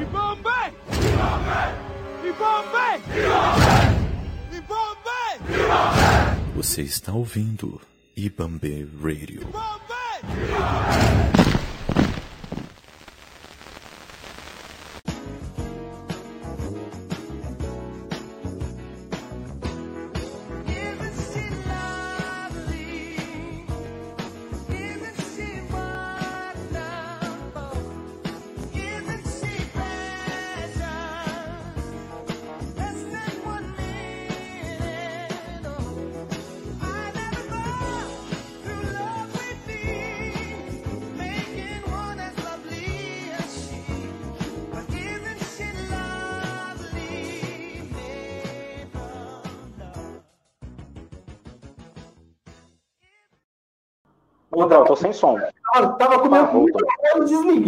Ibambe! 0.00 0.60
Ibambe! 2.24 3.02
Ibambe! 4.56 5.18
Você 6.54 6.82
está 6.82 7.12
ouvindo 7.12 7.80
Ibambe 8.16 8.88
Radio. 9.02 9.40
Não, 9.52 9.78
eu 11.38 11.47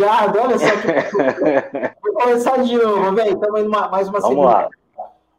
desligado, 0.00 0.38
olha 0.38 0.58
só. 0.58 0.66
Que... 0.66 2.00
Vou 2.02 2.14
começar 2.14 2.56
de 2.62 2.76
novo, 2.76 3.14
velho. 3.14 3.34
Estamos 3.34 3.60
indo 3.60 3.70
mais 3.70 4.08
uma 4.08 4.20
Vamos 4.20 4.44
lá. 4.44 4.68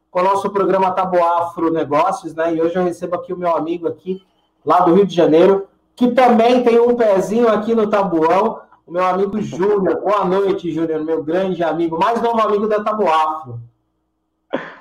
com 0.09 0.19
o 0.19 0.23
nosso 0.23 0.49
programa 0.49 0.91
Taboafro 0.91 1.71
Negócios, 1.71 2.35
né? 2.35 2.53
E 2.53 2.61
hoje 2.61 2.75
eu 2.75 2.83
recebo 2.83 3.15
aqui 3.15 3.33
o 3.33 3.37
meu 3.37 3.55
amigo 3.55 3.87
aqui, 3.87 4.21
lá 4.65 4.81
do 4.81 4.93
Rio 4.93 5.05
de 5.05 5.15
Janeiro, 5.15 5.67
que 5.95 6.11
também 6.11 6.63
tem 6.63 6.79
um 6.79 6.95
pezinho 6.95 7.49
aqui 7.49 7.73
no 7.73 7.89
Tabuão, 7.89 8.61
o 8.85 8.91
meu 8.91 9.05
amigo 9.05 9.41
Júnior. 9.41 10.01
Boa 10.01 10.23
noite, 10.25 10.71
Júnior, 10.71 11.03
meu 11.03 11.23
grande 11.23 11.63
amigo, 11.63 11.97
mais 11.97 12.21
novo 12.21 12.39
amigo 12.39 12.67
da 12.67 12.83
Taboafro. 12.83 13.59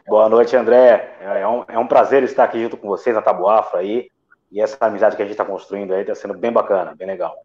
Boa 0.07 0.29
noite, 0.29 0.57
André. 0.57 1.17
É 1.21 1.47
um, 1.47 1.65
é 1.69 1.79
um 1.79 1.87
prazer 1.87 2.23
estar 2.25 2.45
aqui 2.45 2.61
junto 2.61 2.77
com 2.77 2.89
vocês 2.89 3.15
na 3.15 3.23
Taboafro 3.23 3.79
aí. 3.79 4.09
E 4.51 4.61
essa 4.61 4.77
amizade 4.85 5.15
que 5.15 5.23
a 5.23 5.25
gente 5.25 5.35
está 5.35 5.45
construindo 5.45 5.95
aí 5.95 6.01
está 6.01 6.15
sendo 6.15 6.35
bem 6.35 6.51
bacana, 6.51 6.93
bem 6.97 7.07
legal. 7.07 7.37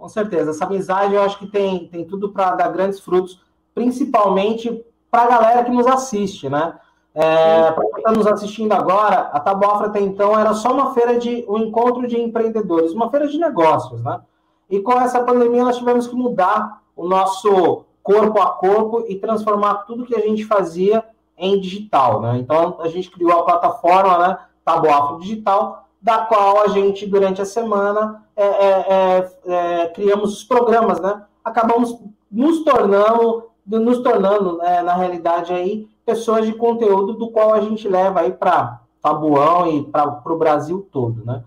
Com 0.00 0.08
certeza. 0.08 0.50
Essa 0.50 0.64
amizade 0.64 1.14
eu 1.14 1.22
acho 1.22 1.38
que 1.38 1.46
tem, 1.46 1.86
tem 1.88 2.06
tudo 2.06 2.30
para 2.30 2.54
dar 2.54 2.72
grandes 2.72 3.00
frutos, 3.00 3.38
principalmente 3.74 4.82
para 5.10 5.24
a 5.24 5.28
galera 5.28 5.62
que 5.62 5.70
nos 5.70 5.86
assiste, 5.86 6.48
né? 6.48 6.74
É, 7.14 7.70
para 7.72 7.84
quem 7.84 7.98
está 7.98 8.12
nos 8.12 8.26
assistindo 8.26 8.72
agora, 8.72 9.28
a 9.30 9.38
Taboafra 9.40 9.88
até 9.88 10.00
então 10.00 10.38
era 10.38 10.54
só 10.54 10.72
uma 10.72 10.94
feira 10.94 11.18
de 11.18 11.44
um 11.46 11.58
encontro 11.58 12.06
de 12.08 12.18
empreendedores, 12.18 12.92
uma 12.92 13.10
feira 13.10 13.28
de 13.28 13.36
negócios, 13.36 14.00
né? 14.02 14.22
E 14.70 14.80
com 14.80 14.92
essa 14.92 15.22
pandemia 15.22 15.64
nós 15.64 15.76
tivemos 15.76 16.06
que 16.06 16.14
mudar 16.14 16.80
o 16.96 17.06
nosso 17.06 17.84
corpo 18.02 18.40
a 18.40 18.52
corpo 18.52 19.04
e 19.06 19.16
transformar 19.16 19.84
tudo 19.86 20.06
que 20.06 20.14
a 20.14 20.20
gente 20.20 20.46
fazia 20.46 21.04
em 21.36 21.60
digital, 21.60 22.22
né? 22.22 22.38
Então 22.38 22.78
a 22.80 22.88
gente 22.88 23.10
criou 23.10 23.40
a 23.40 23.44
plataforma, 23.44 24.16
né? 24.16 24.38
Taboafra 24.64 25.18
Digital, 25.18 25.89
da 26.00 26.18
qual 26.18 26.62
a 26.62 26.68
gente, 26.68 27.06
durante 27.06 27.42
a 27.42 27.44
semana, 27.44 28.24
é, 28.34 28.46
é, 28.46 29.30
é, 29.46 29.86
criamos 29.88 30.32
os 30.32 30.44
programas, 30.44 31.00
né? 31.00 31.22
Acabamos 31.44 31.98
nos 32.30 32.64
tornando, 32.64 33.50
nos 33.66 33.98
tornando 33.98 34.56
né, 34.56 34.82
na 34.82 34.94
realidade, 34.94 35.52
aí, 35.52 35.88
pessoas 36.06 36.46
de 36.46 36.54
conteúdo 36.54 37.14
do 37.14 37.30
qual 37.30 37.52
a 37.52 37.60
gente 37.60 37.86
leva 37.86 38.20
aí 38.20 38.32
para 38.32 38.80
Tabuão 39.02 39.66
e 39.66 39.82
para 39.84 40.20
o 40.24 40.38
Brasil 40.38 40.88
todo, 40.90 41.24
né? 41.24 41.42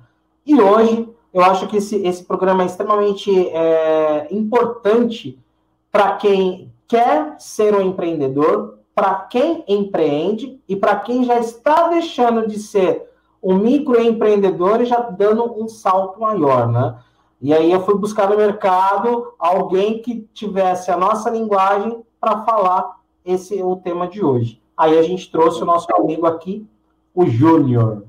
E 0.46 0.60
hoje, 0.60 1.10
eu 1.34 1.44
acho 1.44 1.68
que 1.68 1.78
esse, 1.78 1.96
esse 2.06 2.24
programa 2.24 2.64
é 2.64 2.68
extremamente 2.68 3.32
é, 3.50 4.28
importante 4.30 5.40
para 5.92 6.16
quem 6.18 6.72
quer 6.88 7.36
ser 7.40 7.74
um 7.74 7.82
empreendedor, 7.82 8.78
para 8.94 9.16
quem 9.16 9.64
empreende 9.68 10.60
e 10.68 10.76
para 10.76 10.96
quem 10.98 11.24
já 11.24 11.40
está 11.40 11.88
deixando 11.88 12.48
de 12.48 12.60
ser 12.60 13.13
um 13.44 13.58
microempreendedor 13.58 14.86
já 14.86 15.02
dando 15.02 15.62
um 15.62 15.68
salto 15.68 16.22
maior, 16.22 16.68
né? 16.72 16.98
E 17.42 17.54
aí 17.54 17.70
eu 17.70 17.84
fui 17.84 17.96
buscar 17.96 18.30
no 18.30 18.38
mercado 18.38 19.34
alguém 19.38 20.02
que 20.02 20.22
tivesse 20.34 20.90
a 20.90 20.96
nossa 20.96 21.30
linguagem 21.30 22.02
para 22.22 22.46
falar 22.46 23.00
esse 23.26 23.62
o 23.62 23.76
tema 23.76 24.08
de 24.08 24.24
hoje. 24.24 24.62
Aí 24.78 24.98
a 24.98 25.02
gente 25.04 25.30
trouxe 25.30 25.62
o 25.62 25.66
nosso 25.66 25.94
amigo 25.94 26.26
aqui, 26.26 26.66
o 27.14 27.26
Júnior. 27.26 28.06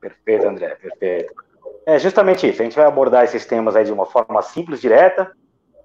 Perfeito, 0.00 0.48
André, 0.48 0.74
perfeito. 0.76 1.34
É 1.84 1.98
justamente 1.98 2.48
isso. 2.48 2.62
A 2.62 2.64
gente 2.64 2.76
vai 2.76 2.86
abordar 2.86 3.24
esses 3.24 3.44
temas 3.44 3.76
aí 3.76 3.84
de 3.84 3.92
uma 3.92 4.06
forma 4.06 4.40
simples, 4.40 4.80
direta, 4.80 5.30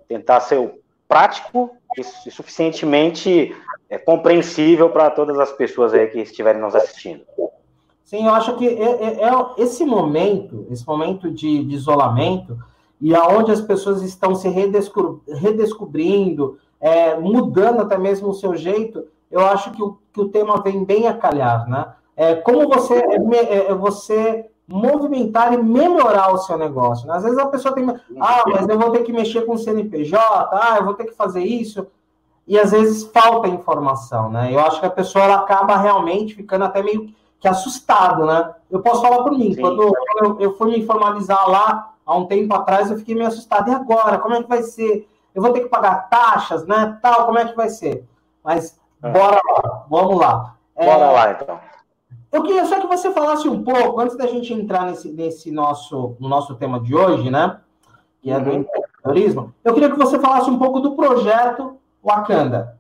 tentar 0.08 0.40
ser 0.40 0.74
prático 1.06 1.76
e 1.98 2.04
suficientemente 2.32 3.54
é, 3.90 3.98
compreensível 3.98 4.90
para 4.90 5.10
todas 5.10 5.38
as 5.38 5.52
pessoas 5.52 5.94
aí 5.94 6.08
que 6.08 6.20
estiverem 6.20 6.62
nos 6.62 6.76
assistindo. 6.76 7.26
Sim, 8.04 8.26
eu 8.26 8.34
acho 8.34 8.56
que 8.56 8.68
é, 8.68 9.22
é, 9.22 9.24
é 9.24 9.32
esse 9.58 9.86
momento, 9.86 10.68
esse 10.70 10.86
momento 10.86 11.32
de, 11.32 11.64
de, 11.64 11.76
isolamento, 11.76 12.58
e 13.00 13.16
aonde 13.16 13.52
as 13.52 13.62
pessoas 13.62 14.02
estão 14.02 14.36
se 14.36 14.48
redesco 14.50 15.22
redescobrindo, 15.28 16.58
é, 16.80 17.18
mudando 17.18 17.82
até 17.82 17.98
mesmo 17.98 18.30
o 18.30 18.34
seu 18.34 18.56
jeito, 18.56 19.06
eu 19.32 19.46
acho 19.46 19.72
que 19.72 19.82
o, 19.82 19.98
que 20.12 20.22
o 20.22 20.30
tema 20.30 20.62
vem 20.62 20.84
bem 20.84 21.08
a 21.08 21.14
calhar, 21.14 21.68
né? 21.68 21.94
É, 22.16 22.36
como 22.36 22.68
você, 22.68 22.94
é, 22.94 23.70
é, 23.70 23.74
você 23.74 24.50
movimentar 24.68 25.54
e 25.54 25.58
melhorar 25.58 26.34
o 26.34 26.38
seu 26.38 26.58
negócio. 26.58 27.08
Né? 27.08 27.16
Às 27.16 27.24
vezes 27.24 27.38
a 27.38 27.48
pessoa 27.48 27.74
tem, 27.74 27.90
ah, 28.20 28.44
mas 28.48 28.68
eu 28.68 28.78
vou 28.78 28.92
ter 28.92 29.04
que 29.04 29.12
mexer 29.12 29.42
com 29.42 29.54
o 29.54 29.58
CNPJ, 29.58 30.20
ah, 30.54 30.78
eu 30.78 30.86
vou 30.86 30.94
ter 30.94 31.06
que 31.06 31.16
fazer 31.16 31.44
isso, 31.44 31.88
e 32.48 32.60
às 32.60 32.72
vezes 32.72 33.04
falta 33.06 33.48
informação, 33.48 34.30
né? 34.30 34.54
Eu 34.54 34.60
acho 34.60 34.80
que 34.80 34.86
a 34.86 34.92
pessoa 34.92 35.24
ela 35.24 35.36
acaba 35.36 35.78
realmente 35.78 36.36
ficando 36.36 36.66
até 36.66 36.84
meio 36.84 37.10
que 37.44 37.48
assustado, 37.50 38.26
né? 38.26 38.56
Eu 38.72 38.82
posso 38.82 39.02
falar 39.02 39.22
por 39.22 39.34
mim, 39.34 39.54
Sim. 39.54 39.60
quando 39.60 39.94
eu, 40.22 40.40
eu 40.40 40.58
fui 40.58 40.72
me 40.72 40.86
formalizar 40.86 41.50
lá 41.50 41.94
há 42.06 42.16
um 42.16 42.26
tempo 42.26 42.56
atrás, 42.56 42.90
eu 42.90 42.98
fiquei 42.98 43.14
meio 43.14 43.28
assustado. 43.28 43.70
E 43.70 43.74
agora? 43.74 44.18
Como 44.18 44.34
é 44.34 44.42
que 44.42 44.48
vai 44.48 44.64
ser? 44.64 45.10
Eu 45.36 45.42
vou 45.42 45.52
ter 45.52 45.60
que 45.60 45.68
pagar 45.68 46.08
taxas, 46.10 46.66
né? 46.66 46.98
Tal, 47.02 47.26
como 47.26 47.38
é 47.38 47.46
que 47.46 47.54
vai 47.54 47.68
ser? 47.68 48.08
Mas 48.42 48.80
é. 49.04 49.12
bora 49.12 49.42
lá, 49.46 49.86
vamos 49.90 50.18
lá. 50.18 50.56
Bora 50.74 51.06
é, 51.06 51.12
lá, 51.12 51.32
então. 51.32 51.60
Eu 52.32 52.44
queria 52.44 52.64
só 52.64 52.80
que 52.80 52.88
você 52.88 53.12
falasse 53.12 53.50
um 53.50 53.62
pouco, 53.62 54.00
antes 54.00 54.16
da 54.16 54.26
gente 54.26 54.54
entrar 54.54 54.86
nesse, 54.86 55.12
nesse 55.12 55.52
nosso, 55.52 56.16
no 56.22 56.30
nosso 56.30 56.56
tema 56.56 56.80
de 56.80 56.96
hoje, 56.96 57.30
né? 57.30 57.60
Que 58.22 58.32
é 58.32 58.40
do 58.40 58.52
uhum. 58.52 58.60
empreendedorismo. 58.60 59.54
Eu 59.66 59.74
queria 59.74 59.92
que 59.92 59.98
você 59.98 60.18
falasse 60.18 60.50
um 60.50 60.58
pouco 60.58 60.80
do 60.80 60.96
projeto 60.96 61.78
Wakanda. 62.02 62.80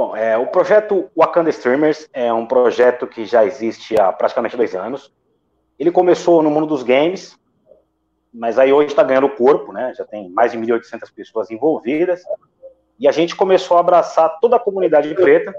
Bom, 0.00 0.16
é, 0.16 0.34
o 0.34 0.46
projeto 0.46 1.10
Wakanda 1.14 1.50
Streamers 1.50 2.08
é 2.14 2.32
um 2.32 2.46
projeto 2.46 3.06
que 3.06 3.26
já 3.26 3.44
existe 3.44 4.00
há 4.00 4.10
praticamente 4.10 4.56
dois 4.56 4.74
anos. 4.74 5.12
Ele 5.78 5.90
começou 5.90 6.42
no 6.42 6.50
mundo 6.50 6.66
dos 6.66 6.82
games, 6.82 7.38
mas 8.32 8.58
aí 8.58 8.72
hoje 8.72 8.88
está 8.88 9.02
ganhando 9.02 9.28
corpo, 9.28 9.74
né? 9.74 9.92
Já 9.94 10.06
tem 10.06 10.30
mais 10.30 10.52
de 10.52 10.58
1.800 10.58 11.12
pessoas 11.14 11.50
envolvidas. 11.50 12.22
E 12.98 13.06
a 13.06 13.12
gente 13.12 13.36
começou 13.36 13.76
a 13.76 13.80
abraçar 13.80 14.40
toda 14.40 14.56
a 14.56 14.58
comunidade 14.58 15.14
preta 15.14 15.52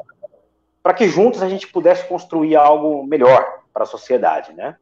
para 0.82 0.96
que 0.96 1.08
juntos 1.08 1.44
a 1.44 1.48
gente 1.48 1.68
pudesse 1.68 2.08
construir 2.08 2.56
algo 2.56 3.06
melhor 3.06 3.46
para 3.72 3.84
a 3.84 3.86
sociedade, 3.86 4.54
né? 4.54 4.76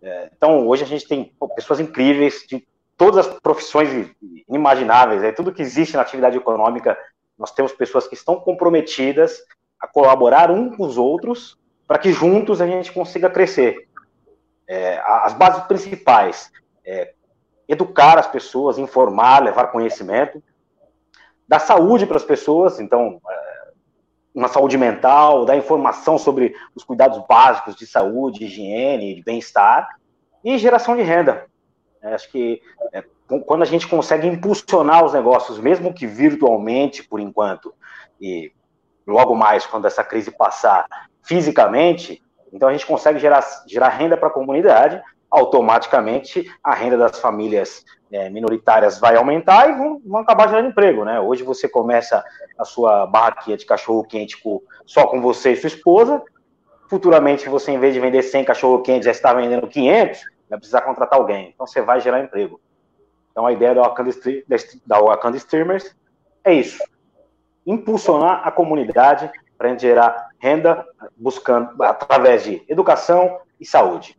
É, 0.00 0.30
então, 0.34 0.66
hoje 0.66 0.84
a 0.84 0.86
gente 0.86 1.06
tem 1.06 1.34
pessoas 1.54 1.80
incríveis 1.80 2.46
de 2.48 2.66
todas 2.96 3.26
as 3.26 3.40
profissões 3.40 4.10
inimagináveis, 4.48 5.22
é, 5.22 5.32
tudo 5.32 5.52
que 5.52 5.60
existe 5.60 5.96
na 5.96 6.00
atividade 6.00 6.38
econômica 6.38 6.96
nós 7.38 7.52
temos 7.52 7.72
pessoas 7.72 8.06
que 8.06 8.14
estão 8.14 8.36
comprometidas 8.36 9.42
a 9.80 9.86
colaborar 9.86 10.50
um 10.50 10.74
com 10.74 10.84
os 10.84 10.96
outros 10.96 11.58
para 11.86 11.98
que 11.98 12.12
juntos 12.12 12.60
a 12.60 12.66
gente 12.66 12.92
consiga 12.92 13.30
crescer. 13.30 13.88
É, 14.68 14.98
as 15.04 15.32
bases 15.34 15.64
principais 15.64 16.50
é 16.84 17.14
educar 17.68 18.18
as 18.18 18.26
pessoas, 18.26 18.78
informar, 18.78 19.42
levar 19.42 19.68
conhecimento, 19.68 20.42
dar 21.46 21.58
saúde 21.58 22.06
para 22.06 22.16
as 22.16 22.24
pessoas, 22.24 22.80
então 22.80 23.20
é, 23.28 23.68
uma 24.34 24.48
saúde 24.48 24.76
mental, 24.76 25.44
dar 25.44 25.56
informação 25.56 26.18
sobre 26.18 26.54
os 26.74 26.84
cuidados 26.84 27.24
básicos 27.26 27.76
de 27.76 27.86
saúde, 27.86 28.44
higiene, 28.44 29.14
de 29.14 29.22
bem-estar 29.22 29.88
e 30.44 30.58
geração 30.58 30.96
de 30.96 31.02
renda. 31.02 31.46
É, 32.02 32.14
acho 32.14 32.30
que 32.30 32.60
é, 32.92 33.04
quando 33.44 33.62
a 33.62 33.66
gente 33.66 33.88
consegue 33.88 34.26
impulsionar 34.26 35.04
os 35.04 35.12
negócios, 35.12 35.58
mesmo 35.58 35.92
que 35.92 36.06
virtualmente, 36.06 37.02
por 37.02 37.20
enquanto, 37.20 37.74
e 38.20 38.52
logo 39.06 39.34
mais, 39.34 39.66
quando 39.66 39.86
essa 39.86 40.04
crise 40.04 40.30
passar, 40.30 40.86
fisicamente, 41.22 42.22
então 42.52 42.68
a 42.68 42.72
gente 42.72 42.86
consegue 42.86 43.18
gerar, 43.18 43.44
gerar 43.66 43.88
renda 43.88 44.16
para 44.16 44.28
a 44.28 44.32
comunidade 44.32 45.02
automaticamente 45.30 46.48
a 46.62 46.72
renda 46.72 46.96
das 46.96 47.18
famílias 47.18 47.84
é, 48.10 48.30
minoritárias 48.30 48.98
vai 48.98 49.16
aumentar 49.16 49.68
e 49.68 49.72
vão, 49.74 50.00
vão, 50.06 50.20
acabar 50.20 50.48
gerando 50.48 50.68
emprego, 50.68 51.04
né? 51.04 51.20
Hoje 51.20 51.42
você 51.42 51.68
começa 51.68 52.24
a 52.56 52.64
sua 52.64 53.06
barraquinha 53.06 53.56
de 53.56 53.66
cachorro 53.66 54.04
quente 54.04 54.40
com, 54.40 54.62
só 54.86 55.06
com 55.06 55.20
você 55.20 55.52
e 55.52 55.56
sua 55.56 55.66
esposa, 55.66 56.22
futuramente 56.88 57.48
você, 57.48 57.72
em 57.72 57.78
vez 57.78 57.92
de 57.92 58.00
vender 58.00 58.22
100 58.22 58.44
cachorro 58.44 58.82
quente, 58.82 59.04
já 59.04 59.10
está 59.10 59.34
vendendo 59.34 59.66
500, 59.66 60.20
vai 60.48 60.58
precisar 60.58 60.82
contratar 60.82 61.18
alguém, 61.18 61.50
então 61.52 61.66
você 61.66 61.82
vai 61.82 62.00
gerar 62.00 62.22
emprego. 62.22 62.60
Então 63.36 63.44
a 63.44 63.52
ideia 63.52 63.74
da 63.74 63.82
Wakanda, 63.82 64.10
da 64.86 64.98
Wakanda 64.98 65.36
Streamers 65.36 65.94
é 66.42 66.54
isso, 66.54 66.82
impulsionar 67.66 68.40
a 68.48 68.50
comunidade 68.50 69.30
para 69.58 69.68
a 69.68 69.70
gente 69.72 69.82
gerar 69.82 70.30
renda 70.38 70.86
buscando 71.14 71.82
através 71.82 72.44
de 72.44 72.64
educação 72.66 73.36
e 73.60 73.66
saúde. 73.66 74.18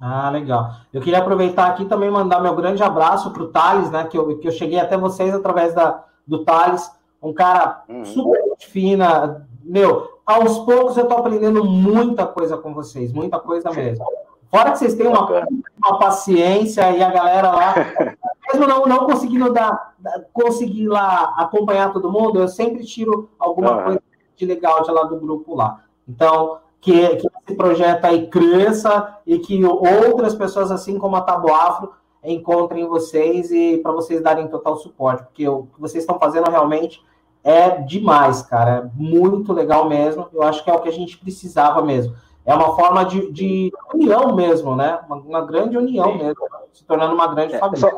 Ah, 0.00 0.28
legal. 0.28 0.72
Eu 0.92 1.00
queria 1.00 1.20
aproveitar 1.20 1.68
aqui 1.68 1.84
também 1.84 2.10
mandar 2.10 2.40
meu 2.40 2.56
grande 2.56 2.82
abraço 2.82 3.32
para 3.32 3.44
o 3.44 3.52
Thales, 3.52 3.92
né? 3.92 4.04
Que 4.08 4.18
eu, 4.18 4.38
que 4.38 4.48
eu 4.48 4.52
cheguei 4.52 4.80
até 4.80 4.96
vocês 4.96 5.32
através 5.32 5.72
da, 5.72 6.04
do 6.26 6.44
Thales, 6.44 6.90
um 7.22 7.32
cara 7.32 7.84
uhum. 7.88 8.04
super 8.04 8.42
fina. 8.58 9.46
Meu, 9.62 10.20
aos 10.26 10.58
poucos 10.58 10.96
eu 10.96 11.04
estou 11.04 11.18
aprendendo 11.18 11.64
muita 11.64 12.26
coisa 12.26 12.56
com 12.56 12.74
vocês, 12.74 13.12
muita 13.12 13.38
coisa 13.38 13.70
mesmo. 13.70 14.04
Fora 14.50 14.72
que 14.72 14.78
vocês 14.78 14.94
têm 14.94 15.06
uma, 15.06 15.28
uma 15.28 15.98
paciência 15.98 16.90
e 16.90 17.02
a 17.02 17.10
galera 17.10 17.52
lá, 17.52 17.74
mesmo 18.52 18.66
não, 18.66 18.84
não 18.84 19.06
conseguindo 19.06 19.52
dar, 19.52 19.94
conseguir 20.32 20.88
lá 20.88 21.34
acompanhar 21.36 21.92
todo 21.92 22.10
mundo, 22.10 22.40
eu 22.40 22.48
sempre 22.48 22.84
tiro 22.84 23.30
alguma 23.38 23.76
uhum. 23.76 23.84
coisa 23.84 24.02
de 24.36 24.46
legal 24.46 24.82
de 24.82 24.90
lá 24.90 25.04
do 25.04 25.20
grupo 25.20 25.54
lá. 25.54 25.84
Então, 26.08 26.58
que, 26.80 27.16
que 27.16 27.28
esse 27.46 27.56
projeto 27.56 28.04
aí 28.06 28.26
cresça 28.26 29.18
e 29.24 29.38
que 29.38 29.64
outras 29.64 30.34
pessoas, 30.34 30.72
assim 30.72 30.98
como 30.98 31.14
a 31.14 31.20
Tabo 31.20 31.52
Afro, 31.52 31.92
encontrem 32.24 32.86
vocês 32.86 33.50
e 33.50 33.78
para 33.78 33.92
vocês 33.92 34.20
darem 34.22 34.48
total 34.48 34.76
suporte, 34.76 35.22
porque 35.24 35.48
o 35.48 35.64
que 35.74 35.80
vocês 35.80 36.02
estão 36.02 36.18
fazendo 36.18 36.50
realmente 36.50 37.02
é 37.42 37.70
demais, 37.70 38.42
cara. 38.42 38.70
É 38.70 38.90
muito 38.94 39.52
legal 39.52 39.88
mesmo. 39.88 40.28
Eu 40.32 40.42
acho 40.42 40.62
que 40.62 40.70
é 40.70 40.74
o 40.74 40.80
que 40.80 40.88
a 40.88 40.92
gente 40.92 41.16
precisava 41.18 41.80
mesmo. 41.82 42.14
É 42.50 42.54
uma 42.54 42.74
forma 42.74 43.04
de, 43.04 43.30
de 43.32 43.72
união 43.94 44.34
mesmo, 44.34 44.74
né? 44.74 44.98
Uma, 45.06 45.16
uma 45.16 45.46
grande 45.46 45.76
união 45.76 46.12
Sim. 46.12 46.18
mesmo, 46.18 46.48
se 46.72 46.84
tornando 46.84 47.14
uma 47.14 47.32
grande 47.34 47.54
é, 47.54 47.58
família. 47.58 47.80
Só, 47.80 47.96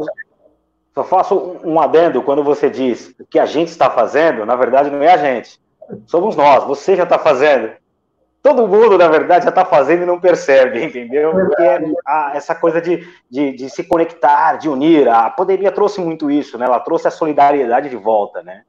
só 0.94 1.04
faço 1.04 1.56
um 1.64 1.80
adendo 1.80 2.22
quando 2.22 2.44
você 2.44 2.68
diz 2.68 3.14
o 3.18 3.24
que 3.24 3.38
a 3.38 3.46
gente 3.46 3.68
está 3.68 3.90
fazendo, 3.90 4.44
na 4.44 4.56
verdade 4.56 4.90
não 4.90 5.02
é 5.02 5.12
a 5.12 5.16
gente. 5.16 5.60
Somos 6.06 6.36
nós, 6.36 6.64
você 6.64 6.94
já 6.96 7.04
está 7.04 7.18
fazendo 7.18 7.72
todo 8.42 8.66
mundo, 8.66 8.98
na 8.98 9.08
verdade, 9.08 9.44
já 9.44 9.50
está 9.50 9.64
fazendo 9.64 10.02
e 10.02 10.06
não 10.06 10.20
percebe, 10.20 10.82
entendeu? 10.84 11.30
Porque 11.30 11.96
a, 12.04 12.32
essa 12.34 12.54
coisa 12.54 12.80
de, 12.80 13.06
de, 13.30 13.52
de, 13.52 13.70
se 13.70 13.84
conectar, 13.84 14.56
de 14.56 14.68
unir, 14.68 15.08
a 15.08 15.30
pandemia 15.30 15.70
trouxe 15.70 16.00
muito 16.00 16.30
isso, 16.30 16.58
né? 16.58 16.66
Ela 16.66 16.80
trouxe 16.80 17.06
a 17.06 17.10
solidariedade 17.10 17.88
de 17.88 17.96
volta, 17.96 18.42
né? 18.42 18.64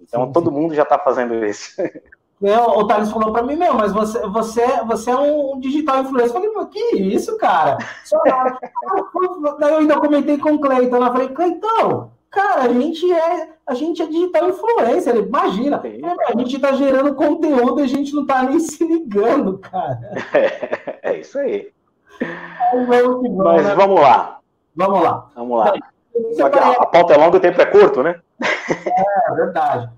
Então 0.00 0.32
todo 0.32 0.50
mundo 0.50 0.74
já 0.74 0.82
está 0.82 0.98
fazendo 0.98 1.44
isso. 1.46 1.80
É, 2.44 2.58
o 2.58 2.86
Thales 2.86 3.10
falou 3.10 3.32
para 3.32 3.42
mim, 3.42 3.56
meu, 3.56 3.74
mas 3.74 3.92
você, 3.92 4.18
você, 4.26 4.66
você 4.84 5.10
é 5.10 5.16
um 5.16 5.60
digital 5.60 6.00
influencer. 6.00 6.42
Eu 6.42 6.52
falei, 6.52 6.68
que 6.68 6.96
isso, 6.96 7.36
cara? 7.36 7.78
Só, 8.04 8.18
Daí 9.60 9.72
eu 9.72 9.78
ainda 9.78 10.00
comentei 10.00 10.38
com 10.38 10.54
o 10.54 10.60
Cleiton. 10.60 10.96
Eu 10.96 11.12
falei, 11.12 11.28
Cleiton, 11.28 12.10
Cara, 12.32 12.62
a 12.62 12.68
gente 12.68 13.12
é, 13.12 13.48
a 13.66 13.74
gente 13.74 14.00
é 14.00 14.06
digital 14.06 14.48
influencer, 14.48 15.14
imagina. 15.16 15.82
A 16.26 16.38
gente 16.38 16.56
está 16.56 16.72
gerando 16.72 17.14
conteúdo 17.14 17.80
e 17.80 17.82
a 17.82 17.86
gente 17.86 18.14
não 18.14 18.22
está 18.22 18.42
nem 18.42 18.58
se 18.58 18.82
ligando, 18.82 19.58
cara. 19.58 20.00
É, 20.32 20.98
é 21.12 21.20
isso 21.20 21.38
aí. 21.38 21.70
É 22.18 23.02
Mas 23.36 23.64
né? 23.66 23.74
vamos 23.74 24.00
lá. 24.00 24.38
Vamos 24.74 25.02
lá. 25.02 25.30
Vamos 25.34 25.58
lá. 25.58 25.74
A, 25.74 26.82
a 26.82 26.86
pauta 26.86 27.12
é 27.12 27.18
longa, 27.18 27.36
o 27.36 27.40
tempo 27.40 27.60
é 27.60 27.66
curto, 27.66 28.02
né? 28.02 28.18
É, 28.42 29.34
verdade. 29.34 29.90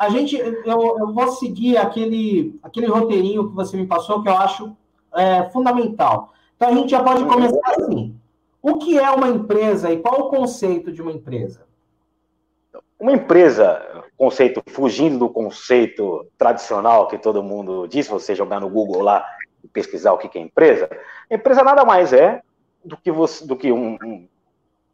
A 0.00 0.08
gente, 0.08 0.34
eu, 0.34 0.54
eu 0.64 1.12
vou 1.12 1.32
seguir 1.32 1.76
aquele, 1.76 2.58
aquele 2.62 2.86
roteirinho 2.86 3.50
que 3.50 3.54
você 3.54 3.76
me 3.76 3.86
passou, 3.86 4.22
que 4.22 4.30
eu 4.30 4.34
acho 4.34 4.74
é, 5.14 5.44
fundamental. 5.50 6.32
Então 6.56 6.70
a 6.70 6.72
gente 6.72 6.88
já 6.88 7.04
pode 7.04 7.22
começar 7.26 7.60
assim. 7.76 8.16
O 8.62 8.78
que 8.78 8.98
é 8.98 9.10
uma 9.10 9.28
empresa 9.28 9.92
e 9.92 9.98
qual 9.98 10.20
o 10.20 10.30
conceito 10.30 10.90
de 10.90 11.02
uma 11.02 11.12
empresa? 11.12 11.66
Uma 12.98 13.12
empresa, 13.12 14.02
conceito 14.16 14.62
fugindo 14.70 15.18
do 15.18 15.28
conceito 15.28 16.26
tradicional 16.38 17.06
que 17.06 17.18
todo 17.18 17.42
mundo 17.42 17.86
diz, 17.86 18.08
você 18.08 18.34
jogar 18.34 18.58
no 18.58 18.70
Google 18.70 19.02
lá 19.02 19.22
e 19.62 19.68
pesquisar 19.68 20.14
o 20.14 20.18
que 20.18 20.38
é 20.38 20.40
empresa, 20.40 20.88
empresa 21.30 21.62
nada 21.62 21.84
mais 21.84 22.14
é 22.14 22.40
do 22.82 22.96
que, 22.96 23.12
você, 23.12 23.46
do 23.46 23.54
que 23.54 23.70
um, 23.70 23.98
um, 24.02 24.26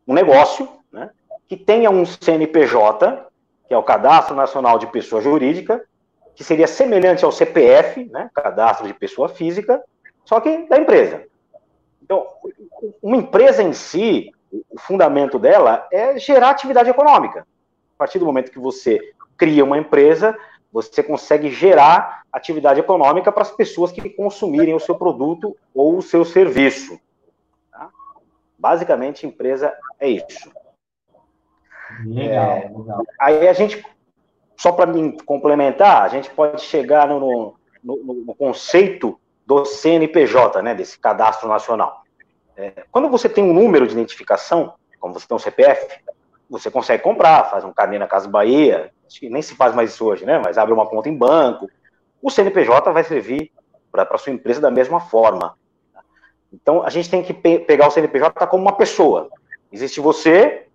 um 0.08 0.14
negócio 0.14 0.68
né, 0.90 1.10
que 1.46 1.56
tenha 1.56 1.90
um 1.90 2.04
CNPJ, 2.04 3.25
que 3.66 3.74
é 3.74 3.78
o 3.78 3.82
Cadastro 3.82 4.34
Nacional 4.34 4.78
de 4.78 4.86
Pessoa 4.86 5.20
Jurídica, 5.20 5.84
que 6.34 6.44
seria 6.44 6.66
semelhante 6.66 7.24
ao 7.24 7.32
CPF, 7.32 8.04
né, 8.04 8.30
Cadastro 8.34 8.86
de 8.86 8.94
Pessoa 8.94 9.28
Física, 9.28 9.82
só 10.24 10.40
que 10.40 10.68
da 10.68 10.76
empresa. 10.78 11.24
Então, 12.02 12.26
uma 13.02 13.16
empresa 13.16 13.62
em 13.62 13.72
si, 13.72 14.32
o 14.52 14.78
fundamento 14.78 15.38
dela 15.38 15.86
é 15.90 16.18
gerar 16.18 16.50
atividade 16.50 16.90
econômica. 16.90 17.40
A 17.40 17.98
partir 17.98 18.18
do 18.18 18.26
momento 18.26 18.52
que 18.52 18.58
você 18.58 19.00
cria 19.36 19.64
uma 19.64 19.78
empresa, 19.78 20.36
você 20.70 21.02
consegue 21.02 21.50
gerar 21.50 22.22
atividade 22.30 22.78
econômica 22.78 23.32
para 23.32 23.42
as 23.42 23.50
pessoas 23.50 23.90
que 23.90 24.10
consumirem 24.10 24.74
o 24.74 24.80
seu 24.80 24.94
produto 24.94 25.56
ou 25.74 25.96
o 25.96 26.02
seu 26.02 26.24
serviço. 26.24 27.00
Tá? 27.72 27.88
Basicamente, 28.58 29.26
empresa 29.26 29.72
é 29.98 30.08
isso. 30.08 30.50
Legal, 32.04 32.50
é, 32.50 32.68
legal. 32.68 33.04
Aí 33.20 33.48
a 33.48 33.52
gente, 33.52 33.84
só 34.56 34.72
para 34.72 34.86
me 34.86 35.20
complementar, 35.22 36.02
a 36.02 36.08
gente 36.08 36.30
pode 36.30 36.62
chegar 36.62 37.08
no, 37.08 37.54
no, 37.82 37.96
no, 38.04 38.34
conceito 38.34 39.18
do 39.46 39.64
CNPJ, 39.64 40.62
né, 40.62 40.74
desse 40.74 40.98
cadastro 40.98 41.48
nacional. 41.48 42.02
É, 42.56 42.84
quando 42.90 43.08
você 43.08 43.28
tem 43.28 43.44
um 43.44 43.52
número 43.52 43.86
de 43.86 43.92
identificação, 43.92 44.74
como 44.98 45.14
você 45.14 45.26
tem 45.26 45.36
um 45.36 45.40
CPF, 45.40 46.00
você 46.48 46.70
consegue 46.70 47.02
comprar, 47.02 47.50
faz 47.50 47.64
um 47.64 47.72
carnê 47.72 47.98
na 47.98 48.06
Casa 48.06 48.28
Bahia, 48.28 48.92
nem 49.22 49.42
se 49.42 49.54
faz 49.54 49.74
mais 49.74 49.90
isso 49.90 50.04
hoje, 50.04 50.24
né? 50.24 50.40
Mas 50.44 50.58
abre 50.58 50.72
uma 50.72 50.86
conta 50.86 51.08
em 51.08 51.16
banco. 51.16 51.68
O 52.22 52.30
CNPJ 52.30 52.92
vai 52.92 53.04
servir 53.04 53.52
para 53.90 54.06
a 54.10 54.18
sua 54.18 54.32
empresa 54.32 54.60
da 54.60 54.70
mesma 54.70 55.00
forma. 55.00 55.56
Então, 56.52 56.82
a 56.82 56.90
gente 56.90 57.10
tem 57.10 57.22
que 57.22 57.34
pe 57.34 57.58
pegar 57.58 57.88
o 57.88 57.90
CNPJ 57.90 58.46
como 58.46 58.62
uma 58.62 58.76
pessoa. 58.76 59.28
Existe 59.70 60.00
você, 60.00 60.66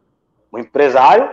o 0.52 0.60
empresário, 0.60 1.30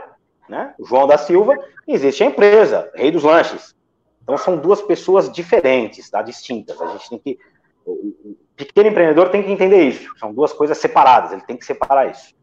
né? 0.49 0.75
O 0.79 0.87
João 0.87 1.06
da 1.06 1.19
Silva, 1.19 1.59
e 1.87 1.93
existe 1.93 2.23
a 2.23 2.26
empresa, 2.26 2.91
Rei 2.94 3.11
dos 3.11 3.25
Lanches. 3.25 3.75
Então, 4.23 4.37
são 4.37 4.57
duas 4.57 4.83
pessoas 4.83 5.31
diferentes, 5.33 6.09
tá? 6.11 6.23
distintas. 6.23 6.81
A 6.81 6.87
gente 6.88 7.11
tem 7.11 7.19
que. 7.19 7.38
O 7.87 8.37
pequeno 8.54 8.90
empreendedor 8.90 9.31
tem 9.31 9.42
que 9.42 9.50
entender 9.50 9.83
isso. 9.85 10.11
São 10.19 10.33
duas 10.35 10.52
coisas 10.52 10.76
separadas, 10.76 11.33
ele 11.33 11.42
tem 11.42 11.57
que 11.57 11.64
separar 11.64 12.11
isso. 12.11 12.37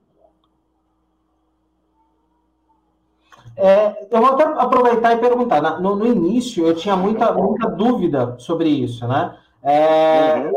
É, 3.58 4.08
eu 4.12 4.20
vou 4.20 4.32
até 4.32 4.44
aproveitar 4.44 5.14
e 5.14 5.18
perguntar. 5.18 5.80
No, 5.80 5.96
no, 5.96 6.06
início, 6.06 6.66
eu 6.66 6.76
tinha 6.76 6.96
muita, 6.96 7.32
muita 7.32 7.70
dúvida 7.70 8.36
sobre 8.38 8.68
isso, 8.68 9.08
né? 9.08 9.38
É, 9.64 10.38
uhum. 10.38 10.52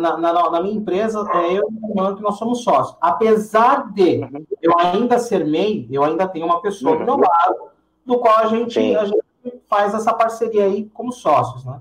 Na, 0.00 0.16
na, 0.16 0.50
na, 0.50 0.60
minha 0.60 0.74
empresa, 0.74 1.24
é, 1.34 1.58
eu 1.58 1.68
e 1.70 2.00
o 2.00 2.16
que 2.16 2.22
nós 2.22 2.38
somos 2.38 2.64
sócios. 2.64 2.96
Apesar 3.00 3.92
de 3.92 4.18
uhum. 4.18 4.46
eu 4.60 4.78
ainda 4.78 5.18
ser 5.18 5.44
MEI, 5.44 5.86
eu 5.90 6.02
ainda 6.02 6.26
tenho 6.26 6.46
uma 6.46 6.60
pessoa 6.60 6.96
do 6.96 7.04
meu 7.04 7.14
uhum. 7.14 7.20
lado, 7.20 7.70
do 8.04 8.18
qual 8.18 8.38
a 8.38 8.46
gente, 8.46 8.78
a 8.96 9.04
gente 9.04 9.22
faz 9.68 9.94
essa 9.94 10.12
parceria 10.12 10.64
aí 10.64 10.90
como 10.92 11.12
sócios, 11.12 11.64
né? 11.64 11.80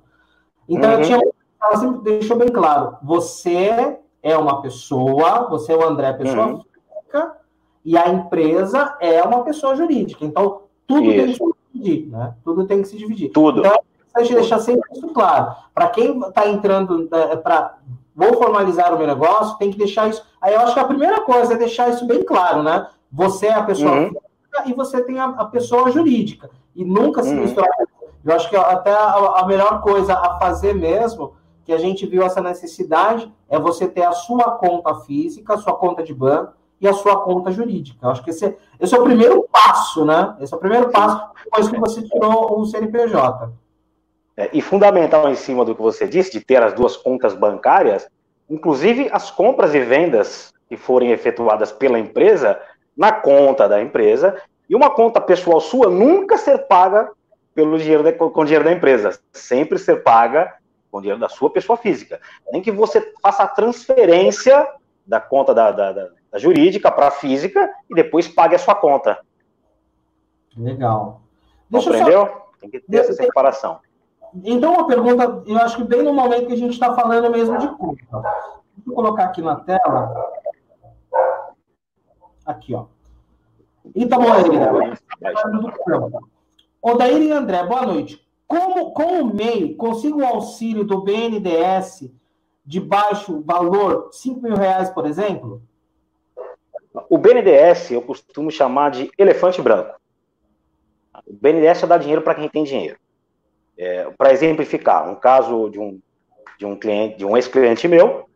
Então, 0.67 0.91
eu 0.91 1.01
tinha, 1.01 1.19
ela 1.61 1.77
sempre 1.77 2.01
deixou 2.01 2.37
bem 2.37 2.49
claro, 2.49 2.97
você 3.01 3.97
é 4.21 4.37
uma 4.37 4.61
pessoa, 4.61 5.47
você 5.49 5.73
é 5.73 5.75
o 5.75 5.83
André, 5.83 6.13
pessoa 6.13 6.45
uhum. 6.45 6.61
física, 6.61 7.37
e 7.83 7.97
a 7.97 8.07
empresa 8.09 8.95
é 8.99 9.23
uma 9.23 9.43
pessoa 9.43 9.75
jurídica. 9.75 10.23
Então, 10.23 10.63
tudo 10.85 11.05
isso. 11.05 11.15
tem 11.15 11.27
que 11.27 11.33
se 11.33 11.55
dividir, 11.73 12.07
né? 12.11 12.35
Tudo 12.43 12.67
tem 12.67 12.81
que 12.81 12.87
se 12.87 12.97
dividir. 12.97 13.31
Tudo. 13.31 13.59
Então, 13.61 13.79
a 14.13 14.23
gente 14.23 14.35
deixar 14.35 14.59
sempre 14.59 14.89
isso 14.91 15.07
claro. 15.09 15.55
Para 15.73 15.89
quem 15.89 16.19
está 16.19 16.47
entrando 16.47 17.07
é, 17.11 17.35
para 17.35 17.77
vou 18.19 18.33
formalizar 18.33 18.93
o 18.93 18.97
meu 18.97 19.07
negócio, 19.07 19.57
tem 19.57 19.71
que 19.71 19.77
deixar 19.77 20.09
isso. 20.09 20.21
Aí 20.41 20.53
eu 20.53 20.59
acho 20.59 20.73
que 20.73 20.79
a 20.81 20.83
primeira 20.83 21.21
coisa 21.21 21.53
é 21.53 21.57
deixar 21.57 21.89
isso 21.89 22.05
bem 22.05 22.21
claro, 22.21 22.61
né? 22.61 22.85
Você 23.09 23.47
é 23.47 23.53
a 23.53 23.63
pessoa 23.63 23.93
uhum. 23.93 24.07
física 24.09 24.63
e 24.65 24.73
você 24.73 25.01
tem 25.01 25.17
a, 25.17 25.25
a, 25.25 25.45
pessoa 25.45 25.89
jurídica. 25.89 26.49
E 26.75 26.83
nunca 26.83 27.23
se 27.23 27.33
uhum. 27.33 27.39
misturar. 27.39 27.69
Eu 28.25 28.35
acho 28.35 28.49
que 28.49 28.57
até 28.57 28.91
a, 28.91 29.39
a 29.39 29.47
melhor 29.47 29.81
coisa 29.81 30.13
a 30.15 30.37
fazer 30.37 30.75
mesmo, 30.75 31.33
que 31.63 31.71
a 31.71 31.77
gente 31.77 32.05
viu 32.05 32.21
essa 32.21 32.41
necessidade, 32.41 33.33
é 33.47 33.57
você 33.57 33.87
ter 33.87 34.03
a 34.03 34.11
sua 34.11 34.51
conta 34.51 34.93
física, 34.95 35.53
a 35.53 35.57
sua 35.57 35.75
conta 35.75 36.03
de 36.03 36.13
banco, 36.13 36.53
e 36.81 36.87
a 36.87 36.93
sua 36.93 37.21
conta 37.21 37.51
jurídica. 37.51 38.05
Eu 38.05 38.11
acho 38.11 38.23
que 38.23 38.31
esse, 38.31 38.55
esse, 38.79 38.95
é 38.95 38.99
o 38.99 39.03
primeiro 39.03 39.47
passo, 39.49 40.05
né? 40.05 40.35
Esse 40.41 40.53
é 40.53 40.57
o 40.57 40.59
primeiro 40.59 40.89
passo 40.89 41.21
depois 41.43 41.69
que 41.69 41.79
você 41.79 42.01
tirou 42.01 42.59
o 42.59 42.65
CNPJ. 42.65 43.51
É, 44.39 44.49
e 44.53 44.61
fundamental 44.61 45.29
em 45.29 45.35
cima 45.35 45.65
do 45.65 45.75
que 45.75 45.81
você 45.81 46.07
disse, 46.07 46.31
de 46.31 46.39
ter 46.39 46.63
as 46.63 46.71
duas 46.71 46.95
contas 46.95 47.33
bancárias, 47.33 48.07
inclusive 48.49 49.09
as 49.11 49.29
compras 49.29 49.75
e 49.75 49.81
vendas 49.81 50.53
que 50.69 50.77
forem 50.77 51.11
efetuadas 51.11 51.73
pela 51.73 51.99
empresa 51.99 52.57
na 52.95 53.11
conta 53.11 53.67
da 53.67 53.81
empresa 53.81 54.41
e 54.69 54.73
uma 54.73 54.89
conta 54.91 55.19
pessoal 55.19 55.59
sua 55.59 55.89
nunca 55.89 56.37
ser 56.37 56.59
paga 56.59 57.11
pelo 57.53 57.77
dinheiro 57.77 58.01
da, 58.01 58.13
com 58.13 58.45
dinheiro 58.45 58.63
da 58.63 58.71
empresa, 58.71 59.19
sempre 59.33 59.77
ser 59.77 60.03
paga 60.03 60.55
com 60.89 61.01
dinheiro 61.01 61.19
da 61.19 61.27
sua 61.27 61.49
pessoa 61.49 61.75
física. 61.75 62.21
Nem 62.49 62.61
que 62.61 62.71
você 62.71 63.13
faça 63.21 63.43
a 63.43 63.47
transferência 63.47 64.65
da 65.05 65.19
conta 65.19 65.53
da, 65.53 65.69
da, 65.69 65.91
da, 65.91 66.09
jurídica 66.35 66.89
para 66.89 67.07
a 67.07 67.11
física 67.11 67.69
e 67.89 67.93
depois 67.93 68.25
pague 68.25 68.55
a 68.55 68.59
sua 68.59 68.73
conta. 68.73 69.19
Legal. 70.55 71.23
Deixa 71.69 71.89
Compreendeu? 71.89 72.21
Só... 72.21 72.49
Tem 72.61 72.69
que 72.69 72.79
ter 72.79 72.97
essa 72.99 73.13
separação. 73.13 73.81
Então, 74.43 74.73
uma 74.73 74.87
pergunta, 74.87 75.43
eu 75.45 75.57
acho 75.57 75.77
que 75.77 75.83
bem 75.83 76.03
no 76.03 76.13
momento 76.13 76.47
que 76.47 76.53
a 76.53 76.57
gente 76.57 76.73
está 76.73 76.93
falando 76.93 77.31
mesmo 77.31 77.57
de 77.57 77.67
culpa. 77.69 78.03
Deixa 78.75 78.89
eu 78.89 78.93
colocar 78.93 79.25
aqui 79.25 79.41
na 79.41 79.55
tela. 79.55 80.13
Aqui, 82.45 82.73
ó. 82.73 82.85
Itamoeira. 83.95 84.97
Odair 86.81 87.21
e 87.21 87.31
André, 87.31 87.63
boa 87.63 87.85
noite. 87.85 88.25
Como, 88.47 88.91
com 88.91 89.21
o 89.21 89.33
MEI, 89.33 89.75
consigo 89.75 90.21
o 90.21 90.25
auxílio 90.25 90.83
do 90.83 91.01
BNDES 91.01 92.11
de 92.65 92.79
baixo 92.79 93.41
valor, 93.45 94.09
5 94.11 94.41
mil 94.41 94.55
reais, 94.55 94.89
por 94.89 95.05
exemplo? 95.05 95.61
O 97.09 97.17
BNDES 97.17 97.91
eu 97.91 98.01
costumo 98.01 98.51
chamar 98.51 98.91
de 98.91 99.11
elefante 99.17 99.61
branco. 99.61 99.99
O 101.27 101.33
BNDES 101.33 101.79
só 101.79 101.87
dá 101.87 101.97
dinheiro 101.97 102.21
para 102.21 102.35
quem 102.35 102.49
tem 102.49 102.63
dinheiro. 102.63 102.97
É, 103.81 104.09
para 104.17 104.33
exemplificar, 104.33 105.09
um 105.09 105.15
caso 105.15 105.69
de 105.69 105.79
um, 105.79 106.01
de 106.57 106.65
um 106.65 106.77
cliente, 106.77 107.17
de 107.17 107.25
um 107.25 107.37
ex-cliente 107.37 107.87
meu, 107.87 108.27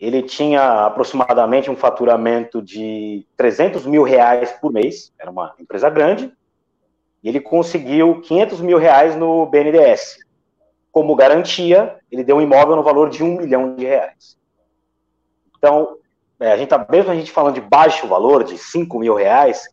ele 0.00 0.22
tinha 0.22 0.86
aproximadamente 0.86 1.70
um 1.70 1.76
faturamento 1.76 2.62
de 2.62 3.26
300 3.36 3.84
mil 3.84 4.02
reais 4.02 4.50
por 4.52 4.72
mês, 4.72 5.12
era 5.18 5.30
uma 5.30 5.54
empresa 5.60 5.90
grande, 5.90 6.32
e 7.22 7.28
ele 7.28 7.40
conseguiu 7.40 8.22
500 8.22 8.62
mil 8.62 8.78
reais 8.78 9.14
no 9.14 9.44
BNDES. 9.44 10.16
Como 10.90 11.14
garantia, 11.14 11.98
ele 12.10 12.24
deu 12.24 12.36
um 12.36 12.42
imóvel 12.42 12.74
no 12.74 12.82
valor 12.82 13.10
de 13.10 13.22
um 13.22 13.36
milhão 13.36 13.76
de 13.76 13.84
reais. 13.84 14.38
Então, 15.58 15.98
é, 16.40 16.52
a 16.52 16.56
gente 16.56 16.70
tá, 16.70 16.84
mesmo 16.90 17.10
a 17.12 17.14
gente 17.14 17.30
falando 17.30 17.54
de 17.54 17.60
baixo 17.60 18.08
valor, 18.08 18.44
de 18.44 18.56
5 18.56 18.98
mil 18.98 19.14
reais, 19.14 19.68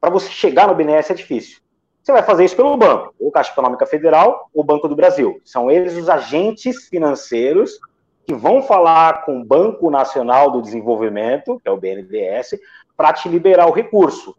para 0.00 0.10
você 0.10 0.30
chegar 0.30 0.66
no 0.66 0.74
BNDES 0.74 1.10
é 1.10 1.14
difícil. 1.14 1.61
Você 2.02 2.10
vai 2.10 2.22
fazer 2.22 2.44
isso 2.44 2.56
pelo 2.56 2.76
banco, 2.76 3.14
ou 3.20 3.30
Caixa 3.30 3.52
Econômica 3.52 3.86
Federal, 3.86 4.50
ou 4.52 4.64
Banco 4.64 4.88
do 4.88 4.96
Brasil. 4.96 5.40
São 5.44 5.70
eles 5.70 5.96
os 5.96 6.08
agentes 6.08 6.88
financeiros 6.88 7.78
que 8.26 8.34
vão 8.34 8.60
falar 8.60 9.24
com 9.24 9.40
o 9.40 9.44
Banco 9.44 9.88
Nacional 9.88 10.50
do 10.50 10.60
Desenvolvimento, 10.60 11.60
que 11.60 11.68
é 11.68 11.70
o 11.70 11.76
BNDES, 11.76 12.58
para 12.96 13.12
te 13.12 13.28
liberar 13.28 13.66
o 13.66 13.72
recurso. 13.72 14.36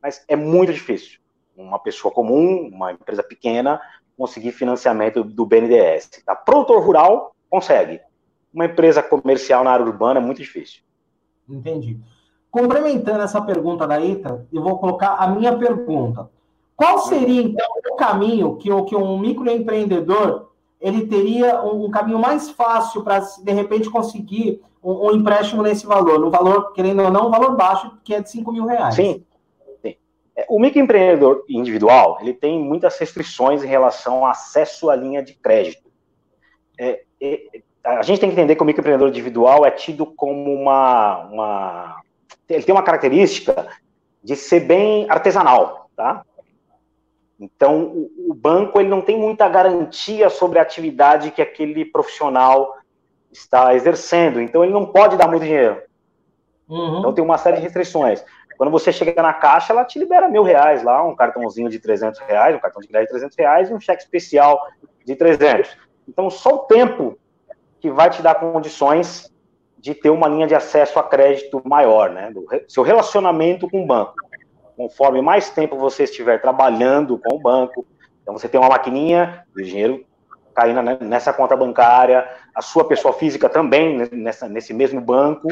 Mas 0.00 0.24
é 0.28 0.36
muito 0.36 0.72
difícil. 0.72 1.18
Uma 1.56 1.78
pessoa 1.78 2.14
comum, 2.14 2.70
uma 2.72 2.92
empresa 2.92 3.22
pequena, 3.22 3.80
conseguir 4.16 4.52
financiamento 4.52 5.24
do 5.24 5.44
BNDES. 5.44 6.22
Tá? 6.24 6.36
Produtor 6.36 6.84
rural 6.84 7.34
consegue. 7.48 8.00
Uma 8.54 8.66
empresa 8.66 9.02
comercial 9.02 9.64
na 9.64 9.72
área 9.72 9.84
urbana 9.84 10.20
é 10.20 10.22
muito 10.22 10.38
difícil. 10.38 10.82
Entendi. 11.48 11.98
Complementando 12.50 13.22
essa 13.22 13.40
pergunta 13.40 13.86
da 13.86 14.00
Ita, 14.00 14.46
eu 14.52 14.62
vou 14.62 14.78
colocar 14.78 15.14
a 15.14 15.28
minha 15.28 15.56
pergunta. 15.56 16.28
Qual 16.80 17.00
seria, 17.00 17.42
então, 17.42 17.68
o 17.92 17.96
caminho 17.96 18.56
que, 18.56 18.70
que 18.84 18.96
um 18.96 19.18
microempreendedor 19.18 20.48
ele 20.80 21.06
teria 21.06 21.62
um, 21.62 21.84
um 21.84 21.90
caminho 21.90 22.18
mais 22.18 22.48
fácil 22.48 23.04
para, 23.04 23.18
de 23.18 23.52
repente, 23.52 23.90
conseguir 23.90 24.62
um, 24.82 25.08
um, 25.08 25.14
empréstimo 25.14 25.62
nesse 25.62 25.84
valor, 25.84 26.18
no 26.18 26.30
valor, 26.30 26.72
querendo 26.72 27.02
ou 27.02 27.10
não, 27.10 27.28
um 27.28 27.30
valor 27.30 27.54
baixo, 27.54 27.98
que 28.02 28.14
é 28.14 28.22
de 28.22 28.30
5 28.30 28.50
mil 28.50 28.64
reais? 28.64 28.94
Sim. 28.94 29.22
sim. 29.82 29.94
É, 30.34 30.46
o 30.48 30.58
microempreendedor 30.58 31.44
individual, 31.50 32.16
ele 32.22 32.32
tem 32.32 32.58
muitas 32.58 32.98
restrições 32.98 33.62
em 33.62 33.68
relação 33.68 34.24
ao 34.24 34.30
acesso 34.30 34.88
à 34.88 34.96
linha 34.96 35.22
de 35.22 35.34
crédito. 35.34 35.90
É, 36.78 37.02
é, 37.20 37.60
a 37.84 38.00
gente 38.00 38.20
tem 38.20 38.30
que 38.30 38.36
entender 38.36 38.56
que 38.56 38.62
o 38.62 38.64
microempreendedor 38.64 39.10
individual 39.10 39.66
é 39.66 39.70
tido 39.70 40.06
como 40.06 40.50
uma, 40.50 41.26
uma... 41.26 41.96
Ele 42.48 42.62
tem 42.62 42.74
uma 42.74 42.82
característica 42.82 43.68
de 44.24 44.34
ser 44.34 44.60
bem 44.60 45.04
artesanal, 45.10 45.90
tá? 45.94 46.24
Então, 47.40 47.84
o, 47.84 48.10
o, 48.28 48.34
banco 48.34 48.78
ele 48.78 48.90
não 48.90 49.00
tem 49.00 49.18
muita 49.18 49.48
garantia 49.48 50.28
sobre 50.28 50.58
a 50.58 50.62
atividade 50.62 51.30
que 51.30 51.40
aquele 51.40 51.86
profissional 51.86 52.76
está 53.32 53.74
exercendo. 53.74 54.42
Então, 54.42 54.62
ele 54.62 54.74
não 54.74 54.84
pode 54.84 55.16
dar 55.16 55.26
muito 55.26 55.44
dinheiro. 55.44 55.80
Uhum. 56.68 56.98
Então, 56.98 57.14
tem 57.14 57.24
uma 57.24 57.38
série 57.38 57.56
de 57.56 57.62
restrições. 57.62 58.22
Quando 58.58 58.70
você 58.70 58.92
chega 58.92 59.22
na 59.22 59.32
caixa, 59.32 59.72
ela 59.72 59.86
te 59.86 59.98
libera 59.98 60.28
mil 60.28 60.42
reais 60.42 60.82
lá, 60.82 61.02
um 61.02 61.16
cartãozinho 61.16 61.70
de 61.70 61.78
300 61.78 62.20
reais, 62.20 62.54
um 62.54 62.60
cartão 62.60 62.82
de 62.82 62.88
crédito 62.88 63.08
de 63.08 63.12
300 63.14 63.36
reais 63.38 63.70
e 63.70 63.72
um 63.72 63.80
cheque 63.80 64.02
especial 64.02 64.60
de 65.06 65.16
300. 65.16 65.78
Então, 66.06 66.28
só 66.28 66.56
o 66.56 66.58
tempo 66.58 67.18
que 67.80 67.90
vai 67.90 68.10
te 68.10 68.20
dar 68.20 68.34
condições 68.34 69.32
de 69.78 69.94
ter 69.94 70.10
uma 70.10 70.28
linha 70.28 70.46
de 70.46 70.54
acesso 70.54 70.98
a 70.98 71.02
crédito 71.02 71.62
maior, 71.64 72.10
né? 72.10 72.30
Do 72.30 72.46
seu 72.68 72.82
relacionamento 72.82 73.66
com 73.66 73.82
o 73.82 73.86
banco 73.86 74.12
conforme 74.80 75.20
mais 75.20 75.50
tempo 75.50 75.76
você 75.76 76.04
estiver 76.04 76.40
trabalhando 76.40 77.18
com 77.18 77.36
o 77.36 77.38
banco, 77.38 77.84
então 78.22 78.32
você 78.32 78.48
tem 78.48 78.58
uma 78.58 78.70
maquininha 78.70 79.44
o 79.54 79.62
dinheiro 79.62 80.06
caindo 80.54 80.80
nessa 81.04 81.34
conta 81.34 81.54
bancária, 81.54 82.26
a 82.54 82.62
sua 82.62 82.84
pessoa 82.84 83.12
física 83.12 83.46
também 83.46 84.08
nessa, 84.10 84.48
nesse 84.48 84.72
mesmo 84.72 84.98
banco, 84.98 85.48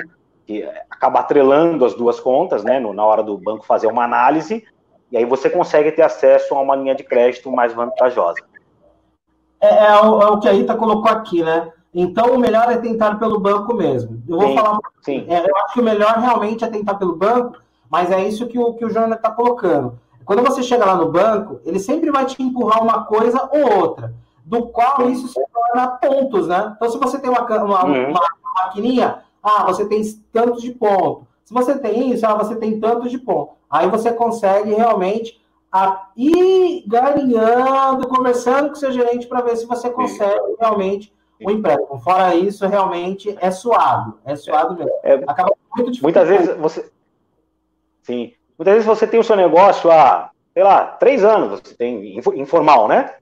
que 0.47 0.67
acaba 0.89 1.21
atrelando 1.21 1.85
as 1.85 1.93
duas 1.93 2.19
contas, 2.19 2.65
né, 2.65 2.81
na 2.81 3.05
hora 3.05 3.23
do 3.23 3.37
banco 3.37 3.67
fazer 3.67 3.87
uma 3.87 4.03
análise, 4.03 4.65
e 5.13 5.19
aí 5.19 5.27
você 5.27 5.51
consegue 5.51 5.93
ter 5.93 6.03
acesso 6.03 6.55
a 6.55 6.63
uma 6.63 6.75
linha 6.75 6.95
de 6.95 7.05
crédito 7.05 7.53
mais 7.53 7.75
vantajosa. 7.75 8.41
É, 9.61 9.69
é, 9.69 10.01
o, 10.01 10.23
é 10.23 10.27
o, 10.27 10.41
que 10.41 10.49
a 10.49 10.55
Ita 10.55 10.75
colocou 10.75 11.11
aqui, 11.11 11.43
né? 11.43 11.71
Então, 11.93 12.35
o 12.35 12.39
melhor 12.39 12.71
é 12.73 12.79
tentar 12.79 13.17
pelo 13.17 13.39
banco 13.39 13.75
mesmo. 13.75 14.23
Eu 14.27 14.39
vou 14.39 14.49
sim, 14.49 14.55
falar. 14.55 14.79
Sim. 15.03 15.27
É, 15.29 15.51
eu 15.51 15.57
acho 15.57 15.75
que 15.75 15.81
o 15.81 15.85
melhor 15.85 16.17
realmente 16.19 16.65
é 16.65 16.69
tentar 16.69 16.95
pelo 16.95 17.17
banco, 17.17 17.59
mas 17.91 18.11
é 18.11 18.27
isso 18.27 18.47
que 18.47 18.59
o, 18.59 18.75
que 18.75 18.85
o 18.85 18.91
Jornal 18.91 19.17
está 19.17 19.31
colocando. 19.31 19.99
Quando 20.25 20.43
você 20.43 20.63
chega 20.63 20.85
lá 20.85 20.95
no 20.95 21.11
banco, 21.11 21.61
ele 21.65 21.79
sempre 21.79 22.11
vai 22.11 22.27
te 22.27 22.43
empurrar 22.43 22.83
uma 22.83 23.05
coisa 23.05 23.49
ou 23.51 23.81
outra, 23.81 24.15
do 24.45 24.67
qual 24.67 25.09
isso 25.09 25.29
se 25.29 25.41
torna 25.53 25.89
pontos, 25.89 26.49
né? 26.49 26.75
Então, 26.77 26.91
se 26.91 26.99
você 26.99 27.19
tem 27.19 27.31
uma, 27.31 27.41
uma, 27.43 27.85
uhum. 27.87 28.11
uma 28.11 28.21
maquininha, 28.63 29.23
ah, 29.43 29.65
você 29.65 29.87
tem 29.87 30.03
tantos 30.33 30.61
de 30.61 30.73
ponto. 30.73 31.27
Se 31.45 31.55
você 31.55 31.79
tem 31.79 32.13
isso, 32.13 32.27
ah, 32.27 32.35
você 32.35 32.57
tem 32.57 32.79
tantos 32.79 33.11
de 33.11 33.19
ponto. 33.19 33.53
Aí 33.71 33.89
você 33.89 34.13
consegue 34.13 34.75
realmente 34.75 35.41
a, 35.73 36.09
ir 36.17 36.85
galinhando, 36.87 38.09
conversando 38.09 38.69
com 38.71 38.75
seu 38.75 38.93
gerente 38.93 39.27
para 39.27 39.41
ver 39.41 39.57
se 39.57 39.67
você 39.67 39.89
consegue 39.91 40.39
Sim. 40.39 40.57
realmente 40.61 41.13
o 41.43 41.51
empréstimo. 41.51 41.99
Fora 42.01 42.35
isso, 42.35 42.67
realmente 42.67 43.35
é 43.41 43.51
suado. 43.51 44.19
É 44.25 44.35
suado 44.37 44.75
mesmo. 44.75 44.93
É, 45.03 45.15
Acaba 45.27 45.53
muito 45.75 45.91
difícil. 45.91 46.03
Muitas 46.03 46.29
vezes 46.29 46.57
você, 46.59 46.91
Sim. 48.09 48.33
Muitas 48.59 48.73
vezes 48.73 48.87
você 48.87 49.07
tem 49.07 49.21
o 49.21 49.23
seu 49.25 49.37
negócio 49.37 49.91
há, 49.91 50.31
sei 50.55 50.65
lá, 50.65 50.87
três 50.87 51.23
anos, 51.23 51.61
você 51.61 51.75
tem 51.75 52.19
informal, 52.37 52.89
né? 52.89 53.15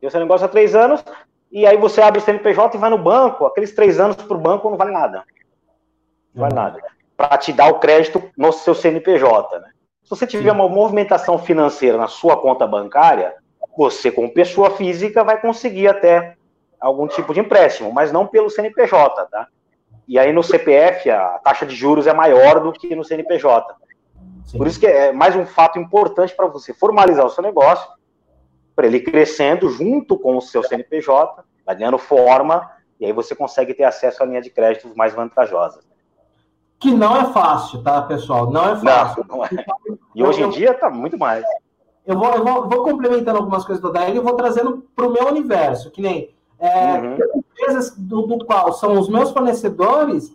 Tem 0.00 0.06
o 0.06 0.10
seu 0.12 0.20
negócio 0.20 0.46
há 0.46 0.48
três 0.48 0.76
anos, 0.76 1.04
e 1.50 1.66
aí 1.66 1.76
você 1.76 2.00
abre 2.00 2.20
o 2.20 2.22
CNPJ 2.22 2.76
e 2.76 2.80
vai 2.80 2.88
no 2.88 2.96
banco, 2.98 3.44
aqueles 3.46 3.74
três 3.74 3.98
anos 3.98 4.14
para 4.14 4.36
o 4.36 4.40
banco 4.40 4.70
não 4.70 4.76
vale 4.76 4.92
nada. 4.92 5.24
Não 6.32 6.42
vale 6.42 6.54
nada. 6.54 6.80
Para 7.16 7.36
te 7.36 7.52
dar 7.52 7.68
o 7.68 7.80
crédito 7.80 8.22
no 8.36 8.52
seu 8.52 8.76
CNPJ, 8.76 9.58
né? 9.58 9.70
Se 10.04 10.10
você 10.10 10.24
tiver 10.24 10.52
uma 10.52 10.68
movimentação 10.68 11.36
financeira 11.36 11.98
na 11.98 12.06
sua 12.06 12.36
conta 12.36 12.64
bancária, 12.64 13.34
você, 13.76 14.12
como 14.12 14.32
pessoa 14.32 14.70
física, 14.70 15.24
vai 15.24 15.40
conseguir 15.40 15.88
até 15.88 16.36
algum 16.80 17.08
tipo 17.08 17.34
de 17.34 17.40
empréstimo, 17.40 17.92
mas 17.92 18.12
não 18.12 18.24
pelo 18.24 18.48
CNPJ, 18.48 19.26
tá? 19.26 19.48
E 20.06 20.16
aí 20.16 20.32
no 20.32 20.44
CPF 20.44 21.10
a 21.10 21.40
taxa 21.40 21.66
de 21.66 21.74
juros 21.74 22.06
é 22.06 22.14
maior 22.14 22.60
do 22.60 22.72
que 22.72 22.94
no 22.94 23.04
CNPJ. 23.04 23.87
Sim. 24.48 24.56
Por 24.56 24.66
isso 24.66 24.80
que 24.80 24.86
é 24.86 25.12
mais 25.12 25.36
um 25.36 25.44
fato 25.44 25.78
importante 25.78 26.34
para 26.34 26.46
você 26.46 26.72
formalizar 26.72 27.26
o 27.26 27.28
seu 27.28 27.42
negócio, 27.42 27.86
para 28.74 28.86
ele 28.86 29.00
crescendo 29.00 29.68
junto 29.68 30.18
com 30.18 30.38
o 30.38 30.40
seu 30.40 30.62
CNPJ, 30.62 31.44
vai 31.66 31.76
ganhando 31.76 31.98
forma, 31.98 32.68
e 32.98 33.04
aí 33.04 33.12
você 33.12 33.34
consegue 33.34 33.74
ter 33.74 33.84
acesso 33.84 34.22
à 34.22 34.26
linha 34.26 34.40
de 34.40 34.48
créditos 34.48 34.94
mais 34.94 35.12
vantajosa. 35.12 35.80
Que 36.78 36.90
não 36.92 37.14
é 37.14 37.26
fácil, 37.26 37.82
tá, 37.82 38.00
pessoal? 38.00 38.50
Não 38.50 38.70
é 38.70 38.76
fácil. 38.80 39.24
Não, 39.28 39.36
não 39.36 39.44
é. 39.44 39.50
E 40.14 40.24
hoje 40.24 40.42
em 40.42 40.48
dia 40.48 40.70
está 40.70 40.88
muito 40.88 41.18
mais. 41.18 41.44
Eu 42.06 42.18
vou, 42.18 42.32
eu 42.32 42.42
vou, 42.42 42.68
vou, 42.68 42.84
complementando 42.84 43.38
algumas 43.38 43.66
coisas 43.66 43.82
do 43.82 43.92
Daí 43.92 44.16
e 44.16 44.20
vou 44.20 44.34
trazendo 44.34 44.86
para 44.96 45.06
o 45.06 45.12
meu 45.12 45.26
universo, 45.26 45.90
que 45.90 46.00
nem 46.00 46.34
é, 46.58 46.98
uhum. 46.98 47.18
empresas 47.36 47.94
do, 47.98 48.22
do 48.22 48.46
qual 48.46 48.72
são 48.72 48.98
os 48.98 49.10
meus 49.10 49.30
fornecedores, 49.30 50.32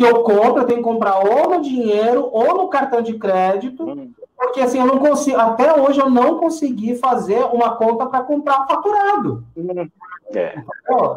que 0.00 0.06
eu 0.06 0.22
compro, 0.22 0.62
eu 0.62 0.66
tenho 0.66 0.78
que 0.78 0.84
comprar 0.84 1.18
ou 1.18 1.50
no 1.50 1.60
dinheiro 1.60 2.30
ou 2.32 2.54
no 2.54 2.68
cartão 2.68 3.02
de 3.02 3.18
crédito, 3.18 3.84
hum. 3.86 4.10
porque 4.34 4.62
assim, 4.62 4.80
eu 4.80 4.86
não 4.86 4.98
consigo, 4.98 5.38
até 5.38 5.78
hoje 5.78 6.00
eu 6.00 6.08
não 6.08 6.38
consegui 6.38 6.94
fazer 6.94 7.44
uma 7.52 7.76
conta 7.76 8.06
para 8.06 8.24
comprar 8.24 8.66
faturado. 8.66 9.44
Hum. 9.54 9.90
É. 10.34 10.54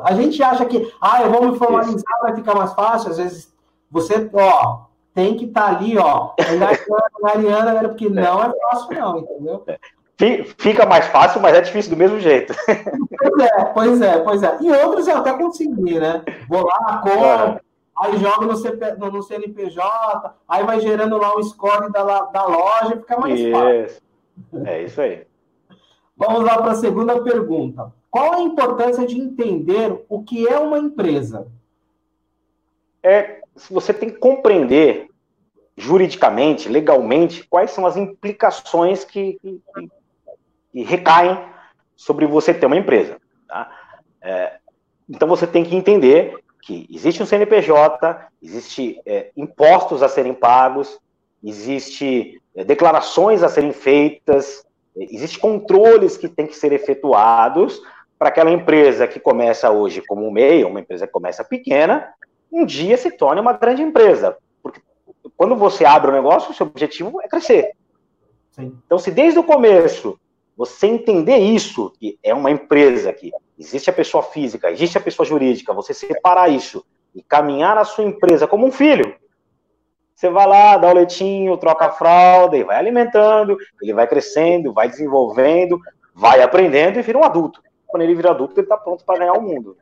A 0.03 0.13
gente 0.15 0.43
acha 0.43 0.65
que, 0.65 0.91
ah, 0.99 1.21
eu 1.21 1.31
vou 1.31 1.49
me 1.49 1.57
formalizar, 1.57 1.95
Isso. 1.95 2.23
vai 2.23 2.35
ficar 2.35 2.55
mais 2.55 2.73
fácil. 2.73 3.11
Às 3.11 3.17
vezes 3.17 3.53
você, 3.89 4.29
ó, 4.33 4.79
tem 5.13 5.37
que 5.37 5.45
estar 5.45 5.61
tá 5.61 5.77
ali, 5.77 5.97
ó, 5.97 6.31
Mariana, 7.21 7.87
porque 7.87 8.09
não 8.09 8.43
é 8.43 8.51
fácil, 8.69 8.99
não, 8.99 9.19
entendeu? 9.19 9.63
Fica 10.57 10.85
mais 10.85 11.07
fácil, 11.07 11.39
mas 11.39 11.55
é 11.55 11.61
difícil 11.61 11.91
do 11.91 11.97
mesmo 11.97 12.19
jeito. 12.19 12.53
Pois 12.65 13.39
é, 13.39 13.65
pois 13.73 14.01
é, 14.01 14.19
pois 14.19 14.43
é. 14.43 14.57
E 14.59 14.71
outros 14.71 15.07
eu 15.07 15.17
até 15.17 15.31
consegui, 15.31 15.99
né? 15.99 16.21
Vou 16.49 16.65
lá, 16.65 16.97
compro, 16.97 17.61
aí 17.97 18.17
jogo 18.17 18.45
no, 18.45 18.55
CP, 18.55 18.93
no, 18.97 19.11
no, 19.11 19.23
CNPJ, 19.23 20.35
aí 20.47 20.63
vai 20.63 20.79
gerando 20.79 21.17
lá 21.17 21.35
o 21.35 21.43
score 21.43 21.91
da, 21.91 22.03
da 22.03 22.45
loja, 22.45 22.97
fica 22.97 23.17
mais 23.17 23.39
isso. 23.39 23.51
fácil. 23.51 24.03
É 24.65 24.83
isso 24.83 25.01
aí. 25.01 25.27
Vamos 26.15 26.43
lá 26.43 26.57
para 26.57 26.71
a 26.71 26.75
segunda 26.75 27.21
pergunta. 27.21 27.91
Qual 28.09 28.33
a 28.33 28.41
importância 28.41 29.05
de 29.05 29.19
entender 29.19 30.05
o 30.07 30.23
que 30.23 30.47
é 30.47 30.57
uma 30.59 30.77
empresa? 30.77 31.47
É, 33.01 33.41
você 33.69 33.93
tem 33.93 34.09
que 34.09 34.17
compreender 34.17 35.09
juridicamente, 35.75 36.69
legalmente, 36.69 37.43
quais 37.49 37.71
são 37.71 37.85
as 37.85 37.97
implicações 37.97 39.03
que, 39.03 39.39
que, 39.41 39.61
que 40.71 40.83
recaem 40.83 41.43
sobre 41.95 42.25
você 42.25 42.53
ter 42.53 42.65
uma 42.65 42.77
empresa. 42.77 43.17
Tá? 43.47 43.71
É, 44.21 44.59
então 45.09 45.27
você 45.27 45.47
tem 45.47 45.63
que 45.63 45.75
entender 45.75 46.42
que 46.65 46.87
existe 46.89 47.21
um 47.21 47.25
CNPJ, 47.25 48.27
existe 48.41 48.99
é, 49.05 49.31
impostos 49.35 50.01
a 50.01 50.07
serem 50.07 50.33
pagos, 50.33 50.97
existe 51.43 52.41
é, 52.55 52.63
declarações 52.63 53.43
a 53.43 53.49
serem 53.49 53.73
feitas, 53.73 54.65
existe 54.95 55.37
controles 55.39 56.15
que 56.15 56.29
têm 56.29 56.47
que 56.47 56.55
ser 56.55 56.71
efetuados 56.71 57.81
para 58.17 58.29
aquela 58.29 58.49
empresa 58.49 59.07
que 59.07 59.19
começa 59.19 59.69
hoje 59.69 60.01
como 60.01 60.25
um 60.25 60.31
MEI, 60.31 60.63
uma 60.63 60.79
empresa 60.79 61.05
que 61.05 61.11
começa 61.11 61.43
pequena, 61.43 62.13
um 62.49 62.65
dia 62.65 62.95
se 62.95 63.11
torne 63.11 63.41
uma 63.41 63.53
grande 63.53 63.81
empresa. 63.81 64.37
Porque 64.61 64.79
quando 65.35 65.57
você 65.57 65.83
abre 65.83 66.11
o 66.11 66.13
negócio, 66.13 66.51
o 66.51 66.53
seu 66.53 66.65
objetivo 66.65 67.21
é 67.21 67.27
crescer. 67.27 67.73
Sim. 68.51 68.79
Então, 68.85 68.97
se 68.97 69.11
desde 69.11 69.37
o 69.37 69.43
começo 69.43 70.17
você 70.55 70.87
entender 70.87 71.37
isso, 71.37 71.91
que 71.99 72.17
é 72.23 72.33
uma 72.33 72.51
empresa, 72.51 73.11
que 73.11 73.31
existe 73.57 73.89
a 73.89 73.93
pessoa 73.93 74.23
física, 74.23 74.71
existe 74.71 74.97
a 74.97 75.01
pessoa 75.01 75.25
jurídica, 75.25 75.73
você 75.73 75.93
separar 75.93 76.49
isso 76.49 76.85
e 77.13 77.21
caminhar 77.21 77.77
a 77.77 77.83
sua 77.83 78.03
empresa 78.03 78.47
como 78.47 78.65
um 78.65 78.71
filho, 78.71 79.15
você 80.15 80.29
vai 80.29 80.47
lá, 80.47 80.77
dá 80.77 80.89
o 80.89 80.93
leitinho, 80.93 81.57
troca 81.57 81.87
a 81.87 81.91
fralda 81.91 82.55
e 82.55 82.63
vai 82.63 82.77
alimentando, 82.77 83.57
ele 83.81 83.93
vai 83.93 84.07
crescendo, 84.07 84.73
vai 84.73 84.87
desenvolvendo, 84.87 85.79
vai 86.13 86.41
aprendendo 86.41 86.99
e 86.99 87.01
vira 87.01 87.17
um 87.17 87.23
adulto. 87.23 87.61
Quando 87.85 88.03
ele 88.03 88.15
vira 88.15 88.31
adulto, 88.31 88.53
ele 88.53 88.61
está 88.61 88.77
pronto 88.77 89.03
para 89.03 89.19
ganhar 89.19 89.33
o 89.33 89.41
mundo. 89.41 89.75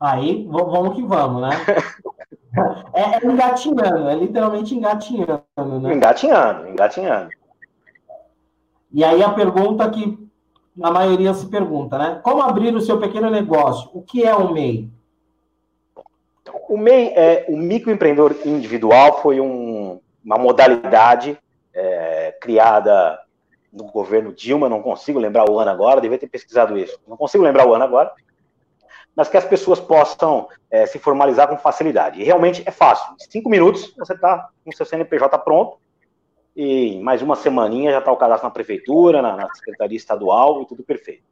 Aí, 0.00 0.48
vamos 0.50 0.96
que 0.96 1.02
vamos, 1.02 1.42
né? 1.42 1.50
É, 2.92 3.16
é 3.16 3.26
engatinhando, 3.26 4.10
é 4.10 4.14
literalmente 4.14 4.74
engatinhando, 4.74 5.80
né? 5.80 5.94
Engatinhando, 5.94 6.68
engatinhando. 6.68 7.30
E 8.92 9.02
aí 9.02 9.22
a 9.22 9.30
pergunta 9.30 9.88
que 9.88 10.18
a 10.80 10.90
maioria 10.90 11.34
se 11.34 11.46
pergunta, 11.46 11.98
né? 11.98 12.20
Como 12.22 12.42
abrir 12.42 12.74
o 12.74 12.80
seu 12.80 12.98
pequeno 12.98 13.28
negócio? 13.28 13.90
O 13.92 14.02
que 14.02 14.24
é 14.24 14.34
o 14.34 14.52
MEI? 14.52 14.88
O 16.68 16.76
MEI, 16.76 17.08
é, 17.14 17.46
o 17.48 17.56
microempreendedor 17.56 18.36
individual, 18.44 19.20
foi 19.20 19.40
um, 19.40 20.00
uma 20.24 20.38
modalidade 20.38 21.38
é, 21.74 22.36
criada 22.40 23.18
no 23.72 23.84
governo 23.84 24.32
Dilma, 24.32 24.68
não 24.68 24.82
consigo 24.82 25.18
lembrar 25.18 25.48
o 25.48 25.58
ano 25.58 25.70
agora, 25.70 26.00
devia 26.00 26.18
ter 26.18 26.28
pesquisado 26.28 26.76
isso, 26.78 26.98
não 27.08 27.16
consigo 27.16 27.42
lembrar 27.42 27.66
o 27.66 27.74
ano 27.74 27.84
agora, 27.84 28.12
mas 29.16 29.28
que 29.28 29.36
as 29.36 29.44
pessoas 29.44 29.80
possam 29.80 30.48
é, 30.70 30.86
se 30.86 30.98
formalizar 30.98 31.48
com 31.48 31.56
facilidade. 31.56 32.20
E 32.20 32.24
realmente 32.24 32.62
é 32.66 32.70
fácil. 32.70 33.14
Em 33.14 33.30
cinco 33.30 33.48
minutos 33.48 33.94
você 33.96 34.14
está 34.14 34.48
com 34.64 34.72
seu 34.72 34.86
CNPJ 34.86 35.38
pronto, 35.38 35.78
e 36.54 37.00
mais 37.00 37.22
uma 37.22 37.34
semaninha 37.34 37.90
já 37.90 37.98
está 37.98 38.12
o 38.12 38.16
cadastro 38.16 38.48
na 38.48 38.54
prefeitura, 38.54 39.22
na, 39.22 39.36
na, 39.36 39.54
Secretaria 39.54 39.96
Estadual 39.96 40.62
e 40.62 40.66
tudo 40.66 40.82
perfeito. 40.82 41.22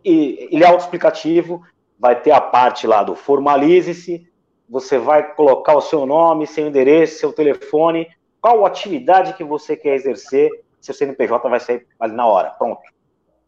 e 0.03 0.47
ele 0.51 0.63
é 0.63 0.67
autoexplicativo, 0.67 1.61
vai 1.99 2.19
ter 2.19 2.31
a 2.31 2.41
parte 2.41 2.87
lá 2.87 3.03
do 3.03 3.15
formalize-se, 3.15 4.27
você 4.67 4.97
vai 4.97 5.33
colocar 5.33 5.75
o 5.75 5.81
seu 5.81 6.05
nome, 6.05 6.47
seu 6.47 6.67
endereço, 6.67 7.19
seu 7.19 7.33
telefone, 7.33 8.07
qual 8.39 8.65
atividade 8.65 9.33
que 9.33 9.43
você 9.43 9.75
quer 9.75 9.95
exercer, 9.95 10.49
seu 10.79 10.95
CNPJ 10.95 11.47
vai 11.47 11.59
sair 11.59 11.85
ali 11.99 12.13
na 12.13 12.25
hora, 12.25 12.49
pronto. 12.51 12.81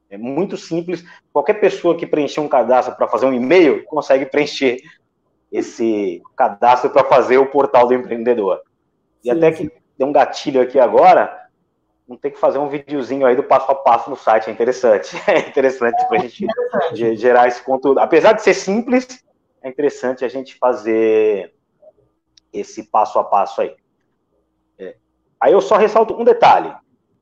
É 0.10 0.18
muito 0.18 0.56
simples, 0.58 1.04
qualquer 1.32 1.56
pessoa 1.56 1.98
que 1.98 2.06
preencher 2.06 2.40
um 2.40 2.48
cadastro 2.48 2.96
para 2.96 3.08
fazer 3.08 3.26
um 3.26 3.34
e-mail, 3.34 3.84
consegue 3.86 4.28
preencher 4.28 4.78
esse 5.52 6.22
cadastro 6.36 6.92
para 6.92 7.04
fazer 7.06 7.38
o 7.38 7.48
portal 7.48 7.88
do 7.88 7.94
empreendedor. 7.94 8.62
E 9.24 9.32
sim, 9.32 9.38
até 9.38 9.52
que 9.52 9.72
deu 9.98 10.08
um 10.08 10.12
gatilho 10.12 10.62
aqui 10.62 10.80
agora, 10.80 11.43
não 12.14 12.18
tem 12.18 12.32
que 12.32 12.40
fazer 12.40 12.60
um 12.60 12.70
videozinho 12.70 13.26
aí 13.26 13.36
do 13.36 13.44
passo 13.44 13.72
a 13.72 13.76
passo 13.76 14.10
no 14.10 14.16
site, 14.16 14.50
é 14.50 14.54
interessante. 14.54 15.16
É 15.28 15.40
interessante 15.40 16.08
para 16.08 16.20
a 16.20 16.22
gente 16.22 16.46
gerar 17.16 17.48
esse 17.48 17.62
conteúdo. 17.64 18.00
Apesar 18.00 18.34
de 18.34 18.44
ser 18.44 18.54
simples, 18.54 19.26
é 19.62 19.70
interessante 19.70 20.24
a 20.24 20.28
gente 20.28 20.56
fazer 20.56 21.54
esse 22.52 22.84
passo 22.84 23.18
a 23.18 23.24
passo 23.24 23.62
aí. 23.62 23.76
É. 24.78 24.96
Aí 25.40 25.54
eu 25.54 25.62
só 25.62 25.76
ressalto 25.76 26.14
um 26.14 26.24
detalhe, 26.24 26.74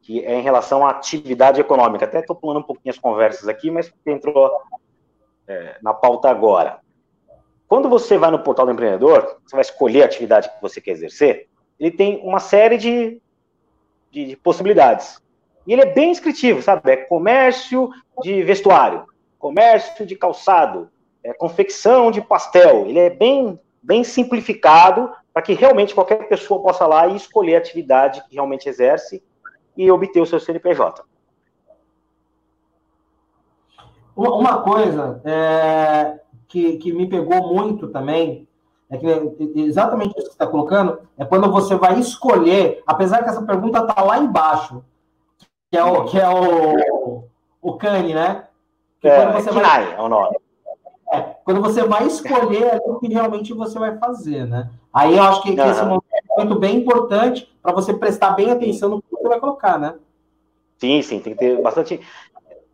que 0.01 0.25
é 0.25 0.37
em 0.37 0.41
relação 0.41 0.85
à 0.85 0.89
atividade 0.89 1.61
econômica. 1.61 2.03
Até 2.03 2.19
estou 2.19 2.35
pulando 2.35 2.59
um 2.59 2.63
pouquinho 2.63 2.91
as 2.91 2.99
conversas 2.99 3.47
aqui, 3.47 3.71
mas 3.71 3.91
entrou 4.05 4.51
é, 5.47 5.77
na 5.81 5.93
pauta 5.93 6.29
agora. 6.29 6.79
Quando 7.65 7.87
você 7.87 8.17
vai 8.17 8.29
no 8.29 8.43
portal 8.43 8.65
do 8.65 8.73
empreendedor, 8.73 9.39
você 9.45 9.55
vai 9.55 9.61
escolher 9.61 10.01
a 10.03 10.05
atividade 10.05 10.49
que 10.49 10.61
você 10.61 10.81
quer 10.81 10.91
exercer, 10.91 11.47
ele 11.79 11.91
tem 11.91 12.19
uma 12.21 12.39
série 12.39 12.77
de 12.77 13.21
de, 14.11 14.25
de 14.25 14.35
possibilidades. 14.35 15.21
E 15.65 15.73
ele 15.73 15.81
é 15.81 15.93
bem 15.93 16.11
descritivo, 16.11 16.61
sabe? 16.61 16.91
É 16.91 16.97
comércio 16.97 17.89
de 18.21 18.43
vestuário, 18.43 19.05
comércio 19.39 20.05
de 20.05 20.15
calçado, 20.15 20.89
é 21.23 21.33
confecção 21.33 22.11
de 22.11 22.21
pastel. 22.21 22.87
Ele 22.87 22.99
é 22.99 23.09
bem, 23.09 23.59
bem 23.81 24.03
simplificado 24.03 25.11
para 25.33 25.41
que 25.41 25.53
realmente 25.53 25.95
qualquer 25.95 26.27
pessoa 26.27 26.61
possa 26.61 26.85
lá 26.85 27.07
e 27.07 27.15
escolher 27.15 27.55
a 27.55 27.59
atividade 27.59 28.23
que 28.27 28.35
realmente 28.35 28.67
exerce 28.67 29.23
e 29.77 29.89
obter 29.89 30.21
o 30.21 30.25
seu 30.25 30.39
CNPJ. 30.39 31.03
Uma 34.15 34.61
coisa 34.61 35.21
é, 35.23 36.19
que, 36.47 36.77
que 36.77 36.91
me 36.91 37.07
pegou 37.07 37.53
muito 37.53 37.87
também 37.87 38.47
é 38.91 38.97
que 38.97 39.53
exatamente 39.55 40.09
isso 40.09 40.17
que 40.17 40.23
você 40.23 40.29
está 40.31 40.45
colocando, 40.45 40.99
é 41.17 41.23
quando 41.23 41.49
você 41.49 41.75
vai 41.75 41.97
escolher, 41.97 42.83
apesar 42.85 43.23
que 43.23 43.29
essa 43.29 43.41
pergunta 43.41 43.79
está 43.79 44.03
lá 44.03 44.17
embaixo, 44.17 44.83
que 45.71 45.77
é 45.77 45.83
o, 45.83 46.03
que 46.03 46.19
é 46.19 46.29
o, 46.29 47.23
o 47.61 47.77
Cane, 47.77 48.13
né? 48.13 48.43
Que 48.99 49.07
é, 49.07 49.15
quando 49.15 49.33
você 49.33 49.49
é 49.49 49.53
vai, 49.53 49.95
é 49.95 50.01
o 50.01 50.09
nome. 50.09 50.37
É, 51.13 51.21
quando 51.45 51.61
você 51.61 51.83
vai 51.83 52.05
escolher 52.05 52.63
é 52.63 52.81
o 52.85 52.99
que 52.99 53.07
realmente 53.07 53.53
você 53.53 53.79
vai 53.79 53.97
fazer, 53.97 54.45
né? 54.45 54.69
Aí 54.93 55.15
eu 55.15 55.23
acho 55.23 55.41
que, 55.41 55.55
que 55.55 55.61
esse 55.61 55.79
é 55.79 55.83
um 55.83 56.01
momento 56.37 56.59
bem 56.59 56.75
importante 56.75 57.49
para 57.63 57.71
você 57.71 57.93
prestar 57.93 58.31
bem 58.31 58.51
atenção 58.51 58.89
no 58.89 59.01
que 59.01 59.09
você 59.09 59.27
vai 59.27 59.39
colocar, 59.39 59.79
né? 59.79 59.95
Sim, 60.77 61.01
sim, 61.01 61.19
tem 61.21 61.33
que 61.33 61.39
ter 61.39 61.61
bastante 61.61 62.01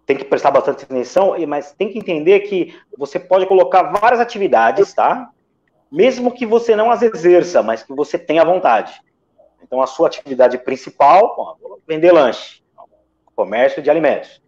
tem 0.08 0.18
que 0.18 0.24
prestar 0.24 0.50
bastante 0.50 0.86
atenção, 0.86 1.36
mas 1.48 1.74
tem 1.74 1.90
que 1.90 2.00
entender 2.00 2.40
que 2.40 2.74
você 2.98 3.20
pode 3.20 3.46
colocar 3.46 3.92
várias 3.92 4.22
atividades, 4.22 4.94
tá? 4.94 5.30
Mesmo 5.92 6.34
que 6.34 6.46
você 6.46 6.76
não 6.76 6.92
as 6.92 7.02
exerça, 7.02 7.64
mas 7.64 7.84
que 7.84 7.94
você 7.94 8.18
tenha 8.18 8.44
vontade. 8.44 9.02
Então, 9.64 9.82
a 9.82 9.88
sua 9.88 10.08
atividade 10.08 10.58
principal, 10.58 11.58
vender 11.88 12.12
lanche, 12.12 12.62
comércio 13.36 13.82
de 13.82 13.90
alimentos. 13.90 14.42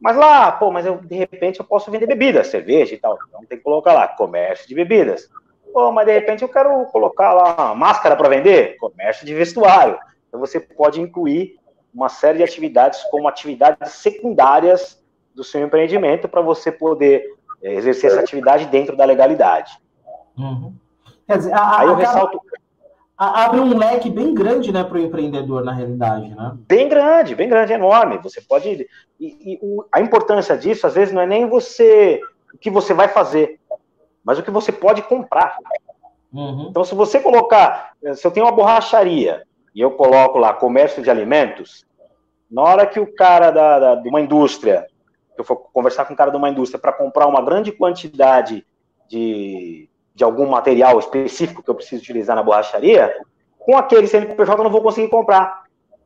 Mas 0.00 0.16
lá, 0.16 0.50
pô, 0.50 0.70
mas 0.70 0.86
eu, 0.86 0.96
de 0.96 1.14
repente 1.14 1.60
eu 1.60 1.64
posso 1.64 1.90
vender 1.90 2.06
bebidas, 2.06 2.46
cerveja 2.46 2.94
e 2.94 2.98
tal. 2.98 3.18
Então 3.28 3.44
tem 3.44 3.58
que 3.58 3.64
colocar 3.64 3.92
lá, 3.92 4.08
comércio 4.08 4.66
de 4.66 4.74
bebidas. 4.74 5.28
Pô, 5.72 5.92
mas 5.92 6.06
de 6.06 6.12
repente 6.12 6.42
eu 6.42 6.48
quero 6.48 6.86
colocar 6.86 7.34
lá 7.34 7.74
máscara 7.74 8.16
para 8.16 8.28
vender, 8.28 8.78
comércio 8.78 9.26
de 9.26 9.34
vestuário. 9.34 9.98
Então 10.26 10.40
você 10.40 10.58
pode 10.58 11.00
incluir 11.00 11.58
uma 11.92 12.08
série 12.08 12.38
de 12.38 12.44
atividades 12.44 13.02
como 13.04 13.28
atividades 13.28 13.92
secundárias 13.92 15.02
do 15.34 15.44
seu 15.44 15.60
empreendimento 15.60 16.28
para 16.28 16.40
você 16.40 16.72
poder 16.72 17.24
é, 17.62 17.74
exercer 17.74 18.10
essa 18.10 18.20
atividade 18.20 18.66
dentro 18.66 18.96
da 18.96 19.04
legalidade. 19.04 19.72
Uhum. 20.40 20.74
Quer 21.26 21.38
dizer, 21.38 21.52
a, 21.52 21.80
Aí 21.80 21.86
eu 21.86 21.94
a, 21.94 21.96
ressalto. 21.96 22.40
A, 23.16 23.44
abre 23.44 23.60
um 23.60 23.76
leque 23.76 24.10
bem 24.10 24.34
grande 24.34 24.72
né, 24.72 24.82
para 24.82 24.96
o 24.96 25.00
empreendedor, 25.00 25.64
na 25.64 25.72
realidade. 25.72 26.34
Né? 26.34 26.56
Bem 26.66 26.88
grande, 26.88 27.34
bem 27.34 27.48
grande, 27.48 27.72
enorme. 27.72 28.18
Você 28.18 28.40
pode. 28.40 28.88
E, 29.20 29.26
e 29.52 29.58
o, 29.62 29.84
a 29.92 30.00
importância 30.00 30.56
disso, 30.56 30.86
às 30.86 30.94
vezes, 30.94 31.12
não 31.12 31.22
é 31.22 31.26
nem 31.26 31.48
você 31.48 32.20
o 32.54 32.58
que 32.58 32.70
você 32.70 32.92
vai 32.92 33.08
fazer, 33.08 33.60
mas 34.24 34.38
o 34.38 34.42
que 34.42 34.50
você 34.50 34.72
pode 34.72 35.02
comprar. 35.02 35.56
Uhum. 36.32 36.68
Então, 36.70 36.84
se 36.84 36.94
você 36.94 37.20
colocar, 37.20 37.92
se 38.14 38.26
eu 38.26 38.30
tenho 38.30 38.46
uma 38.46 38.52
borracharia 38.52 39.42
e 39.74 39.80
eu 39.80 39.90
coloco 39.92 40.38
lá 40.38 40.52
comércio 40.52 41.02
de 41.02 41.10
alimentos, 41.10 41.84
na 42.50 42.62
hora 42.62 42.86
que 42.86 42.98
o 42.98 43.14
cara 43.14 43.50
da, 43.50 43.78
da, 43.78 43.94
de 43.96 44.08
uma 44.08 44.20
indústria, 44.20 44.86
eu 45.36 45.44
for 45.44 45.56
conversar 45.56 46.04
com 46.04 46.14
o 46.14 46.16
cara 46.16 46.30
de 46.30 46.36
uma 46.36 46.48
indústria 46.48 46.80
para 46.80 46.92
comprar 46.92 47.26
uma 47.26 47.42
grande 47.42 47.72
quantidade 47.72 48.64
de, 49.08 49.88
de 50.20 50.24
algum 50.24 50.46
material 50.46 50.98
específico 50.98 51.62
que 51.62 51.70
eu 51.70 51.74
preciso 51.74 52.02
utilizar 52.02 52.36
na 52.36 52.42
borracharia, 52.42 53.10
com 53.58 53.74
aquele 53.74 54.06
CNPJ 54.06 54.60
eu 54.60 54.64
não 54.64 54.70
vou 54.70 54.82
conseguir 54.82 55.08
comprar, 55.08 55.62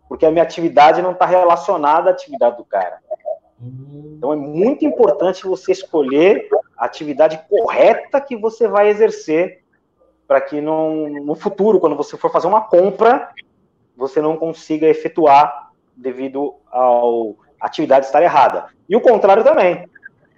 porque 0.09 0.25
a 0.25 0.31
minha 0.31 0.45
atividade 0.45 1.03
não 1.03 1.11
está 1.11 1.27
relacionada 1.27 2.11
à 2.11 2.13
atividade 2.13 2.57
do 2.57 2.65
cara. 2.65 3.01
Então 3.61 4.33
é 4.33 4.37
muito 4.37 4.85
importante 4.85 5.45
você 5.45 5.73
escolher 5.73 6.49
a 6.79 6.85
atividade 6.85 7.41
correta 7.51 8.21
que 8.21 8.37
você 8.37 8.69
vai 8.69 8.89
exercer 8.89 9.65
para 10.29 10.41
que 10.41 10.61
no, 10.61 11.35
futuro, 11.35 11.81
quando 11.81 11.97
você 11.97 12.17
for 12.17 12.31
fazer 12.31 12.47
uma 12.47 12.61
compra, 12.61 13.31
você 13.97 14.23
não 14.23 14.37
consiga 14.37 14.87
efetuar 14.87 15.73
devido 15.97 16.55
ao 16.71 17.35
atividade 17.61 18.07
estar 18.07 18.23
errada. 18.23 18.67
E 18.89 18.95
o 18.95 19.01
contrário 19.01 19.43
também. 19.43 19.89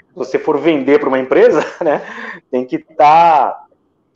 Se 0.08 0.14
você 0.14 0.38
for 0.38 0.58
vender 0.58 0.98
para 0.98 1.10
uma 1.10 1.18
empresa, 1.18 1.60
né, 1.84 2.00
tem 2.50 2.64
que 2.64 2.76
estar. 2.76 2.96
Tá, 2.96 3.65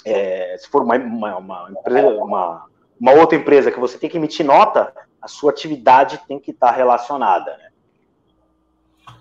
é, 0.04 0.56
se 0.58 0.68
for 0.68 0.82
uma, 0.82 0.96
uma, 0.96 1.36
uma, 1.36 1.70
empresa, 1.70 2.08
uma, 2.08 2.66
uma, 3.00 3.12
outra 3.12 3.36
empresa 3.36 3.70
que 3.70 3.80
você 3.80 3.98
tem 3.98 4.08
que 4.08 4.16
emitir 4.16 4.44
nota, 4.44 4.92
a 5.20 5.28
sua 5.28 5.50
atividade 5.50 6.20
tem 6.26 6.38
que 6.38 6.50
estar 6.50 6.70
relacionada. 6.70 7.56
Né? 7.56 9.14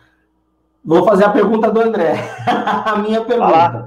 Vou 0.83 1.03
fazer 1.03 1.25
a 1.25 1.29
pergunta 1.29 1.71
do 1.71 1.81
André. 1.81 2.13
a 2.85 2.95
minha 2.97 3.23
pergunta. 3.23 3.85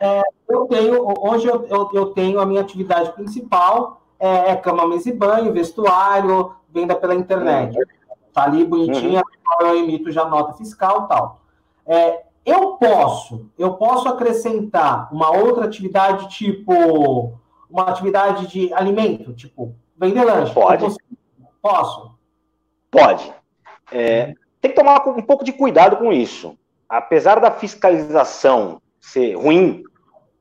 É, 0.00 0.22
eu 0.48 0.66
tenho, 0.66 1.04
hoje 1.20 1.46
eu, 1.46 1.66
eu, 1.66 1.90
eu 1.92 2.06
tenho 2.06 2.40
a 2.40 2.46
minha 2.46 2.60
atividade 2.60 3.12
principal 3.12 4.00
é, 4.18 4.50
é 4.50 4.56
cama, 4.56 4.86
mesa 4.86 5.08
e 5.08 5.12
banho, 5.12 5.52
vestuário, 5.52 6.52
venda 6.70 6.94
pela 6.94 7.14
internet. 7.14 7.78
Tá 8.32 8.44
ali 8.44 8.64
bonitinha, 8.64 9.20
uhum. 9.20 9.66
eu 9.66 9.76
emito 9.76 10.10
já 10.10 10.24
nota 10.24 10.54
fiscal 10.54 11.06
tal. 11.06 11.40
É, 11.86 12.22
eu 12.48 12.76
posso, 12.76 13.50
eu 13.58 13.74
posso 13.74 14.08
acrescentar 14.08 15.12
uma 15.12 15.30
outra 15.30 15.66
atividade, 15.66 16.28
tipo, 16.30 17.38
uma 17.68 17.84
atividade 17.84 18.46
de 18.46 18.72
alimento, 18.72 19.34
tipo, 19.34 19.74
vender 19.96 20.24
lanche. 20.24 20.54
Pode. 20.54 20.86
Posso? 21.60 22.18
Pode. 22.90 23.32
É, 23.92 24.34
tem 24.60 24.70
que 24.70 24.76
tomar 24.76 25.06
um 25.08 25.22
pouco 25.22 25.44
de 25.44 25.52
cuidado 25.52 25.96
com 25.98 26.12
isso. 26.12 26.56
Apesar 26.88 27.38
da 27.38 27.50
fiscalização 27.50 28.80
ser 28.98 29.34
ruim, 29.34 29.82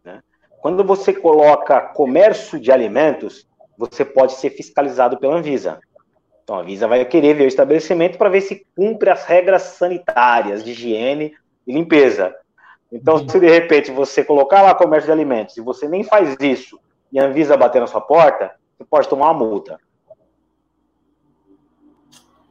né, 0.03 0.21
quando 0.61 0.83
você 0.83 1.13
coloca 1.13 1.81
comércio 1.81 2.59
de 2.59 2.71
alimentos, 2.71 3.45
você 3.77 4.05
pode 4.05 4.33
ser 4.33 4.51
fiscalizado 4.51 5.17
pela 5.17 5.35
Anvisa. 5.35 5.79
Então, 6.43 6.55
a 6.55 6.61
Anvisa 6.61 6.87
vai 6.87 7.03
querer 7.03 7.33
ver 7.33 7.43
o 7.43 7.47
estabelecimento 7.47 8.17
para 8.17 8.29
ver 8.29 8.39
se 8.39 8.65
cumpre 8.75 9.09
as 9.09 9.25
regras 9.25 9.63
sanitárias 9.63 10.63
de 10.63 10.71
higiene 10.71 11.33
e 11.67 11.73
limpeza. 11.73 12.33
Então, 12.91 13.17
se 13.27 13.39
de 13.39 13.49
repente 13.49 13.91
você 13.91 14.23
colocar 14.23 14.61
lá 14.61 14.73
comércio 14.73 15.07
de 15.07 15.11
alimentos 15.11 15.57
e 15.57 15.61
você 15.61 15.87
nem 15.87 16.03
faz 16.03 16.37
isso 16.39 16.79
e 17.11 17.19
a 17.19 17.25
Anvisa 17.25 17.57
bater 17.57 17.81
na 17.81 17.87
sua 17.87 18.01
porta, 18.01 18.51
você 18.77 18.85
pode 18.85 19.09
tomar 19.09 19.31
uma 19.31 19.45
multa. 19.45 19.79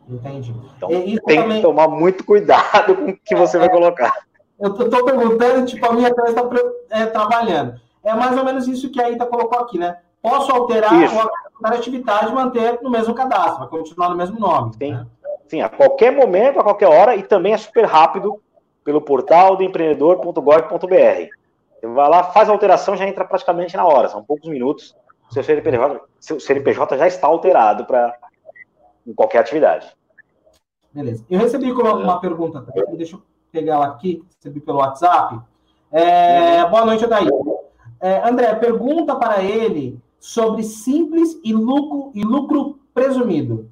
Entendi. 0.09 0.55
Então, 0.76 0.88
tem 0.88 1.16
também... 1.18 1.57
que 1.57 1.62
tomar 1.62 1.88
muito 1.88 2.24
cuidado 2.24 2.94
com 2.96 3.11
o 3.11 3.16
que 3.16 3.35
você 3.35 3.59
vai 3.59 3.68
colocar. 3.68 4.12
Eu 4.59 4.70
estou 4.72 5.05
perguntando, 5.05 5.66
tipo, 5.66 5.85
a 5.85 5.92
minha 5.92 6.14
cabeça 6.14 6.40
está 6.40 6.61
é, 6.90 7.07
trabalhando. 7.07 7.81
É 8.05 8.14
mais 8.14 8.37
ou 8.38 8.44
menos 8.44 8.68
isso 8.68 8.90
que 8.90 9.02
a 9.02 9.11
Ita 9.11 9.26
colocou 9.26 9.59
aqui, 9.59 9.79
né? 9.79 9.98
Posso 10.22 10.50
alterar 10.52 10.92
a 11.64 11.68
atividade 11.68 12.31
e 12.31 12.35
manter 12.35 12.79
no 12.83 12.90
mesmo 12.90 13.14
cadastro, 13.14 13.59
vai 13.61 13.68
continuar 13.68 14.11
no 14.11 14.16
mesmo 14.16 14.38
nome. 14.38 14.72
Sim. 14.79 14.92
Né? 14.92 15.07
Sim, 15.48 15.61
a 15.61 15.68
qualquer 15.68 16.12
momento, 16.12 16.59
a 16.59 16.64
qualquer 16.64 16.88
hora, 16.88 17.14
e 17.14 17.22
também 17.22 17.52
é 17.52 17.59
super 17.59 17.85
rápido 17.85 18.40
pelo 18.87 19.01
portal 19.01 19.57
do 19.57 19.64
empreendedor.gov.br. 19.64 20.38
Você 20.70 21.87
vai 21.88 22.09
lá, 22.09 22.22
faz 22.22 22.49
a 22.49 22.53
alteração, 22.53 22.96
já 22.96 23.07
entra 23.07 23.25
praticamente 23.25 23.77
na 23.77 23.85
hora, 23.85 24.09
são 24.09 24.22
poucos 24.22 24.49
minutos. 24.49 24.94
Seu 25.29 25.42
CNPJ, 25.42 26.01
seu 26.20 26.38
CNPJ 26.38 26.96
já 26.96 27.09
está 27.09 27.27
alterado 27.27 27.85
para 27.85 28.16
em 29.05 29.12
qualquer 29.12 29.40
atividade. 29.40 29.92
Beleza. 30.92 31.25
Eu 31.29 31.40
recebi 31.40 31.72
uma 31.72 32.20
pergunta, 32.20 32.64
deixa 32.96 33.16
eu 33.16 33.22
pegar 33.51 33.75
ela 33.75 33.87
aqui, 33.88 34.25
recebi 34.37 34.61
pelo 34.61 34.79
WhatsApp. 34.79 35.40
É, 35.90 36.64
boa 36.66 36.85
noite, 36.85 37.09
Daí. 37.09 37.29
É, 38.01 38.29
André, 38.29 38.55
pergunta 38.55 39.16
para 39.16 39.42
ele 39.42 40.01
sobre 40.20 40.62
simples 40.62 41.40
e 41.44 41.53
lucro, 41.53 42.12
e 42.14 42.22
lucro 42.22 42.79
presumido? 42.94 43.68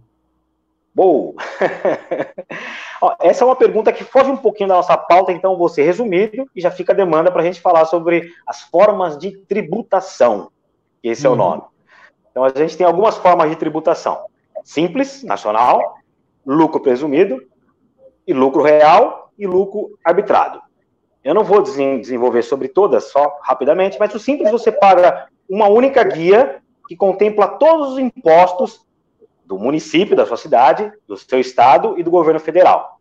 Boa! 0.92 1.34
Essa 3.20 3.44
é 3.44 3.46
uma 3.46 3.56
pergunta 3.56 3.92
que 3.92 4.04
foge 4.04 4.30
um 4.30 4.36
pouquinho 4.36 4.68
da 4.68 4.76
nossa 4.76 4.96
pauta, 4.96 5.32
então 5.32 5.56
vou 5.56 5.68
ser 5.68 5.82
resumido 5.82 6.48
e 6.54 6.60
já 6.60 6.70
fica 6.70 6.92
a 6.92 6.96
demanda 6.96 7.30
para 7.30 7.42
a 7.42 7.44
gente 7.44 7.60
falar 7.60 7.84
sobre 7.86 8.30
as 8.46 8.62
formas 8.62 9.18
de 9.18 9.36
tributação. 9.36 10.50
Esse 11.02 11.26
é 11.26 11.28
o 11.28 11.32
uhum. 11.32 11.38
nome. 11.38 11.62
Então 12.30 12.44
a 12.44 12.48
gente 12.50 12.76
tem 12.76 12.86
algumas 12.86 13.16
formas 13.16 13.50
de 13.50 13.56
tributação: 13.56 14.26
simples, 14.62 15.22
nacional, 15.22 15.96
lucro 16.46 16.80
presumido, 16.80 17.42
e 18.26 18.32
lucro 18.32 18.62
real 18.62 19.30
e 19.38 19.46
lucro 19.46 19.98
arbitrado. 20.04 20.60
Eu 21.22 21.34
não 21.34 21.44
vou 21.44 21.62
desenvolver 21.62 22.42
sobre 22.42 22.68
todas, 22.68 23.04
só 23.04 23.38
rapidamente, 23.42 23.98
mas 23.98 24.14
o 24.14 24.18
simples 24.18 24.50
você 24.50 24.70
paga 24.70 25.26
uma 25.48 25.68
única 25.68 26.02
guia 26.04 26.62
que 26.86 26.96
contempla 26.96 27.48
todos 27.48 27.92
os 27.92 27.98
impostos 27.98 28.84
do 29.44 29.58
município, 29.58 30.16
da 30.16 30.26
sua 30.26 30.36
cidade, 30.36 30.92
do 31.06 31.16
seu 31.16 31.38
estado 31.40 31.98
e 31.98 32.02
do 32.02 32.10
governo 32.10 32.40
federal. 32.40 32.93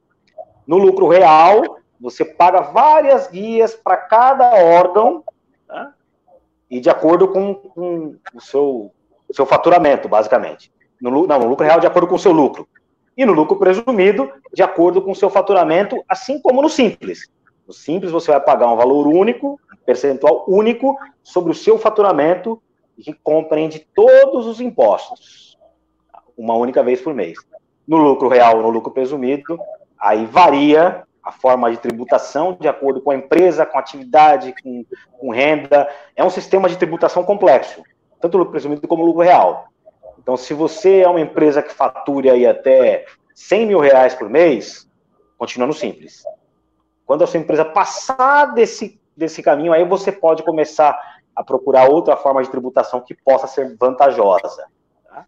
No 0.66 0.78
lucro 0.78 1.08
real, 1.08 1.78
você 2.00 2.26
paga 2.26 2.62
várias 2.62 3.28
guias 3.28 3.76
para 3.76 3.98
cada 3.98 4.54
órgão 4.56 5.24
tá? 5.68 5.94
e 6.70 6.80
de 6.80 6.90
acordo 6.90 7.28
com, 7.28 7.56
com 7.56 8.18
o 8.34 8.42
seu, 8.42 8.92
seu 9.32 9.46
faturamento, 9.46 10.10
basicamente. 10.10 10.72
No, 11.02 11.28
não, 11.28 11.40
no 11.40 11.48
lucro 11.48 11.66
real, 11.66 11.80
de 11.80 11.88
acordo 11.88 12.08
com 12.08 12.16
o 12.16 12.20
seu 12.20 12.32
lucro. 12.32 12.68
E 13.16 13.26
no 13.26 13.34
lucro 13.34 13.58
presumido, 13.58 14.32
de 14.54 14.64
acordo 14.64 15.02
com 15.02 15.12
o 15.12 15.16
seu 15.16 15.30
faturamento, 15.30 16.04
assim 16.08 16.42
como 16.42 16.62
no 16.62 16.70
simples. 16.70 17.30
No 17.68 17.74
simples, 17.74 18.12
você 18.12 18.32
vai 18.32 18.40
pagar 18.40 18.72
um 18.72 18.76
valor 18.76 19.08
único, 19.08 19.60
percentual 19.86 20.46
único, 20.48 20.98
sobre 21.22 21.52
o 21.52 21.56
seu 21.56 21.78
faturamento, 21.78 22.62
que 22.98 23.14
compreende 23.14 23.88
todos 23.94 24.46
os 24.46 24.60
impostos, 24.60 25.58
uma 26.38 26.56
única 26.56 26.84
vez 26.84 27.02
por 27.02 27.14
mês. 27.14 27.38
No 27.88 27.98
lucro 27.98 28.28
real, 28.28 28.62
no 28.62 28.70
lucro 28.70 28.92
presumido, 28.92 29.60
aí 30.04 30.26
varia 30.26 31.04
a 31.24 31.32
forma 31.32 31.72
de 31.72 31.78
tributação 31.78 32.58
de 32.60 32.68
acordo 32.68 33.00
com 33.00 33.12
a 33.12 33.16
empresa, 33.16 33.66
com 33.66 33.78
a 33.78 33.80
atividade, 33.80 34.54
com, 34.62 34.86
com 35.18 35.30
renda. 35.32 35.90
É 36.14 36.24
um 36.24 36.30
sistema 36.30 36.68
de 36.68 36.78
tributação 36.78 37.24
complexo, 37.24 37.82
tanto 38.20 38.38
lucro 38.38 38.52
presumido 38.52 38.86
como 38.86 39.06
lucro 39.06 39.22
real. 39.22 39.70
Então, 40.20 40.36
se 40.36 40.54
você 40.54 41.00
é 41.00 41.08
uma 41.08 41.22
empresa 41.22 41.64
que 41.64 41.74
fature 41.74 42.30
aí 42.30 42.46
até 42.46 43.06
100 43.34 43.66
mil 43.66 43.80
reais 43.80 44.14
por 44.14 44.30
mês, 44.30 44.90
continua 45.38 45.68
no 45.68 45.74
simples. 45.74 46.24
Quando 47.06 47.24
a 47.24 47.28
sua 47.28 47.40
empresa 47.40 47.64
passar 47.64 48.54
desse, 48.54 49.00
desse 49.16 49.42
caminho, 49.42 49.72
aí 49.72 49.86
você 49.86 50.12
pode 50.12 50.44
começar 50.44 51.00
a 51.34 51.44
procurar 51.44 51.90
outra 51.90 52.18
forma 52.18 52.44
de 52.44 52.50
tributação 52.50 53.00
que 53.00 53.14
possa 53.14 53.48
ser 53.48 53.76
vantajosa. 53.78 54.66
Tá? 55.06 55.26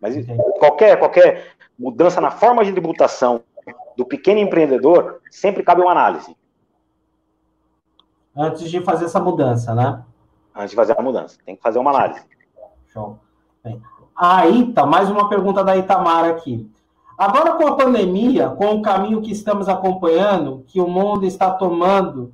Mas 0.00 0.16
qualquer, 0.58 0.98
qualquer 0.98 1.52
mudança 1.78 2.20
na 2.20 2.30
forma 2.30 2.64
de 2.64 2.72
tributação 2.72 3.42
do 3.96 4.04
pequeno 4.04 4.40
empreendedor, 4.40 5.20
sempre 5.30 5.62
cabe 5.62 5.80
uma 5.80 5.92
análise. 5.92 6.36
Antes 8.36 8.70
de 8.70 8.80
fazer 8.80 9.06
essa 9.06 9.20
mudança, 9.20 9.74
né? 9.74 10.02
Antes 10.54 10.70
de 10.70 10.76
fazer 10.76 10.98
a 10.98 11.02
mudança, 11.02 11.38
tem 11.44 11.56
que 11.56 11.62
fazer 11.62 11.78
uma 11.78 11.90
análise. 11.90 12.24
Show. 12.92 13.18
Bem, 13.62 13.82
a 14.16 14.46
Ita, 14.46 14.86
mais 14.86 15.10
uma 15.10 15.28
pergunta 15.28 15.62
da 15.62 15.76
Itamara 15.76 16.30
aqui. 16.30 16.70
Agora, 17.16 17.54
com 17.54 17.66
a 17.66 17.76
pandemia, 17.76 18.50
com 18.50 18.74
o 18.74 18.82
caminho 18.82 19.20
que 19.20 19.32
estamos 19.32 19.68
acompanhando, 19.68 20.64
que 20.68 20.80
o 20.80 20.88
mundo 20.88 21.26
está 21.26 21.50
tomando 21.50 22.32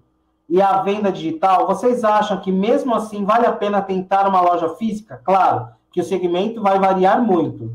e 0.49 0.61
a 0.61 0.83
venda 0.83 1.11
digital, 1.11 1.67
vocês 1.67 2.05
acham 2.05 2.39
que 2.41 2.53
mesmo 2.53 2.95
assim 2.95 3.25
vale 3.25 3.47
a 3.47 3.53
pena 3.53 3.81
tentar 3.81 4.29
uma 4.29 4.43
loja 4.43 4.69
física? 4.77 5.21
Claro 5.25 5.69
que 5.91 6.01
o 6.01 6.05
segmento 6.05 6.61
vai 6.61 6.79
variar 6.79 7.23
muito. 7.23 7.75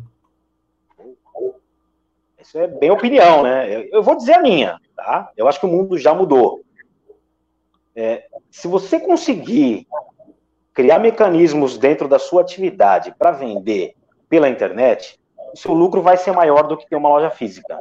Isso 2.41 2.57
é 2.57 2.67
bem 2.67 2.89
opinião, 2.89 3.43
né? 3.43 3.73
Eu, 3.73 3.89
eu 3.91 4.03
vou 4.03 4.15
dizer 4.15 4.33
a 4.33 4.41
minha, 4.41 4.79
tá? 4.95 5.31
Eu 5.35 5.47
acho 5.47 5.59
que 5.59 5.65
o 5.65 5.69
mundo 5.69 5.97
já 5.97 6.13
mudou. 6.13 6.61
É, 7.95 8.25
se 8.49 8.67
você 8.67 8.99
conseguir 8.99 9.87
criar 10.73 10.99
mecanismos 10.99 11.77
dentro 11.77 12.07
da 12.07 12.17
sua 12.17 12.41
atividade 12.41 13.13
para 13.17 13.31
vender 13.31 13.93
pela 14.29 14.47
internet, 14.47 15.19
o 15.53 15.57
seu 15.57 15.73
lucro 15.73 16.01
vai 16.01 16.15
ser 16.15 16.31
maior 16.31 16.63
do 16.63 16.77
que 16.77 16.87
ter 16.87 16.95
uma 16.95 17.09
loja 17.09 17.29
física. 17.29 17.77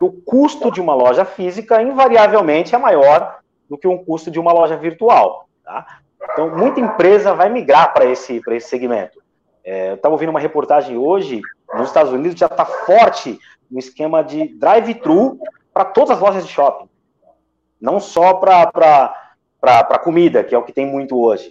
O 0.00 0.10
custo 0.10 0.70
de 0.70 0.80
uma 0.80 0.94
loja 0.94 1.24
física, 1.24 1.80
invariavelmente, 1.80 2.74
é 2.74 2.78
maior 2.78 3.38
do 3.68 3.78
que 3.78 3.86
um 3.86 4.02
custo 4.02 4.30
de 4.30 4.40
uma 4.40 4.52
loja 4.52 4.76
virtual. 4.76 5.48
Tá? 5.62 6.00
Então, 6.32 6.56
muita 6.56 6.80
empresa 6.80 7.34
vai 7.34 7.48
migrar 7.48 7.92
para 7.92 8.06
esse, 8.06 8.40
esse 8.48 8.68
segmento. 8.68 9.22
É, 9.64 9.90
eu 9.90 9.94
estava 9.94 10.14
ouvindo 10.14 10.30
uma 10.30 10.40
reportagem 10.40 10.96
hoje, 10.96 11.40
nos 11.74 11.88
Estados 11.88 12.12
Unidos 12.12 12.38
já 12.38 12.46
está 12.46 12.64
forte 12.64 13.38
um 13.70 13.78
esquema 13.78 14.22
de 14.22 14.48
drive-thru 14.58 15.38
para 15.72 15.84
todas 15.84 16.10
as 16.10 16.20
lojas 16.20 16.44
de 16.44 16.52
shopping. 16.52 16.88
Não 17.80 18.00
só 18.00 18.34
para 18.34 19.98
comida, 20.02 20.42
que 20.42 20.54
é 20.54 20.58
o 20.58 20.62
que 20.64 20.72
tem 20.72 20.86
muito 20.86 21.18
hoje. 21.18 21.48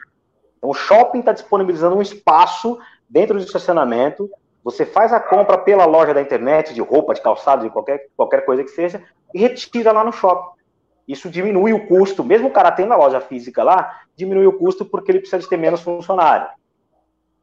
Então, 0.58 0.70
o 0.70 0.74
shopping 0.74 1.20
está 1.20 1.32
disponibilizando 1.32 1.96
um 1.96 2.02
espaço 2.02 2.78
dentro 3.10 3.38
do 3.38 3.44
estacionamento. 3.44 4.30
Você 4.64 4.86
faz 4.86 5.14
a 5.14 5.20
compra 5.20 5.58
pela 5.58 5.86
loja 5.86 6.14
da 6.14 6.22
internet, 6.22 6.74
de 6.74 6.82
roupa, 6.82 7.14
de 7.14 7.22
calçado, 7.22 7.64
de 7.64 7.70
qualquer, 7.70 8.08
qualquer 8.16 8.46
coisa 8.46 8.64
que 8.64 8.70
seja, 8.70 9.02
e 9.34 9.40
retira 9.40 9.92
lá 9.92 10.04
no 10.04 10.12
shopping. 10.12 10.60
Isso 11.08 11.30
diminui 11.30 11.74
o 11.74 11.88
custo, 11.88 12.24
mesmo 12.24 12.50
o 12.50 12.52
cara 12.52 12.72
tendo 12.72 12.94
a 12.94 12.98
loja 12.98 13.22
física 13.22 13.64
lá, 13.64 14.02
diminui 14.16 14.46
o 14.46 14.54
custo 14.54 14.86
porque 14.86 15.12
ele 15.12 15.20
precisa 15.20 15.40
de 15.40 15.50
ter 15.50 15.58
menos 15.58 15.82
funcionário. 15.82 16.48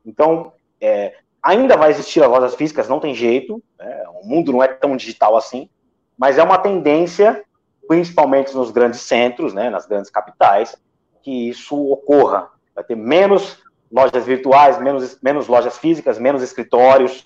Então, 0.07 0.53
é, 0.81 1.17
Ainda 1.47 1.77
vai 1.77 1.91
existir 1.91 2.21
as 2.25 2.29
lojas 2.29 2.57
físicas, 2.57 2.89
não 2.89 2.99
tem 2.99 3.15
jeito, 3.15 3.63
né? 3.79 4.03
o 4.21 4.27
mundo 4.27 4.51
não 4.51 4.65
é 4.65 4.67
tão 4.67 4.97
digital 4.97 5.37
assim, 5.37 5.71
mas 6.19 6.39
é 6.39 6.43
uma 6.43 6.59
tendência, 6.59 7.45
principalmente 7.87 8.53
nos 8.53 8.73
grandes 8.73 9.03
centros, 9.03 9.55
né, 9.55 9.71
nas 9.71 9.87
grandes 9.87 10.11
capitais, 10.11 10.77
que 11.23 11.49
isso 11.49 11.77
ocorra. 11.89 12.51
Vai 12.75 12.83
ter 12.83 12.97
menos 12.97 13.63
lojas 13.93 14.27
virtuais, 14.27 14.81
menos, 14.81 15.21
menos 15.23 15.47
lojas 15.47 15.79
físicas, 15.79 16.19
menos 16.19 16.43
escritórios. 16.43 17.23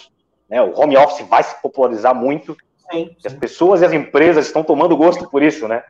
Né? 0.50 0.60
O 0.60 0.78
home 0.78 0.98
office 0.98 1.26
vai 1.26 1.42
se 1.42 1.58
popularizar 1.62 2.14
muito. 2.14 2.54
Sim, 2.92 3.06
sim. 3.06 3.16
As 3.24 3.32
pessoas 3.32 3.80
e 3.80 3.86
as 3.86 3.92
empresas 3.94 4.48
estão 4.48 4.62
tomando 4.62 4.98
gosto 4.98 5.30
por 5.30 5.42
isso, 5.42 5.66
né? 5.66 5.82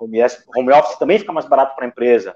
Home 0.00 0.72
office 0.72 0.98
também 0.98 1.20
fica 1.20 1.32
mais 1.32 1.46
barato 1.46 1.76
para 1.76 1.84
a 1.84 1.88
empresa. 1.88 2.34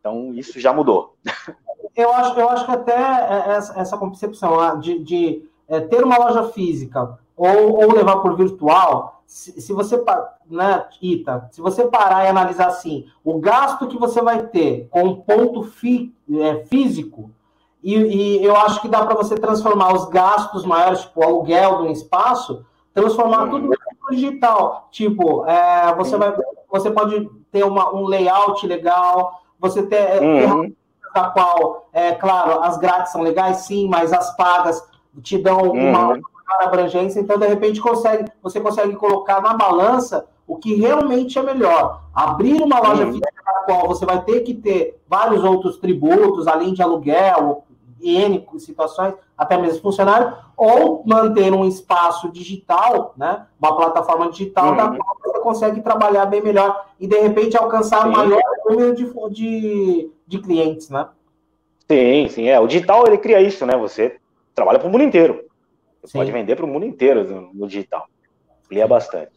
Então, 0.00 0.32
isso 0.32 0.58
já 0.58 0.72
mudou. 0.72 1.16
Eu 1.98 2.14
acho, 2.14 2.38
eu 2.38 2.48
acho 2.48 2.64
que 2.64 2.70
até 2.70 2.92
é, 2.92 3.56
essa 3.56 3.98
concepção 3.98 4.78
de, 4.78 5.00
de 5.00 5.50
é, 5.66 5.80
ter 5.80 6.04
uma 6.04 6.16
loja 6.16 6.44
física 6.44 7.18
ou, 7.36 7.72
ou 7.72 7.92
levar 7.92 8.18
por 8.18 8.36
virtual, 8.36 9.20
se, 9.26 9.60
se, 9.60 9.72
você, 9.72 10.00
né, 10.48 10.86
Ita, 11.02 11.48
se 11.50 11.60
você 11.60 11.88
parar 11.88 12.24
e 12.24 12.28
analisar 12.28 12.68
assim, 12.68 13.06
o 13.24 13.40
gasto 13.40 13.88
que 13.88 13.98
você 13.98 14.22
vai 14.22 14.44
ter 14.46 14.86
com 14.90 15.02
um 15.02 15.16
ponto 15.16 15.64
fi, 15.64 16.14
é, 16.32 16.64
físico, 16.66 17.32
e, 17.82 17.96
e, 17.96 18.44
eu 18.44 18.54
acho 18.54 18.80
que 18.80 18.88
dá 18.88 19.04
para 19.04 19.16
você 19.16 19.34
transformar 19.34 19.92
os 19.92 20.04
gastos 20.08 20.64
maiores, 20.64 21.00
tipo 21.00 21.20
o 21.20 21.24
aluguel 21.24 21.78
de 21.78 21.88
um 21.88 21.90
espaço, 21.90 22.64
transformar 22.94 23.42
uhum. 23.42 23.50
tudo 23.50 23.68
no 23.68 24.10
digital. 24.10 24.88
Tipo, 24.92 25.44
é, 25.46 25.92
você, 25.96 26.16
vai, 26.16 26.32
você 26.70 26.92
pode 26.92 27.28
ter 27.50 27.64
uma, 27.64 27.92
um 27.92 28.06
layout 28.06 28.64
legal, 28.68 29.40
você 29.58 29.82
ter, 29.82 30.22
uhum 30.22 30.72
da 31.14 31.30
qual, 31.30 31.88
é 31.92 32.12
claro, 32.12 32.62
as 32.62 32.78
grátis 32.78 33.12
são 33.12 33.22
legais, 33.22 33.58
sim, 33.58 33.88
mas 33.88 34.12
as 34.12 34.36
pagas 34.36 34.82
te 35.22 35.38
dão 35.38 35.62
uhum. 35.62 35.90
uma 35.90 36.06
maior 36.08 36.20
abrangência, 36.60 37.20
então 37.20 37.38
de 37.38 37.46
repente 37.46 37.80
consegue, 37.80 38.30
você 38.42 38.60
consegue 38.60 38.94
colocar 38.96 39.40
na 39.40 39.54
balança 39.54 40.26
o 40.46 40.56
que 40.56 40.74
realmente 40.74 41.38
é 41.38 41.42
melhor. 41.42 42.02
Abrir 42.14 42.62
uma 42.62 42.78
loja 42.80 43.04
uhum. 43.04 43.12
física 43.12 43.42
na 43.44 43.52
qual 43.64 43.86
você 43.86 44.06
vai 44.06 44.22
ter 44.22 44.40
que 44.40 44.54
ter 44.54 45.00
vários 45.08 45.44
outros 45.44 45.76
tributos, 45.78 46.46
além 46.46 46.72
de 46.72 46.82
aluguel, 46.82 47.64
N 48.00 48.46
situações, 48.58 49.14
até 49.38 49.56
mesmo 49.56 49.80
funcionário, 49.80 50.36
ou 50.56 51.04
manter 51.06 51.52
um 51.52 51.64
espaço 51.64 52.28
digital, 52.32 53.14
né, 53.16 53.46
uma 53.60 53.76
plataforma 53.76 54.28
digital 54.30 54.70
uhum. 54.70 54.76
da 54.76 54.88
qual 54.88 55.16
você 55.22 55.38
consegue 55.38 55.80
trabalhar 55.80 56.26
bem 56.26 56.42
melhor 56.42 56.86
e 56.98 57.06
de 57.06 57.16
repente 57.16 57.56
alcançar 57.56 58.06
um 58.08 58.10
maior 58.10 58.42
número 58.66 58.94
de, 58.96 59.06
de, 59.30 60.10
de 60.26 60.38
clientes, 60.40 60.90
né? 60.90 61.08
Sim, 61.88 62.28
sim, 62.28 62.48
é. 62.48 62.58
O 62.58 62.66
digital 62.66 63.06
ele 63.06 63.16
cria 63.16 63.40
isso, 63.40 63.64
né? 63.64 63.76
Você 63.76 64.18
trabalha 64.54 64.78
para 64.78 64.88
o 64.88 64.90
mundo 64.90 65.04
inteiro. 65.04 65.44
Você 66.02 66.12
sim. 66.12 66.18
pode 66.18 66.32
vender 66.32 66.56
para 66.56 66.66
o 66.66 66.68
mundo 66.68 66.84
inteiro 66.84 67.24
no, 67.24 67.54
no 67.54 67.68
digital. 67.68 68.06
Cria 68.68 68.86
bastante. 68.86 69.30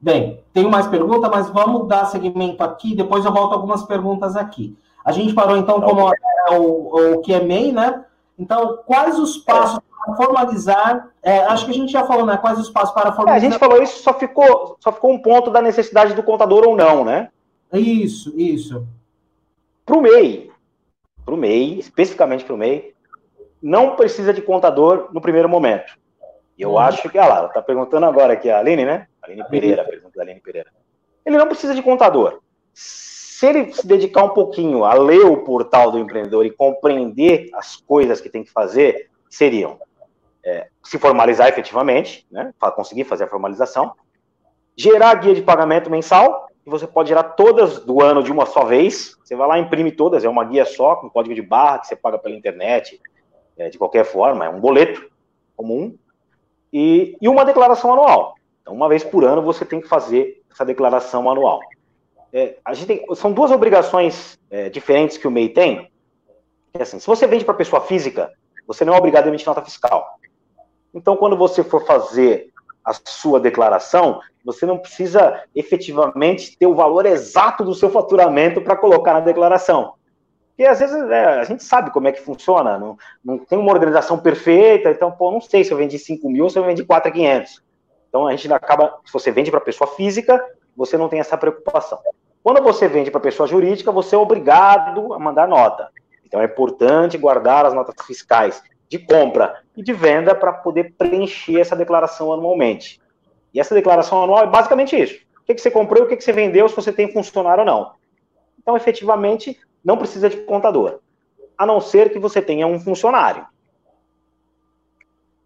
Bem, 0.00 0.42
tenho 0.52 0.70
mais 0.70 0.86
perguntas, 0.86 1.30
mas 1.30 1.50
vamos 1.50 1.88
dar 1.88 2.06
seguimento 2.06 2.62
aqui, 2.62 2.94
depois 2.94 3.24
eu 3.24 3.32
volto 3.32 3.54
algumas 3.54 3.82
perguntas 3.82 4.36
aqui. 4.36 4.76
A 5.04 5.10
gente 5.10 5.34
parou 5.34 5.56
então 5.56 5.80
como 5.80 6.08
é 6.10 6.58
o, 6.58 7.14
o 7.14 7.22
QMA, 7.22 7.72
né? 7.72 8.04
Então, 8.38 8.78
quais 8.86 9.18
os 9.18 9.38
passos 9.38 9.80
para 10.04 10.16
formalizar? 10.16 11.08
É, 11.22 11.38
acho 11.40 11.64
que 11.64 11.70
a 11.70 11.74
gente 11.74 11.90
já 11.90 12.04
falou, 12.04 12.26
né? 12.26 12.36
Quais 12.36 12.58
os 12.58 12.70
passos 12.70 12.94
para 12.94 13.12
formalizar? 13.12 13.34
É, 13.34 13.36
a 13.36 13.50
gente 13.50 13.58
falou 13.58 13.82
isso, 13.82 14.02
só 14.02 14.12
ficou, 14.14 14.76
só 14.80 14.92
ficou 14.92 15.12
um 15.12 15.18
ponto 15.18 15.50
da 15.50 15.62
necessidade 15.62 16.14
do 16.14 16.22
contador 16.22 16.66
ou 16.66 16.76
não, 16.76 17.04
né? 17.04 17.30
Isso, 17.72 18.32
isso. 18.38 18.86
Para 19.84 19.96
o 19.96 20.00
MEI, 20.00 20.50
para 21.24 21.34
o 21.34 21.36
MEI, 21.36 21.78
especificamente 21.78 22.44
para 22.44 22.54
o 22.54 22.58
MEI, 22.58 22.94
não 23.62 23.96
precisa 23.96 24.32
de 24.32 24.42
contador 24.42 25.08
no 25.12 25.20
primeiro 25.20 25.48
momento. 25.48 25.96
Eu 26.58 26.72
hum. 26.72 26.78
acho 26.78 27.08
que, 27.08 27.18
olha 27.18 27.28
lá, 27.28 27.46
está 27.46 27.62
perguntando 27.62 28.06
agora 28.06 28.34
aqui 28.34 28.50
a 28.50 28.58
Aline, 28.58 28.84
né? 28.84 29.06
Aline 29.22 29.44
Pereira, 29.48 29.84
pergunta 29.84 30.16
da 30.16 30.22
Aline 30.22 30.40
Pereira. 30.40 30.70
Ele 31.24 31.36
não 31.36 31.46
precisa 31.46 31.74
de 31.74 31.82
contador. 31.82 32.40
Se 33.38 33.44
ele 33.44 33.70
se 33.70 33.86
dedicar 33.86 34.24
um 34.24 34.30
pouquinho 34.30 34.82
a 34.82 34.94
ler 34.94 35.26
o 35.26 35.44
portal 35.44 35.90
do 35.90 35.98
empreendedor 35.98 36.46
e 36.46 36.50
compreender 36.50 37.50
as 37.52 37.76
coisas 37.76 38.18
que 38.18 38.30
tem 38.30 38.42
que 38.42 38.50
fazer, 38.50 39.10
seriam 39.28 39.78
é, 40.42 40.68
se 40.82 40.98
formalizar 40.98 41.46
efetivamente, 41.46 42.26
né? 42.30 42.54
Conseguir 42.74 43.04
fazer 43.04 43.24
a 43.24 43.28
formalização, 43.28 43.92
gerar 44.74 45.14
guia 45.16 45.34
de 45.34 45.42
pagamento 45.42 45.90
mensal, 45.90 46.48
que 46.64 46.70
você 46.70 46.86
pode 46.86 47.10
gerar 47.10 47.24
todas 47.24 47.78
do 47.80 48.02
ano 48.02 48.22
de 48.22 48.32
uma 48.32 48.46
só 48.46 48.64
vez. 48.64 49.18
Você 49.22 49.36
vai 49.36 49.46
lá, 49.46 49.58
imprime 49.58 49.92
todas, 49.92 50.24
é 50.24 50.28
uma 50.30 50.44
guia 50.46 50.64
só, 50.64 50.96
com 50.96 51.10
código 51.10 51.34
de 51.34 51.42
barra 51.42 51.80
que 51.80 51.88
você 51.88 51.94
paga 51.94 52.18
pela 52.18 52.34
internet, 52.34 52.98
é, 53.58 53.68
de 53.68 53.76
qualquer 53.76 54.06
forma, 54.06 54.46
é 54.46 54.48
um 54.48 54.60
boleto 54.60 55.10
comum. 55.54 55.94
E, 56.72 57.18
e 57.20 57.28
uma 57.28 57.44
declaração 57.44 57.92
anual. 57.92 58.34
Então, 58.62 58.72
uma 58.72 58.88
vez 58.88 59.04
por 59.04 59.26
ano 59.26 59.42
você 59.42 59.62
tem 59.62 59.78
que 59.78 59.88
fazer 59.88 60.42
essa 60.50 60.64
declaração 60.64 61.30
anual. 61.30 61.60
É, 62.32 62.56
a 62.64 62.74
gente 62.74 62.86
tem, 62.86 63.14
são 63.14 63.32
duas 63.32 63.50
obrigações 63.50 64.38
é, 64.50 64.68
diferentes 64.68 65.16
que 65.16 65.26
o 65.26 65.30
MEI 65.30 65.48
tem. 65.48 65.90
É 66.74 66.82
assim, 66.82 66.98
se 66.98 67.06
você 67.06 67.26
vende 67.26 67.44
para 67.44 67.54
pessoa 67.54 67.82
física, 67.82 68.30
você 68.66 68.84
não 68.84 68.94
é 68.94 68.98
obrigado 68.98 69.26
a 69.26 69.28
emitir 69.28 69.46
nota 69.46 69.62
fiscal. 69.62 70.18
Então, 70.92 71.16
quando 71.16 71.36
você 71.36 71.62
for 71.62 71.84
fazer 71.84 72.50
a 72.84 72.92
sua 72.92 73.40
declaração, 73.40 74.20
você 74.44 74.64
não 74.64 74.78
precisa 74.78 75.42
efetivamente 75.54 76.56
ter 76.56 76.66
o 76.66 76.74
valor 76.74 77.04
exato 77.04 77.64
do 77.64 77.74
seu 77.74 77.90
faturamento 77.90 78.60
para 78.60 78.76
colocar 78.76 79.14
na 79.14 79.20
declaração. 79.20 79.94
Porque 80.56 80.64
às 80.64 80.78
vezes 80.78 80.96
é, 81.10 81.24
a 81.40 81.44
gente 81.44 81.62
sabe 81.64 81.90
como 81.90 82.08
é 82.08 82.12
que 82.12 82.22
funciona, 82.22 82.78
não, 82.78 82.96
não 83.22 83.36
tem 83.38 83.58
uma 83.58 83.72
organização 83.72 84.18
perfeita, 84.18 84.90
então, 84.90 85.12
pô, 85.12 85.30
não 85.30 85.40
sei 85.40 85.64
se 85.64 85.70
eu 85.70 85.76
vendi 85.76 85.98
5 85.98 86.30
mil 86.30 86.44
ou 86.44 86.50
se 86.50 86.58
eu 86.58 86.64
vendi 86.64 86.82
4,500. 86.82 87.62
Então 88.08 88.26
a 88.26 88.34
gente 88.34 88.50
acaba, 88.50 88.98
se 89.04 89.12
você 89.12 89.30
vende 89.30 89.50
para 89.50 89.60
pessoa 89.60 89.90
física, 89.90 90.42
você 90.76 90.96
não 90.96 91.08
tem 91.08 91.20
essa 91.20 91.36
preocupação. 91.36 91.98
Quando 92.42 92.62
você 92.62 92.86
vende 92.86 93.10
para 93.10 93.20
pessoa 93.20 93.46
jurídica, 93.48 93.90
você 93.90 94.14
é 94.14 94.18
obrigado 94.18 95.12
a 95.14 95.18
mandar 95.18 95.48
nota. 95.48 95.90
Então 96.24 96.40
é 96.40 96.44
importante 96.44 97.18
guardar 97.18 97.66
as 97.66 97.74
notas 97.74 97.94
fiscais 98.06 98.62
de 98.88 98.98
compra 98.98 99.62
e 99.76 99.82
de 99.82 99.92
venda 99.92 100.34
para 100.34 100.52
poder 100.52 100.94
preencher 100.96 101.60
essa 101.60 101.74
declaração 101.74 102.32
anualmente. 102.32 103.00
E 103.52 103.60
essa 103.60 103.74
declaração 103.74 104.22
anual 104.22 104.44
é 104.44 104.46
basicamente 104.46 104.94
isso. 104.94 105.24
O 105.40 105.44
que, 105.46 105.58
você 105.58 105.70
comprou 105.70 106.04
o 106.04 106.06
que 106.06 106.20
você 106.20 106.32
vendeu, 106.32 106.68
se 106.68 106.76
você 106.76 106.92
tem 106.92 107.12
funcionário 107.12 107.60
ou 107.60 107.66
não. 107.66 107.92
Então, 108.58 108.76
efetivamente, 108.76 109.58
não 109.84 109.96
precisa 109.96 110.28
de 110.28 110.38
contador. 110.38 110.98
A 111.56 111.64
não 111.64 111.80
ser 111.80 112.10
que 112.10 112.18
você 112.18 112.42
tenha 112.42 112.66
um 112.66 112.78
funcionário. 112.78 113.46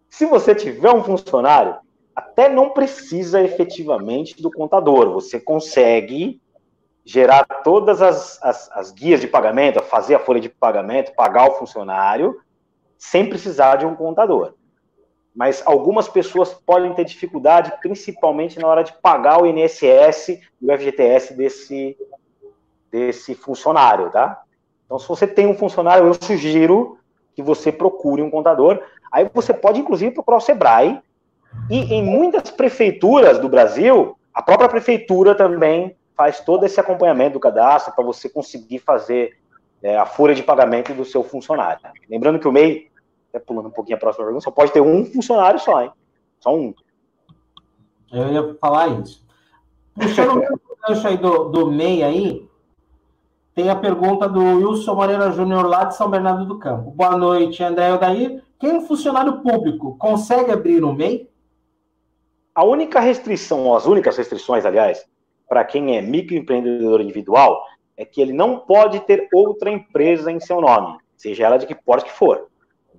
Se 0.09 0.25
você 0.25 0.53
tiver 0.53 0.93
um 0.93 1.03
funcionário, 1.03 1.77
até 2.15 2.49
não 2.49 2.71
precisa 2.71 3.41
efetivamente 3.41 4.41
do 4.41 4.51
contador. 4.51 5.11
Você 5.11 5.39
consegue 5.39 6.41
gerar 7.03 7.43
todas 7.63 8.01
as, 8.01 8.41
as, 8.43 8.69
as, 8.73 8.91
guias 8.91 9.21
de 9.21 9.27
pagamento, 9.27 9.81
fazer 9.81 10.15
a 10.15 10.19
folha 10.19 10.39
de 10.39 10.49
pagamento, 10.49 11.15
pagar 11.15 11.49
o 11.49 11.55
funcionário, 11.55 12.39
sem 12.97 13.27
precisar 13.27 13.77
de 13.77 13.85
um 13.85 13.95
contador. 13.95 14.53
Mas 15.33 15.63
algumas 15.65 16.07
pessoas 16.07 16.53
podem 16.53 16.93
ter 16.93 17.05
dificuldade, 17.05 17.73
principalmente 17.81 18.59
na 18.59 18.67
hora 18.67 18.83
de 18.83 18.93
pagar 18.93 19.41
o 19.41 19.45
INSS 19.45 20.29
e 20.29 20.41
o 20.61 20.77
FGTS 20.77 21.33
desse, 21.33 21.97
desse 22.91 23.33
funcionário, 23.33 24.11
tá? 24.11 24.43
Então, 24.85 24.99
se 24.99 25.07
você 25.07 25.25
tem 25.25 25.47
um 25.47 25.55
funcionário, 25.55 26.05
eu 26.05 26.13
sugiro 26.13 26.99
que 27.33 27.41
você 27.41 27.71
procure 27.71 28.21
um 28.21 28.29
contador. 28.29 28.83
Aí 29.11 29.29
você 29.33 29.53
pode, 29.53 29.79
inclusive, 29.79 30.13
procurar 30.13 30.37
o 30.37 30.41
Sebrae. 30.41 30.99
E 31.69 31.93
em 31.93 32.03
muitas 32.03 32.49
prefeituras 32.51 33.39
do 33.39 33.49
Brasil, 33.49 34.17
a 34.33 34.41
própria 34.41 34.69
prefeitura 34.69 35.35
também 35.35 35.95
faz 36.15 36.39
todo 36.39 36.65
esse 36.65 36.79
acompanhamento 36.79 37.33
do 37.33 37.39
cadastro 37.39 37.93
para 37.93 38.03
você 38.03 38.29
conseguir 38.29 38.79
fazer 38.79 39.37
é, 39.81 39.97
a 39.97 40.05
folha 40.05 40.35
de 40.35 40.43
pagamento 40.43 40.93
do 40.93 41.03
seu 41.03 41.23
funcionário. 41.23 41.81
Lembrando 42.09 42.39
que 42.39 42.47
o 42.47 42.51
MEI, 42.51 42.87
até 43.29 43.39
pulando 43.39 43.67
um 43.67 43.71
pouquinho 43.71 43.97
a 43.97 43.99
próxima 43.99 44.25
pergunta, 44.25 44.43
só 44.43 44.51
pode 44.51 44.71
ter 44.71 44.81
um 44.81 45.05
funcionário 45.05 45.59
só, 45.59 45.81
hein? 45.81 45.91
Só 46.39 46.55
um. 46.55 46.73
Eu 48.11 48.31
ia 48.31 48.57
falar 48.59 48.87
isso. 48.99 49.25
Puxando 49.95 50.37
o 50.37 50.87
gancho 50.87 51.07
aí 51.07 51.17
do, 51.17 51.45
do 51.45 51.71
MEI 51.71 52.03
aí, 52.03 52.49
tem 53.53 53.69
a 53.69 53.75
pergunta 53.75 54.29
do 54.29 54.39
Wilson 54.39 54.95
Moreira 54.95 55.31
Júnior, 55.31 55.65
lá 55.65 55.85
de 55.85 55.95
São 55.95 56.09
Bernardo 56.09 56.45
do 56.45 56.59
Campo. 56.59 56.91
Boa 56.91 57.17
noite, 57.17 57.63
André 57.63 57.93
Odair. 57.93 58.43
Quem 58.59 58.77
é 58.77 58.81
funcionário 58.81 59.41
público 59.41 59.97
consegue 59.97 60.51
abrir 60.51 60.83
um 60.83 60.93
MEI? 60.93 61.30
A 62.53 62.63
única 62.63 62.99
restrição, 62.99 63.73
as 63.73 63.85
únicas 63.85 64.17
restrições, 64.17 64.65
aliás, 64.65 65.05
para 65.47 65.63
quem 65.63 65.97
é 65.97 66.01
microempreendedor 66.01 67.01
individual, 67.01 67.63
é 67.95 68.05
que 68.05 68.21
ele 68.21 68.33
não 68.33 68.59
pode 68.59 68.99
ter 69.01 69.27
outra 69.33 69.69
empresa 69.69 70.31
em 70.31 70.39
seu 70.39 70.59
nome, 70.59 70.97
seja 71.15 71.45
ela 71.45 71.57
de 71.57 71.65
que 71.65 71.75
porte 71.75 72.05
que 72.05 72.11
for. 72.11 72.47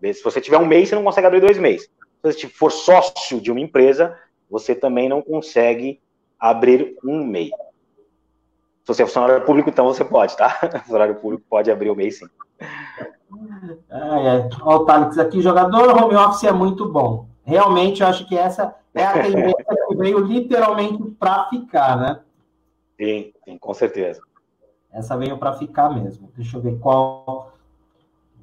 Se 0.00 0.22
você 0.22 0.40
tiver 0.40 0.58
um 0.58 0.66
mês, 0.66 0.88
você 0.88 0.94
não 0.94 1.04
consegue 1.04 1.26
abrir 1.26 1.40
dois 1.40 1.58
meses. 1.58 1.82
Se 1.86 2.32
você 2.32 2.48
for 2.48 2.72
sócio 2.72 3.40
de 3.40 3.50
uma 3.50 3.60
empresa, 3.60 4.18
você 4.50 4.74
também 4.74 5.08
não 5.08 5.22
consegue 5.22 6.00
abrir 6.38 6.96
um 7.04 7.24
MEI. 7.24 7.50
Se 8.82 8.88
você 8.88 9.02
é 9.02 9.06
funcionário 9.06 9.44
público, 9.44 9.70
então 9.70 9.86
você 9.86 10.04
pode, 10.04 10.36
tá? 10.36 10.50
funcionário 10.84 11.14
público 11.16 11.44
pode 11.48 11.70
abrir 11.70 11.90
o 11.90 11.94
mês, 11.94 12.18
sim. 12.18 12.26
É, 13.90 13.96
é. 13.96 14.48
Olha 14.62 14.76
o 14.76 14.84
Thales 14.84 15.18
aqui, 15.18 15.40
jogador 15.40 15.90
home 15.90 16.16
office 16.16 16.44
é 16.44 16.52
muito 16.52 16.88
bom. 16.90 17.31
Realmente, 17.44 18.02
eu 18.02 18.08
acho 18.08 18.26
que 18.26 18.36
essa 18.36 18.74
é 18.94 19.04
a 19.04 19.22
tendência 19.22 19.64
que 19.88 19.96
veio 19.96 20.18
literalmente 20.18 21.02
para 21.18 21.48
ficar, 21.48 21.96
né? 21.96 22.20
Sim, 22.98 23.32
sim, 23.44 23.58
com 23.58 23.74
certeza. 23.74 24.20
Essa 24.92 25.16
veio 25.16 25.38
para 25.38 25.54
ficar 25.54 25.90
mesmo. 25.90 26.30
Deixa 26.36 26.56
eu 26.56 26.60
ver 26.60 26.78
qual. 26.78 27.52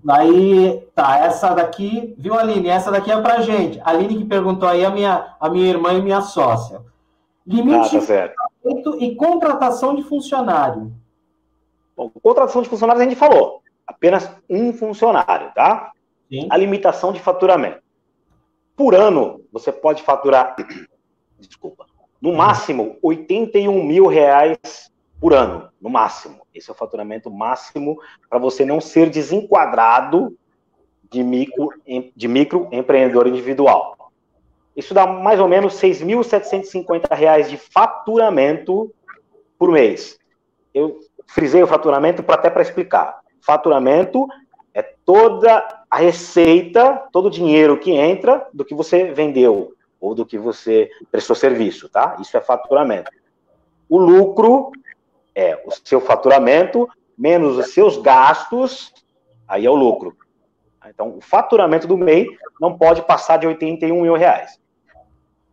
Aí, 0.07 0.87
tá, 0.95 1.19
essa 1.19 1.53
daqui, 1.53 2.15
viu, 2.17 2.33
Aline? 2.33 2.69
Essa 2.69 2.91
daqui 2.91 3.11
é 3.11 3.21
pra 3.21 3.41
gente. 3.41 3.79
A 3.81 3.89
Aline 3.89 4.17
que 4.17 4.25
perguntou 4.25 4.67
aí, 4.67 4.83
a 4.83 4.89
minha, 4.89 5.35
a 5.39 5.49
minha 5.49 5.69
irmã 5.69 5.93
e 5.93 6.01
minha 6.01 6.21
sócia. 6.21 6.81
Limite 7.45 7.97
ah, 7.97 8.29
tá 8.29 8.49
e 8.99 9.15
contratação 9.15 9.95
de 9.95 10.03
funcionário. 10.03 10.93
Bom, 11.95 12.09
contratação 12.21 12.61
de 12.61 12.69
funcionários 12.69 13.01
a 13.01 13.09
gente 13.09 13.17
falou. 13.17 13.61
Apenas 13.85 14.29
um 14.49 14.71
funcionário, 14.71 15.51
tá? 15.53 15.91
Sim. 16.29 16.47
A 16.49 16.57
limitação 16.57 17.11
de 17.11 17.19
faturamento. 17.19 17.81
Por 18.79 18.95
ano, 18.95 19.43
você 19.51 19.73
pode 19.73 20.01
faturar, 20.03 20.55
desculpa, 21.37 21.85
no 22.21 22.31
máximo 22.31 22.95
81 23.03 23.83
mil 23.83 24.07
reais 24.07 24.89
por 25.19 25.33
ano, 25.33 25.67
no 25.81 25.89
máximo. 25.89 26.47
Esse 26.55 26.69
é 26.69 26.73
o 26.73 26.77
faturamento 26.77 27.29
máximo 27.29 27.99
para 28.29 28.39
você 28.39 28.63
não 28.63 28.79
ser 28.79 29.09
desenquadrado 29.09 30.33
de 31.11 31.21
micro, 31.21 31.73
de 32.15 32.27
micro 32.29 32.69
empreendedor 32.71 33.27
individual. 33.27 34.13
Isso 34.73 34.93
dá 34.93 35.05
mais 35.05 35.41
ou 35.41 35.47
menos 35.49 35.77
R$ 35.81 35.89
6.750 35.89 37.49
de 37.49 37.57
faturamento 37.57 38.95
por 39.57 39.73
mês. 39.73 40.17
Eu 40.73 40.97
frisei 41.27 41.61
o 41.61 41.67
faturamento 41.67 42.23
para 42.23 42.35
até 42.35 42.49
para 42.49 42.61
explicar. 42.61 43.19
Faturamento 43.41 44.25
é 44.73 44.81
toda 44.81 45.78
a 45.89 45.97
receita, 45.97 47.07
todo 47.11 47.27
o 47.27 47.31
dinheiro 47.31 47.77
que 47.77 47.91
entra 47.91 48.47
do 48.53 48.63
que 48.63 48.75
você 48.75 49.11
vendeu 49.11 49.73
ou 49.99 50.13
do 50.13 50.25
que 50.25 50.37
você 50.37 50.89
prestou 51.11 51.35
serviço, 51.35 51.89
tá? 51.89 52.17
Isso 52.21 52.37
é 52.37 52.41
faturamento. 52.41 53.11
O 53.87 53.97
lucro 53.97 54.71
é 55.33 55.61
o 55.65 55.71
seu 55.83 55.99
faturamento 55.99 56.87
menos 57.17 57.57
os 57.57 57.73
seus 57.73 57.97
gastos, 57.97 58.93
aí 59.47 59.65
é 59.65 59.69
o 59.69 59.75
lucro. 59.75 60.15
Então, 60.87 61.17
o 61.17 61.21
faturamento 61.21 61.85
do 61.85 61.97
MEI 61.97 62.27
não 62.61 62.77
pode 62.77 63.01
passar 63.01 63.37
de 63.37 63.45
81 63.45 64.01
mil 64.01 64.15
reais. 64.15 64.57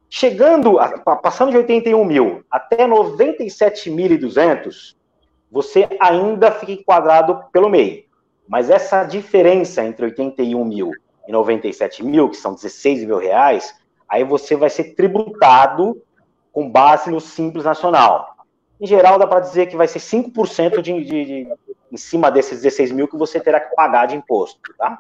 Chegando, 0.09 0.79
a, 0.79 0.97
passando 1.17 1.51
de 1.51 1.57
81 1.57 2.05
mil 2.05 2.45
até 2.51 2.87
97.200, 2.87 4.95
você 5.51 5.89
ainda 5.99 6.53
fica 6.53 6.73
enquadrado 6.73 7.43
pelo 7.53 7.69
MEI. 7.69 8.06
Mas 8.49 8.71
essa 8.71 9.05
diferença 9.05 9.85
entre 9.85 10.07
81 10.07 10.65
mil 10.65 10.93
e 11.27 11.33
97 11.33 12.05
mil, 12.05 12.31
que 12.31 12.37
são 12.37 12.55
16 12.55 13.05
mil 13.05 13.19
reais, 13.19 13.75
aí 14.09 14.23
você 14.25 14.57
vai 14.57 14.71
ser 14.71 14.95
tributado 14.95 16.01
com 16.53 16.71
base 16.71 17.11
no 17.11 17.21
Simples 17.21 17.65
Nacional. 17.65 18.37
Em 18.81 18.87
geral, 18.87 19.19
dá 19.19 19.27
para 19.27 19.41
dizer 19.41 19.67
que 19.67 19.77
vai 19.77 19.89
ser 19.89 19.99
5% 19.99 20.81
de, 20.81 21.05
de, 21.05 21.25
de, 21.25 21.49
em 21.91 21.97
cima 21.97 22.31
desses 22.31 22.63
16 22.63 22.93
mil 22.93 23.09
que 23.09 23.17
você 23.17 23.41
terá 23.41 23.59
que 23.59 23.75
pagar 23.75 24.07
de 24.07 24.17
imposto, 24.17 24.61
tá? 24.79 24.99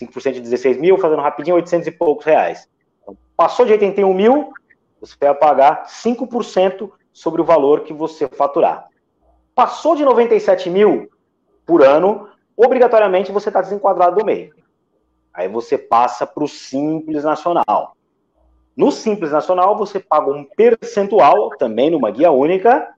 5% 0.00 0.32
de 0.32 0.40
16 0.40 0.78
mil, 0.78 0.96
fazendo 0.98 1.20
rapidinho, 1.20 1.56
800 1.56 1.88
e 1.88 1.90
poucos 1.90 2.24
reais. 2.24 2.68
Então, 3.02 3.16
passou 3.36 3.66
de 3.66 3.72
81 3.72 4.14
mil, 4.14 4.52
você 5.00 5.14
vai 5.20 5.34
pagar 5.34 5.86
5% 5.86 6.90
sobre 7.12 7.42
o 7.42 7.44
valor 7.44 7.80
que 7.80 7.92
você 7.92 8.28
faturar. 8.28 8.88
Passou 9.54 9.96
de 9.96 10.04
97 10.04 10.70
mil 10.70 11.10
por 11.66 11.82
ano, 11.82 12.28
obrigatoriamente 12.56 13.32
você 13.32 13.48
está 13.48 13.60
desenquadrado 13.60 14.16
do 14.16 14.24
meio. 14.24 14.54
Aí 15.32 15.48
você 15.48 15.78
passa 15.78 16.26
para 16.26 16.44
o 16.44 16.48
Simples 16.48 17.24
Nacional. 17.24 17.96
No 18.76 18.90
Simples 18.90 19.32
Nacional, 19.32 19.76
você 19.76 20.00
paga 20.00 20.30
um 20.30 20.44
percentual, 20.44 21.50
também 21.50 21.90
numa 21.90 22.10
guia 22.10 22.30
única, 22.30 22.92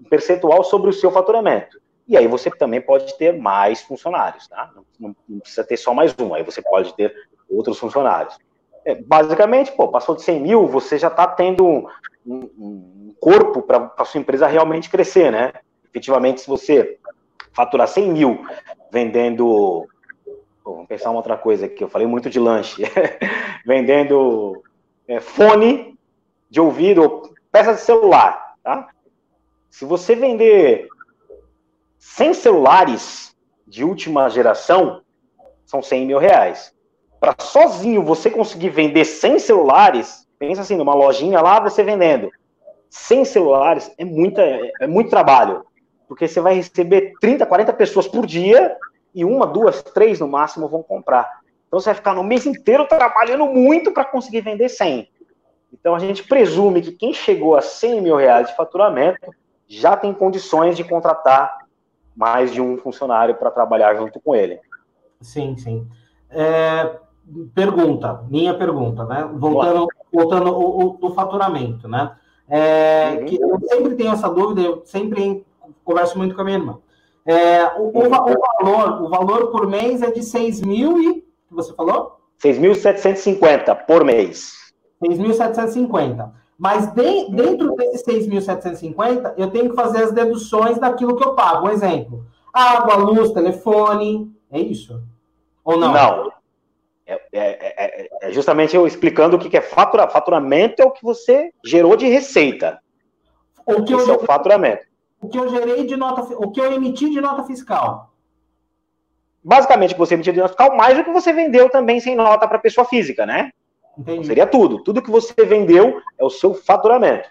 um 0.00 0.08
percentual 0.08 0.64
sobre 0.64 0.90
o 0.90 0.92
seu 0.92 1.10
faturamento. 1.10 1.80
E 2.06 2.16
aí 2.16 2.26
você 2.26 2.50
também 2.50 2.80
pode 2.80 3.16
ter 3.16 3.32
mais 3.38 3.80
funcionários, 3.82 4.48
tá? 4.48 4.70
Não, 4.98 5.14
não 5.28 5.38
precisa 5.38 5.64
ter 5.64 5.76
só 5.76 5.94
mais 5.94 6.14
um, 6.18 6.34
aí 6.34 6.42
você 6.42 6.60
pode 6.60 6.94
ter 6.94 7.14
outros 7.48 7.78
funcionários. 7.78 8.36
É, 8.84 8.94
basicamente, 8.94 9.72
pô, 9.72 9.88
passou 9.88 10.16
de 10.16 10.22
100 10.22 10.40
mil, 10.40 10.66
você 10.66 10.98
já 10.98 11.08
está 11.08 11.26
tendo 11.26 11.88
um, 12.26 12.50
um 12.58 13.14
corpo 13.20 13.62
para 13.62 13.92
a 13.96 14.04
sua 14.04 14.20
empresa 14.20 14.46
realmente 14.46 14.90
crescer, 14.90 15.30
né? 15.30 15.52
Efetivamente, 15.88 16.40
se 16.40 16.48
você 16.48 16.98
faturar 17.54 17.88
100 17.88 18.08
mil 18.10 18.46
vendendo. 18.90 19.86
Pô, 20.62 20.74
vamos 20.74 20.86
pensar 20.86 21.10
uma 21.10 21.18
outra 21.18 21.36
coisa 21.36 21.66
aqui, 21.66 21.82
eu 21.82 21.88
falei 21.88 22.06
muito 22.06 22.30
de 22.30 22.38
lanche. 22.38 22.82
vendendo 23.66 24.62
é, 25.08 25.20
fone 25.20 25.98
de 26.48 26.60
ouvido, 26.60 27.34
peça 27.50 27.74
de 27.74 27.80
celular, 27.80 28.56
tá? 28.62 28.88
Se 29.70 29.84
você 29.84 30.14
vender 30.14 30.86
100 31.98 32.34
celulares 32.34 33.34
de 33.66 33.84
última 33.84 34.28
geração, 34.28 35.02
são 35.64 35.82
100 35.82 36.06
mil 36.06 36.18
reais. 36.18 36.74
Para 37.18 37.34
sozinho 37.40 38.04
você 38.04 38.30
conseguir 38.30 38.68
vender 38.68 39.04
100 39.04 39.38
celulares, 39.38 40.28
pensa 40.38 40.60
assim, 40.60 40.76
numa 40.76 40.94
lojinha 40.94 41.40
lá, 41.40 41.58
você 41.58 41.82
vendendo 41.82 42.30
100 42.90 43.24
celulares, 43.24 43.90
é, 43.96 44.04
muita, 44.04 44.42
é 44.80 44.86
muito 44.86 45.08
trabalho. 45.08 45.64
Porque 46.08 46.28
você 46.28 46.40
vai 46.40 46.54
receber 46.54 47.14
30, 47.20 47.46
40 47.46 47.72
pessoas 47.72 48.06
por 48.06 48.26
dia 48.26 48.76
e 49.14 49.24
uma, 49.24 49.46
duas, 49.46 49.82
três 49.82 50.20
no 50.20 50.28
máximo 50.28 50.68
vão 50.68 50.82
comprar. 50.82 51.40
Então 51.66 51.80
você 51.80 51.86
vai 51.86 51.94
ficar 51.94 52.14
no 52.14 52.24
mês 52.24 52.44
inteiro 52.46 52.86
trabalhando 52.86 53.46
muito 53.46 53.92
para 53.92 54.04
conseguir 54.04 54.42
vender 54.42 54.68
100. 54.68 55.08
Então 55.72 55.94
a 55.94 55.98
gente 55.98 56.24
presume 56.24 56.82
que 56.82 56.92
quem 56.92 57.14
chegou 57.14 57.56
a 57.56 57.62
100 57.62 58.00
mil 58.02 58.16
reais 58.16 58.48
de 58.48 58.56
faturamento 58.56 59.30
já 59.66 59.96
tem 59.96 60.12
condições 60.12 60.76
de 60.76 60.84
contratar 60.84 61.56
mais 62.14 62.52
de 62.52 62.60
um 62.60 62.76
funcionário 62.76 63.34
para 63.36 63.50
trabalhar 63.50 63.94
junto 63.94 64.20
com 64.20 64.34
ele. 64.34 64.60
Sim, 65.20 65.56
sim. 65.56 65.88
É, 66.28 66.96
pergunta, 67.54 68.22
minha 68.28 68.54
pergunta, 68.54 69.04
né? 69.04 69.28
Voltando, 69.32 69.88
voltando 70.12 70.50
o, 70.52 70.84
o, 70.84 70.98
o 71.00 71.14
faturamento, 71.14 71.88
né? 71.88 72.16
É, 72.48 73.16
uhum. 73.18 73.24
que 73.24 73.40
eu 73.40 73.60
sempre 73.60 73.94
tenho 73.94 74.12
essa 74.12 74.28
dúvida, 74.28 74.60
eu 74.60 74.82
sempre 74.84 75.46
converso 75.84 76.18
muito 76.18 76.34
com 76.34 76.40
a 76.42 76.44
minha 76.44 76.58
irmã. 76.58 76.78
É, 77.24 77.66
o, 77.78 77.82
o, 77.82 78.06
o, 78.06 78.10
valor, 78.10 79.02
o 79.02 79.08
valor 79.08 79.50
por 79.50 79.68
mês 79.68 80.02
é 80.02 80.10
de 80.10 80.22
6 80.22 80.60
mil 80.62 81.00
e. 81.00 81.14
que 81.14 81.26
você 81.50 81.72
falou? 81.74 82.20
6.750 82.42 83.86
por 83.86 84.04
mês. 84.04 84.52
6.750. 85.02 86.32
Mas 86.58 86.92
de, 86.92 87.30
dentro 87.30 87.74
desses 87.74 88.04
6.750, 88.04 89.34
eu 89.36 89.50
tenho 89.50 89.70
que 89.70 89.76
fazer 89.76 90.04
as 90.04 90.12
deduções 90.12 90.78
daquilo 90.78 91.16
que 91.16 91.24
eu 91.24 91.34
pago. 91.34 91.66
Um 91.66 91.70
exemplo: 91.70 92.26
água, 92.52 92.96
luz, 92.96 93.32
telefone. 93.32 94.32
É 94.50 94.60
isso? 94.60 95.02
Ou 95.64 95.76
não? 95.76 95.92
Não. 95.92 96.32
É, 97.06 97.20
é, 97.32 97.84
é, 97.84 98.08
é 98.22 98.32
justamente 98.32 98.76
eu 98.76 98.86
explicando 98.86 99.36
o 99.36 99.38
que 99.38 99.56
é 99.56 99.60
fatura, 99.60 100.08
faturamento 100.08 100.80
é 100.80 100.84
o 100.84 100.90
que 100.90 101.02
você 101.02 101.52
gerou 101.64 101.96
de 101.96 102.06
receita. 102.06 102.80
O 103.66 103.84
que 103.84 103.94
Esse 103.94 104.08
eu, 104.08 104.14
é 104.14 104.16
o 104.18 104.20
faturamento. 104.20 104.84
O 105.22 105.28
que 105.28 105.38
eu 105.38 105.48
gerei 105.48 105.86
de 105.86 105.96
nota, 105.96 106.22
o 106.36 106.50
que 106.50 106.60
eu 106.60 106.72
emiti 106.72 107.08
de 107.08 107.20
nota 107.20 107.44
fiscal. 107.44 108.10
Basicamente, 109.42 109.96
você 109.96 110.14
emitiu 110.14 110.32
de 110.32 110.40
nota 110.40 110.50
fiscal, 110.50 110.76
mais 110.76 110.98
o 110.98 111.04
que 111.04 111.12
você 111.12 111.32
vendeu 111.32 111.70
também 111.70 112.00
sem 112.00 112.16
nota 112.16 112.46
para 112.46 112.58
pessoa 112.58 112.84
física, 112.84 113.24
né? 113.24 113.50
Então, 113.96 114.22
seria 114.24 114.46
tudo. 114.46 114.82
Tudo 114.82 115.02
que 115.02 115.10
você 115.10 115.32
vendeu 115.44 116.00
é 116.18 116.24
o 116.24 116.30
seu 116.30 116.54
faturamento. 116.54 117.28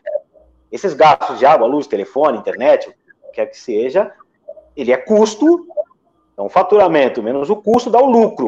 Esses 0.72 0.94
gastos 0.94 1.40
de 1.40 1.46
água, 1.46 1.68
luz, 1.68 1.86
telefone, 1.88 2.38
internet, 2.38 2.90
o 2.90 2.94
que 3.28 3.34
quer 3.34 3.48
que 3.48 3.58
seja, 3.58 4.14
ele 4.76 4.92
é 4.92 4.98
custo. 4.98 5.68
Então, 6.34 6.48
faturamento 6.48 7.22
menos 7.22 7.50
o 7.50 7.56
custo 7.58 7.90
dá 7.90 8.00
o 8.00 8.10
lucro. 8.10 8.48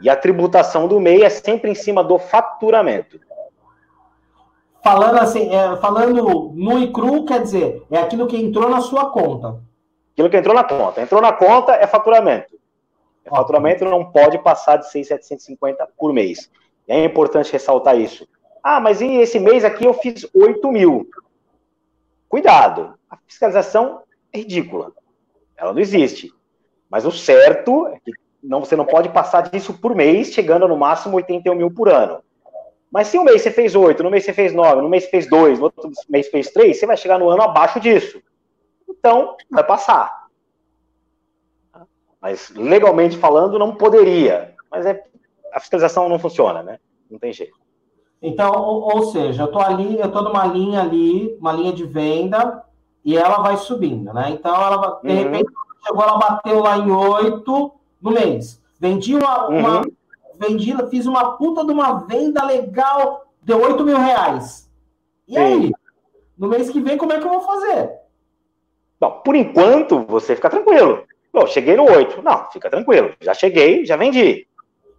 E 0.00 0.08
a 0.08 0.16
tributação 0.16 0.88
do 0.88 0.98
MEI 0.98 1.22
é 1.24 1.28
sempre 1.28 1.70
em 1.70 1.74
cima 1.74 2.02
do 2.02 2.18
faturamento. 2.18 3.20
Falando 4.82 5.18
assim, 5.18 5.54
é, 5.54 5.76
falando 5.76 6.52
nu 6.54 6.78
e 6.78 6.92
cru, 6.92 7.24
quer 7.24 7.42
dizer, 7.42 7.84
é 7.90 7.98
aquilo 7.98 8.26
que 8.26 8.36
entrou 8.36 8.68
na 8.68 8.80
sua 8.80 9.10
conta. 9.10 9.60
Aquilo 10.12 10.30
que 10.30 10.36
entrou 10.36 10.54
na 10.54 10.64
conta. 10.64 11.02
Entrou 11.02 11.20
na 11.20 11.32
conta 11.32 11.72
é 11.72 11.86
faturamento. 11.86 12.58
É 13.24 13.30
faturamento 13.30 13.84
não 13.84 14.10
pode 14.10 14.38
passar 14.38 14.76
de 14.76 14.90
6,750 14.90 15.86
por 15.98 16.12
mês. 16.12 16.50
E 16.88 16.92
é 16.92 17.04
importante 17.04 17.52
ressaltar 17.52 17.98
isso. 17.98 18.26
Ah, 18.62 18.80
mas 18.80 19.00
e 19.00 19.06
esse 19.06 19.38
mês 19.38 19.64
aqui 19.64 19.84
eu 19.84 19.94
fiz 19.94 20.26
8 20.34 20.72
mil. 20.72 21.08
Cuidado, 22.28 22.94
a 23.08 23.16
fiscalização 23.26 24.02
é 24.32 24.38
ridícula. 24.38 24.92
Ela 25.56 25.72
não 25.72 25.80
existe. 25.80 26.32
Mas 26.88 27.04
o 27.04 27.12
certo 27.12 27.86
é 27.88 27.98
que 28.00 28.12
não, 28.42 28.60
você 28.60 28.74
não 28.74 28.86
pode 28.86 29.10
passar 29.10 29.42
disso 29.42 29.74
por 29.74 29.94
mês, 29.94 30.32
chegando 30.32 30.66
no 30.66 30.76
máximo 30.76 31.16
81 31.16 31.54
mil 31.54 31.70
por 31.70 31.88
ano. 31.88 32.22
Mas 32.90 33.06
se 33.06 33.18
um 33.18 33.24
mês 33.24 33.42
você 33.42 33.50
fez 33.50 33.76
8, 33.76 34.02
no 34.02 34.10
mês 34.10 34.24
você 34.24 34.32
fez 34.32 34.52
9, 34.52 34.82
no 34.82 34.88
mês 34.88 35.04
você 35.04 35.10
fez 35.10 35.28
2, 35.28 35.58
no 35.58 35.66
outro 35.66 35.90
mês 36.08 36.28
fez 36.28 36.50
3, 36.50 36.76
você 36.76 36.86
vai 36.86 36.96
chegar 36.96 37.18
no 37.18 37.28
ano 37.28 37.42
abaixo 37.42 37.78
disso. 37.78 38.20
Então, 38.88 39.36
vai 39.48 39.64
passar. 39.64 40.26
Mas, 42.20 42.50
legalmente 42.50 43.16
falando, 43.16 43.58
não 43.58 43.74
poderia. 43.74 44.54
Mas 44.70 44.84
é, 44.84 45.02
a 45.52 45.60
fiscalização 45.60 46.08
não 46.08 46.18
funciona, 46.18 46.62
né? 46.62 46.78
Não 47.08 47.18
tem 47.18 47.32
jeito. 47.32 47.58
Então, 48.20 48.52
ou, 48.52 48.96
ou 48.96 49.04
seja, 49.06 49.42
eu 49.42 49.46
estou 49.46 49.62
ali, 49.62 49.98
eu 49.98 50.06
estou 50.06 50.22
numa 50.22 50.44
linha 50.46 50.82
ali, 50.82 51.34
uma 51.40 51.52
linha 51.52 51.72
de 51.72 51.84
venda, 51.84 52.62
e 53.04 53.16
ela 53.16 53.38
vai 53.38 53.56
subindo, 53.56 54.12
né? 54.12 54.30
Então, 54.30 54.54
ela, 54.54 55.00
de 55.02 55.08
uhum. 55.08 55.16
repente, 55.16 55.50
chegou, 55.86 56.02
ela 56.02 56.18
bateu 56.18 56.60
lá 56.60 56.76
em 56.76 56.90
8, 56.90 57.72
no 58.02 58.10
mês. 58.10 58.60
Vendi 58.78 59.14
uma, 59.14 59.48
uhum. 59.48 59.82
Vendi, 60.40 60.74
fiz 60.88 61.06
uma 61.06 61.36
puta 61.36 61.64
de 61.64 61.70
uma 61.70 62.06
venda 62.06 62.44
legal, 62.44 63.26
deu 63.42 63.60
8 63.60 63.84
mil 63.84 63.98
reais. 63.98 64.68
E 65.28 65.34
Sim. 65.34 65.38
aí? 65.38 65.72
No 66.36 66.48
mês 66.48 66.70
que 66.70 66.80
vem, 66.80 66.96
como 66.96 67.12
é 67.12 67.18
que 67.20 67.26
eu 67.26 67.30
vou 67.30 67.42
fazer? 67.42 67.90
Bom, 68.98 69.20
por 69.22 69.36
enquanto, 69.36 70.00
você 70.00 70.34
fica 70.34 70.48
tranquilo. 70.48 71.04
Bom, 71.32 71.46
cheguei 71.46 71.76
no 71.76 71.84
8. 71.84 72.22
Não, 72.22 72.50
fica 72.50 72.70
tranquilo. 72.70 73.12
Já 73.20 73.34
cheguei, 73.34 73.84
já 73.84 73.96
vendi. 73.96 74.46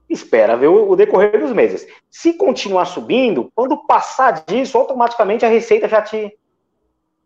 Espera 0.07 0.55
ver 0.55 0.67
o, 0.67 0.91
o 0.91 0.95
decorrer 0.95 1.39
dos 1.39 1.51
meses. 1.51 1.87
Se 2.09 2.33
continuar 2.33 2.85
subindo, 2.85 3.51
quando 3.55 3.85
passar 3.85 4.43
disso, 4.45 4.77
automaticamente 4.77 5.45
a 5.45 5.49
receita 5.49 5.87
já 5.87 6.01
te, 6.01 6.37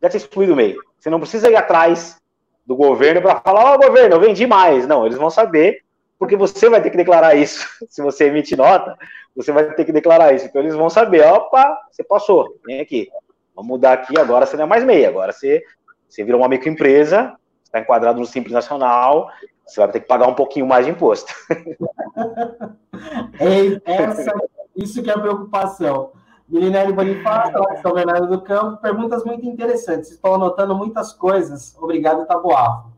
já 0.02 0.10
te 0.10 0.18
exclui 0.18 0.48
do 0.48 0.56
meio. 0.56 0.82
Você 0.98 1.10
não 1.10 1.20
precisa 1.20 1.50
ir 1.50 1.56
atrás 1.56 2.22
do 2.66 2.76
governo 2.76 3.22
para 3.22 3.40
falar, 3.42 3.72
ó, 3.72 3.76
oh, 3.76 3.88
governo, 3.88 4.16
eu 4.16 4.20
vendi 4.20 4.48
mais. 4.48 4.88
Não, 4.88 5.06
eles 5.06 5.18
vão 5.18 5.30
saber, 5.30 5.85
porque 6.26 6.36
você 6.36 6.68
vai 6.68 6.82
ter 6.82 6.90
que 6.90 6.98
declarar 6.98 7.36
isso. 7.36 7.68
Se 7.88 8.02
você 8.02 8.26
emitir 8.26 8.58
nota, 8.58 8.98
você 9.36 9.52
vai 9.52 9.72
ter 9.74 9.86
que 9.86 9.92
declarar 9.92 10.34
isso. 10.34 10.46
Então 10.46 10.62
eles 10.62 10.76
vão 10.76 10.90
saber, 10.90 11.24
opa, 11.26 11.78
você 11.92 12.04
passou, 12.04 12.60
vem 12.66 12.82
aqui. 12.82 13.08
Vamos 13.56 13.70
mudar 13.70 13.94
aqui, 13.94 14.20
agora 14.20 14.46
você 14.46 14.58
não 14.58 14.64
é 14.64 14.68
mais 14.68 14.84
meia, 14.84 15.08
agora 15.08 15.32
você, 15.32 15.64
você 16.10 16.24
virou 16.24 16.42
uma 16.42 16.50
microempresa, 16.50 17.34
está 17.64 17.80
enquadrado 17.80 18.20
no 18.20 18.26
Simples 18.26 18.54
Nacional, 18.54 19.30
você 19.66 19.80
vai 19.80 19.90
ter 19.90 20.02
que 20.02 20.08
pagar 20.08 20.28
um 20.28 20.34
pouquinho 20.34 20.66
mais 20.66 20.86
de 20.86 20.92
imposto. 20.92 21.32
é 23.40 23.82
essa, 23.86 24.34
isso 24.76 25.02
que 25.02 25.10
é 25.10 25.14
a 25.14 25.20
preocupação. 25.20 26.12
Milinelli 26.50 26.92
Bonifácio, 26.92 27.64
São 27.82 27.94
Bernardo 27.94 28.28
do 28.28 28.42
Campo, 28.42 28.82
perguntas 28.82 29.24
muito 29.24 29.46
interessantes. 29.46 30.12
Estou 30.12 30.36
anotando 30.36 30.76
muitas 30.76 31.14
coisas. 31.14 31.76
Obrigado, 31.80 32.26
Taboafo. 32.26 32.90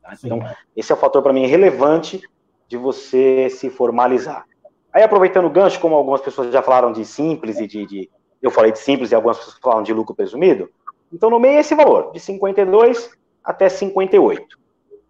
Tá? 0.00 0.14
Então, 0.22 0.38
esse 0.76 0.92
é 0.92 0.94
um 0.94 0.98
fator 0.98 1.24
para 1.24 1.32
mim 1.32 1.44
relevante 1.46 2.22
de 2.68 2.76
você 2.76 3.48
se 3.50 3.70
formalizar. 3.70 4.46
Aí, 4.92 5.02
aproveitando 5.02 5.46
o 5.46 5.50
gancho, 5.50 5.80
como 5.80 5.94
algumas 5.94 6.20
pessoas 6.20 6.52
já 6.52 6.62
falaram 6.62 6.92
de 6.92 7.04
simples 7.04 7.58
e 7.58 7.66
de, 7.66 7.86
de 7.86 8.10
eu 8.40 8.50
falei 8.50 8.70
de 8.70 8.78
simples 8.78 9.10
e 9.10 9.14
algumas 9.14 9.38
pessoas 9.38 9.58
falaram 9.60 9.82
de 9.82 9.92
lucro 9.92 10.14
presumido, 10.14 10.70
então 11.12 11.30
no 11.30 11.40
meio 11.40 11.56
é 11.56 11.60
esse 11.60 11.74
valor, 11.74 12.12
de 12.12 12.20
52 12.20 13.10
até 13.42 13.68
58. 13.68 14.58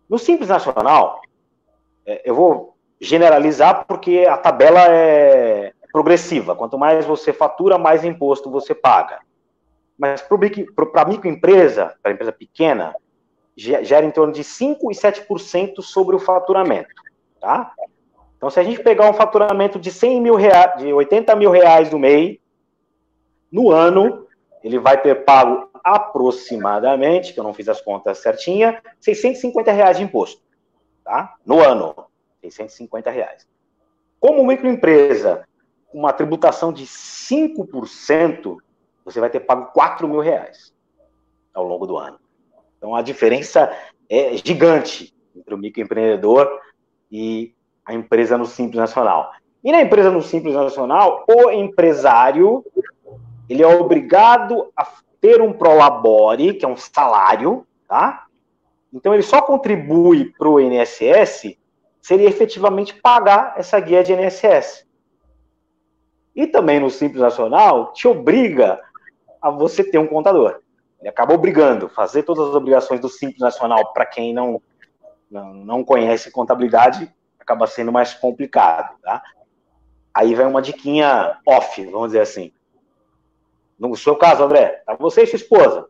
No 0.09 0.19
Simples 0.19 0.49
Nacional, 0.49 1.21
é, 2.07 2.23
eu 2.25 2.35
vou 2.35 2.77
generalizar 3.01 3.85
porque 3.87 4.27
a 4.29 4.37
tabela 4.37 4.87
é 4.89 5.73
progressiva. 5.93 6.55
Quanto 6.55 6.79
mais 6.79 7.05
você 7.05 7.33
fatura, 7.33 7.77
mais 7.77 8.05
imposto 8.05 8.51
você 8.51 8.75
paga. 8.75 9.21
Mas 9.99 10.23
para 10.23 11.03
a 11.03 11.05
microempresa, 11.05 11.95
para 12.03 12.13
a 12.13 12.15
empresa 12.15 12.33
pequena, 12.33 12.95
gera 13.57 14.07
em 14.07 14.11
torno 14.11 14.33
de 14.33 14.43
5% 14.43 14.77
e 14.91 14.95
7% 14.95 15.83
sobre 15.83 16.15
o 16.15 16.21
faturamento. 16.21 16.89
Tá? 17.41 17.73
Então, 18.37 18.51
se 18.51 18.61
a 18.61 18.63
gente 18.63 18.83
pegar 18.83 19.11
um 19.11 19.15
faturamento 19.15 19.79
de 19.79 19.91
100 19.91 20.21
mil 20.21 20.35
reais, 20.35 20.79
de 20.79 20.93
80 20.93 21.35
mil 21.37 21.51
reais 21.51 21.91
no 21.91 21.99
MEI, 21.99 22.41
no 23.51 23.71
ano, 23.71 24.27
ele 24.63 24.79
vai 24.79 25.01
ter 25.01 25.25
pago 25.25 25.69
aproximadamente, 25.83 27.33
que 27.33 27.41
eu 27.41 27.45
não 27.45 27.55
fiz 27.55 27.69
as 27.69 27.81
contas 27.81 28.19
certinha, 28.19 28.83
650 29.01 29.73
reais 29.73 29.97
de 29.97 30.03
imposto, 30.03 30.43
tá? 31.05 31.37
No 31.45 31.61
ano, 31.61 31.95
650 32.41 33.11
reais. 33.11 33.47
Como 34.21 34.45
microempresa, 34.45 35.47
uma 35.93 36.13
tributação 36.13 36.73
de 36.73 36.85
5%, 36.85 38.57
você 39.05 39.21
vai 39.21 39.31
ter 39.31 39.41
pago 39.41 39.73
4 39.73 40.07
mil 40.07 40.21
reais 40.21 40.73
ao 41.55 41.65
longo 41.65 41.87
do 41.87 41.97
ano. 41.97 42.19
Então 42.77 42.95
a 42.95 43.03
diferença 43.03 43.73
é 44.09 44.37
gigante 44.37 45.15
entre 45.35 45.55
o 45.55 45.59
microempreendedor 45.59 46.61
e 47.11 47.55
a 47.85 47.95
empresa 47.95 48.37
no 48.37 48.47
Simples 48.47 48.79
Nacional. 48.79 49.33
E 49.63 49.73
na 49.73 49.81
empresa 49.81 50.11
no 50.11 50.23
Simples 50.23 50.55
Nacional, 50.55 51.25
o 51.29 51.51
empresário 51.51 52.65
ele 53.49 53.63
é 53.63 53.67
obrigado 53.67 54.71
a 54.77 54.87
ter 55.21 55.41
um 55.41 55.53
prolabore, 55.53 56.55
que 56.55 56.65
é 56.65 56.69
um 56.69 56.77
salário, 56.77 57.67
tá? 57.89 58.27
Então 58.93 59.15
ele 59.15 59.23
só 59.23 59.41
contribui 59.41 60.33
para 60.39 60.49
o 60.49 60.61
INSS 60.61 61.57
se 62.01 62.15
ele 62.15 62.27
efetivamente 62.27 62.95
pagar 62.95 63.55
essa 63.57 63.79
guia 63.81 64.03
de 64.03 64.13
INSS. 64.13 64.87
E 66.35 66.47
também 66.47 66.79
no 66.79 66.91
Simples 66.91 67.21
Nacional 67.21 67.93
te 67.93 68.07
obriga 68.07 68.81
a 69.43 69.51
você 69.51 69.83
ter 69.83 69.99
um 69.99 70.07
contador. 70.07 70.61
Ele 71.01 71.09
acaba 71.09 71.35
obrigando, 71.35 71.89
fazer 71.89 72.23
todas 72.23 72.49
as 72.49 72.55
obrigações 72.55 73.01
do 73.01 73.09
Simples 73.09 73.41
Nacional 73.41 73.93
para 73.93 74.07
quem 74.07 74.33
não, 74.33 74.61
não, 75.31 75.85
conhece 75.85 76.31
contabilidade 76.31 77.13
acaba 77.39 77.67
sendo 77.67 77.91
mais 77.91 78.13
complicado, 78.13 78.99
tá? 79.03 79.23
Aí 80.13 80.35
vem 80.35 80.47
uma 80.47 80.61
diquinha 80.61 81.39
off, 81.47 81.85
vamos 81.87 82.09
dizer 82.09 82.21
assim. 82.21 82.53
No 83.79 83.97
seu 83.97 84.17
caso, 84.17 84.43
André, 84.43 84.83
tá 84.85 84.95
você 84.95 85.23
e 85.23 85.27
sua 85.27 85.37
esposa. 85.37 85.89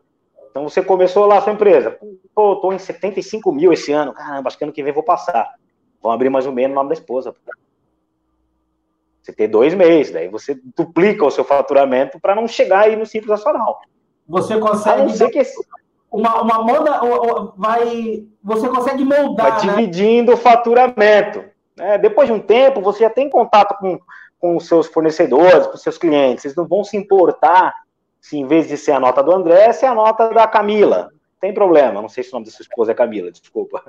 Então 0.49 0.63
você 0.63 0.81
começou 0.81 1.25
lá 1.25 1.37
a 1.37 1.41
sua 1.41 1.53
empresa. 1.53 1.97
Pô, 2.33 2.55
tô 2.57 2.71
em 2.71 2.79
75 2.79 3.51
mil 3.51 3.73
esse 3.73 3.91
ano. 3.91 4.13
Caramba, 4.13 4.47
acho 4.47 4.57
que 4.57 4.63
ano 4.63 4.71
que 4.71 4.83
vem 4.83 4.93
vou 4.93 5.03
passar. 5.03 5.55
Vão 6.01 6.11
abrir 6.11 6.29
mais 6.29 6.45
ou 6.45 6.53
menos 6.53 6.71
o 6.71 6.75
nome 6.75 6.89
da 6.89 6.93
esposa. 6.93 7.35
Você 9.21 9.33
tem 9.33 9.49
dois 9.49 9.73
meses, 9.73 10.13
daí 10.13 10.27
você 10.27 10.59
duplica 10.75 11.25
o 11.25 11.31
seu 11.31 11.43
faturamento 11.43 12.19
para 12.19 12.35
não 12.35 12.47
chegar 12.47 12.85
aí 12.85 12.95
no 12.95 13.05
Simples 13.05 13.29
Nacional. 13.29 13.81
Você 14.27 14.57
consegue. 14.59 15.31
que 15.31 15.39
esse... 15.39 15.59
uma, 16.11 16.41
uma 16.41 16.63
moda 16.63 17.01
vai. 17.55 18.25
Você 18.43 18.67
consegue 18.69 19.03
moldar. 19.03 19.59
Vai 19.59 19.67
né? 19.67 19.75
dividindo 19.75 20.33
o 20.33 20.37
faturamento. 20.37 21.43
Né? 21.77 21.97
Depois 21.97 22.27
de 22.27 22.33
um 22.33 22.39
tempo, 22.39 22.81
você 22.81 23.03
já 23.03 23.09
tem 23.09 23.29
contato 23.29 23.75
com 23.79 23.99
com 24.39 24.55
os 24.55 24.67
seus 24.67 24.87
fornecedores, 24.87 25.67
com 25.67 25.75
os 25.75 25.81
seus 25.81 25.97
clientes. 25.97 26.41
Vocês 26.41 26.55
não 26.55 26.65
vão 26.65 26.83
se 26.83 26.95
importar 26.95 27.73
se, 28.19 28.37
em 28.37 28.47
vez 28.47 28.67
de 28.67 28.77
ser 28.77 28.93
a 28.93 28.99
nota 28.99 29.21
do 29.21 29.31
André, 29.31 29.71
se 29.73 29.85
é 29.85 29.89
a 29.89 29.93
nota 29.93 30.29
da 30.29 30.47
Camila. 30.47 31.09
Tem 31.39 31.53
problema, 31.53 32.01
não 32.01 32.09
sei 32.09 32.23
se 32.23 32.31
o 32.31 32.33
nome 32.33 32.45
da 32.45 32.51
sua 32.51 32.63
esposa 32.63 32.91
é 32.91 32.95
Camila, 32.95 33.31
desculpa. 33.31 33.83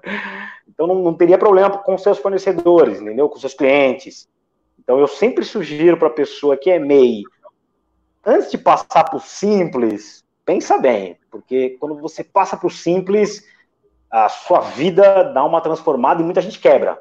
Então 0.68 0.86
não, 0.86 0.96
não 0.96 1.14
teria 1.14 1.38
problema 1.38 1.78
com 1.78 1.98
seus 1.98 2.18
fornecedores, 2.18 3.00
entendeu? 3.00 3.28
Com 3.28 3.38
seus 3.38 3.54
clientes. 3.54 4.28
Então 4.78 4.98
eu 4.98 5.08
sempre 5.08 5.44
sugiro 5.44 5.96
para 5.96 6.08
a 6.08 6.12
pessoa 6.12 6.56
que 6.56 6.70
é 6.70 6.78
MEI, 6.78 7.22
antes 8.24 8.50
de 8.50 8.58
passar 8.58 9.04
para 9.04 9.16
o 9.16 9.20
simples, 9.20 10.19
pensa 10.50 10.78
bem, 10.78 11.16
porque 11.30 11.76
quando 11.78 11.94
você 12.00 12.24
passa 12.24 12.56
para 12.56 12.66
o 12.66 12.70
simples, 12.70 13.46
a 14.10 14.28
sua 14.28 14.58
vida 14.58 15.22
dá 15.32 15.44
uma 15.44 15.60
transformada 15.60 16.20
e 16.20 16.24
muita 16.24 16.40
gente 16.40 16.58
quebra. 16.58 16.98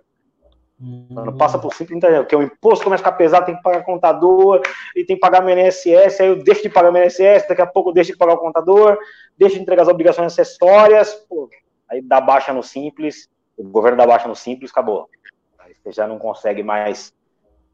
Não 0.80 1.36
passa 1.36 1.58
por 1.58 1.74
simples, 1.74 2.00
que 2.28 2.36
o 2.36 2.43
imposto 2.43 2.84
começa 2.84 3.02
a 3.02 3.06
ficar 3.06 3.18
pesado, 3.18 3.47
tem 3.47 3.56
que 3.56 3.64
pagar 3.64 3.84
contador, 3.84 4.62
e 4.95 5.04
tem 5.04 5.16
que 5.16 5.20
pagar 5.20 5.41
meu 5.41 5.58
INSS, 5.58 6.22
aí 6.22 6.28
eu 6.28 6.43
deixo 6.43 6.62
de 6.62 6.70
pagar 6.70 6.91
meu 6.91 7.04
INSS, 7.04 7.47
daqui 7.50 7.62
a 7.64 7.66
pouco 7.66 7.89
eu 7.89 7.93
deixo 7.95 8.12
de 8.12 8.18
pagar 8.20 8.36
o 8.36 8.38
contador, 8.38 9.00
deixo 9.36 9.56
de 9.56 9.64
entregar 9.64 9.82
as 9.82 9.89
obrigações 9.89 10.32
acessórias, 10.32 11.16
pô, 11.28 11.50
aí 11.89 12.04
dá 12.04 12.22
baixa 12.22 12.54
no 12.54 12.62
simples, 12.62 13.28
o 13.58 13.64
governo 13.64 13.97
dá 13.97 14.06
baixa 14.06 14.28
no 14.28 14.36
simples, 14.36 14.70
acabou. 14.70 15.10
Aí 15.58 15.74
você 15.74 15.91
já 15.91 16.08
não 16.08 16.20
consegue 16.20 16.62
mais 16.62 17.12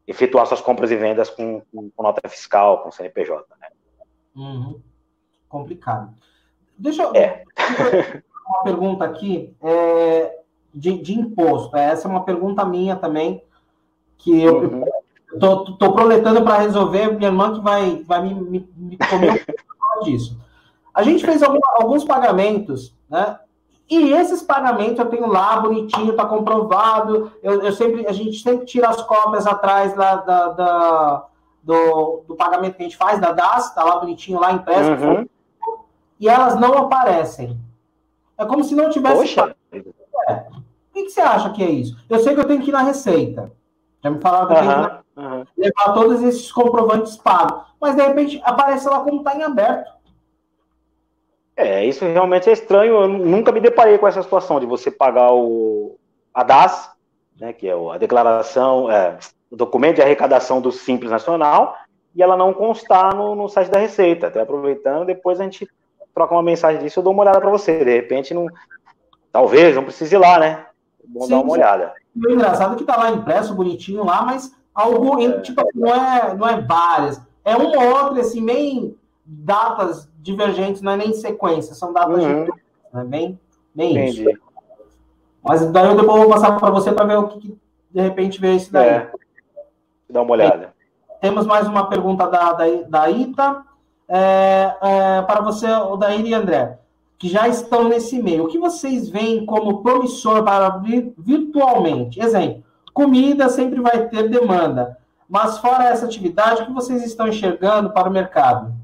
efetuar 0.06 0.46
suas 0.46 0.62
compras 0.62 0.90
e 0.90 0.96
vendas 0.96 1.28
com, 1.28 1.60
com, 1.70 1.90
com 1.90 2.02
nota 2.02 2.26
fiscal, 2.30 2.82
com 2.82 2.90
CNPJ. 2.90 3.44
Né? 3.60 3.68
Uhum. 4.34 4.80
Complicado. 5.56 6.10
Deixa 6.76 7.02
eu. 7.02 7.14
É. 7.14 7.42
Uma 8.46 8.62
pergunta 8.62 9.04
aqui. 9.04 9.54
É, 9.62 10.40
de, 10.72 11.00
de 11.00 11.18
imposto? 11.18 11.74
Essa 11.76 12.06
é 12.06 12.10
uma 12.10 12.22
pergunta 12.22 12.64
minha 12.64 12.94
também, 12.94 13.42
que 14.18 14.42
eu 14.42 14.60
uhum. 14.60 14.84
tô, 15.40 15.64
tô 15.76 15.92
proletando 15.92 16.42
para 16.42 16.58
resolver, 16.58 17.12
minha 17.12 17.28
irmã 17.28 17.54
que 17.54 17.60
vai, 17.60 18.04
vai 18.06 18.22
me, 18.22 18.34
me, 18.34 18.68
me 18.76 18.98
comer 18.98 19.44
disso. 20.04 20.38
A 20.94 21.02
gente 21.02 21.24
fez 21.24 21.42
alguns 21.42 22.04
pagamentos, 22.04 22.94
né? 23.08 23.38
E 23.88 24.12
esses 24.12 24.42
pagamentos 24.42 24.98
eu 24.98 25.06
tenho 25.06 25.26
lá 25.26 25.58
bonitinho, 25.60 26.14
tá 26.14 26.26
comprovado. 26.26 27.32
Eu, 27.42 27.62
eu 27.62 27.72
sempre, 27.72 28.06
a 28.06 28.12
gente 28.12 28.38
sempre 28.42 28.66
tira 28.66 28.88
as 28.88 29.00
cópias 29.02 29.46
atrás 29.46 29.96
lá 29.96 30.16
da, 30.16 30.48
da 30.48 31.26
do, 31.62 32.24
do, 32.28 32.36
pagamento 32.36 32.76
que 32.76 32.82
a 32.82 32.84
gente 32.84 32.96
faz, 32.96 33.20
da 33.20 33.32
DAS, 33.32 33.74
tá 33.74 33.82
lá 33.82 33.96
bonitinho, 33.98 34.38
lá 34.38 34.52
impresso. 34.52 34.90
Uhum. 34.90 35.28
E 36.18 36.28
elas 36.28 36.58
não 36.58 36.72
aparecem. 36.78 37.58
É 38.38 38.44
como 38.44 38.64
se 38.64 38.74
não 38.74 38.90
tivesse. 38.90 39.16
Poxa. 39.16 39.56
É 39.72 39.82
que, 40.96 41.04
que 41.04 41.10
você 41.10 41.20
acha 41.20 41.50
que 41.50 41.62
é 41.62 41.68
isso? 41.68 41.96
Eu 42.08 42.18
sei 42.20 42.34
que 42.34 42.40
eu 42.40 42.46
tenho 42.46 42.62
que 42.62 42.70
ir 42.70 42.72
na 42.72 42.82
Receita. 42.82 43.52
Já 44.02 44.10
me 44.10 44.20
falaram 44.20 44.46
que 44.46 44.52
eu 44.54 44.58
tenho 44.58 44.90
que 44.90 45.20
uhum. 45.20 45.44
levar 45.56 45.92
todos 45.92 46.22
esses 46.22 46.50
comprovantes 46.50 47.16
pagos. 47.16 47.66
Mas, 47.80 47.94
de 47.94 48.02
repente, 48.02 48.40
aparece 48.44 48.88
lá 48.88 49.00
como 49.00 49.18
está 49.18 49.36
em 49.36 49.42
aberto. 49.42 49.92
É, 51.54 51.84
isso 51.84 52.04
realmente 52.04 52.48
é 52.48 52.52
estranho. 52.52 53.02
Eu 53.02 53.08
nunca 53.08 53.52
me 53.52 53.60
deparei 53.60 53.98
com 53.98 54.08
essa 54.08 54.22
situação 54.22 54.58
de 54.58 54.66
você 54.66 54.90
pagar 54.90 55.32
o, 55.32 55.98
a 56.32 56.42
DAS, 56.42 56.90
né, 57.38 57.52
que 57.52 57.68
é 57.68 57.74
a 57.74 57.98
declaração, 57.98 58.90
é, 58.90 59.18
o 59.50 59.56
documento 59.56 59.96
de 59.96 60.02
arrecadação 60.02 60.60
do 60.60 60.72
Simples 60.72 61.10
Nacional, 61.10 61.76
e 62.14 62.22
ela 62.22 62.36
não 62.36 62.52
constar 62.52 63.14
no, 63.14 63.34
no 63.34 63.48
site 63.48 63.70
da 63.70 63.78
Receita. 63.78 64.28
Até 64.28 64.40
aproveitando, 64.40 65.06
depois 65.06 65.40
a 65.40 65.44
gente 65.44 65.68
troca 66.16 66.34
uma 66.34 66.42
mensagem 66.42 66.82
disso, 66.82 66.98
eu 66.98 67.04
dou 67.04 67.12
uma 67.12 67.22
olhada 67.22 67.38
para 67.38 67.50
você. 67.50 67.84
De 67.84 67.94
repente, 67.94 68.32
não, 68.32 68.46
talvez 69.30 69.76
não 69.76 69.84
precise 69.84 70.14
ir 70.14 70.18
lá, 70.18 70.38
né? 70.38 70.64
bom 71.06 71.24
sim, 71.24 71.30
dar 71.30 71.40
uma 71.40 71.52
olhada. 71.52 71.92
O 72.16 72.30
engraçado 72.30 72.74
é 72.74 72.76
que 72.76 72.84
tá 72.84 72.96
lá 72.96 73.10
impresso, 73.10 73.54
bonitinho 73.54 74.02
lá, 74.02 74.22
mas 74.22 74.56
algo, 74.74 75.20
é. 75.22 75.40
tipo, 75.40 75.62
não 75.74 75.94
é, 75.94 76.34
não 76.34 76.48
é 76.48 76.60
várias. 76.62 77.20
É 77.44 77.54
um 77.54 77.66
ou 77.66 78.02
outro, 78.02 78.20
assim, 78.20 78.44
bem 78.44 78.96
datas 79.24 80.08
divergentes, 80.18 80.80
não 80.80 80.92
é 80.92 80.96
nem 80.96 81.12
sequência, 81.12 81.74
são 81.74 81.92
datas 81.92 82.14
uhum. 82.14 82.44
diferentes, 82.44 82.54
né? 82.92 83.04
Bem, 83.04 83.40
bem 83.74 84.06
isso. 84.06 84.24
Mas 85.42 85.70
daí 85.70 85.86
eu 85.86 85.96
depois 85.96 86.22
vou 86.22 86.30
passar 86.30 86.58
para 86.58 86.70
você 86.70 86.90
para 86.90 87.04
ver 87.04 87.18
o 87.18 87.28
que, 87.28 87.40
que, 87.40 87.58
de 87.90 88.00
repente 88.00 88.40
vê 88.40 88.56
esse 88.56 88.72
daí. 88.72 88.88
É. 88.88 89.10
Dá 90.08 90.22
uma 90.22 90.32
olhada. 90.32 90.58
Bem, 90.58 90.68
temos 91.20 91.46
mais 91.46 91.68
uma 91.68 91.88
pergunta 91.88 92.26
da, 92.26 92.52
da, 92.52 92.64
da 92.88 93.10
Ita. 93.10 93.65
É, 94.08 94.76
é, 94.82 95.22
para 95.22 95.40
você, 95.40 95.66
o 95.66 95.96
Daíra 95.96 96.28
e 96.28 96.34
André 96.34 96.78
que 97.18 97.28
já 97.28 97.48
estão 97.48 97.88
nesse 97.88 98.22
meio. 98.22 98.44
O 98.44 98.48
que 98.48 98.58
vocês 98.58 99.08
veem 99.08 99.46
como 99.46 99.82
promissor 99.82 100.44
para 100.44 100.80
virtualmente? 101.18 102.20
Exemplo, 102.20 102.62
comida 102.92 103.48
sempre 103.48 103.80
vai 103.80 104.08
ter 104.08 104.28
demanda, 104.28 104.98
mas 105.28 105.58
fora 105.58 105.88
essa 105.88 106.06
atividade, 106.06 106.62
o 106.62 106.66
que 106.66 106.72
vocês 106.72 107.04
estão 107.04 107.28
enxergando 107.28 107.90
para 107.90 108.08
o 108.08 108.12
mercado? 108.12 108.74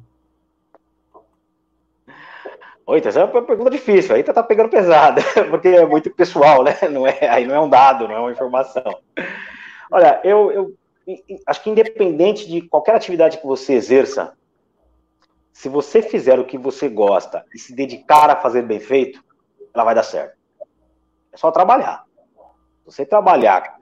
Oi, 2.85 3.01
essa 3.05 3.21
é 3.21 3.25
uma 3.25 3.43
pergunta 3.43 3.71
difícil, 3.71 4.15
aí 4.15 4.25
tá, 4.25 4.33
tá 4.33 4.43
pegando 4.43 4.69
pesada, 4.69 5.23
porque 5.49 5.69
é 5.69 5.87
muito 5.87 6.11
pessoal, 6.11 6.65
né? 6.65 6.77
Não 6.91 7.07
é, 7.07 7.29
aí 7.29 7.47
não 7.47 7.55
é 7.55 7.61
um 7.61 7.69
dado, 7.69 8.09
não 8.09 8.17
é 8.17 8.19
uma 8.19 8.33
informação. 8.33 8.99
Olha, 9.91 10.21
eu, 10.25 10.51
eu 10.51 10.75
acho 11.47 11.63
que 11.63 11.71
independente 11.71 12.49
de 12.49 12.63
qualquer 12.63 12.97
atividade 12.97 13.39
que 13.39 13.47
você 13.47 13.75
exerça, 13.75 14.33
se 15.53 15.69
você 15.69 16.03
fizer 16.03 16.39
o 16.39 16.45
que 16.45 16.57
você 16.57 16.89
gosta 16.89 17.45
e 17.55 17.59
se 17.59 17.75
dedicar 17.75 18.31
a 18.31 18.37
fazer 18.37 18.63
bem 18.63 18.81
feito, 18.81 19.23
ela 19.75 19.85
vai 19.85 19.95
dar 19.95 20.03
certo. 20.03 20.37
É 21.33 21.37
só 21.37 21.51
trabalhar. 21.51 22.05
Se 22.85 22.97
você 22.97 23.07
trabalhar 23.07 23.79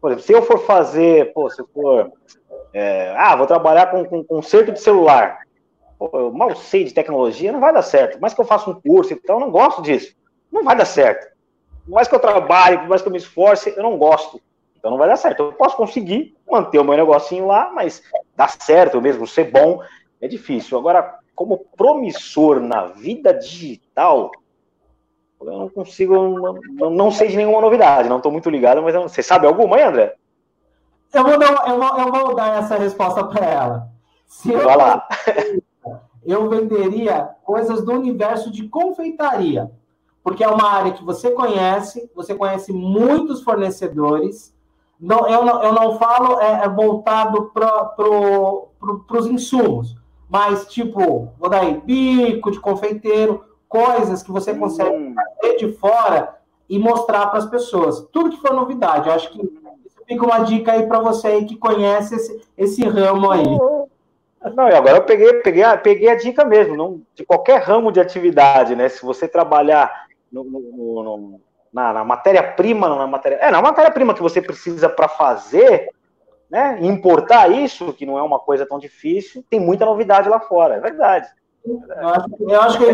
Por 0.00 0.10
exemplo, 0.10 0.26
se 0.26 0.32
eu 0.32 0.42
for 0.42 0.58
fazer, 0.58 1.32
pô, 1.32 1.48
se 1.50 1.60
eu 1.60 1.68
for. 1.72 2.12
É, 2.72 3.14
ah, 3.16 3.36
vou 3.36 3.46
trabalhar 3.46 3.90
com, 3.90 4.04
com 4.04 4.24
conserto 4.24 4.72
de 4.72 4.80
celular. 4.80 5.38
Pô, 5.98 6.10
eu 6.12 6.32
mal 6.32 6.54
sei 6.56 6.84
de 6.84 6.92
tecnologia, 6.92 7.52
não 7.52 7.60
vai 7.60 7.72
dar 7.72 7.82
certo. 7.82 8.18
Mas 8.20 8.34
que 8.34 8.40
eu 8.40 8.44
faça 8.44 8.68
um 8.70 8.80
curso, 8.80 9.12
então 9.12 9.36
eu 9.36 9.40
não 9.40 9.50
gosto 9.50 9.82
disso. 9.82 10.14
Não 10.50 10.64
vai 10.64 10.76
dar 10.76 10.84
certo. 10.84 11.34
Por 11.84 11.92
mais 11.92 12.08
que 12.08 12.14
eu 12.14 12.20
trabalhe, 12.20 12.78
por 12.78 12.88
mais 12.88 13.00
que 13.00 13.08
eu 13.08 13.12
me 13.12 13.18
esforce, 13.18 13.72
eu 13.76 13.82
não 13.82 13.96
gosto. 13.96 14.40
Então 14.76 14.90
não 14.90 14.98
vai 14.98 15.08
dar 15.08 15.16
certo. 15.16 15.42
Eu 15.42 15.52
posso 15.52 15.76
conseguir 15.76 16.36
manter 16.48 16.78
o 16.78 16.84
meu 16.84 16.96
negocinho 16.96 17.46
lá, 17.46 17.70
mas 17.72 18.02
dar 18.34 18.48
certo 18.48 19.00
mesmo, 19.00 19.26
ser 19.26 19.50
bom, 19.50 19.80
é 20.20 20.28
difícil. 20.28 20.78
Agora, 20.78 21.18
como 21.34 21.66
promissor 21.76 22.60
na 22.60 22.86
vida 22.86 23.34
digital, 23.34 24.30
eu 25.40 25.58
não 25.58 25.68
consigo, 25.68 26.14
não, 26.72 26.90
não 26.90 27.10
sei 27.10 27.28
de 27.28 27.36
nenhuma 27.36 27.60
novidade, 27.60 28.08
não 28.08 28.16
estou 28.16 28.32
muito 28.32 28.48
ligado, 28.48 28.82
mas 28.82 28.94
você 28.94 29.22
sabe 29.22 29.46
alguma 29.46 29.76
aí, 29.76 29.82
André? 29.82 30.14
Eu 31.12 31.24
vou 31.24 31.38
dar, 31.38 31.68
eu 31.68 31.78
vou, 31.78 31.98
eu 31.98 32.12
vou 32.12 32.34
dar 32.34 32.58
essa 32.58 32.76
resposta 32.76 33.24
para 33.24 33.44
ela. 33.44 33.88
Se 34.26 34.52
eu, 34.52 34.64
Vai 34.64 34.76
lá. 34.76 35.06
eu 36.24 36.48
venderia 36.48 37.30
coisas 37.44 37.84
do 37.84 37.92
universo 37.92 38.50
de 38.50 38.68
confeitaria, 38.68 39.70
porque 40.22 40.42
é 40.42 40.48
uma 40.48 40.68
área 40.68 40.92
que 40.92 41.04
você 41.04 41.30
conhece, 41.30 42.10
você 42.14 42.34
conhece 42.34 42.72
muitos 42.72 43.42
fornecedores. 43.42 44.54
Não, 44.98 45.28
eu, 45.28 45.44
não, 45.44 45.62
eu 45.62 45.72
não 45.72 45.98
falo 45.98 46.40
é, 46.40 46.64
é 46.64 46.68
voltado 46.68 47.50
para 47.52 47.84
pro, 47.84 48.68
pro, 48.78 49.18
os 49.18 49.26
insumos, 49.26 49.96
mas 50.28 50.66
tipo, 50.66 51.32
vou 51.38 51.48
dar 51.48 51.62
aí, 51.62 51.80
bico 51.80 52.50
de 52.50 52.60
confeiteiro, 52.60 53.44
coisas 53.68 54.22
que 54.22 54.30
você 54.30 54.54
consegue 54.54 54.96
hum. 54.96 55.14
fazer 55.14 55.56
de 55.56 55.72
fora 55.72 56.36
e 56.68 56.78
mostrar 56.78 57.26
para 57.26 57.38
as 57.38 57.46
pessoas. 57.46 58.06
Tudo 58.12 58.30
que 58.30 58.40
for 58.40 58.52
novidade. 58.52 59.08
Eu 59.08 59.14
acho 59.14 59.30
que 59.30 59.40
fica 60.06 60.24
uma 60.24 60.40
dica 60.40 60.72
aí 60.72 60.86
para 60.86 61.00
você 61.00 61.28
aí 61.28 61.44
que 61.44 61.56
conhece 61.56 62.14
esse, 62.14 62.40
esse 62.56 62.82
ramo 62.84 63.30
aí. 63.30 63.44
Não, 64.54 64.68
e 64.68 64.74
agora 64.74 64.98
eu 64.98 65.02
peguei, 65.02 65.32
peguei, 65.34 65.62
a, 65.62 65.76
peguei 65.76 66.08
a 66.08 66.14
dica 66.14 66.44
mesmo, 66.44 66.76
não, 66.76 67.02
de 67.14 67.24
qualquer 67.24 67.60
ramo 67.62 67.90
de 67.90 67.98
atividade, 67.98 68.76
né? 68.76 68.88
Se 68.88 69.04
você 69.04 69.26
trabalhar 69.26 70.06
no, 70.30 70.44
no, 70.44 70.60
no, 70.60 71.40
na, 71.72 71.92
na 71.92 72.04
matéria-prima, 72.04 72.88
na 72.88 73.06
matéria, 73.06 73.36
é, 73.36 73.50
na 73.50 73.60
matéria-prima 73.60 74.14
que 74.14 74.22
você 74.22 74.40
precisa 74.40 74.88
para 74.88 75.08
fazer, 75.08 75.90
né? 76.50 76.78
Importar 76.80 77.50
isso, 77.50 77.92
que 77.92 78.06
não 78.06 78.18
é 78.18 78.22
uma 78.22 78.38
coisa 78.38 78.66
tão 78.66 78.78
difícil, 78.78 79.44
tem 79.50 79.60
muita 79.60 79.84
novidade 79.84 80.28
lá 80.28 80.40
fora, 80.40 80.76
é 80.76 80.80
verdade. 80.80 81.28
Eu 81.64 82.08
acho, 82.08 82.26
eu 82.40 82.60
acho 82.62 82.78
que 82.78 82.84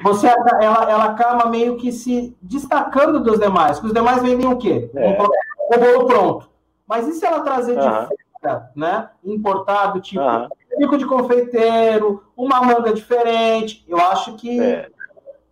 você 0.00 0.28
ela, 0.28 0.90
ela 0.90 1.04
acaba 1.06 1.50
meio 1.50 1.76
que 1.76 1.92
se 1.92 2.36
destacando 2.40 3.20
dos 3.20 3.38
demais. 3.38 3.80
Que 3.80 3.86
os 3.86 3.92
demais 3.92 4.22
vendem 4.22 4.46
o 4.46 4.56
quê? 4.56 4.90
É. 4.94 5.18
O 5.20 5.78
bolo 5.78 6.06
pronto. 6.06 6.50
Mas 6.86 7.08
e 7.08 7.12
se 7.12 7.26
ela 7.26 7.40
trazer 7.40 7.76
de 7.76 7.82
fora, 7.82 8.70
né? 8.74 9.10
Importado, 9.24 10.00
tipo, 10.00 10.22
uhum. 10.22 10.48
bico 10.78 10.96
de 10.96 11.06
confeiteiro, 11.06 12.22
uma 12.36 12.62
manga 12.62 12.92
diferente? 12.92 13.84
Eu 13.88 13.98
acho 13.98 14.34
que 14.36 14.60
é. 14.60 14.88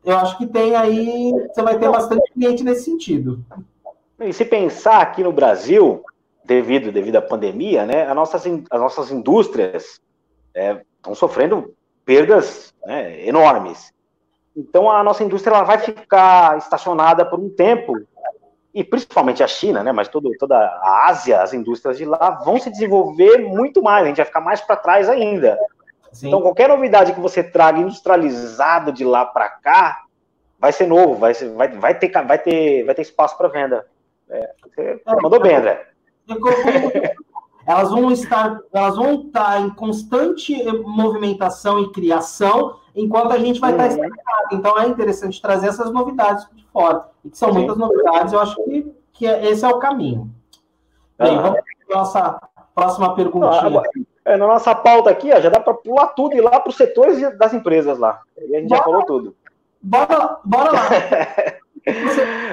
eu 0.05 0.17
acho 0.17 0.39
que 0.39 0.47
tem 0.47 0.77
aí, 0.77 1.33
você 1.53 1.63
vai 1.63 1.79
ter 1.79 1.91
bastante 1.91 2.33
cliente 2.33 2.63
nesse 2.63 2.85
sentido. 2.85 3.45
E 4.21 4.33
se 4.33 4.45
pensar 4.45 5.01
aqui 5.01 5.23
no 5.23 5.33
Brasil, 5.33 6.05
devido, 6.51 6.91
devido 6.91 7.15
à 7.15 7.23
pandemia, 7.23 7.87
né, 7.87 8.03
as 8.03 8.15
nossas, 8.17 8.45
as 8.45 8.81
nossas 8.81 9.13
indústrias 9.13 10.01
estão 10.53 11.13
é, 11.13 11.15
sofrendo 11.15 11.73
perdas 12.05 12.75
né, 12.85 13.25
enormes. 13.25 13.93
Então 14.57 14.91
a 14.91 15.05
nossa 15.05 15.23
indústria 15.23 15.55
ela 15.55 15.63
vai 15.63 15.79
ficar 15.79 16.59
estacionada 16.59 17.25
por 17.25 17.39
um 17.39 17.49
tempo, 17.49 17.95
e 18.75 18.83
principalmente 18.83 19.45
a 19.45 19.47
China, 19.47 19.85
né, 19.85 19.93
mas 19.93 20.09
todo, 20.09 20.29
toda 20.41 20.57
a 20.57 21.07
Ásia, 21.09 21.41
as 21.41 21.55
indústrias 21.55 21.97
de 21.97 22.05
lá 22.05 22.43
vão 22.45 22.59
se 22.59 22.69
desenvolver 22.69 23.39
muito 23.39 23.81
mais, 23.81 24.03
a 24.03 24.09
gente 24.09 24.17
vai 24.17 24.27
ficar 24.27 24.41
mais 24.41 24.61
para 24.61 24.75
trás 24.75 25.09
ainda. 25.09 25.57
Sim. 26.13 26.27
Então 26.27 26.43
qualquer 26.43 26.69
novidade 26.69 27.13
que 27.13 27.21
você 27.21 27.45
traga 27.45 27.79
industrializado 27.79 28.91
de 28.91 29.05
lá 29.05 29.25
para 29.25 29.49
cá 29.49 30.03
vai 30.59 30.73
ser 30.73 30.89
novo, 30.89 31.15
vai, 31.15 31.33
ser, 31.33 31.49
vai, 31.51 31.69
vai, 31.69 31.97
ter, 31.97 32.11
vai, 32.11 32.39
ter, 32.39 32.83
vai 32.83 32.95
ter 32.97 33.03
espaço 33.03 33.39
para 33.39 33.47
venda. 33.47 33.87
É, 34.29 34.51
você 34.65 35.01
é, 35.07 35.23
mandou 35.23 35.41
bem, 35.41 35.55
André. 35.55 35.90
Elas 37.67 37.91
vão 37.91 38.11
estar, 38.11 38.59
elas 38.73 38.97
vão 38.97 39.27
estar 39.27 39.61
em 39.61 39.71
constante 39.71 40.61
movimentação 40.83 41.79
e 41.79 41.93
criação 41.93 42.77
enquanto 42.97 43.33
a 43.33 43.39
gente 43.39 43.61
vai 43.61 43.73
uhum. 43.73 43.77
estar 43.77 43.89
estancado. 43.89 44.49
Então 44.53 44.79
é 44.79 44.89
interessante 44.89 45.41
trazer 45.41 45.69
essas 45.69 45.93
novidades 45.93 46.49
de 46.53 46.65
fora. 46.73 47.07
E 47.25 47.31
que 47.31 47.39
são 47.39 47.51
Sim. 47.51 47.59
muitas 47.59 47.77
novidades, 47.77 48.33
eu 48.33 48.41
acho 48.41 48.57
que, 48.65 48.93
que 49.13 49.27
é, 49.27 49.49
esse 49.49 49.65
é 49.65 49.69
o 49.69 49.79
caminho. 49.79 50.31
Bem, 51.19 51.37
vamos 51.37 51.61
para 51.87 51.97
a 51.97 51.99
nossa 51.99 52.41
próxima 52.75 53.15
perguntinha. 53.15 53.83
é, 54.25 54.37
na 54.37 54.47
nossa 54.47 54.75
pauta 54.75 55.11
aqui, 55.11 55.31
ó, 55.33 55.41
já 55.41 55.51
dá 55.51 55.61
para 55.61 55.75
pular 55.75 56.09
tudo 56.09 56.35
e 56.35 56.39
ir 56.39 56.41
lá 56.41 56.59
para 56.59 56.71
os 56.71 56.77
setores 56.77 57.39
das 57.39 57.53
empresas 57.53 57.99
lá. 57.99 58.21
E 58.39 58.57
a 58.57 58.61
gente 58.61 58.69
bora, 58.69 58.79
já 58.81 58.85
falou 58.85 59.05
tudo. 59.05 59.37
Bora, 59.83 60.39
bora 60.45 60.73
lá. 60.73 60.89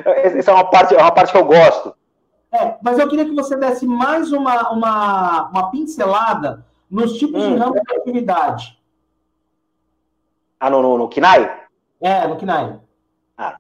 Essa 0.03 0.51
é 0.51 0.53
uma 0.53 0.65
parte, 0.65 0.95
é 0.95 1.01
uma 1.01 1.11
parte 1.11 1.31
que 1.31 1.37
eu 1.37 1.45
gosto. 1.45 1.96
É, 2.51 2.77
mas 2.81 2.97
eu 2.97 3.07
queria 3.09 3.25
que 3.25 3.35
você 3.35 3.57
desse 3.57 3.85
mais 3.85 4.31
uma, 4.31 4.71
uma, 4.71 5.49
uma 5.49 5.71
pincelada 5.71 6.65
nos 6.89 7.17
tipos 7.17 7.43
hum. 7.43 7.53
de 7.53 7.59
ramo 7.59 7.73
de 7.73 7.95
atividade. 7.95 8.77
Ah, 10.59 10.69
no, 10.69 10.81
no, 10.81 10.97
no 10.97 11.09
KINAI? 11.09 11.67
É, 12.01 12.27
no 12.27 12.37
KINAI. 12.37 12.79
Ah, 13.37 13.57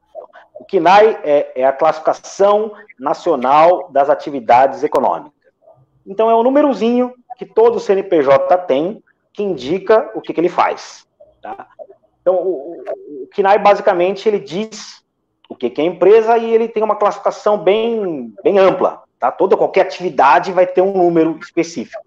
o 0.59 0.65
KINAI 0.65 1.19
é, 1.23 1.61
é, 1.61 1.65
a 1.65 1.73
classificação 1.73 2.73
nacional 2.97 3.89
das 3.91 4.09
atividades 4.09 4.83
econômicas. 4.83 5.33
Então, 6.05 6.29
é 6.29 6.35
um 6.35 6.43
númerozinho 6.43 7.13
que 7.37 7.45
todo 7.45 7.79
CNPJ 7.79 8.57
tem 8.59 9.03
que 9.33 9.43
indica 9.43 10.09
o 10.15 10.21
que, 10.21 10.33
que 10.33 10.39
ele 10.39 10.49
faz. 10.49 11.05
Tá? 11.41 11.67
Então, 12.21 12.35
o, 12.35 12.81
o, 12.81 13.23
o 13.23 13.27
KINAI, 13.27 13.59
basicamente, 13.59 14.27
ele 14.27 14.39
diz 14.39 15.03
o 15.49 15.55
que, 15.55 15.73
é 15.81 15.85
empresa 15.85 16.37
e 16.37 16.53
ele 16.53 16.67
tem 16.67 16.83
uma 16.83 16.95
classificação 16.95 17.57
bem, 17.57 18.33
bem 18.43 18.59
ampla. 18.59 19.03
Tá? 19.19 19.31
Toda, 19.31 19.57
qualquer 19.57 19.81
atividade 19.81 20.51
vai 20.51 20.67
ter 20.67 20.81
um 20.81 20.93
número 20.93 21.37
específico. 21.39 22.03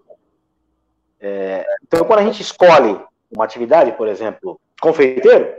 É, 1.19 1.65
então, 1.83 2.05
quando 2.05 2.19
a 2.19 2.23
gente 2.23 2.41
escolhe 2.41 2.99
uma 3.33 3.45
atividade, 3.45 3.91
por 3.93 4.07
exemplo, 4.07 4.59
confeiteiro, 4.79 5.53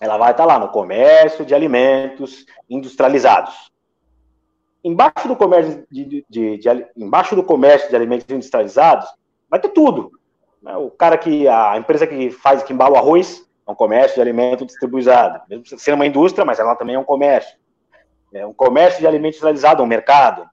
ela 0.00 0.16
vai 0.16 0.30
estar 0.30 0.44
lá 0.44 0.58
no 0.58 0.68
comércio 0.68 1.44
de 1.44 1.54
alimentos 1.54 2.46
industrializados. 2.68 3.70
Embaixo 4.82 5.28
do 5.28 5.36
comércio 5.36 5.86
de, 5.90 6.24
de, 6.28 6.56
de, 6.56 6.86
embaixo 6.96 7.36
do 7.36 7.42
comércio 7.42 7.90
de 7.90 7.96
alimentos 7.96 8.26
industrializados 8.28 9.06
vai 9.48 9.60
ter 9.60 9.68
tudo. 9.68 10.10
Né? 10.62 10.74
O 10.76 10.90
cara 10.90 11.18
que 11.18 11.46
a 11.46 11.76
empresa 11.76 12.06
que 12.06 12.30
faz 12.30 12.62
que 12.62 12.72
embala 12.72 12.94
o 12.94 12.96
arroz 12.96 13.46
é 13.70 13.72
um 13.72 13.76
comércio 13.76 14.16
de 14.16 14.20
alimento 14.20 14.66
distribuizado, 14.66 15.40
mesmo 15.48 15.78
sendo 15.78 15.94
uma 15.94 16.06
indústria, 16.06 16.44
mas 16.44 16.58
ela 16.58 16.74
também 16.74 16.96
é 16.96 16.98
um 16.98 17.04
comércio. 17.04 17.58
É 18.32 18.46
um 18.46 18.52
comércio 18.52 19.00
de 19.00 19.06
alimentos 19.06 19.38
industrializado, 19.38 19.82
um 19.82 19.86
mercado, 19.86 20.48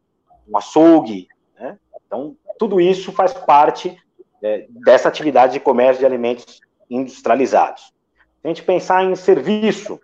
um 0.47 0.57
açougue. 0.57 1.27
Né? 1.59 1.77
Então 2.05 2.35
tudo 2.57 2.81
isso 2.81 3.11
faz 3.11 3.33
parte 3.33 3.97
é, 4.41 4.65
dessa 4.69 5.07
atividade 5.07 5.53
de 5.53 5.59
comércio 5.59 5.99
de 5.99 6.05
alimentos 6.05 6.61
industrializados 6.89 7.93
a 8.47 8.49
gente 8.49 8.63
pensar 8.63 9.03
em 9.03 9.15
serviço, 9.15 9.99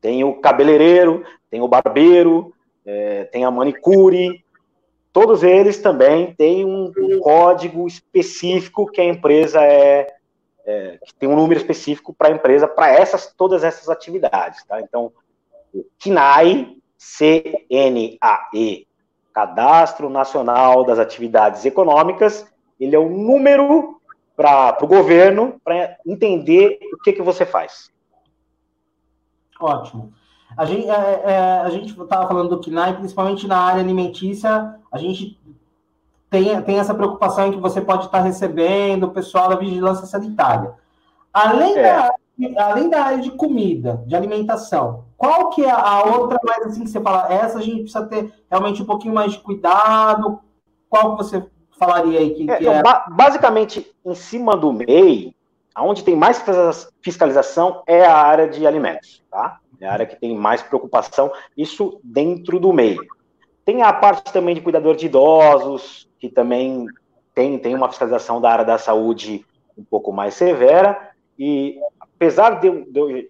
tem 0.00 0.24
o 0.24 0.40
cabeleireiro, 0.40 1.24
tem 1.50 1.60
o 1.60 1.68
barbeiro, 1.68 2.54
é, 2.86 3.24
tem 3.24 3.44
a 3.44 3.50
manicure, 3.50 4.42
todos 5.12 5.42
eles 5.42 5.78
também 5.78 6.34
têm 6.34 6.64
um, 6.64 6.90
um 6.96 7.20
código 7.20 7.86
específico 7.86 8.86
que 8.86 9.00
a 9.00 9.04
empresa 9.04 9.62
é, 9.62 10.06
é 10.70 10.98
que 11.04 11.14
tem 11.14 11.28
um 11.28 11.36
número 11.36 11.60
específico 11.60 12.14
para 12.14 12.28
a 12.28 12.32
empresa 12.32 12.68
para 12.68 12.90
essas 12.90 13.32
todas 13.34 13.64
essas 13.64 13.88
atividades, 13.88 14.64
tá? 14.64 14.80
Então, 14.80 15.12
o 15.74 15.84
CNAE, 15.98 16.78
C-N-A-E, 16.98 18.86
Cadastro 19.32 20.10
Nacional 20.10 20.84
das 20.84 20.98
Atividades 20.98 21.64
Econômicas, 21.64 22.46
ele 22.78 22.96
é 22.96 22.98
o 22.98 23.08
número 23.08 24.00
para 24.36 24.78
o 24.82 24.86
governo 24.86 25.60
para 25.62 25.96
entender 26.06 26.78
o 26.94 26.98
que, 26.98 27.12
que 27.12 27.22
você 27.22 27.44
faz. 27.44 27.90
Ótimo. 29.60 30.12
A 30.56 30.64
gente 30.64 30.88
é, 30.88 31.22
é, 31.24 31.68
estava 31.68 32.26
falando 32.26 32.48
do 32.48 32.60
KNAI, 32.60 32.96
principalmente 32.96 33.46
na 33.46 33.58
área 33.58 33.82
alimentícia, 33.82 34.74
a 34.90 34.98
gente 34.98 35.38
tem, 36.30 36.62
tem 36.62 36.78
essa 36.78 36.94
preocupação 36.94 37.48
em 37.48 37.52
que 37.52 37.58
você 37.58 37.80
pode 37.80 38.06
estar 38.06 38.20
recebendo 38.20 39.04
o 39.04 39.10
pessoal 39.10 39.48
da 39.48 39.56
vigilância 39.56 40.06
sanitária. 40.06 40.72
Além, 41.32 41.76
é. 41.76 41.82
da, 41.82 42.14
além 42.64 42.88
da 42.88 43.02
área 43.02 43.18
de 43.18 43.32
comida, 43.32 44.02
de 44.06 44.14
alimentação, 44.14 45.04
qual 45.16 45.50
que 45.50 45.64
é 45.64 45.70
a 45.70 46.04
outra 46.04 46.38
mais 46.44 46.66
assim 46.66 46.84
que 46.84 46.90
você 46.90 47.00
fala, 47.00 47.32
essa 47.32 47.58
a 47.58 47.62
gente 47.62 47.82
precisa 47.82 48.06
ter 48.06 48.32
realmente 48.48 48.80
um 48.80 48.86
pouquinho 48.86 49.12
mais 49.12 49.32
de 49.32 49.40
cuidado? 49.40 50.40
Qual 50.88 51.16
que 51.16 51.24
você 51.24 51.44
falaria 51.78 52.20
aí 52.20 52.30
que, 52.30 52.50
é, 52.50 52.56
que 52.58 52.68
é... 52.68 52.82
Basicamente, 53.10 53.92
em 54.04 54.14
cima 54.14 54.56
do 54.56 54.72
MEI, 54.72 55.34
onde 55.76 56.04
tem 56.04 56.14
mais 56.14 56.44
fiscalização 57.02 57.82
é 57.86 58.04
a 58.04 58.14
área 58.14 58.48
de 58.48 58.66
alimentos, 58.66 59.22
tá? 59.30 59.58
É 59.80 59.86
a 59.86 59.92
área 59.92 60.06
que 60.06 60.16
tem 60.16 60.36
mais 60.36 60.62
preocupação, 60.62 61.32
isso 61.56 62.00
dentro 62.04 62.60
do 62.60 62.72
MEI. 62.72 62.98
Tem 63.64 63.82
a 63.82 63.92
parte 63.92 64.32
também 64.32 64.54
de 64.54 64.60
cuidador 64.60 64.94
de 64.94 65.06
idosos, 65.06 66.09
que 66.20 66.28
também 66.28 66.86
tem, 67.34 67.58
tem 67.58 67.74
uma 67.74 67.88
fiscalização 67.88 68.40
da 68.40 68.50
área 68.50 68.64
da 68.64 68.78
saúde 68.78 69.44
um 69.76 69.82
pouco 69.82 70.12
mais 70.12 70.34
severa, 70.34 71.10
e 71.38 71.78
apesar 71.98 72.60
de 72.60 72.66
eu, 72.66 72.84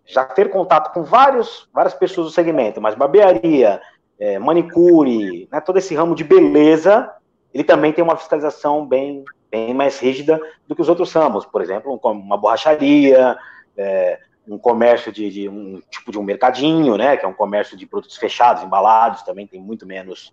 já 0.04 0.24
ter 0.24 0.50
contato 0.50 0.92
com 0.92 1.04
vários, 1.04 1.68
várias 1.72 1.94
pessoas 1.94 2.26
do 2.26 2.32
segmento, 2.32 2.80
mas 2.80 2.96
barbearia, 2.96 3.80
é, 4.18 4.38
manicure, 4.38 5.48
né, 5.50 5.60
todo 5.60 5.78
esse 5.78 5.94
ramo 5.94 6.16
de 6.16 6.24
beleza, 6.24 7.08
ele 7.54 7.62
também 7.62 7.92
tem 7.92 8.02
uma 8.02 8.16
fiscalização 8.16 8.84
bem, 8.84 9.24
bem 9.48 9.72
mais 9.72 10.00
rígida 10.00 10.40
do 10.66 10.74
que 10.74 10.82
os 10.82 10.88
outros 10.88 11.12
ramos, 11.12 11.46
por 11.46 11.62
exemplo, 11.62 11.98
uma 12.02 12.36
borracharia, 12.36 13.38
é, 13.76 14.18
um 14.48 14.58
comércio 14.58 15.12
de, 15.12 15.30
de, 15.30 15.48
um 15.48 15.80
tipo 15.88 16.10
de 16.10 16.18
um 16.18 16.24
mercadinho, 16.24 16.96
né, 16.96 17.16
que 17.16 17.24
é 17.24 17.28
um 17.28 17.32
comércio 17.32 17.76
de 17.76 17.86
produtos 17.86 18.16
fechados, 18.16 18.64
embalados, 18.64 19.22
também 19.22 19.46
tem 19.46 19.60
muito 19.60 19.86
menos 19.86 20.32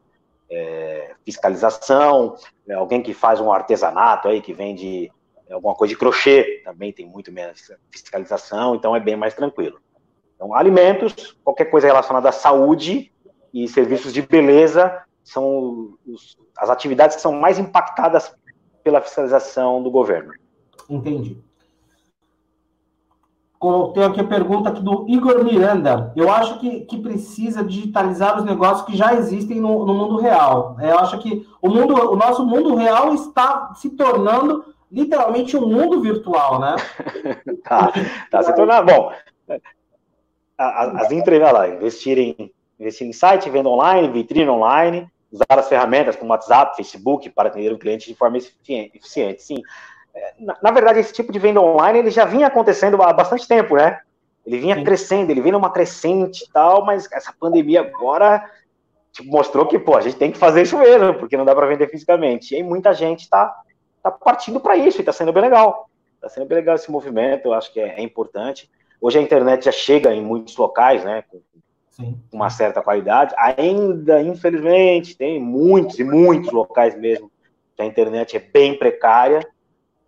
é, 0.50 1.14
fiscalização, 1.26 2.36
é, 2.68 2.74
alguém 2.74 3.02
que 3.02 3.14
faz 3.14 3.40
um 3.40 3.52
artesanato 3.52 4.28
aí, 4.28 4.42
que 4.42 4.54
vende 4.54 5.12
alguma 5.52 5.76
coisa 5.76 5.94
de 5.94 6.00
crochê, 6.00 6.62
também 6.64 6.92
tem 6.92 7.06
muito 7.06 7.32
menos 7.32 7.72
fiscalização, 7.92 8.76
então 8.76 8.96
é 8.96 9.00
bem 9.00 9.16
mais 9.16 9.34
tranquilo. 9.34 9.80
Então, 10.36 10.54
alimentos, 10.54 11.38
qualquer 11.44 11.66
coisa 11.66 11.88
relacionada 11.88 12.30
à 12.30 12.32
saúde 12.32 13.12
e 13.54 13.68
serviços 13.68 14.14
de 14.14 14.22
beleza 14.22 15.04
são 15.24 15.98
os, 16.06 16.38
as 16.58 16.70
atividades 16.70 17.16
que 17.16 17.22
são 17.22 17.34
mais 17.34 17.58
impactadas 17.58 18.34
pela 18.84 19.02
fiscalização 19.02 19.82
do 19.82 19.90
governo. 19.90 20.34
Entendi. 20.90 21.42
Tem 23.94 24.04
aqui 24.04 24.22
a 24.22 24.24
pergunta 24.24 24.70
aqui 24.70 24.82
do 24.82 25.06
Igor 25.10 25.44
Miranda. 25.44 26.14
Eu 26.16 26.32
acho 26.32 26.60
que, 26.60 26.82
que 26.82 27.02
precisa 27.02 27.64
digitalizar 27.64 28.38
os 28.38 28.46
negócios 28.46 28.86
que 28.86 28.96
já 28.96 29.16
existem 29.16 29.60
no, 29.60 29.84
no 29.84 29.94
mundo 29.96 30.18
real. 30.18 30.78
Eu 30.80 31.00
acho 31.00 31.18
que 31.18 31.48
o, 31.60 31.68
mundo, 31.68 31.94
o 32.12 32.16
nosso 32.16 32.46
mundo 32.46 32.76
real 32.76 33.16
está 33.16 33.74
se 33.74 33.90
tornando 33.92 34.64
literalmente 34.92 35.58
um 35.58 35.68
mundo 35.68 36.00
virtual, 36.02 36.60
né? 36.60 36.76
tá, 37.66 37.92
tá 38.30 38.44
se 38.44 38.56
tornando. 38.56 38.86
Bom, 38.86 39.12
as 40.58 41.12
empresas 41.12 41.52
lá, 41.52 41.68
investirem, 41.68 42.54
investir 42.80 43.08
em 43.08 43.14
site, 43.14 43.50
venda 43.50 43.70
online, 43.70 44.08
vitrine 44.10 44.50
online, 44.50 45.10
usar 45.32 45.46
as 45.50 45.68
ferramentas 45.68 46.16
como 46.16 46.32
WhatsApp, 46.32 46.76
Facebook 46.76 47.30
para 47.32 47.50
atender 47.50 47.74
o 47.74 47.80
cliente 47.80 48.08
de 48.08 48.16
forma 48.16 48.38
eficiente. 48.38 49.00
Sim, 49.02 49.56
é, 49.62 49.66
na, 50.40 50.58
na, 50.62 50.72
verdade, 50.72 51.00
esse 51.00 51.14
tipo 51.14 51.32
de 51.32 51.40
venda 51.40 51.62
online 51.62 52.00
ele 52.00 52.12
já 52.12 52.26
vinha 52.26 52.48
acontecendo 52.48 53.02
há 53.02 53.12
bastante 53.12 53.48
tempo, 53.48 53.76
né? 53.76 54.00
Ele 54.46 54.60
vinha 54.60 54.76
Sim. 54.76 54.84
crescendo, 54.84 55.30
ele 55.30 55.42
vinha 55.42 55.54
numa 55.54 55.72
crescente 55.72 56.46
e 56.46 56.52
tal, 56.52 56.86
mas 56.86 57.12
essa 57.12 57.34
pandemia 57.38 57.82
agora 57.82 58.50
tipo, 59.12 59.30
mostrou 59.30 59.66
que, 59.66 59.78
pô, 59.78 59.98
a 59.98 60.02
gente 60.02 60.16
tem 60.16 60.32
que 60.32 60.38
fazer 60.38 60.62
isso 60.62 60.78
mesmo, 60.78 61.16
porque 61.16 61.36
não 61.36 61.46
dá 61.46 61.54
para 61.54 61.68
vender 61.68 61.90
fisicamente. 61.90 62.56
E 62.56 62.64
muita 62.64 62.94
gente 62.94 63.22
está 63.22 63.54
tá 64.02 64.12
partindo 64.12 64.60
para 64.60 64.78
isso 64.78 65.00
e 65.00 65.02
está 65.02 65.12
sendo 65.12 65.34
bem 65.34 65.44
legal. 65.44 65.90
Está 66.16 66.30
sendo 66.30 66.48
bem 66.48 66.58
legal 66.58 66.76
esse 66.76 66.90
movimento, 66.90 67.48
eu 67.48 67.54
acho 67.54 67.72
que 67.74 67.80
é, 67.80 68.00
é, 68.00 68.02
importante. 68.02 68.70
Hoje 69.02 69.20
a 69.20 69.22
internet 69.22 69.66
já 69.66 69.72
chega 69.72 70.14
em 70.14 70.22
muitos 70.22 70.56
locais, 70.56 71.04
né? 71.04 71.24
Com, 71.30 71.42
Sim. 71.92 72.20
uma 72.32 72.50
certa 72.50 72.82
qualidade. 72.82 73.34
Ainda, 73.38 74.22
infelizmente, 74.22 75.18
tem 75.18 75.40
muitos 75.40 76.00
e 76.00 76.04
muitos 76.04 76.52
locais 76.52 76.98
mesmo 76.98 77.32
que 77.76 77.82
a 77.82 77.86
internet 77.86 78.36
é 78.36 78.40
bem 78.40 78.78
precária, 78.78 79.48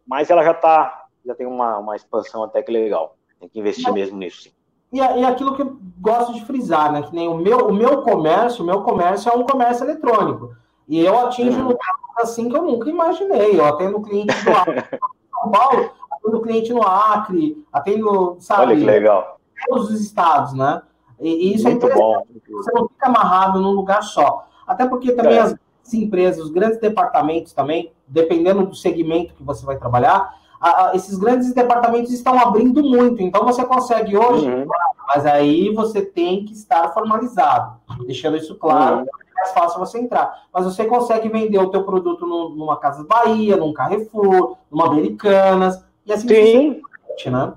mas 0.10 0.32
ela 0.32 0.44
já 0.44 0.52
está, 0.52 1.06
já 1.24 1.36
tem 1.36 1.46
uma, 1.46 1.78
uma 1.78 1.96
expansão 1.96 2.44
até 2.44 2.64
que 2.64 2.72
legal. 2.72 3.16
Tem 3.40 3.48
que 3.48 3.60
investir 3.60 3.86
mas, 3.86 3.94
mesmo 3.94 4.18
nisso, 4.18 4.42
sim. 4.42 4.52
E, 4.92 4.98
e 4.98 5.24
aquilo 5.24 5.56
que 5.56 5.62
eu 5.62 5.78
gosto 6.00 6.34
de 6.34 6.44
frisar, 6.46 6.92
né? 6.92 7.04
Que 7.04 7.14
nem 7.14 7.28
o 7.28 7.38
meu, 7.38 7.68
o 7.68 7.74
meu 7.74 8.02
comércio, 8.02 8.64
o 8.64 8.66
meu 8.66 8.82
comércio 8.82 9.32
é 9.32 9.36
um 9.36 9.44
comércio 9.44 9.86
eletrônico. 9.86 10.56
E 10.88 11.00
eu 11.00 11.18
atinjo 11.20 11.62
uhum. 11.62 11.78
assim 12.18 12.50
que 12.50 12.58
eu 12.58 12.64
nunca 12.64 12.90
imaginei. 12.90 13.60
Eu 13.60 13.66
atendo 13.66 14.02
cliente 14.02 14.34
do 14.44 14.52
Acre, 14.52 14.84
São 15.32 15.52
Paulo, 15.52 15.92
atendo 16.12 16.42
cliente 16.42 16.74
no 16.74 16.82
Acre, 16.82 17.64
atendo, 17.72 18.38
sabe? 18.40 18.64
Olha 18.64 18.76
que 18.76 18.84
legal. 18.84 19.40
Todos 19.68 19.92
os 19.92 20.02
estados, 20.02 20.54
né? 20.54 20.82
E, 21.20 21.52
e 21.52 21.56
isso 21.56 21.68
é 21.68 21.72
Muito 21.72 21.86
é 21.86 21.90
interessante. 21.90 22.42
Bom. 22.50 22.58
Você 22.58 22.72
não 22.72 22.88
fica 22.88 23.06
amarrado 23.06 23.62
num 23.62 23.72
lugar 23.72 24.02
só. 24.02 24.48
Até 24.66 24.88
porque 24.88 25.12
também 25.12 25.38
é. 25.38 25.42
as 25.42 25.56
empresas, 25.94 26.44
os 26.46 26.52
grandes 26.52 26.80
departamentos 26.80 27.54
também, 27.54 27.92
dependendo 28.08 28.66
do 28.66 28.76
segmento 28.76 29.34
que 29.34 29.44
você 29.44 29.66
vai 29.66 29.78
trabalhar, 29.78 30.34
a, 30.60 30.90
a, 30.90 30.96
esses 30.96 31.18
grandes 31.18 31.54
departamentos 31.54 32.12
estão 32.12 32.38
abrindo 32.38 32.84
muito. 32.84 33.22
Então 33.22 33.46
você 33.46 33.64
consegue 33.66 34.18
hoje, 34.18 34.48
uhum. 34.48 34.68
mas 35.08 35.26
aí 35.26 35.74
você 35.74 36.02
tem 36.02 36.46
que 36.46 36.54
estar 36.54 36.94
formalizado, 36.94 37.78
deixando 38.06 38.38
isso 38.38 38.56
claro. 38.56 38.98
Uhum. 38.98 39.04
É 39.04 39.36
mais 39.36 39.52
fácil 39.54 39.80
você 39.80 40.00
entrar. 40.00 40.44
Mas 40.54 40.66
você 40.66 40.86
consegue 40.86 41.30
vender 41.30 41.60
o 41.60 41.70
teu 41.70 41.84
produto 41.84 42.28
no, 42.28 42.50
numa 42.50 42.78
Casa 42.78 43.06
Bahia, 43.06 43.56
num 43.56 43.72
Carrefour, 43.72 44.58
numa 44.70 44.88
Americanas, 44.88 45.82
e 46.06 46.12
assim 46.12 46.28
Sim. 46.28 46.82
né? 47.30 47.54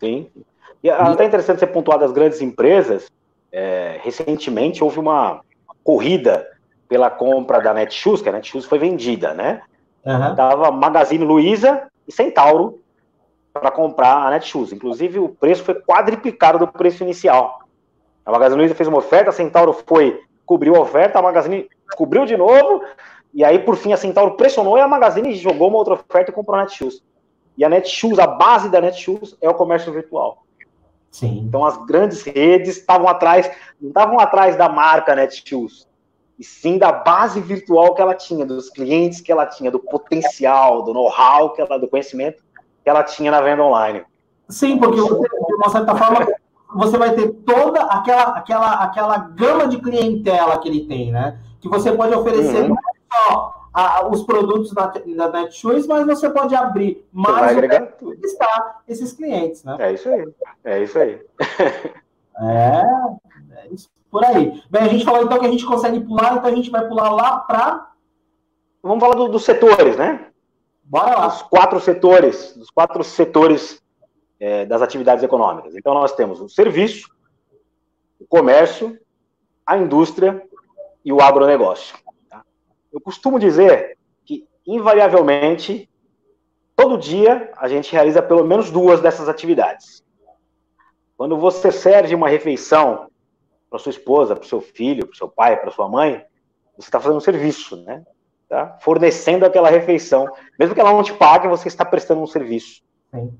Sim. 0.00 0.26
E 0.82 0.88
até 0.88 1.24
interessante 1.24 1.58
ser 1.58 1.66
pontuado 1.68 2.04
as 2.04 2.12
grandes 2.12 2.40
empresas. 2.40 3.10
É, 3.50 3.98
recentemente 4.02 4.84
houve 4.84 4.98
uma 4.98 5.40
corrida 5.82 6.46
pela 6.88 7.10
compra 7.10 7.60
da 7.60 7.74
Netshoes, 7.74 8.22
que 8.22 8.28
a 8.28 8.32
Netshoes 8.32 8.64
foi 8.64 8.78
vendida, 8.78 9.34
né? 9.34 9.62
Uhum. 10.04 10.34
Tava 10.34 10.70
Magazine 10.70 11.24
Luiza 11.24 11.82
e 12.06 12.12
Centauro 12.12 12.80
para 13.52 13.70
comprar 13.70 14.26
a 14.26 14.30
Netshoes. 14.30 14.72
Inclusive, 14.72 15.18
o 15.18 15.28
preço 15.28 15.62
foi 15.64 15.74
quadriplicado 15.74 16.58
do 16.58 16.68
preço 16.68 17.02
inicial. 17.02 17.60
A 18.24 18.32
Magazine 18.32 18.60
Luiza 18.60 18.74
fez 18.74 18.88
uma 18.88 18.98
oferta, 18.98 19.30
a 19.30 19.32
Centauro 19.32 19.72
foi, 19.72 20.20
cobriu 20.46 20.76
a 20.76 20.80
oferta, 20.80 21.18
a 21.18 21.22
Magazine 21.22 21.68
cobriu 21.96 22.24
de 22.24 22.36
novo, 22.36 22.82
e 23.34 23.44
aí, 23.44 23.58
por 23.58 23.76
fim, 23.76 23.92
a 23.92 23.96
Centauro 23.96 24.36
pressionou 24.36 24.78
e 24.78 24.80
a 24.80 24.88
Magazine 24.88 25.34
jogou 25.34 25.68
uma 25.68 25.78
outra 25.78 25.94
oferta 25.94 26.30
e 26.30 26.34
comprou 26.34 26.56
a 26.56 26.62
Netshoes. 26.62 27.02
E 27.56 27.64
a 27.64 27.68
Netshoes, 27.68 28.18
a 28.18 28.26
base 28.26 28.68
da 28.68 28.80
Netshoes 28.80 29.36
é 29.40 29.48
o 29.48 29.54
comércio 29.54 29.92
virtual. 29.92 30.44
Sim. 31.10 31.44
Então 31.46 31.64
as 31.64 31.76
grandes 31.86 32.22
redes 32.22 32.76
estavam 32.76 33.08
atrás, 33.08 33.50
não 33.80 33.88
estavam 33.88 34.20
atrás 34.20 34.56
da 34.56 34.68
marca 34.68 35.14
Netshoes, 35.14 35.87
e 36.38 36.44
sim 36.44 36.78
da 36.78 36.92
base 36.92 37.40
virtual 37.40 37.94
que 37.94 38.00
ela 38.00 38.14
tinha, 38.14 38.46
dos 38.46 38.70
clientes 38.70 39.20
que 39.20 39.32
ela 39.32 39.44
tinha, 39.44 39.70
do 39.70 39.80
potencial, 39.80 40.82
do 40.82 40.94
know-how 40.94 41.52
que 41.52 41.60
ela, 41.60 41.78
do 41.78 41.88
conhecimento 41.88 42.42
que 42.82 42.88
ela 42.88 43.02
tinha 43.02 43.30
na 43.30 43.40
venda 43.40 43.62
online. 43.62 44.04
Sim, 44.48 44.78
porque 44.78 45.00
você, 45.00 45.28
de 45.28 45.54
uma 45.54 45.68
certa 45.68 45.94
forma 45.96 46.26
você 46.74 46.98
vai 46.98 47.14
ter 47.14 47.28
toda 47.46 47.80
aquela, 47.82 48.22
aquela, 48.36 48.72
aquela 48.84 49.18
gama 49.18 49.66
de 49.66 49.80
clientela 49.80 50.58
que 50.58 50.68
ele 50.68 50.86
tem, 50.86 51.10
né? 51.10 51.40
Que 51.60 51.68
você 51.68 51.90
pode 51.92 52.14
oferecer 52.14 52.62
uhum. 52.62 52.68
não 52.68 52.76
só 53.10 53.54
a, 53.72 54.06
os 54.06 54.22
produtos 54.22 54.72
da, 54.72 54.86
da 54.86 55.28
Netshoes, 55.30 55.86
mas 55.86 56.06
você 56.06 56.28
pode 56.28 56.54
abrir 56.54 57.06
mais 57.10 57.56
está 58.22 58.80
esses 58.86 59.12
clientes, 59.12 59.64
né? 59.64 59.76
É 59.78 59.92
isso 59.92 60.08
aí. 60.08 60.28
É 60.64 60.82
isso 60.82 60.98
aí. 60.98 61.20
é, 62.38 62.82
é 63.62 63.68
isso 63.70 63.88
por 64.10 64.24
aí. 64.24 64.62
Bem, 64.70 64.82
a 64.82 64.88
gente 64.88 65.04
falou 65.04 65.22
então 65.22 65.38
que 65.38 65.46
a 65.46 65.50
gente 65.50 65.64
consegue 65.64 66.00
pular, 66.00 66.36
então 66.36 66.50
a 66.50 66.54
gente 66.54 66.70
vai 66.70 66.86
pular 66.88 67.10
lá 67.10 67.38
para. 67.40 67.90
Vamos 68.82 69.00
falar 69.00 69.14
do, 69.14 69.28
dos 69.28 69.44
setores, 69.44 69.96
né? 69.96 70.28
Bora 70.82 71.18
lá. 71.18 71.26
Os 71.28 71.42
quatro 71.42 71.78
setores, 71.80 72.56
os 72.56 72.70
quatro 72.70 73.04
setores 73.04 73.82
é, 74.40 74.64
das 74.64 74.82
atividades 74.82 75.22
econômicas. 75.22 75.74
Então 75.74 75.92
nós 75.94 76.12
temos 76.12 76.40
o 76.40 76.48
serviço, 76.48 77.10
o 78.18 78.26
comércio, 78.26 78.98
a 79.66 79.76
indústria 79.76 80.42
e 81.04 81.12
o 81.12 81.20
agronegócio. 81.20 81.96
Tá? 82.30 82.42
Eu 82.92 83.00
costumo 83.00 83.38
dizer 83.38 83.98
que, 84.24 84.46
invariavelmente, 84.66 85.88
todo 86.74 86.96
dia 86.96 87.52
a 87.56 87.68
gente 87.68 87.92
realiza 87.92 88.22
pelo 88.22 88.44
menos 88.44 88.70
duas 88.70 89.00
dessas 89.00 89.28
atividades. 89.28 90.02
Quando 91.16 91.36
você 91.36 91.70
serve 91.70 92.14
uma 92.14 92.28
refeição 92.28 93.10
para 93.68 93.78
sua 93.78 93.90
esposa, 93.90 94.34
para 94.34 94.44
o 94.44 94.48
seu 94.48 94.60
filho, 94.60 95.06
para 95.06 95.14
o 95.14 95.16
seu 95.16 95.28
pai, 95.28 95.56
para 95.56 95.70
sua 95.70 95.88
mãe, 95.88 96.24
você 96.76 96.88
está 96.88 97.00
fazendo 97.00 97.18
um 97.18 97.20
serviço, 97.20 97.76
né? 97.76 98.04
Tá? 98.48 98.78
Fornecendo 98.80 99.44
aquela 99.44 99.68
refeição. 99.68 100.26
Mesmo 100.58 100.74
que 100.74 100.80
ela 100.80 100.92
não 100.92 101.02
te 101.02 101.12
pague, 101.12 101.48
você 101.48 101.68
está 101.68 101.84
prestando 101.84 102.22
um 102.22 102.26
serviço. 102.26 102.82
Sim. 103.14 103.36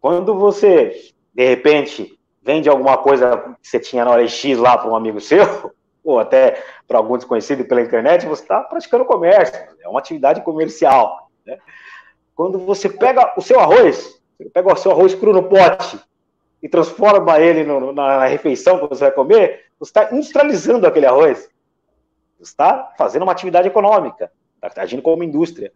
Quando 0.00 0.38
você, 0.38 1.12
de 1.34 1.46
repente, 1.46 2.18
vende 2.42 2.68
alguma 2.68 2.96
coisa 2.96 3.56
que 3.60 3.68
você 3.68 3.80
tinha 3.80 4.04
na 4.04 4.12
hora 4.12 4.26
X 4.26 4.56
lá 4.56 4.78
para 4.78 4.88
um 4.88 4.96
amigo 4.96 5.20
seu, 5.20 5.72
ou 6.02 6.18
até 6.18 6.62
para 6.86 6.98
algum 6.98 7.16
desconhecido 7.16 7.64
pela 7.64 7.82
internet, 7.82 8.24
você 8.24 8.42
está 8.42 8.60
praticando 8.60 9.04
comércio. 9.04 9.54
É 9.82 9.88
uma 9.88 9.98
atividade 9.98 10.40
comercial. 10.42 11.28
Né? 11.44 11.58
Quando 12.34 12.58
você 12.58 12.88
pega 12.88 13.34
o 13.36 13.42
seu 13.42 13.58
arroz, 13.58 14.22
você 14.38 14.48
pega 14.48 14.72
o 14.72 14.76
seu 14.76 14.92
arroz 14.92 15.14
cru 15.14 15.32
no 15.32 15.42
pote 15.42 15.98
e 16.62 16.68
transforma 16.68 17.40
ele 17.40 17.64
no, 17.64 17.92
na 17.92 18.26
refeição 18.26 18.78
que 18.78 18.88
você 18.88 19.04
vai 19.04 19.12
comer, 19.12 19.65
você 19.78 19.90
está 19.90 20.14
industrializando 20.14 20.86
aquele 20.86 21.06
arroz. 21.06 21.48
Você 22.38 22.50
está 22.50 22.92
fazendo 22.96 23.22
uma 23.22 23.32
atividade 23.32 23.68
econômica, 23.68 24.30
está 24.62 24.82
agindo 24.82 25.02
como 25.02 25.24
indústria. 25.24 25.72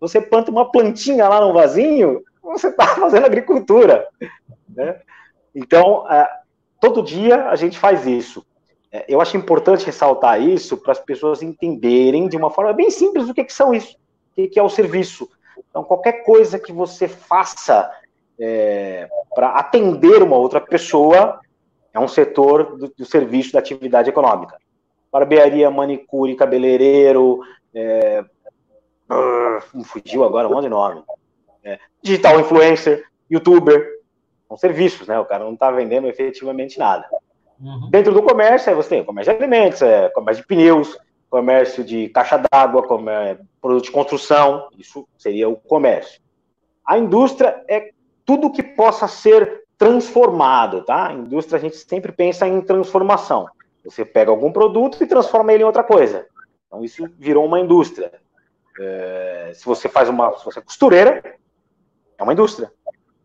Você 0.00 0.20
planta 0.20 0.50
uma 0.50 0.70
plantinha 0.70 1.28
lá 1.28 1.40
no 1.40 1.52
vasinho, 1.52 2.22
você 2.42 2.68
está 2.68 2.86
fazendo 2.96 3.26
agricultura. 3.26 4.06
Né? 4.68 5.00
Então, 5.54 6.10
é, 6.10 6.28
todo 6.80 7.02
dia 7.02 7.48
a 7.48 7.56
gente 7.56 7.78
faz 7.78 8.06
isso. 8.06 8.44
é, 8.92 9.04
eu 9.08 9.20
acho 9.20 9.36
importante 9.36 9.86
ressaltar 9.86 10.40
isso 10.40 10.76
para 10.76 10.92
as 10.92 11.00
pessoas 11.00 11.42
entenderem 11.42 12.28
de 12.28 12.36
uma 12.36 12.50
forma 12.50 12.72
bem 12.72 12.90
simples 12.90 13.28
o 13.28 13.34
que, 13.34 13.44
que 13.44 13.52
são 13.52 13.74
isso, 13.74 13.96
o 14.36 14.48
que, 14.48 14.58
é 14.58 14.62
o 14.62 14.68
serviço. 14.68 15.28
Então, 15.70 15.82
qualquer 15.82 16.24
coisa 16.24 16.58
que 16.58 16.72
você 16.72 17.08
faça 17.08 17.90
é, 18.38 19.08
para 19.34 19.50
atender 19.50 20.22
uma 20.22 20.36
outra 20.36 20.60
pessoa 20.60 21.40
é 21.96 22.00
um 22.00 22.06
setor 22.06 22.76
do, 22.76 22.92
do, 22.94 23.04
serviço 23.06 23.54
da 23.54 23.58
atividade 23.58 24.10
econômica. 24.10 24.58
Barbearia, 25.10 25.70
manicure, 25.70 26.36
cabeleireiro, 26.36 27.40
é, 27.74 28.22
uh, 29.10 29.84
fugiu 29.84 30.22
agora 30.22 30.46
um 30.46 30.52
monte 30.52 30.64
de 30.64 30.68
nome. 30.68 31.02
É, 31.64 31.78
digital 32.02 32.38
influencer, 32.38 33.02
youtuber, 33.30 33.96
são 34.46 34.58
serviços, 34.58 35.08
né? 35.08 35.18
O 35.18 35.24
cara 35.24 35.44
não 35.44 35.54
está 35.54 35.70
vendendo 35.70 36.06
efetivamente 36.06 36.78
nada. 36.78 37.08
Uhum. 37.58 37.88
Dentro 37.88 38.12
do 38.12 38.22
comércio, 38.22 38.76
você 38.76 38.90
tem 38.90 39.04
comércio 39.04 39.32
de 39.32 39.42
alimentos, 39.42 39.80
é, 39.80 40.10
comércio 40.10 40.42
de 40.42 40.48
pneus, 40.48 40.98
comércio 41.30 41.82
de 41.82 42.10
caixa 42.10 42.36
d'água, 42.36 42.86
produto 43.60 43.84
de 43.84 43.90
construção, 43.90 44.68
isso 44.78 45.08
seria 45.16 45.48
o 45.48 45.56
comércio. 45.56 46.20
A 46.86 46.98
indústria 46.98 47.64
é 47.66 47.90
tudo 48.26 48.52
que 48.52 48.62
possa 48.62 49.08
ser 49.08 49.65
transformado, 49.78 50.82
tá? 50.82 51.12
Indústria 51.12 51.58
a 51.58 51.60
gente 51.60 51.76
sempre 51.76 52.12
pensa 52.12 52.46
em 52.46 52.60
transformação. 52.60 53.46
Você 53.84 54.04
pega 54.04 54.30
algum 54.30 54.50
produto 54.50 55.02
e 55.02 55.06
transforma 55.06 55.52
ele 55.52 55.62
em 55.62 55.66
outra 55.66 55.84
coisa. 55.84 56.26
Então 56.66 56.84
isso 56.84 57.08
virou 57.18 57.44
uma 57.44 57.60
indústria. 57.60 58.12
É, 58.78 59.52
se 59.54 59.64
você 59.64 59.88
faz 59.88 60.08
uma, 60.08 60.36
se 60.36 60.44
você 60.44 60.58
é 60.58 60.62
costureira, 60.62 61.36
é 62.18 62.22
uma 62.22 62.32
indústria. 62.32 62.70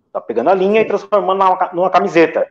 Está 0.06 0.22
pegando 0.22 0.50
a 0.50 0.54
linha 0.54 0.82
e 0.82 0.86
transformando 0.86 1.40
numa, 1.40 1.70
numa 1.74 1.90
camiseta. 1.90 2.48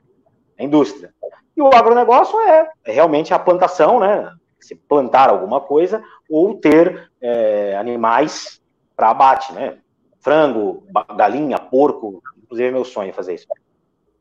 É 0.56 0.64
indústria. 0.64 1.12
E 1.56 1.62
o 1.62 1.68
agronegócio 1.68 2.38
é, 2.40 2.70
é 2.84 2.92
realmente 2.92 3.32
a 3.32 3.38
plantação, 3.38 4.00
né? 4.00 4.32
Se 4.58 4.74
plantar 4.74 5.30
alguma 5.30 5.60
coisa 5.60 6.02
ou 6.28 6.54
ter 6.54 7.10
é, 7.20 7.76
animais 7.76 8.60
para 8.96 9.10
abate, 9.10 9.52
né? 9.52 9.78
Frango, 10.20 10.84
galinha, 11.16 11.58
porco, 11.58 12.22
inclusive 12.42 12.68
é 12.68 12.72
meu 12.72 12.84
sonho 12.84 13.12
fazer 13.12 13.34
isso. 13.34 13.46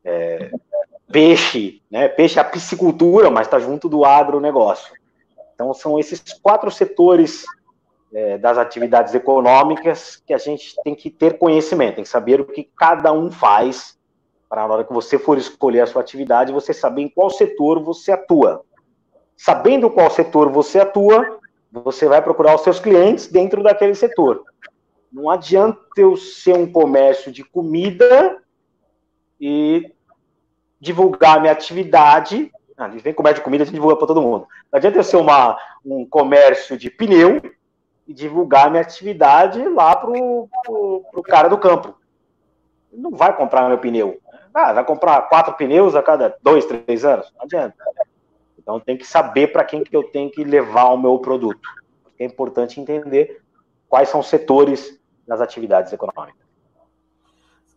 É, 0.04 0.50
peixe, 1.10 1.82
né? 1.90 2.08
Peixe 2.08 2.38
é 2.38 2.42
a 2.42 2.44
piscicultura, 2.44 3.30
mas 3.30 3.46
está 3.46 3.58
junto 3.58 3.88
do 3.88 4.04
agronegócio. 4.04 4.94
Então 5.54 5.74
são 5.74 5.98
esses 5.98 6.20
quatro 6.42 6.70
setores 6.70 7.44
é, 8.12 8.38
das 8.38 8.58
atividades 8.58 9.14
econômicas 9.14 10.22
que 10.26 10.32
a 10.32 10.38
gente 10.38 10.74
tem 10.82 10.94
que 10.94 11.10
ter 11.10 11.38
conhecimento, 11.38 11.96
tem 11.96 12.04
que 12.04 12.10
saber 12.10 12.40
o 12.40 12.46
que 12.46 12.68
cada 12.76 13.12
um 13.12 13.30
faz 13.30 13.98
para 14.50 14.66
na 14.66 14.74
hora 14.74 14.84
que 14.84 14.92
você 14.92 15.16
for 15.16 15.38
escolher 15.38 15.82
a 15.82 15.86
sua 15.86 16.02
atividade, 16.02 16.52
você 16.52 16.74
saber 16.74 17.02
em 17.02 17.08
qual 17.08 17.30
setor 17.30 17.80
você 17.80 18.10
atua. 18.10 18.64
Sabendo 19.36 19.88
qual 19.88 20.10
setor 20.10 20.50
você 20.50 20.80
atua, 20.80 21.38
você 21.70 22.08
vai 22.08 22.20
procurar 22.20 22.56
os 22.56 22.62
seus 22.62 22.80
clientes 22.80 23.28
dentro 23.28 23.62
daquele 23.62 23.94
setor. 23.94 24.42
Não 25.12 25.30
adianta 25.30 25.78
eu 25.96 26.16
ser 26.16 26.54
um 26.54 26.70
comércio 26.70 27.30
de 27.30 27.44
comida 27.44 28.42
e 29.40 29.92
divulgar 30.80 31.40
minha 31.40 31.52
atividade. 31.52 32.52
Ah, 32.76 32.88
vem 32.88 33.12
comércio 33.12 33.40
de 33.40 33.44
comida, 33.44 33.62
a 33.62 33.66
gente 33.66 33.74
divulga 33.74 33.96
para 33.96 34.06
todo 34.06 34.22
mundo. 34.22 34.46
Não 34.72 34.76
adianta 34.76 34.98
eu 34.98 35.04
ser 35.04 35.16
uma, 35.16 35.58
um 35.84 36.06
comércio 36.06 36.76
de 36.76 36.90
pneu 36.90 37.40
e 38.06 38.14
divulgar 38.14 38.70
minha 38.70 38.82
atividade 38.82 39.62
lá 39.68 39.94
para 39.96 40.10
o 40.10 41.22
cara 41.24 41.48
do 41.48 41.58
campo. 41.58 41.94
Ele 42.92 43.02
não 43.02 43.12
vai 43.12 43.36
comprar 43.36 43.68
meu 43.68 43.78
pneu. 43.78 44.18
Ah, 44.52 44.72
vai 44.72 44.84
comprar 44.84 45.22
quatro 45.28 45.54
pneus 45.54 45.94
a 45.94 46.02
cada 46.02 46.36
dois, 46.42 46.64
três 46.64 47.04
anos? 47.04 47.32
Não 47.36 47.44
adianta. 47.44 47.76
Então 48.58 48.80
tem 48.80 48.96
que 48.96 49.06
saber 49.06 49.52
para 49.52 49.64
quem 49.64 49.84
que 49.84 49.96
eu 49.96 50.02
tenho 50.02 50.30
que 50.30 50.42
levar 50.42 50.86
o 50.86 50.98
meu 50.98 51.18
produto. 51.18 51.68
É 52.18 52.24
importante 52.24 52.80
entender 52.80 53.40
quais 53.88 54.08
são 54.08 54.20
os 54.20 54.28
setores 54.28 54.98
das 55.26 55.40
atividades 55.40 55.92
econômicas. 55.92 56.49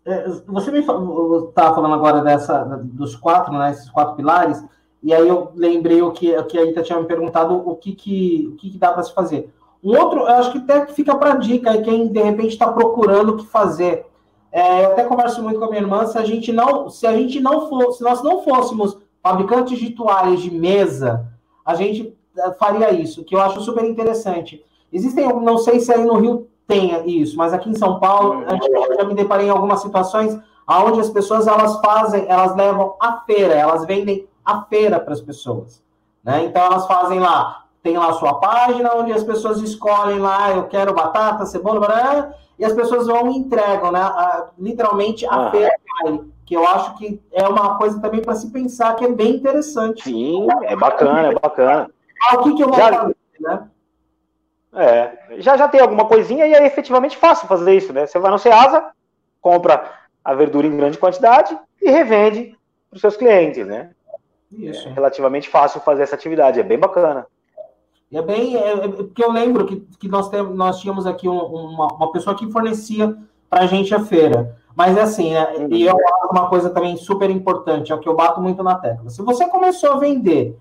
É, 0.05 0.27
você 0.45 0.69
me 0.69 0.79
está 0.79 1.73
falando 1.73 1.93
agora 1.93 2.21
dessa 2.21 2.63
dos 2.83 3.15
quatro, 3.15 3.53
né, 3.53 3.71
esses 3.71 3.89
quatro 3.89 4.15
pilares, 4.15 4.63
e 5.01 5.13
aí 5.13 5.27
eu 5.27 5.51
lembrei 5.55 6.01
o 6.01 6.11
que, 6.11 6.35
o 6.37 6.45
que 6.45 6.57
a 6.57 6.65
Ita 6.65 6.81
tinha 6.81 6.99
me 6.99 7.05
perguntado 7.05 7.55
o 7.55 7.75
que, 7.75 7.93
que, 7.93 8.49
o 8.51 8.55
que, 8.57 8.71
que 8.71 8.77
dá 8.77 8.91
para 8.91 9.03
se 9.03 9.13
fazer. 9.13 9.53
Um 9.83 9.97
outro, 9.97 10.21
eu 10.21 10.27
acho 10.27 10.51
que 10.51 10.57
até 10.59 10.85
fica 10.87 11.15
para 11.15 11.35
dica 11.35 11.71
aí, 11.71 11.81
quem 11.81 12.07
de 12.11 12.21
repente 12.21 12.49
está 12.49 12.71
procurando 12.71 13.33
o 13.33 13.37
que 13.37 13.45
fazer. 13.45 14.05
É, 14.51 14.85
eu 14.85 14.91
até 14.91 15.03
converso 15.03 15.41
muito 15.41 15.59
com 15.59 15.65
a 15.65 15.69
minha 15.69 15.81
irmã, 15.81 16.05
se 16.05 16.17
a 16.17 16.23
gente 16.23 16.51
não, 16.51 16.89
se 16.89 17.07
a 17.07 17.13
gente 17.13 17.39
não 17.39 17.67
for, 17.67 17.91
se 17.93 18.03
nós 18.03 18.21
não 18.21 18.43
fôssemos 18.43 18.97
fabricantes 19.21 19.79
de 19.79 19.89
toalhas 19.91 20.41
de 20.41 20.51
mesa, 20.51 21.27
a 21.65 21.75
gente 21.75 22.15
eh, 22.37 22.51
faria 22.59 22.91
isso, 22.91 23.23
que 23.23 23.33
eu 23.33 23.41
acho 23.41 23.61
super 23.61 23.85
interessante. 23.85 24.63
Existem, 24.91 25.27
não 25.41 25.57
sei 25.57 25.79
se 25.79 25.91
aí 25.91 26.03
no 26.03 26.19
Rio 26.19 26.47
tem 26.67 27.21
isso, 27.21 27.37
mas 27.37 27.53
aqui 27.53 27.69
em 27.69 27.75
São 27.75 27.99
Paulo, 27.99 28.43
eu 28.43 28.95
já 28.95 29.03
me 29.03 29.13
deparei 29.13 29.47
em 29.47 29.49
algumas 29.49 29.81
situações 29.81 30.39
onde 30.67 30.99
as 30.99 31.09
pessoas 31.09 31.47
elas 31.47 31.79
fazem, 31.81 32.25
elas 32.27 32.55
levam 32.55 32.95
a 32.99 33.19
feira, 33.21 33.53
elas 33.53 33.85
vendem 33.85 34.27
a 34.45 34.61
feira 34.63 34.99
para 34.99 35.13
as 35.13 35.21
pessoas. 35.21 35.83
Né? 36.23 36.45
Então 36.45 36.61
elas 36.63 36.87
fazem 36.87 37.19
lá, 37.19 37.65
tem 37.81 37.97
lá 37.97 38.09
a 38.09 38.13
sua 38.13 38.39
página 38.39 38.95
onde 38.95 39.11
as 39.11 39.23
pessoas 39.23 39.59
escolhem 39.59 40.19
lá, 40.19 40.51
eu 40.51 40.63
quero 40.67 40.93
batata, 40.93 41.45
cebola, 41.45 41.79
blá, 41.79 42.33
e 42.57 42.63
as 42.63 42.73
pessoas 42.73 43.07
vão 43.07 43.29
e 43.29 43.37
entregam, 43.37 43.91
né? 43.91 43.99
A, 43.99 44.47
literalmente 44.57 45.25
a 45.25 45.47
ah. 45.47 45.51
feira 45.51 45.73
que 46.45 46.55
eu 46.55 46.67
acho 46.67 46.95
que 46.95 47.21
é 47.31 47.47
uma 47.47 47.77
coisa 47.77 47.99
também 47.99 48.21
para 48.21 48.35
se 48.35 48.51
pensar 48.51 48.95
que 48.95 49.05
é 49.05 49.11
bem 49.11 49.35
interessante. 49.35 50.03
Sim, 50.03 50.47
é 50.63 50.75
bacana, 50.75 51.27
é 51.29 51.33
bacana. 51.33 51.89
Ah, 52.29 52.35
o 52.35 52.43
que, 52.43 52.55
que 52.55 52.63
eu 52.63 52.67
vou 52.67 52.77
já, 52.77 52.93
fazer, 52.93 53.15
né? 53.39 53.67
É, 54.75 55.39
já 55.39 55.55
já 55.55 55.67
tem 55.67 55.79
alguma 55.79 56.05
coisinha 56.05 56.47
e 56.47 56.53
é 56.53 56.65
efetivamente 56.65 57.15
fácil 57.15 57.47
fazer 57.47 57.75
isso, 57.75 57.93
né? 57.93 58.07
Você 58.07 58.17
vai 58.17 58.31
no 58.31 58.39
Ceasa, 58.39 58.91
compra 59.39 59.91
a 60.23 60.33
verdura 60.33 60.65
em 60.65 60.75
grande 60.75 60.97
quantidade 60.97 61.57
e 61.81 61.91
revende 61.91 62.57
para 62.89 62.95
os 62.95 63.01
seus 63.01 63.15
clientes, 63.15 63.67
né? 63.67 63.91
Isso. 64.51 64.87
É 64.87 64.91
relativamente 64.91 65.49
fácil 65.49 65.81
fazer 65.81 66.03
essa 66.03 66.15
atividade, 66.15 66.59
é 66.59 66.63
bem 66.63 66.79
bacana. 66.79 67.27
É 68.11 68.21
bem, 68.21 68.55
é, 68.55 68.73
é, 68.73 68.87
porque 68.87 69.23
eu 69.23 69.31
lembro 69.31 69.65
que, 69.65 69.79
que 69.99 70.07
nós, 70.07 70.29
temos, 70.29 70.55
nós 70.55 70.79
tínhamos 70.79 71.07
aqui 71.07 71.27
um, 71.27 71.39
uma, 71.39 71.87
uma 71.93 72.11
pessoa 72.11 72.35
que 72.35 72.51
fornecia 72.51 73.15
para 73.49 73.63
a 73.63 73.65
gente 73.65 73.93
a 73.93 73.99
feira. 73.99 74.55
Mas 74.75 74.97
é 74.97 75.01
assim, 75.01 75.33
né? 75.33 75.55
Uhum. 75.57 75.67
E 75.71 75.83
eu 75.83 75.95
acho 75.95 76.31
uma 76.31 76.47
coisa 76.47 76.69
também 76.69 76.95
super 76.97 77.29
importante, 77.29 77.91
é 77.91 77.95
o 77.95 77.99
que 77.99 78.07
eu 78.07 78.15
bato 78.15 78.41
muito 78.41 78.63
na 78.63 78.75
tecla. 78.75 79.09
Se 79.09 79.21
você 79.21 79.47
começou 79.47 79.93
a 79.93 79.97
vender 79.97 80.57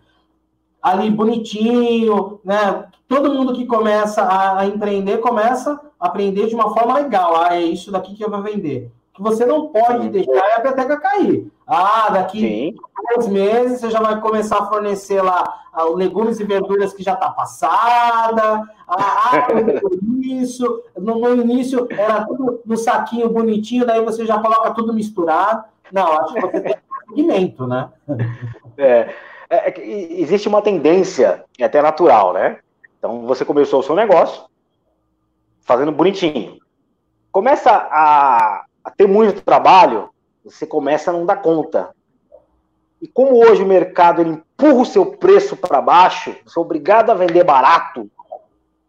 ali 0.83 1.11
bonitinho, 1.11 2.41
né? 2.45 2.87
Todo 3.13 3.35
mundo 3.35 3.53
que 3.53 3.67
começa 3.67 4.27
a, 4.27 4.65
empreender 4.65 5.19
começa 5.19 5.79
a 6.01 6.07
aprender 6.07 6.47
de 6.47 6.55
uma 6.55 6.73
forma 6.73 6.95
legal. 6.95 7.37
Ah, 7.37 7.55
é 7.55 7.61
isso 7.61 7.93
daqui 7.93 8.15
que 8.15 8.25
eu 8.25 8.31
vou 8.31 8.43
vender 8.43 8.91
que 9.15 9.23
você 9.23 9.45
não 9.45 9.69
pode 9.69 10.09
deixar 10.09 10.57
a 10.57 10.61
peteca 10.61 10.99
cair. 10.99 11.47
Ah, 11.67 12.09
daqui 12.11 12.41
Sim. 12.41 12.75
dois 13.15 13.29
meses 13.29 13.81
você 13.81 13.91
já 13.91 14.01
vai 14.01 14.19
começar 14.19 14.61
a 14.61 14.67
fornecer 14.67 15.21
lá 15.21 15.45
ah, 15.75 15.85
legumes 15.85 16.41
e 16.41 16.45
verduras 16.45 16.95
que 16.95 17.03
já 17.03 17.13
está 17.13 17.29
passada. 17.29 18.63
Ah, 18.89 18.97
ah 19.33 19.49
isso. 20.23 20.83
No, 20.97 21.19
no, 21.19 21.43
início 21.43 21.87
era 21.91 22.25
tudo 22.25 22.63
no 22.65 22.77
saquinho 22.79 23.29
bonitinho, 23.29 23.85
daí 23.85 24.03
você 24.03 24.25
já 24.25 24.39
coloca 24.39 24.73
tudo 24.73 24.95
misturado. 24.95 25.65
Não, 25.93 26.11
acho 26.13 26.33
que 26.33 26.41
você 26.41 26.61
tem 26.63 26.73
um 26.73 27.15
segmento, 27.15 27.67
né? 27.67 27.91
É, 28.79 29.11
é, 29.51 29.69
é, 29.69 30.21
existe 30.23 30.49
uma 30.49 30.63
tendência, 30.63 31.45
é 31.59 31.65
até 31.65 31.83
natural, 31.83 32.33
né? 32.33 32.57
Então 33.03 33.27
você 33.27 33.45
começou 33.45 33.81
o 33.81 33.83
seu 33.83 33.97
negócio 33.97 34.45
fazendo 35.63 35.91
bonitinho. 35.91 36.59
Começa 37.33 37.71
a 37.71 38.67
a 38.85 38.91
ter 38.91 39.07
muito 39.07 39.43
trabalho, 39.43 40.11
você 40.45 40.67
começa 40.67 41.11
a 41.11 41.13
não 41.13 41.25
dar 41.25 41.37
conta. 41.37 41.95
E 43.01 43.07
como 43.07 43.37
hoje 43.37 43.63
o 43.63 43.67
mercado 43.67 44.21
ele 44.21 44.31
empurra 44.31 44.81
o 44.81 44.87
seu 44.87 45.07
preço 45.07 45.57
para 45.57 45.81
baixo, 45.81 46.35
você 46.45 46.59
é 46.59 46.63
obrigado 46.63 47.11
a 47.11 47.15
vender 47.15 47.45
barato, 47.45 48.11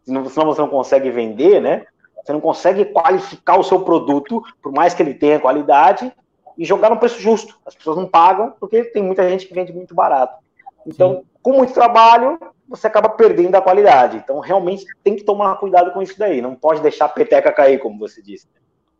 senão 0.03 0.23
você 0.23 0.61
não 0.61 0.69
consegue 0.69 1.09
vender, 1.09 1.61
né? 1.61 1.85
Você 2.23 2.31
não 2.31 2.39
consegue 2.39 2.85
qualificar 2.85 3.59
o 3.59 3.63
seu 3.63 3.81
produto, 3.81 4.41
por 4.61 4.71
mais 4.71 4.93
que 4.93 5.03
ele 5.03 5.13
tenha 5.13 5.39
qualidade, 5.39 6.11
e 6.57 6.63
jogar 6.63 6.89
no 6.89 6.97
preço 6.97 7.19
justo. 7.19 7.59
As 7.65 7.75
pessoas 7.75 7.97
não 7.97 8.07
pagam 8.07 8.53
porque 8.59 8.83
tem 8.85 9.03
muita 9.03 9.27
gente 9.27 9.47
que 9.47 9.53
vende 9.53 9.73
muito 9.73 9.93
barato. 9.93 10.41
Então, 10.85 11.15
Sim. 11.15 11.23
com 11.41 11.53
muito 11.53 11.73
trabalho, 11.73 12.39
você 12.75 12.87
acaba 12.87 13.09
perdendo 13.09 13.53
a 13.55 13.61
qualidade. 13.61 14.17
Então, 14.17 14.39
realmente 14.39 14.85
tem 15.03 15.15
que 15.15 15.23
tomar 15.23 15.55
cuidado 15.57 15.91
com 15.91 16.01
isso 16.01 16.17
daí. 16.17 16.41
Não 16.41 16.55
pode 16.55 16.81
deixar 16.81 17.05
a 17.05 17.09
peteca 17.09 17.51
cair, 17.51 17.77
como 17.77 17.99
você 17.99 18.19
disse. 18.19 18.47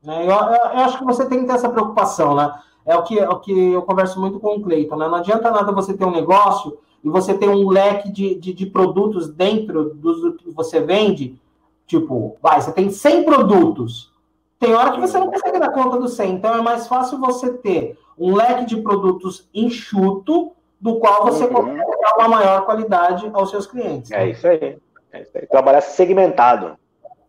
Né? 0.03 0.26
Eu, 0.26 0.30
eu, 0.30 0.84
acho 0.84 0.99
que 0.99 1.05
você 1.05 1.26
tem 1.26 1.39
que 1.39 1.47
ter 1.47 1.53
essa 1.53 1.69
preocupação, 1.69 2.36
né? 2.36 2.53
É 2.86 2.95
o 2.95 3.03
que, 3.03 3.17
é 3.17 3.28
o 3.28 3.39
que 3.39 3.71
eu 3.71 3.82
converso 3.82 4.19
muito 4.19 4.39
com 4.39 4.57
o 4.57 4.61
Cleiton, 4.61 4.95
né? 4.95 5.07
Não 5.07 5.15
adianta 5.15 5.49
nada 5.49 5.71
você 5.71 5.95
ter 5.95 6.05
um 6.05 6.11
negócio 6.11 6.78
e 7.03 7.09
você 7.09 7.34
ter 7.34 7.49
um 7.49 7.67
leque 7.67 8.11
de, 8.11 8.36
de, 8.36 8.53
de 8.53 8.65
produtos 8.67 9.28
dentro 9.28 9.95
do 9.95 10.34
que 10.36 10.51
você 10.51 10.80
vende. 10.80 11.39
Tipo, 11.88 12.38
vai, 12.41 12.61
você 12.61 12.71
tem 12.71 12.91
100 12.91 13.24
produtos. 13.24 14.13
Tem 14.59 14.76
hora 14.76 14.91
que 14.91 15.01
você 15.01 15.17
não 15.17 15.32
consegue 15.32 15.59
dar 15.59 15.71
conta 15.71 15.97
dos 15.97 16.13
100. 16.13 16.36
Então 16.36 16.55
é 16.55 16.61
mais 16.61 16.88
fácil 16.88 17.19
você 17.19 17.51
ter 17.53 17.97
um 18.17 18.36
leque 18.36 18.65
de 18.65 18.78
produtos 18.78 19.49
enxuto, 19.53 20.51
do 20.80 20.99
qual 20.99 21.24
você 21.24 21.45
uhum. 21.45 21.53
consegue 21.53 21.93
dar 22.04 22.16
uma 22.18 22.28
maior 22.28 22.66
qualidade 22.66 23.30
aos 23.34 23.49
seus 23.49 23.66
clientes. 23.66 24.12
É 24.12 24.30
isso 24.30 24.47
aí. 24.47 24.78
É 25.12 25.22
isso 25.22 25.38
aí. 25.38 25.47
Trabalhar 25.47 25.82
segmentado. 25.82 26.78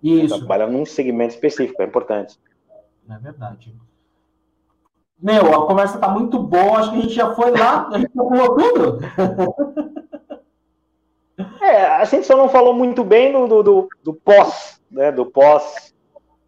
Isso. 0.02 0.38
Trabalhar 0.38 0.66
num 0.66 0.84
segmento 0.84 1.34
específico, 1.34 1.80
é 1.80 1.86
importante. 1.86 2.38
É 3.08 3.18
verdade. 3.18 3.74
Meu, 5.20 5.54
a 5.54 5.66
conversa 5.66 5.98
tá 5.98 6.08
muito 6.08 6.38
boa, 6.38 6.78
acho 6.78 6.90
que 6.90 6.98
a 6.98 7.00
gente 7.00 7.14
já 7.14 7.34
foi 7.34 7.50
lá, 7.52 7.88
a 7.88 7.98
gente 7.98 8.12
já 8.14 8.22
pulou 8.22 8.54
tudo. 8.56 8.98
É, 11.60 11.86
a 11.86 12.04
gente 12.04 12.26
só 12.26 12.36
não 12.36 12.48
falou 12.48 12.72
muito 12.74 13.02
bem 13.02 13.32
do, 13.32 13.62
do, 13.62 13.88
do 14.04 14.14
pós, 14.14 14.80
né? 14.88 15.10
Do 15.10 15.26
pós. 15.26 15.92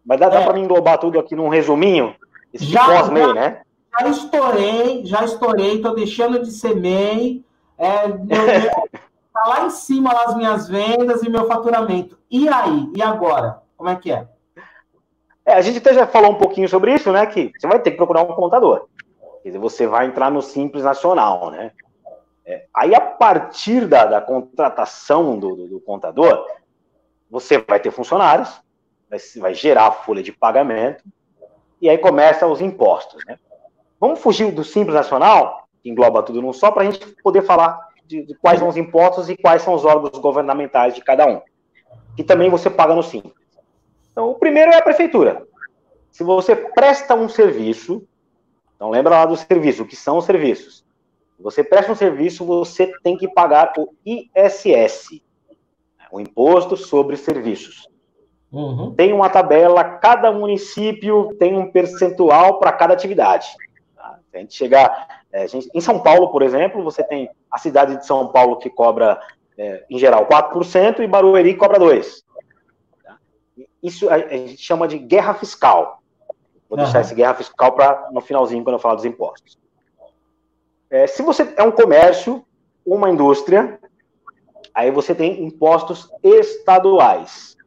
Mas 0.05 0.19
dá, 0.19 0.29
dá 0.29 0.41
É. 0.41 0.45
para 0.45 0.59
englobar 0.59 0.97
tudo 0.97 1.19
aqui 1.19 1.35
num 1.35 1.49
resuminho? 1.49 2.15
Esse 2.53 2.65
Já, 2.65 2.85
pós-MEI, 2.85 3.33
né? 3.33 3.61
Já 3.99 4.07
estourei, 4.07 5.05
já 5.05 5.25
estourei, 5.25 5.81
tô 5.81 5.93
deixando 5.93 6.41
de 6.41 6.51
ser 6.51 6.75
MEI. 6.75 7.43
É, 7.77 8.07
meu- 8.07 8.89
tá 9.33 9.47
lá 9.47 9.65
em 9.65 9.69
cima 9.69 10.13
lá 10.13 10.25
as 10.25 10.35
minhas 10.35 10.67
vendas 10.67 11.21
e 11.23 11.29
meu 11.29 11.45
faturamento. 11.47 12.17
E 12.29 12.49
aí? 12.49 12.91
E 12.95 13.01
agora? 13.01 13.61
Como 13.75 13.89
é 13.89 13.95
que 13.95 14.11
é? 14.11 14.27
É, 15.45 15.53
a 15.53 15.61
gente 15.61 15.77
até 15.77 15.93
já 15.93 16.05
falou 16.07 16.31
um 16.31 16.37
pouquinho 16.37 16.67
sobre 16.67 16.93
isso, 16.93 17.11
né? 17.11 17.25
Que 17.25 17.51
você 17.57 17.67
vai 17.67 17.79
ter 17.79 17.91
que 17.91 17.97
procurar 17.97 18.21
um 18.23 18.33
contador. 18.33 18.87
Quer 19.43 19.49
dizer, 19.49 19.59
você 19.59 19.87
vai 19.87 20.07
entrar 20.07 20.29
no 20.29 20.41
Simples 20.41 20.83
Nacional, 20.83 21.51
né? 21.51 21.71
É, 22.45 22.65
aí, 22.73 22.95
a 22.95 23.01
partir 23.01 23.87
da, 23.87 24.05
da 24.05 24.21
contratação 24.21 25.37
do, 25.37 25.55
do- 25.55 25.67
do 25.67 25.79
contador, 25.81 26.45
você 27.29 27.57
vai 27.59 27.79
ter 27.79 27.91
funcionários, 27.91 28.49
vai, 29.09 29.19
vai 29.37 29.53
gerar 29.53 29.87
a 29.87 29.91
folha 29.91 30.23
de 30.23 30.31
pagamento, 30.31 31.03
e 31.81 31.89
aí 31.89 31.97
começa 31.97 32.47
os 32.47 32.59
impostos, 32.61 33.23
né? 33.25 33.37
Vamos 33.99 34.19
fugir 34.19 34.51
do 34.51 34.63
Simples 34.63 34.95
Nacional, 34.95 35.66
que 35.81 35.89
engloba 35.89 36.23
tudo 36.23 36.41
num 36.41 36.53
só, 36.53 36.71
para 36.71 36.83
a 36.83 36.91
gente 36.91 37.05
poder 37.23 37.41
falar 37.41 37.79
de, 38.05 38.25
de 38.25 38.35
quais 38.35 38.59
são 38.59 38.67
os 38.67 38.77
impostos 38.77 39.29
e 39.29 39.37
quais 39.37 39.61
são 39.61 39.73
os 39.73 39.85
órgãos 39.85 40.17
governamentais 40.19 40.95
de 40.95 41.03
cada 41.03 41.27
um, 41.27 41.41
que 42.15 42.23
também 42.23 42.49
você 42.49 42.69
paga 42.69 42.95
no 42.95 43.03
Simples. 43.03 43.33
Então, 44.11 44.31
o 44.31 44.35
primeiro 44.35 44.71
é 44.71 44.77
a 44.77 44.81
prefeitura. 44.81 45.45
Se 46.11 46.23
você 46.23 46.55
presta 46.55 47.13
um 47.13 47.29
serviço, 47.29 48.07
então 48.75 48.89
lembra 48.89 49.15
lá 49.15 49.25
do 49.25 49.35
serviço, 49.35 49.83
o 49.83 49.87
que 49.87 49.95
são 49.95 50.17
os 50.17 50.25
serviços? 50.25 50.83
Se 51.35 51.43
você 51.43 51.63
presta 51.63 51.91
um 51.91 51.95
serviço, 51.95 52.43
você 52.43 52.91
tem 53.03 53.15
que 53.15 53.27
pagar 53.27 53.73
o 53.77 53.93
ISS, 54.03 55.21
o 56.11 56.19
Imposto 56.19 56.75
sobre 56.75 57.15
Serviços. 57.15 57.87
Uhum. 58.51 58.95
Tem 58.95 59.13
uma 59.13 59.29
tabela, 59.29 59.83
cada 59.83 60.31
município 60.31 61.35
tem 61.37 61.55
um 61.55 61.71
percentual 61.71 62.59
para 62.59 62.71
cada 62.71 62.93
atividade. 62.93 63.47
tá? 63.95 64.19
Se 64.31 64.37
a 64.37 64.39
gente 64.39 64.55
chegar. 64.55 65.16
É, 65.31 65.47
gente- 65.47 65.69
em 65.73 65.81
São 65.81 65.99
Paulo, 65.99 66.29
por 66.31 66.41
exemplo, 66.41 66.83
você 66.83 67.03
tem 67.03 67.29
a 67.51 67.57
cidade 67.57 67.97
de 67.97 68.05
São 68.05 68.27
Paulo 68.29 68.57
que 68.57 68.69
cobra, 68.69 69.19
é, 69.57 69.85
em 69.89 69.97
geral, 69.97 70.25
4% 70.25 71.01
e 71.01 71.07
Barueri 71.07 71.55
cobra 71.55 71.79
2%. 71.79 72.23
tá? 73.03 73.17
Isso 73.81 74.09
a, 74.09 74.19
gente 74.19 74.57
chama 74.57 74.87
de 74.87 74.97
guerra 74.97 75.33
fiscal. 75.33 76.01
Vou 76.69 76.77
deixar 76.77 76.99
Aham. 76.99 77.01
esse 77.01 77.15
guerra 77.15 77.33
fiscal 77.35 77.71
para 77.73 78.09
no 78.11 78.21
finalzinho, 78.21 78.63
quando 78.63 78.75
eu 78.75 78.79
falar 78.79 78.95
dos 78.95 79.05
impostos. 79.05 79.57
É, 80.89 81.07
se 81.07 81.21
você 81.21 81.53
é 81.55 81.63
um 81.63 81.71
comércio, 81.71 82.45
uma 82.85 83.09
indústria, 83.09 83.79
aí 84.73 84.91
você 84.91 85.13
tem 85.13 85.43
impostos 85.43 86.09
estaduais 86.23 87.57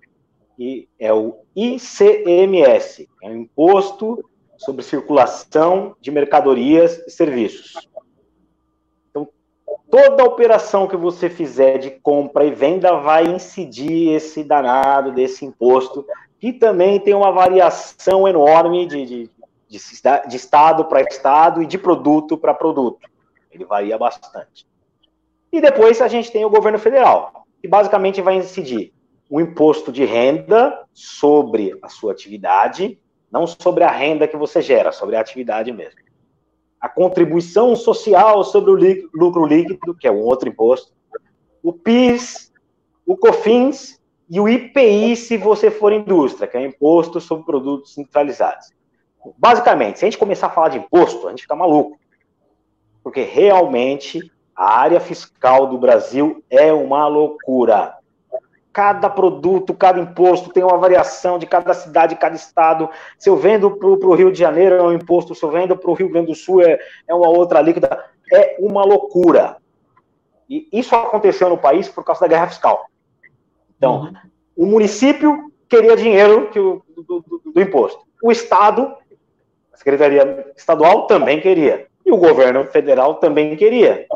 que 0.60 0.90
é 0.98 1.10
o 1.10 1.38
ICMS, 1.56 3.08
é 3.22 3.30
o 3.30 3.34
Imposto 3.34 4.22
sobre 4.60 4.82
Circulação 4.82 5.96
de 6.00 6.10
Mercadorias 6.10 7.02
e 7.06 7.10
Serviços. 7.10 7.88
Então, 9.08 9.26
toda 9.90 10.22
operação 10.22 10.86
que 10.86 10.96
você 10.96 11.30
fizer 11.30 11.78
de 11.78 11.90
compra 11.90 12.44
e 12.44 12.50
venda 12.50 12.96
vai 12.96 13.24
incidir 13.24 14.10
esse 14.10 14.44
danado 14.44 15.12
desse 15.12 15.46
imposto, 15.46 16.04
que 16.38 16.52
também 16.52 17.00
tem 17.00 17.14
uma 17.14 17.32
variação 17.32 18.28
enorme 18.28 18.86
de, 18.86 19.06
de, 19.06 19.30
de, 19.66 19.78
de 20.28 20.36
estado 20.36 20.84
para 20.84 21.00
estado 21.00 21.62
e 21.62 21.66
de 21.66 21.78
produto 21.78 22.36
para 22.36 22.52
produto. 22.52 23.08
Ele 23.50 23.64
varia 23.64 23.96
bastante. 23.96 24.66
E 25.50 25.58
depois 25.58 26.02
a 26.02 26.06
gente 26.06 26.30
tem 26.30 26.44
o 26.44 26.50
governo 26.50 26.78
federal, 26.78 27.46
que 27.62 27.66
basicamente 27.66 28.20
vai 28.20 28.36
incidir 28.36 28.92
o 29.28 29.40
imposto 29.40 29.90
de 29.90 30.04
renda 30.04 30.84
sobre 30.92 31.78
a 31.80 31.88
sua 31.88 32.12
atividade, 32.12 32.98
não 33.30 33.46
sobre 33.46 33.84
a 33.84 33.90
renda 33.90 34.26
que 34.26 34.36
você 34.36 34.60
gera, 34.60 34.92
sobre 34.92 35.16
a 35.16 35.20
atividade 35.20 35.72
mesmo. 35.72 36.00
A 36.80 36.88
contribuição 36.88 37.76
social 37.76 38.42
sobre 38.42 38.70
o 38.70 39.08
lucro 39.14 39.44
líquido, 39.46 39.94
que 39.94 40.06
é 40.06 40.10
um 40.10 40.20
outro 40.20 40.48
imposto. 40.48 40.92
O 41.62 41.72
PIS, 41.72 42.52
o 43.06 43.16
COFINS 43.16 44.00
e 44.28 44.40
o 44.40 44.48
IPI, 44.48 45.16
se 45.16 45.36
você 45.36 45.70
for 45.70 45.92
indústria, 45.92 46.48
que 46.48 46.56
é 46.56 46.64
imposto 46.64 47.20
sobre 47.20 47.44
produtos 47.44 47.92
centralizados. 47.92 48.70
Basicamente, 49.36 49.98
se 49.98 50.04
a 50.04 50.08
gente 50.08 50.18
começar 50.18 50.46
a 50.46 50.50
falar 50.50 50.68
de 50.68 50.78
imposto, 50.78 51.26
a 51.26 51.30
gente 51.30 51.42
fica 51.42 51.54
maluco. 51.54 51.98
Porque 53.02 53.22
realmente 53.22 54.30
a 54.56 54.78
área 54.78 55.00
fiscal 55.00 55.66
do 55.66 55.76
Brasil 55.76 56.42
é 56.48 56.72
uma 56.72 57.06
loucura 57.06 57.94
cada 58.72 59.10
produto, 59.10 59.74
cada 59.74 59.98
imposto 60.00 60.50
tem 60.52 60.62
uma 60.62 60.78
variação 60.78 61.38
de 61.38 61.46
cada 61.46 61.74
cidade, 61.74 62.14
cada 62.16 62.36
estado. 62.36 62.88
Se 63.18 63.28
eu 63.28 63.36
vendo 63.36 63.70
para 63.72 63.88
o 63.88 64.14
Rio 64.14 64.30
de 64.30 64.38
Janeiro 64.38 64.76
é 64.76 64.82
um 64.82 64.92
imposto, 64.92 65.34
se 65.34 65.42
eu 65.42 65.50
vendo 65.50 65.76
para 65.76 65.90
o 65.90 65.94
Rio 65.94 66.08
Grande 66.08 66.28
do 66.28 66.34
Sul 66.34 66.62
é, 66.62 66.78
é 67.08 67.14
uma 67.14 67.28
outra 67.28 67.60
líquida. 67.60 68.04
É 68.32 68.56
uma 68.60 68.84
loucura. 68.84 69.56
E 70.48 70.68
isso 70.72 70.94
aconteceu 70.94 71.48
no 71.48 71.58
país 71.58 71.88
por 71.88 72.04
causa 72.04 72.20
da 72.22 72.28
guerra 72.28 72.46
fiscal. 72.48 72.86
Então, 73.76 74.02
Uhum. 74.02 74.12
o 74.56 74.66
município 74.66 75.50
queria 75.68 75.96
dinheiro 75.96 76.48
que 76.50 76.58
o- 76.60 76.82
do, 76.96 77.02
do- 77.02 77.42
do 77.52 77.60
imposto. 77.60 78.00
O 78.22 78.30
Estado, 78.30 78.94
a 79.72 79.76
Secretaria 79.76 80.52
Estadual 80.56 81.06
também 81.06 81.40
queria. 81.40 81.86
E 82.04 82.12
o 82.12 82.16
governo 82.16 82.64
federal 82.66 83.16
também 83.16 83.56
queria. 83.56 84.06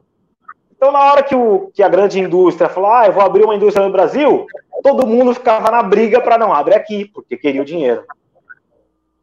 Então, 0.76 0.92
na 0.92 1.00
hora 1.12 1.22
que, 1.22 1.34
o, 1.34 1.70
que 1.72 1.82
a 1.82 1.88
grande 1.88 2.18
indústria 2.18 2.68
falou, 2.68 2.90
ah, 2.90 3.06
eu 3.06 3.12
vou 3.12 3.22
abrir 3.22 3.44
uma 3.44 3.54
indústria 3.54 3.86
no 3.86 3.92
Brasil, 3.92 4.46
todo 4.82 5.06
mundo 5.06 5.34
ficava 5.34 5.70
na 5.70 5.82
briga 5.82 6.20
para 6.20 6.36
não 6.36 6.52
abrir 6.52 6.74
aqui, 6.74 7.06
porque 7.06 7.36
queria 7.36 7.62
o 7.62 7.64
dinheiro. 7.64 8.04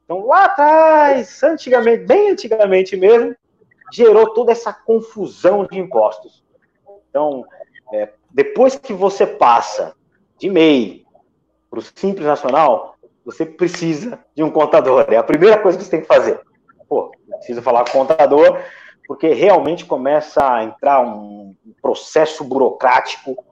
Então, 0.03 0.25
lá 0.25 0.45
atrás, 0.45 1.41
antigamente, 1.43 2.03
bem 2.05 2.31
antigamente 2.31 2.97
mesmo, 2.97 3.35
gerou 3.93 4.33
toda 4.33 4.51
essa 4.51 4.73
confusão 4.73 5.65
de 5.65 5.77
impostos. 5.77 6.43
Então, 7.09 7.45
é, 7.93 8.09
depois 8.31 8.75
que 8.75 8.93
você 8.93 9.27
passa 9.27 9.93
de 10.37 10.49
MEI 10.49 11.05
para 11.69 11.79
o 11.79 11.81
Simples 11.81 12.25
Nacional, 12.25 12.95
você 13.23 13.45
precisa 13.45 14.19
de 14.35 14.43
um 14.43 14.49
contador. 14.49 15.05
É 15.09 15.17
a 15.17 15.23
primeira 15.23 15.57
coisa 15.59 15.77
que 15.77 15.83
você 15.83 15.91
tem 15.91 16.01
que 16.01 16.07
fazer. 16.07 16.39
Pô, 16.89 17.11
preciso 17.37 17.61
falar 17.61 17.83
com 17.85 18.01
o 18.01 18.05
contador, 18.05 18.59
porque 19.07 19.29
realmente 19.29 19.85
começa 19.85 20.43
a 20.43 20.63
entrar 20.63 21.01
um 21.01 21.40
processo 21.81 22.43
burocrático 22.43 23.43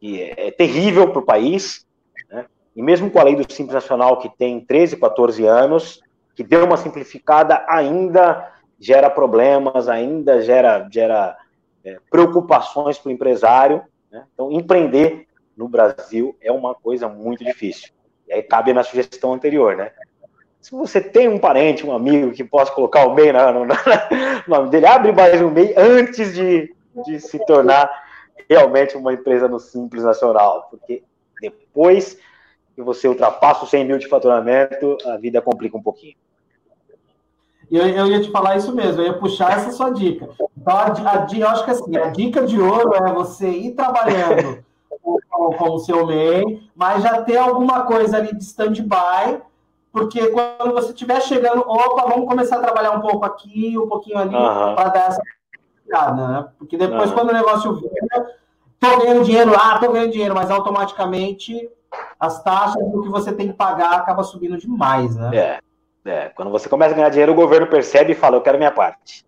que 0.00 0.22
é, 0.22 0.48
é 0.48 0.50
terrível 0.50 1.10
para 1.10 1.20
o 1.20 1.24
país, 1.24 1.86
né? 2.30 2.46
e 2.74 2.82
mesmo 2.82 3.10
com 3.10 3.18
a 3.18 3.24
lei 3.24 3.36
do 3.36 3.50
Simples 3.50 3.74
Nacional, 3.74 4.18
que 4.18 4.28
tem 4.28 4.60
13, 4.60 4.96
14 4.96 5.44
anos, 5.44 6.00
que 6.34 6.44
deu 6.44 6.64
uma 6.64 6.76
simplificada, 6.76 7.64
ainda 7.68 8.52
gera 8.78 9.08
problemas, 9.08 9.88
ainda 9.88 10.42
gera, 10.42 10.86
gera 10.90 11.36
é, 11.84 11.98
preocupações 12.10 12.98
para 12.98 13.08
o 13.08 13.12
empresário. 13.12 13.82
Né? 14.10 14.24
Então, 14.34 14.52
empreender 14.52 15.26
no 15.56 15.68
Brasil 15.68 16.36
é 16.40 16.52
uma 16.52 16.74
coisa 16.74 17.08
muito 17.08 17.42
difícil. 17.42 17.88
E 18.28 18.32
aí 18.34 18.42
cabe 18.42 18.72
na 18.72 18.82
sugestão 18.82 19.32
anterior, 19.32 19.76
né? 19.76 19.92
Se 20.60 20.72
você 20.72 21.00
tem 21.00 21.28
um 21.28 21.38
parente, 21.38 21.86
um 21.86 21.94
amigo 21.94 22.32
que 22.32 22.42
possa 22.42 22.72
colocar 22.72 23.06
o 23.06 23.14
MEI 23.14 23.32
no, 23.32 23.64
no 23.64 23.74
nome 24.48 24.68
dele, 24.68 24.84
abre 24.84 25.12
mais 25.12 25.40
um 25.40 25.48
MEI 25.48 25.74
antes 25.76 26.34
de, 26.34 26.74
de 27.04 27.20
se 27.20 27.38
tornar 27.46 27.90
realmente 28.48 28.96
uma 28.96 29.12
empresa 29.12 29.48
no 29.48 29.58
Simples 29.58 30.04
Nacional, 30.04 30.68
porque 30.70 31.02
depois 31.40 32.18
que 32.74 32.82
você 32.82 33.08
ultrapassa 33.08 33.64
os 33.64 33.70
100 33.70 33.84
mil 33.84 33.98
de 33.98 34.08
faturamento, 34.08 34.98
a 35.06 35.16
vida 35.16 35.40
complica 35.40 35.76
um 35.76 35.82
pouquinho. 35.82 36.14
Eu, 37.70 37.88
eu 37.88 38.06
ia 38.06 38.20
te 38.20 38.30
falar 38.30 38.56
isso 38.56 38.72
mesmo, 38.74 39.02
eu 39.02 39.06
ia 39.06 39.18
puxar 39.18 39.56
essa 39.56 39.72
sua 39.72 39.90
dica. 39.90 40.28
Então, 40.56 40.76
a, 40.76 40.92
a, 40.92 41.26
eu 41.36 41.48
acho 41.48 41.64
que 41.64 41.70
assim, 41.70 41.96
a 41.96 42.10
dica 42.10 42.46
de 42.46 42.60
ouro 42.60 42.94
é 42.94 43.12
você 43.12 43.48
ir 43.48 43.72
trabalhando 43.72 44.64
com, 45.30 45.70
o 45.70 45.78
seu 45.78 46.06
MEI, 46.06 46.62
mas 46.74 47.02
já 47.02 47.22
ter 47.22 47.36
alguma 47.36 47.82
coisa 47.82 48.18
ali 48.18 48.34
de 48.34 48.44
stand-by, 48.44 49.40
porque 49.90 50.28
quando 50.28 50.74
você 50.74 50.90
estiver 50.90 51.20
chegando, 51.22 51.60
opa, 51.60 52.08
vamos 52.08 52.28
começar 52.28 52.56
a 52.58 52.62
trabalhar 52.62 52.92
um 52.92 53.00
pouco 53.00 53.24
aqui, 53.24 53.76
um 53.78 53.88
pouquinho 53.88 54.18
ali, 54.18 54.36
Aham. 54.36 54.74
para 54.74 54.88
dar 54.90 55.08
essa 55.08 55.22
piada, 55.86 56.28
né? 56.28 56.48
Porque 56.58 56.76
depois, 56.76 57.10
quando 57.12 57.30
o 57.30 57.32
negócio 57.34 57.74
vira, 57.74 58.26
tô 58.80 58.98
ganhando 58.98 59.24
dinheiro 59.24 59.50
lá, 59.50 59.78
tô 59.78 59.90
ganhando 59.92 60.12
dinheiro, 60.12 60.34
mas 60.34 60.50
automaticamente 60.50 61.68
as 62.18 62.42
taxas 62.42 62.82
do 62.90 63.02
que 63.02 63.08
você 63.08 63.32
tem 63.32 63.48
que 63.48 63.54
pagar 63.54 63.92
acaba 63.94 64.22
subindo 64.22 64.58
demais, 64.58 65.14
né? 65.16 65.30
É, 65.36 65.60
é, 66.04 66.28
quando 66.30 66.50
você 66.50 66.68
começa 66.68 66.92
a 66.92 66.96
ganhar 66.96 67.08
dinheiro, 67.10 67.32
o 67.32 67.36
governo 67.36 67.66
percebe 67.66 68.12
e 68.12 68.16
fala, 68.16 68.36
eu 68.36 68.42
quero 68.42 68.58
minha 68.58 68.72
parte. 68.72 69.24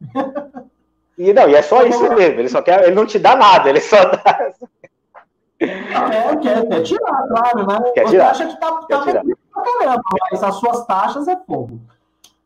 E 1.18 1.34
não, 1.34 1.46
e 1.50 1.54
é 1.54 1.60
só 1.60 1.82
isso 1.82 2.02
mesmo, 2.14 2.40
ele 2.40 2.48
só 2.48 2.62
quer, 2.62 2.82
ele 2.84 2.94
não 2.94 3.04
te 3.04 3.18
dá 3.18 3.36
nada, 3.36 3.68
ele 3.68 3.78
só 3.82 4.02
dá. 4.06 4.52
É, 5.60 6.36
quer, 6.36 6.66
quer 6.66 6.82
tirar, 6.82 7.28
claro, 7.28 7.66
né? 7.66 7.90
Quer 7.92 8.04
Você 8.04 8.10
tirar. 8.12 8.30
acha 8.30 8.46
que 8.46 8.58
tá, 8.58 8.72
tá 8.88 9.02
pra 9.02 9.62
caramba, 9.62 10.02
mas 10.30 10.42
as 10.42 10.54
suas 10.54 10.86
taxas 10.86 11.28
é 11.28 11.36
fogo. 11.46 11.78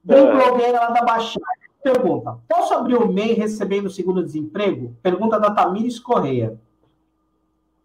Vem 0.05 0.27
É. 0.27 0.73
lá 0.73 0.89
da 0.89 1.03
Baixada. 1.03 1.47
Pergunta: 1.85 2.39
posso 2.49 2.73
abrir 2.73 2.97
o 2.97 3.07
MEI 3.07 3.35
recebendo 3.35 3.91
seguro-desemprego? 3.91 4.97
Pergunta 5.03 5.39
da 5.39 5.51
Tamires 5.51 6.01
Correia. 6.01 6.59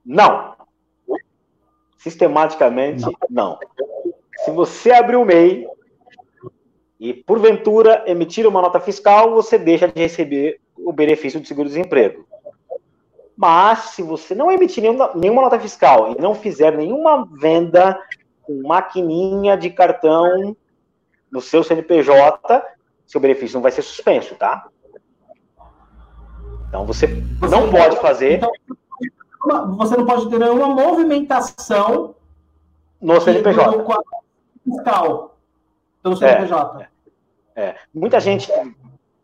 Não. 0.05 0.55
Sistematicamente, 1.97 3.03
não. 3.29 3.59
Se 4.45 4.51
você 4.51 4.93
abrir 4.93 5.17
o 5.17 5.25
MEI 5.25 5.67
e, 6.97 7.13
porventura, 7.13 8.05
emitir 8.07 8.47
uma 8.47 8.61
nota 8.61 8.79
fiscal, 8.79 9.33
você 9.33 9.57
deixa 9.57 9.85
de 9.89 9.99
receber 9.99 10.61
o 10.77 10.93
benefício 10.93 11.41
do 11.41 11.45
seguro-desemprego. 11.45 12.25
Mas, 13.35 13.79
se 13.91 14.01
você 14.01 14.33
não 14.33 14.49
emitir 14.49 14.81
nenhuma, 14.81 15.11
nenhuma 15.13 15.41
nota 15.41 15.59
fiscal 15.59 16.13
e 16.13 16.21
não 16.21 16.33
fizer 16.33 16.75
nenhuma 16.75 17.27
venda 17.33 17.99
com 18.43 18.65
maquininha 18.65 19.57
de 19.57 19.69
cartão 19.69 20.55
no 21.29 21.41
seu 21.41 21.65
CNPJ, 21.65 22.63
seu 23.09 23.19
benefício 23.19 23.55
não 23.55 23.61
vai 23.63 23.71
ser 23.71 23.81
suspenso, 23.81 24.35
tá? 24.35 24.67
Então, 26.67 26.85
você 26.85 27.07
não 27.41 27.69
pode 27.71 27.97
fazer 27.97 28.33
Então, 28.33 28.51
você 29.75 29.97
não 29.97 30.05
pode 30.05 30.29
ter 30.29 30.37
nenhuma 30.37 30.67
movimentação 30.69 32.15
no 33.01 33.19
CNPJ. 33.19 33.83
quadro 33.83 34.05
fiscal 34.63 35.37
pelo 36.03 36.15
CNPJ. 36.15 36.87
É, 37.55 37.75
muita 37.93 38.19
gente, 38.19 38.51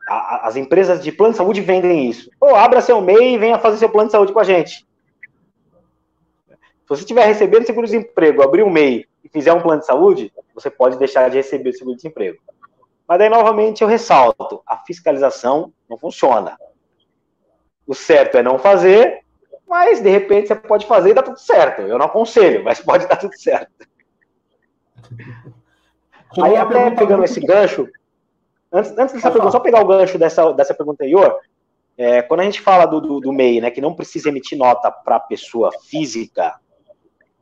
a- 0.09 0.47
as 0.47 0.55
empresas 0.55 1.03
de 1.03 1.11
plano 1.11 1.33
de 1.33 1.38
saúde 1.38 1.61
vendem 1.61 2.09
isso. 2.09 2.31
Pô, 2.39 2.55
abra 2.55 2.81
seu 2.81 2.99
MEI 2.99 3.36
e 3.36 3.38
venha 3.38 3.59
fazer 3.59 3.77
seu 3.77 3.89
plano 3.89 4.07
de 4.07 4.13
saúde 4.13 4.33
com 4.33 4.39
a 4.39 4.43
gente. 4.43 4.83
Se 6.49 6.89
você 6.89 7.01
estiver 7.01 7.25
recebendo 7.25 7.65
seguro-desemprego, 7.65 8.41
abrir 8.41 8.63
um 8.63 8.69
MEI 8.69 9.05
e 9.23 9.29
fizer 9.29 9.53
um 9.53 9.61
plano 9.61 9.81
de 9.81 9.86
saúde, 9.86 10.33
você 10.55 10.69
pode 10.71 10.97
deixar 10.97 11.29
de 11.29 11.38
receber 11.38 11.69
o 11.69 11.73
seguro-desemprego. 11.73 12.39
Mas 13.08 13.20
daí, 13.20 13.30
novamente, 13.30 13.82
eu 13.82 13.88
ressalto, 13.88 14.62
a 14.66 14.78
fiscalização 14.78 15.72
não 15.89 15.97
funciona. 15.97 16.58
O 17.86 17.93
certo 17.93 18.38
é 18.38 18.43
não 18.43 18.58
fazer, 18.58 19.24
mas, 19.68 20.01
de 20.01 20.10
repente, 20.10 20.47
você 20.47 20.56
pode 20.56 20.86
fazer 20.86 21.12
e 21.12 21.14
dá 21.14 21.22
tudo 21.22 21.39
certo. 21.39 21.82
Eu 21.82 21.97
não 21.97 22.08
aconselho, 22.08 22.64
mas 22.64 22.80
pode 22.82 23.08
dar 23.08 23.18
tudo 23.18 23.38
certo. 23.38 23.72
Aí, 26.41 26.56
até 26.56 26.91
pegando 26.91 27.24
esse 27.24 27.39
gancho, 27.39 27.88
antes, 28.72 28.91
antes 28.97 29.16
dessa 29.16 29.32
pergunta, 29.32 29.51
só 29.51 29.60
pegar 29.60 29.82
o 29.82 29.88
gancho 29.88 30.18
dessa, 30.18 30.51
dessa 30.53 30.74
pergunta 30.74 31.03
anterior, 31.03 31.39
é, 31.97 32.22
quando 32.22 32.41
a 32.41 32.43
gente 32.43 32.60
fala 32.60 32.86
do, 32.86 32.99
do, 32.99 33.20
do 33.20 33.32
MEI, 33.32 33.62
né, 33.62 33.72
que 33.72 33.80
não 33.80 33.93
precisa 33.93 34.30
emitir 34.30 34.58
nota 34.58 34.91
para 34.91 35.20
pessoa 35.20 35.70
física, 35.89 36.60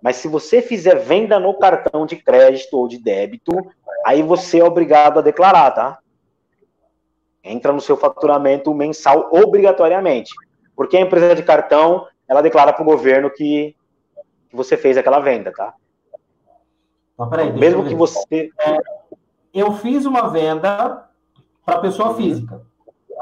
mas 0.04 0.18
se 0.18 0.28
você 0.28 0.62
fizer 0.62 0.96
venda 0.96 1.40
no 1.40 1.54
cartão 1.54 2.06
de 2.06 2.18
crédito 2.18 2.74
ou 2.74 2.90
de 2.90 2.98
débito, 2.98 3.54
aí 4.06 4.22
você 4.22 4.60
é 4.60 4.64
obrigado 4.64 5.20
a 5.20 5.22
declarar, 5.22 5.72
tá? 5.72 6.00
Entra 7.42 7.72
no 7.72 7.80
seu 7.80 7.96
faturamento 7.96 8.74
mensal 8.74 9.30
obrigatoriamente. 9.32 10.34
Porque 10.76 10.98
a 10.98 11.02
empresa 11.02 11.34
de 11.34 11.42
cartão, 11.42 12.06
ela 12.28 12.42
declara 12.42 12.74
para 12.74 12.82
o 12.82 12.86
governo 12.86 13.30
que, 13.30 13.78
que 14.50 14.56
você 14.58 14.76
fez 14.76 14.98
aquela 14.98 15.22
venda, 15.22 15.54
tá? 15.54 15.74
Não, 17.18 17.30
peraí, 17.30 17.54
Mesmo 17.54 17.86
que 17.86 17.96
você. 17.96 18.50
Eu 19.54 19.72
fiz 19.72 20.06
uma 20.06 20.28
venda 20.28 21.08
para 21.66 21.80
pessoa 21.80 22.14
física. 22.14 22.62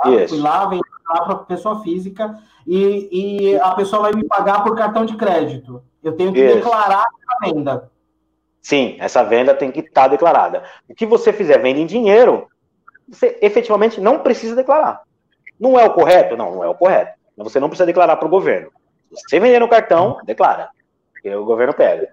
tá? 0.02 0.10
Fui 0.28 0.40
lá, 0.40 0.66
vendi 0.66 0.82
lá 1.08 1.26
para 1.26 1.36
pessoa 1.36 1.84
física 1.84 2.40
e, 2.66 3.52
e 3.52 3.60
a 3.60 3.76
pessoa 3.76 4.02
vai 4.04 4.14
me 4.14 4.24
pagar 4.24 4.64
por 4.64 4.76
cartão 4.76 5.06
de 5.06 5.16
crédito. 5.16 5.84
Eu 6.04 6.16
tenho 6.16 6.34
que 6.34 6.44
Isso. 6.44 6.56
declarar 6.56 7.06
a 7.28 7.46
venda. 7.46 7.92
Sim, 8.62 8.96
essa 9.00 9.24
venda 9.24 9.54
tem 9.54 9.72
que 9.72 9.80
estar 9.80 10.08
declarada. 10.08 10.64
O 10.88 10.94
que 10.94 11.06
você 11.06 11.34
fizer 11.34 11.58
venda 11.60 11.80
em 11.80 11.86
dinheiro, 11.86 12.48
você 13.08 13.38
efetivamente 13.42 14.00
não 14.00 14.20
precisa 14.20 14.56
declarar. 14.56 15.02
Não 15.60 15.80
é 15.80 15.86
o 15.86 15.94
correto? 15.94 16.38
Não, 16.38 16.56
não 16.56 16.64
é 16.64 16.68
o 16.68 16.76
correto. 16.76 17.14
Mas 17.36 17.52
você 17.52 17.60
não 17.60 17.70
precisa 17.70 17.86
declarar 17.86 18.18
para 18.18 18.28
o 18.28 18.32
governo. 18.32 18.72
Se 19.14 19.30
você 19.30 19.40
vender 19.40 19.60
no 19.60 19.68
cartão, 19.70 20.18
declara. 20.24 20.70
Porque 21.12 21.34
o 21.36 21.46
governo 21.46 21.74
pega. 21.74 22.10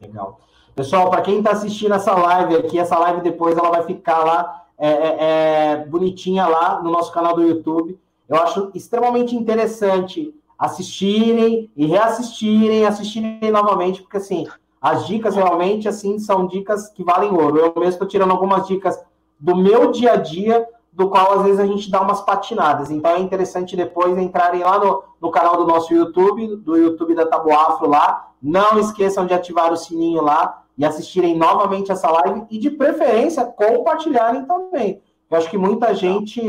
Legal. 0.00 0.40
Pessoal, 0.74 1.10
para 1.10 1.22
quem 1.22 1.38
está 1.38 1.50
assistindo 1.50 1.94
essa 1.94 2.14
live 2.14 2.56
aqui, 2.56 2.78
essa 2.78 2.98
live 2.98 3.20
depois 3.20 3.56
ela 3.56 3.70
vai 3.70 3.82
ficar 3.82 4.24
lá 4.24 4.64
é, 4.78 4.88
é, 4.88 5.16
é, 5.20 5.76
bonitinha 5.86 6.46
lá 6.46 6.80
no 6.80 6.90
nosso 6.90 7.12
canal 7.12 7.34
do 7.34 7.42
YouTube. 7.42 7.98
Eu 8.28 8.36
acho 8.36 8.70
extremamente 8.74 9.34
interessante 9.34 10.32
assistirem 10.58 11.70
e 11.76 11.86
reassistirem, 11.86 12.84
assistirem 12.84 13.50
novamente, 13.52 14.02
porque 14.02 14.16
assim, 14.16 14.46
as 14.80 15.06
dicas 15.06 15.36
realmente 15.36 15.88
assim 15.88 16.18
são 16.18 16.46
dicas 16.46 16.88
que 16.90 17.04
valem 17.04 17.30
ouro. 17.30 17.58
Eu 17.58 17.72
mesmo 17.76 17.90
estou 17.90 18.08
tirando 18.08 18.32
algumas 18.32 18.66
dicas 18.66 18.98
do 19.38 19.54
meu 19.54 19.92
dia 19.92 20.12
a 20.12 20.16
dia, 20.16 20.66
do 20.92 21.08
qual 21.08 21.38
às 21.38 21.42
vezes 21.44 21.60
a 21.60 21.66
gente 21.66 21.90
dá 21.90 22.00
umas 22.00 22.22
patinadas. 22.22 22.90
Então 22.90 23.12
é 23.12 23.20
interessante 23.20 23.76
depois 23.76 24.18
entrarem 24.18 24.62
lá 24.62 24.78
no, 24.78 25.04
no 25.20 25.30
canal 25.30 25.56
do 25.56 25.66
nosso 25.66 25.94
YouTube, 25.94 26.56
do 26.56 26.76
YouTube 26.76 27.14
da 27.14 27.26
Taboafro 27.26 27.88
lá. 27.88 28.30
Não 28.42 28.78
esqueçam 28.78 29.26
de 29.26 29.34
ativar 29.34 29.72
o 29.72 29.76
sininho 29.76 30.22
lá 30.22 30.62
e 30.76 30.84
assistirem 30.84 31.36
novamente 31.36 31.92
essa 31.92 32.10
live 32.10 32.46
e 32.50 32.58
de 32.58 32.70
preferência 32.70 33.44
compartilharem 33.44 34.44
também. 34.44 35.00
Eu 35.30 35.36
acho 35.38 35.50
que 35.50 35.58
muita 35.58 35.94
gente 35.94 36.40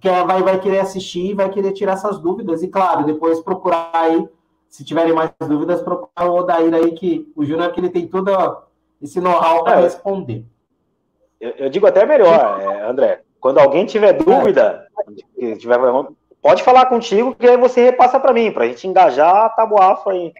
quer, 0.00 0.24
vai, 0.26 0.42
vai 0.42 0.58
querer 0.60 0.80
assistir 0.80 1.30
e 1.30 1.34
vai 1.34 1.48
querer 1.48 1.72
tirar 1.72 1.92
essas 1.92 2.18
dúvidas. 2.18 2.62
E 2.62 2.68
claro, 2.68 3.04
depois 3.04 3.40
procurar 3.40 3.90
aí, 3.92 4.28
se 4.68 4.84
tiverem 4.84 5.12
mais 5.12 5.30
dúvidas, 5.40 5.80
procurar 5.82 6.28
o 6.28 6.34
Odair 6.36 6.74
aí, 6.74 6.92
que 6.92 7.30
o 7.36 7.44
Júnior 7.44 7.70
que 7.72 7.78
ele 7.80 7.90
tem 7.90 8.06
todo 8.08 8.30
esse 9.00 9.20
know-how 9.20 9.62
para 9.62 9.78
É. 9.78 9.82
responder. 9.82 10.44
Eu, 11.40 11.50
eu 11.52 11.70
digo 11.70 11.86
até 11.86 12.04
melhor, 12.04 12.60
é, 12.60 12.88
André. 12.88 13.22
Quando 13.40 13.58
alguém 13.58 13.84
tiver 13.86 14.14
dúvida, 14.14 14.88
que 15.36 15.56
tiver, 15.56 15.78
pode 16.40 16.62
falar 16.62 16.86
contigo, 16.86 17.34
que 17.34 17.46
aí 17.46 17.56
você 17.58 17.84
repassa 17.84 18.18
para 18.18 18.32
mim, 18.32 18.50
para 18.50 18.64
a 18.64 18.66
gente 18.66 18.88
engajar 18.88 19.44
a 19.44 19.48
Taboafo 19.50 20.10
aí. 20.10 20.32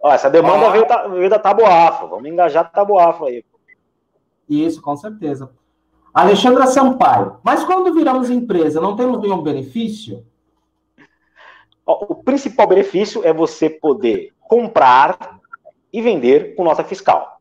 Ó, 0.00 0.12
essa 0.12 0.30
demanda 0.30 0.70
veio, 0.70 0.86
da- 0.86 1.08
veio 1.08 1.28
da 1.28 1.38
Taboafo. 1.38 2.06
Vamos 2.06 2.26
engajar 2.30 2.64
a 2.64 2.68
Taboafo 2.68 3.26
aí. 3.26 3.44
Isso, 4.48 4.80
com 4.80 4.96
certeza. 4.96 5.50
Alexandra 6.14 6.68
Sampaio. 6.68 7.38
Mas 7.42 7.64
quando 7.64 7.92
viramos 7.92 8.30
empresa, 8.30 8.80
não 8.80 8.94
temos 8.94 9.20
nenhum 9.20 9.42
benefício? 9.42 10.24
O 11.84 12.14
principal 12.14 12.68
benefício 12.68 13.26
é 13.26 13.32
você 13.32 13.68
poder 13.68 14.32
comprar 14.40 15.40
e 15.92 16.00
vender 16.00 16.54
com 16.54 16.62
nota 16.62 16.84
fiscal. 16.84 17.40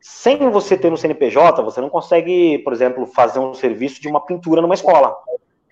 Sem 0.00 0.50
você 0.50 0.76
ter 0.76 0.90
no 0.90 0.96
CNPJ, 0.96 1.62
você 1.62 1.80
não 1.80 1.90
consegue, 1.90 2.58
por 2.60 2.72
exemplo, 2.72 3.06
fazer 3.06 3.40
um 3.40 3.54
serviço 3.54 4.00
de 4.00 4.08
uma 4.08 4.20
pintura 4.24 4.62
numa 4.62 4.74
escola. 4.74 5.14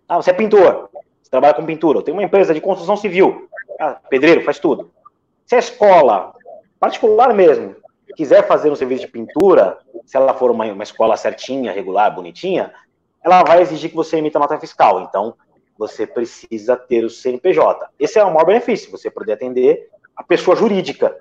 Ah, 0.09 0.17
você 0.17 0.31
é 0.31 0.35
pintor, 0.35 0.91
você 1.23 1.31
trabalha 1.31 1.55
com 1.55 1.65
pintura. 1.65 1.99
Eu 1.99 2.03
tenho 2.03 2.17
uma 2.17 2.25
empresa 2.25 2.53
de 2.53 2.61
construção 2.61 2.97
civil. 2.97 3.49
Ah, 3.81 4.01
pedreiro, 4.11 4.45
faz 4.45 4.59
tudo. 4.59 4.91
Se 5.47 5.55
a 5.55 5.59
escola, 5.59 6.35
particular 6.79 7.33
mesmo, 7.33 7.77
quiser 8.17 8.47
fazer 8.47 8.71
um 8.71 8.77
serviço 8.77 9.03
de 9.03 9.11
pintura, 9.11 9.79
se 10.05 10.17
ela 10.17 10.35
for 10.35 10.51
uma, 10.51 10.65
uma 10.67 10.83
escola 10.83 11.17
certinha, 11.17 11.73
regular, 11.73 12.15
bonitinha, 12.15 12.73
ela 13.25 13.43
vai 13.43 13.61
exigir 13.63 13.91
que 13.91 13.97
você 13.97 14.17
emita 14.17 14.39
nota 14.39 14.59
fiscal. 14.59 15.03
Então, 15.03 15.35
você 15.79 16.07
precisa 16.07 16.77
ter 16.77 17.05
o 17.05 17.11
CNPJ. 17.11 17.89
Esse 17.99 18.19
é 18.19 18.25
o 18.25 18.33
maior 18.33 18.47
benefício, 18.47 18.91
você 18.91 19.11
poder 19.11 19.33
atender 19.33 19.89
a 20.17 20.23
pessoa 20.23 20.57
jurídica. 20.57 21.17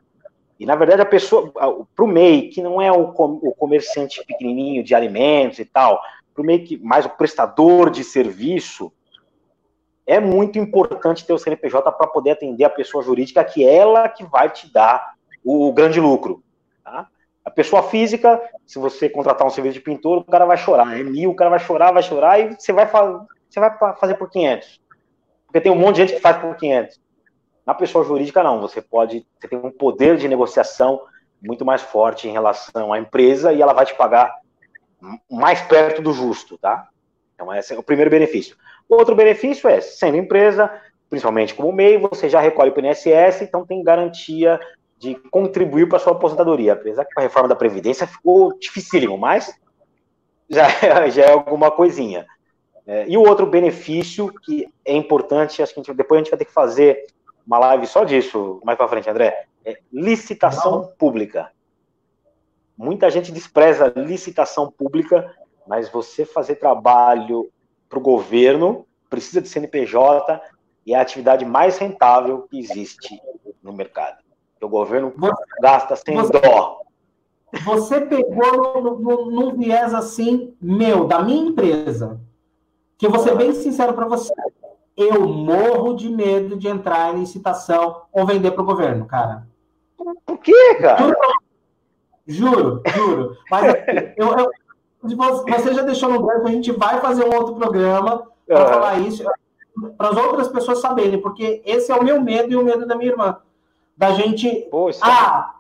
E, 0.59 0.65
na 0.65 0.75
verdade, 0.75 1.01
a 1.01 1.05
pessoa, 1.05 1.51
para 1.95 2.05
o 2.05 2.07
MEI, 2.07 2.49
que 2.49 2.61
não 2.61 2.81
é 2.81 2.91
o, 2.91 3.13
o 3.15 3.55
comerciante 3.55 4.23
pequenininho 4.25 4.83
de 4.83 4.93
alimentos 4.93 5.59
e 5.59 5.65
tal, 5.65 6.01
para 6.33 6.41
o 6.41 6.45
MEI, 6.45 6.59
que, 6.59 6.77
mais 6.77 7.05
o 7.05 7.09
prestador 7.09 7.89
de 7.89 8.03
serviço, 8.03 8.91
é 10.05 10.19
muito 10.19 10.57
importante 10.57 11.25
ter 11.25 11.33
o 11.33 11.37
CNPJ 11.37 11.91
para 11.91 12.07
poder 12.07 12.31
atender 12.31 12.65
a 12.65 12.69
pessoa 12.69 13.03
jurídica, 13.03 13.43
que 13.43 13.63
é 13.63 13.75
ela 13.75 14.09
que 14.09 14.25
vai 14.25 14.49
te 14.49 14.71
dar 14.73 15.13
o 15.45 15.71
grande 15.71 15.99
lucro. 15.99 16.43
Tá? 16.89 17.07
A 17.45 17.51
pessoa 17.51 17.83
física, 17.83 18.41
se 18.65 18.79
você 18.79 19.07
contratar 19.09 19.45
um 19.45 19.49
serviço 19.49 19.75
de 19.75 19.81
pintor, 19.81 20.19
o 20.19 20.23
cara 20.23 20.45
vai 20.45 20.57
chorar. 20.57 20.99
É 20.99 21.03
mil, 21.03 21.31
o 21.31 21.35
cara 21.35 21.49
vai 21.49 21.59
chorar, 21.59 21.91
vai 21.91 22.03
chorar, 22.03 22.39
e 22.39 22.55
você 22.55 22.73
vai, 22.73 22.87
você 22.87 23.59
vai 23.59 23.77
fazer 23.95 24.15
por 24.15 24.29
500. 24.29 24.81
Porque 25.45 25.61
tem 25.61 25.71
um 25.71 25.75
monte 25.75 25.95
de 25.95 26.01
gente 26.01 26.15
que 26.15 26.21
faz 26.21 26.37
por 26.37 26.55
500. 26.55 26.99
Na 27.65 27.73
pessoa 27.73 28.03
jurídica, 28.03 28.43
não. 28.43 28.59
Você 28.61 28.81
pode, 28.81 29.25
você 29.39 29.47
tem 29.47 29.57
um 29.57 29.71
poder 29.71 30.17
de 30.17 30.27
negociação 30.27 31.01
muito 31.41 31.63
mais 31.63 31.81
forte 31.81 32.27
em 32.27 32.31
relação 32.31 32.91
à 32.91 32.99
empresa 32.99 33.53
e 33.53 33.61
ela 33.61 33.73
vai 33.73 33.85
te 33.85 33.95
pagar 33.95 34.35
mais 35.29 35.61
perto 35.61 36.01
do 36.01 36.11
justo, 36.11 36.57
tá? 36.57 36.89
Então, 37.33 37.53
esse 37.53 37.73
é 37.73 37.77
o 37.79 37.83
primeiro 37.83 38.11
benefício. 38.11 38.57
Outro 38.87 39.15
benefício 39.15 39.69
é, 39.69 39.79
sendo 39.79 40.17
empresa, 40.17 40.69
principalmente 41.09 41.53
como 41.53 41.71
MEI, 41.71 41.97
você 41.97 42.27
já 42.27 42.41
recolhe 42.41 42.71
o 42.71 42.79
INSS, 42.79 43.41
então 43.41 43.65
tem 43.65 43.81
garantia 43.81 44.59
de 44.99 45.15
contribuir 45.31 45.87
para 45.87 45.97
a 45.97 45.99
sua 45.99 46.11
aposentadoria. 46.11 46.73
Apesar 46.73 47.05
que 47.05 47.13
com 47.13 47.21
a 47.21 47.23
reforma 47.23 47.47
da 47.47 47.55
Previdência 47.55 48.05
ficou 48.05 48.57
dificílimo, 48.59 49.17
mas 49.17 49.57
já, 50.49 50.67
é- 50.67 51.09
já 51.09 51.23
é 51.23 51.31
alguma 51.31 51.71
coisinha. 51.71 52.27
É, 52.85 53.07
e 53.07 53.17
o 53.17 53.21
outro 53.21 53.45
benefício 53.45 54.31
que 54.43 54.67
é 54.83 54.93
importante, 54.93 55.63
acho 55.63 55.73
que 55.73 55.79
a 55.79 55.83
gente, 55.83 55.95
depois 55.95 56.19
a 56.19 56.23
gente 56.23 56.31
vai 56.31 56.39
ter 56.39 56.45
que 56.45 56.51
fazer 56.51 57.07
uma 57.47 57.57
live 57.59 57.87
só 57.87 58.03
disso 58.03 58.59
mais 58.63 58.77
para 58.77 58.87
frente, 58.87 59.09
André, 59.09 59.45
é 59.63 59.77
licitação 59.91 60.71
Não. 60.71 60.87
pública. 60.97 61.51
Muita 62.77 63.09
gente 63.09 63.31
despreza 63.31 63.93
licitação 63.95 64.71
pública, 64.71 65.35
mas 65.67 65.89
você 65.89 66.25
fazer 66.25 66.55
trabalho 66.55 67.49
para 67.87 67.99
o 67.99 68.01
governo 68.01 68.85
precisa 69.09 69.41
de 69.41 69.49
CNPJ 69.49 70.41
e 70.85 70.93
é 70.93 70.97
a 70.97 71.01
atividade 71.01 71.45
mais 71.45 71.77
rentável 71.77 72.47
que 72.49 72.59
existe 72.59 73.21
no 73.61 73.73
mercado. 73.73 74.28
O 74.61 74.67
governo 74.67 75.13
você, 75.15 75.43
gasta 75.61 75.95
sem 75.95 76.15
você, 76.15 76.31
dó. 76.39 76.81
Você 77.65 78.01
pegou 78.01 78.99
num 78.99 79.55
viés 79.55 79.93
assim, 79.93 80.53
meu, 80.61 81.05
da 81.05 81.21
minha 81.21 81.49
empresa 81.49 82.19
que 82.97 83.05
eu 83.05 83.09
vou 83.09 83.19
ser 83.21 83.35
bem 83.35 83.53
sincero 83.53 83.93
para 83.93 84.05
você. 84.05 84.33
Eu 84.95 85.25
morro 85.25 85.93
de 85.93 86.09
medo 86.09 86.57
de 86.57 86.67
entrar 86.67 87.15
em 87.15 87.21
licitação 87.21 88.01
ou 88.11 88.25
vender 88.25 88.51
para 88.51 88.61
o 88.61 88.65
governo, 88.65 89.05
cara. 89.05 89.47
Por 90.25 90.37
quê, 90.39 90.75
cara? 90.75 91.15
Juro, 92.27 92.83
juro. 92.93 93.37
Mas 93.49 93.73
eu, 94.17 94.37
eu, 94.37 94.51
você 95.01 95.73
já 95.73 95.81
deixou 95.81 96.09
no 96.09 96.21
branco, 96.21 96.47
a 96.47 96.51
gente 96.51 96.71
vai 96.73 96.99
fazer 96.99 97.23
um 97.23 97.33
outro 97.33 97.55
programa 97.55 98.27
para 98.45 98.67
falar 98.67 98.99
isso, 98.99 99.23
para 99.97 100.09
as 100.09 100.17
outras 100.17 100.49
pessoas 100.49 100.81
saberem, 100.81 101.21
porque 101.21 101.61
esse 101.65 101.91
é 101.91 101.95
o 101.95 102.03
meu 102.03 102.21
medo 102.21 102.51
e 102.51 102.55
o 102.57 102.63
medo 102.63 102.85
da 102.85 102.95
minha 102.95 103.11
irmã. 103.11 103.37
Da 103.99 104.13
gente. 104.13 104.49
Poxa. 104.71 105.01
Ah, 105.03 105.55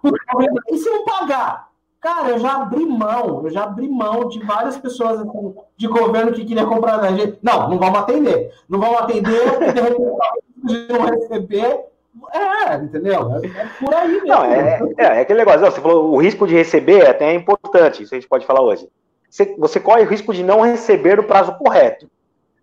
e 0.69 0.77
se 0.77 0.89
não 0.89 1.03
pagar? 1.03 1.67
Cara, 1.99 2.29
eu 2.29 2.39
já 2.39 2.55
abri 2.55 2.85
mão, 2.85 3.41
eu 3.43 3.49
já 3.49 3.63
abri 3.63 3.89
mão 3.89 4.29
de 4.29 4.39
várias 4.39 4.77
pessoas 4.77 5.19
assim, 5.19 5.53
de 5.75 5.87
governo 5.87 6.31
que 6.31 6.45
queria 6.45 6.65
comprar 6.65 6.95
da 6.97 7.11
gente. 7.11 7.37
Não, 7.43 7.69
não 7.69 7.77
vamos 7.77 7.99
atender. 7.99 8.53
Não 8.69 8.79
vamos 8.79 9.01
atender, 9.01 9.51
porque 9.51 9.73
de 9.73 9.81
repente 9.81 9.99
não 10.89 11.05
receber. 11.05 11.85
É, 12.31 12.75
entendeu? 12.75 13.41
É, 13.43 13.47
é, 13.47 13.69
por 13.77 13.93
aí 13.93 14.07
mesmo. 14.07 14.27
Não, 14.27 14.45
é, 14.45 14.79
é, 14.97 15.03
é 15.03 15.19
aquele 15.19 15.39
negócio, 15.39 15.59
você 15.59 15.81
falou, 15.81 16.13
o 16.13 16.17
risco 16.17 16.47
de 16.47 16.55
receber 16.55 17.05
até 17.07 17.31
é 17.31 17.35
importante, 17.35 18.03
isso 18.03 18.15
a 18.15 18.17
gente 18.17 18.29
pode 18.29 18.45
falar 18.45 18.61
hoje. 18.61 18.87
Você, 19.29 19.53
você 19.57 19.81
corre 19.81 20.03
o 20.03 20.07
risco 20.07 20.33
de 20.33 20.43
não 20.43 20.61
receber 20.61 21.17
no 21.17 21.23
prazo 21.23 21.57
correto. 21.57 22.09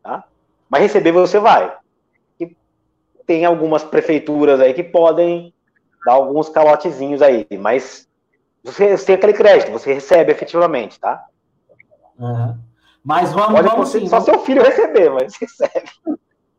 Tá? 0.03 0.24
Mas 0.70 0.81
receber 0.81 1.12
você 1.12 1.39
vai. 1.39 1.77
E 2.40 2.57
tem 3.27 3.44
algumas 3.44 3.85
prefeituras 3.85 4.59
aí 4.59 4.73
que 4.73 4.82
podem 4.82 5.53
dar 6.07 6.12
alguns 6.12 6.49
calotezinhos 6.49 7.20
aí, 7.20 7.45
mas 7.59 8.09
você, 8.62 8.97
você 8.97 9.07
tem 9.07 9.15
aquele 9.16 9.33
crédito, 9.33 9.73
você 9.73 9.93
recebe 9.93 10.31
efetivamente, 10.31 11.01
tá? 11.01 11.24
Uhum. 12.16 12.57
Mas 13.05 13.33
vamos, 13.33 13.53
Pode 13.53 13.69
vamos 13.69 13.89
sim. 13.89 14.07
Só 14.07 14.20
vamos... 14.20 14.24
seu 14.24 14.39
filho 14.41 14.62
receber, 14.62 15.11
mas 15.11 15.35
recebe. 15.35 15.91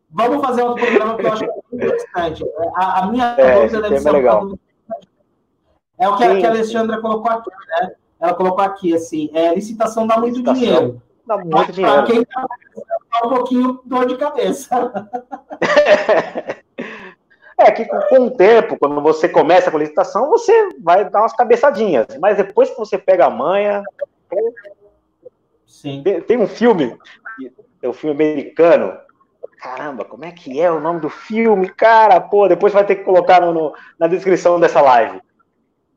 Vamos 0.10 0.46
fazer 0.46 0.64
outro 0.64 0.86
programa 0.86 1.16
que 1.16 1.26
eu 1.26 1.32
acho 1.32 1.46
interessante. 1.72 2.46
A, 2.76 3.04
a 3.04 3.08
minha 3.08 3.36
é, 3.38 3.62
dúvida 3.62 3.82
deve 3.82 4.00
ser 4.00 4.12
legal. 4.12 4.60
É 5.98 6.10
o 6.10 6.18
que, 6.18 6.24
a, 6.26 6.38
que 6.38 6.46
a 6.46 6.50
Alexandra 6.50 7.02
colocou 7.02 7.32
aqui, 7.32 7.50
né? 7.50 7.92
Ela 8.20 8.34
colocou 8.34 8.64
aqui, 8.64 8.94
assim, 8.94 9.30
é, 9.34 9.56
licitação 9.56 10.06
dá 10.06 10.18
muito 10.18 10.40
licitação 10.40 10.62
dinheiro. 10.62 11.02
Dá 11.26 11.38
muito 11.38 11.72
dinheiro. 11.72 12.06
Quem 12.06 12.26
tá 12.26 12.46
um 13.26 13.30
pouquinho 13.30 13.80
dor 13.86 14.06
de 14.06 14.18
cabeça. 14.18 15.10
É 17.58 17.72
que 17.72 17.86
com 17.86 18.28
o 18.28 18.32
tempo, 18.32 18.78
quando 18.78 19.02
você 19.02 19.28
começa 19.28 19.72
com 19.72 19.80
licitação, 19.80 20.30
você 20.30 20.70
vai 20.80 21.10
dar 21.10 21.22
umas 21.22 21.34
cabeçadinhas. 21.34 22.06
Mas 22.20 22.38
depois 22.38 22.70
que 22.70 22.78
você 22.78 22.98
pega 22.98 23.26
a 23.26 23.30
manha. 23.32 23.84
Sim. 25.66 26.04
Tem 26.28 26.38
um 26.38 26.48
filme, 26.48 26.96
é 27.82 27.90
um 27.90 27.94
filme 27.94 28.16
americano. 28.16 28.96
Caramba, 29.60 30.06
como 30.06 30.24
é 30.24 30.32
que 30.32 30.62
é 30.62 30.72
o 30.72 30.80
nome 30.80 31.00
do 31.00 31.10
filme? 31.10 31.68
Cara, 31.68 32.22
pô, 32.22 32.48
depois 32.48 32.74
vai 32.74 32.86
ter 32.86 32.98
que 32.98 33.04
colocar 33.04 33.42
no, 33.42 33.52
no 33.52 33.74
na 33.98 34.08
descrição 34.08 34.60
dessa 34.60 34.80
live. 34.82 35.20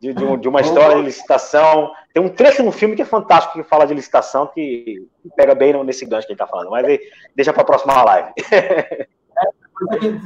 De, 0.00 0.14
de, 0.14 0.36
de, 0.38 0.48
uma 0.48 0.62
história 0.62 0.96
de 0.96 1.02
licitação. 1.02 1.92
Tem 2.14 2.22
um 2.22 2.30
trecho 2.30 2.62
no 2.62 2.72
filme 2.72 2.96
que 2.96 3.02
é 3.02 3.04
fantástico 3.04 3.62
que 3.62 3.68
fala 3.68 3.86
de 3.86 3.92
licitação, 3.92 4.46
que 4.46 5.06
pega 5.36 5.54
bem 5.54 5.74
nesse 5.84 6.06
gancho 6.06 6.26
que 6.26 6.32
ele 6.32 6.40
está 6.40 6.46
falando. 6.46 6.70
Mas 6.70 6.98
deixa 7.36 7.52
para 7.52 7.60
a 7.60 7.66
próxima 7.66 8.02
live. 8.02 8.32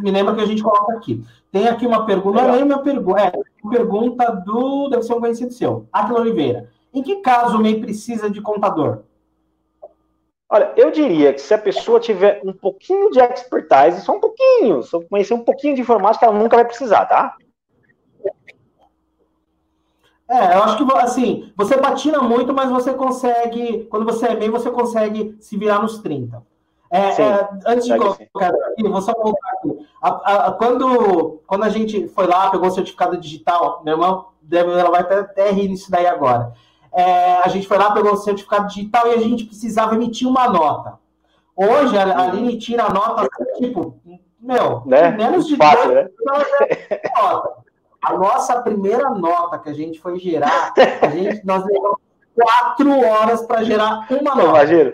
me 0.03 0.11
lembra 0.11 0.35
que 0.35 0.41
a 0.41 0.47
gente 0.47 0.63
coloca 0.63 0.93
aqui. 0.95 1.25
Tem 1.51 1.69
aqui 1.69 1.87
uma 1.87 2.05
pergunta, 2.05 2.43
não 2.43 2.55
é 2.55 2.65
minha 2.65 2.79
pergunta, 2.79 3.21
é 3.21 3.33
uma 3.63 3.71
pergunta 3.71 4.33
do, 4.45 4.89
deve 4.89 5.03
ser 5.03 5.15
um 5.15 5.21
conhecido 5.21 5.53
seu, 5.53 5.87
Aquila 5.93 6.21
Oliveira. 6.21 6.69
Em 6.93 7.03
que 7.03 7.17
caso 7.17 7.57
o 7.57 7.61
MEI 7.61 7.81
precisa 7.81 8.31
de 8.31 8.41
contador? 8.41 9.03
Olha, 10.49 10.73
eu 10.77 10.91
diria 10.91 11.33
que 11.33 11.41
se 11.41 11.53
a 11.53 11.59
pessoa 11.59 11.99
tiver 11.99 12.41
um 12.45 12.53
pouquinho 12.53 13.11
de 13.11 13.19
expertise, 13.19 14.03
só 14.03 14.13
um 14.13 14.21
pouquinho, 14.21 14.83
só 14.83 15.01
conhecer 15.01 15.35
um 15.35 15.43
pouquinho 15.43 15.75
de 15.75 15.81
informática, 15.81 16.27
ela 16.27 16.39
nunca 16.39 16.57
vai 16.57 16.65
precisar, 16.65 17.07
tá? 17.07 17.37
É, 20.29 20.55
eu 20.55 20.63
acho 20.63 20.77
que 20.77 20.97
assim, 20.99 21.53
você 21.57 21.77
patina 21.77 22.23
muito, 22.23 22.55
mas 22.55 22.71
você 22.71 22.95
consegue, 22.95 23.85
quando 23.91 24.05
você 24.05 24.27
é 24.27 24.37
MEI, 24.37 24.49
você 24.49 24.71
consegue 24.71 25.37
se 25.41 25.57
virar 25.57 25.83
nos 25.83 25.99
30. 25.99 26.43
É, 26.95 27.21
é, 27.21 27.49
antes 27.67 27.87
de 27.87 27.99
colocar 27.99 28.55
aqui, 28.71 28.89
vou 28.89 29.03
só 29.03 29.13
voltar 29.15 29.49
aqui. 29.59 29.85
A, 30.01 30.47
a, 30.47 30.53
quando, 30.53 31.41
quando 31.45 31.65
a 31.65 31.69
gente 31.69 32.07
foi 32.07 32.25
lá, 32.29 32.51
pegou 32.51 32.69
o 32.69 32.71
certificado 32.71 33.17
digital, 33.17 33.83
meu 33.85 33.95
irmão, 33.95 34.27
ela 34.53 34.91
vai 34.91 35.01
até, 35.01 35.19
até 35.19 35.51
rir 35.51 35.69
nisso 35.69 35.91
daí 35.91 36.07
agora. 36.07 36.53
É, 36.93 37.39
a 37.39 37.49
gente 37.49 37.67
foi 37.67 37.79
lá, 37.79 37.91
pegou 37.91 38.13
o 38.13 38.17
certificado 38.17 38.69
digital 38.69 39.09
e 39.09 39.15
a 39.15 39.19
gente 39.19 39.45
precisava 39.45 39.97
emitir 39.97 40.29
uma 40.29 40.49
nota. 40.49 41.01
Hoje, 41.57 41.99
a, 41.99 42.05
a 42.05 42.23
Aline 42.29 42.59
tira 42.59 42.85
a 42.85 42.91
nota, 42.91 43.29
tipo, 43.57 43.99
meu, 44.39 44.83
né? 44.87 45.11
menos 45.11 45.49
de 45.49 45.57
Fácil, 45.57 45.91
dois, 45.91 46.05
né? 46.05 46.11
A 48.05 48.19
nossa 48.19 48.61
primeira 48.61 49.09
nota 49.09 49.59
que 49.59 49.71
a 49.71 49.73
gente 49.73 49.99
foi 49.99 50.19
gerar, 50.19 50.75
a 51.01 51.09
gente, 51.09 51.43
nós 51.43 51.65
levamos 51.65 52.04
quatro 52.35 53.01
horas 53.01 53.43
para 53.43 53.63
gerar 53.63 54.07
uma 54.11 54.35
nota. 54.35 54.49
Imagino. 54.49 54.93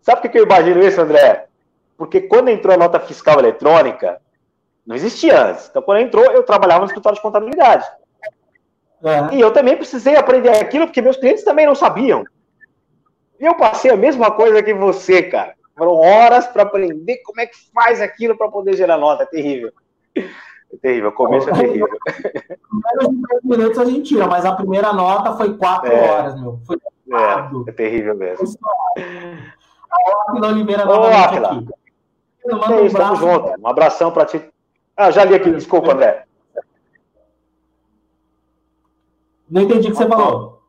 Sabe 0.00 0.22
por 0.22 0.30
que 0.30 0.38
eu 0.38 0.44
imagino 0.44 0.82
isso, 0.82 1.00
André? 1.00 1.46
Porque 1.96 2.22
quando 2.22 2.48
entrou 2.48 2.74
a 2.74 2.78
nota 2.78 3.00
fiscal 3.00 3.38
eletrônica, 3.38 4.20
não 4.86 4.96
existia 4.96 5.48
antes. 5.48 5.68
Então, 5.68 5.82
quando 5.82 6.00
entrou, 6.00 6.24
eu 6.24 6.42
trabalhava 6.42 6.80
no 6.80 6.86
escritório 6.86 7.16
de 7.16 7.22
contabilidade. 7.22 7.86
É. 9.02 9.34
E 9.34 9.40
eu 9.40 9.52
também 9.52 9.76
precisei 9.76 10.16
aprender 10.16 10.50
aquilo, 10.50 10.86
porque 10.86 11.02
meus 11.02 11.16
clientes 11.16 11.44
também 11.44 11.66
não 11.66 11.74
sabiam. 11.74 12.24
E 13.38 13.44
eu 13.44 13.54
passei 13.54 13.90
a 13.90 13.96
mesma 13.96 14.30
coisa 14.30 14.62
que 14.62 14.74
você, 14.74 15.22
cara. 15.22 15.54
Foram 15.76 15.94
horas 15.94 16.46
para 16.46 16.62
aprender 16.62 17.18
como 17.24 17.40
é 17.40 17.46
que 17.46 17.56
faz 17.72 18.00
aquilo 18.02 18.36
para 18.36 18.50
poder 18.50 18.76
gerar 18.76 18.98
nota. 18.98 19.22
É 19.22 19.26
terrível. 19.26 19.72
É 20.72 20.76
terrível, 20.76 21.10
o 21.10 21.12
começo 21.12 21.50
é 21.50 21.52
terrível. 21.52 21.88
Menos 22.72 23.08
de 23.10 23.22
10 23.28 23.44
minutos 23.44 23.78
a 23.78 23.84
gente 23.84 24.02
tira, 24.02 24.26
mas 24.26 24.44
a 24.44 24.54
primeira 24.54 24.92
nota 24.92 25.36
foi 25.36 25.56
4 25.56 25.90
é. 25.90 26.10
horas, 26.10 26.40
meu. 26.40 26.60
Foi 26.66 26.76
é, 27.12 27.70
é 27.70 27.72
terrível 27.72 28.14
mesmo. 28.14 28.46
A 29.90 30.30
Áquila 30.30 30.48
Oliveira 30.48 30.88
Ô, 30.88 31.04
Áquila. 31.04 31.52
aqui. 31.52 31.68
É 32.72 32.86
isso, 32.86 32.96
tamo 32.96 33.16
junto. 33.16 33.60
Um 33.60 33.66
abração 33.66 34.12
para 34.12 34.26
ti. 34.26 34.42
Ah, 34.96 35.10
já 35.10 35.24
li 35.24 35.34
aqui, 35.34 35.50
desculpa, 35.50 35.92
André. 35.92 36.24
Não 39.50 39.62
entendi 39.62 39.88
o 39.88 39.90
que 39.90 39.96
você 39.96 40.06
falou. 40.06 40.62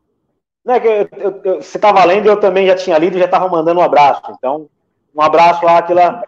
Não, 0.66 0.74
é 0.74 0.80
que 0.80 0.88
eu, 0.88 1.10
eu, 1.12 1.42
eu, 1.44 1.62
você 1.62 1.78
estava 1.78 2.04
lendo 2.04 2.26
e 2.26 2.30
eu 2.30 2.40
também 2.40 2.66
já 2.66 2.76
tinha 2.76 2.98
lido 2.98 3.16
e 3.16 3.20
já 3.20 3.26
estava 3.26 3.48
mandando 3.48 3.80
um 3.80 3.84
abraço. 3.84 4.24
Então, 4.32 4.68
um 5.16 5.22
abraço, 5.22 5.68
Áquila. 5.68 6.24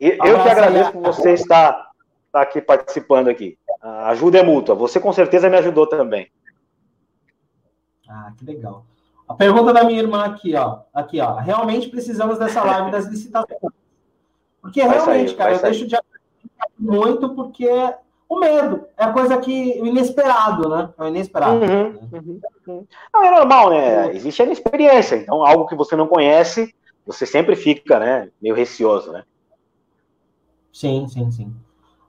Eu, 0.00 0.10
eu 0.24 0.42
que 0.42 0.48
agradeço 0.48 0.92
por 0.92 1.02
você 1.02 1.34
estar 1.34 1.91
está 2.32 2.40
aqui 2.40 2.62
participando 2.62 3.28
aqui. 3.28 3.58
A 3.80 4.08
ajuda 4.08 4.38
é 4.38 4.42
mútua. 4.42 4.74
Você 4.74 4.98
com 4.98 5.12
certeza 5.12 5.50
me 5.50 5.58
ajudou 5.58 5.86
também. 5.86 6.32
Ah, 8.08 8.32
que 8.36 8.44
legal. 8.44 8.86
A 9.28 9.34
pergunta 9.34 9.72
da 9.72 9.84
minha 9.84 10.00
irmã 10.00 10.24
aqui, 10.24 10.56
ó. 10.56 10.80
Aqui, 10.94 11.20
ó. 11.20 11.36
Realmente 11.36 11.90
precisamos 11.90 12.38
dessa 12.38 12.64
live 12.64 12.90
das 12.90 13.06
licitações. 13.06 13.60
Porque 14.62 14.80
vai 14.80 14.96
realmente, 14.96 15.28
sair, 15.28 15.36
cara, 15.36 15.52
eu 15.54 15.62
deixo 15.62 15.86
de 15.86 15.96
muito 16.78 17.34
porque 17.34 17.68
o 18.28 18.38
medo 18.38 18.86
é 18.96 19.04
a 19.04 19.12
coisa 19.12 19.38
que 19.38 19.78
o 19.80 19.86
inesperado, 19.86 20.68
né? 20.68 20.90
É 20.98 21.02
o 21.02 21.08
inesperado. 21.08 21.56
Uhum, 21.56 22.08
uhum, 22.12 22.40
uhum. 22.66 22.86
Não, 23.12 23.24
é 23.24 23.30
normal, 23.30 23.70
né? 23.70 24.14
Existe 24.14 24.40
a 24.42 24.44
inexperiência. 24.46 25.16
Então, 25.16 25.44
algo 25.44 25.66
que 25.66 25.74
você 25.74 25.96
não 25.96 26.06
conhece, 26.06 26.74
você 27.04 27.26
sempre 27.26 27.56
fica, 27.56 27.98
né? 27.98 28.30
Meio 28.40 28.54
receoso, 28.54 29.12
né? 29.12 29.24
Sim, 30.72 31.06
sim, 31.08 31.30
sim. 31.30 31.54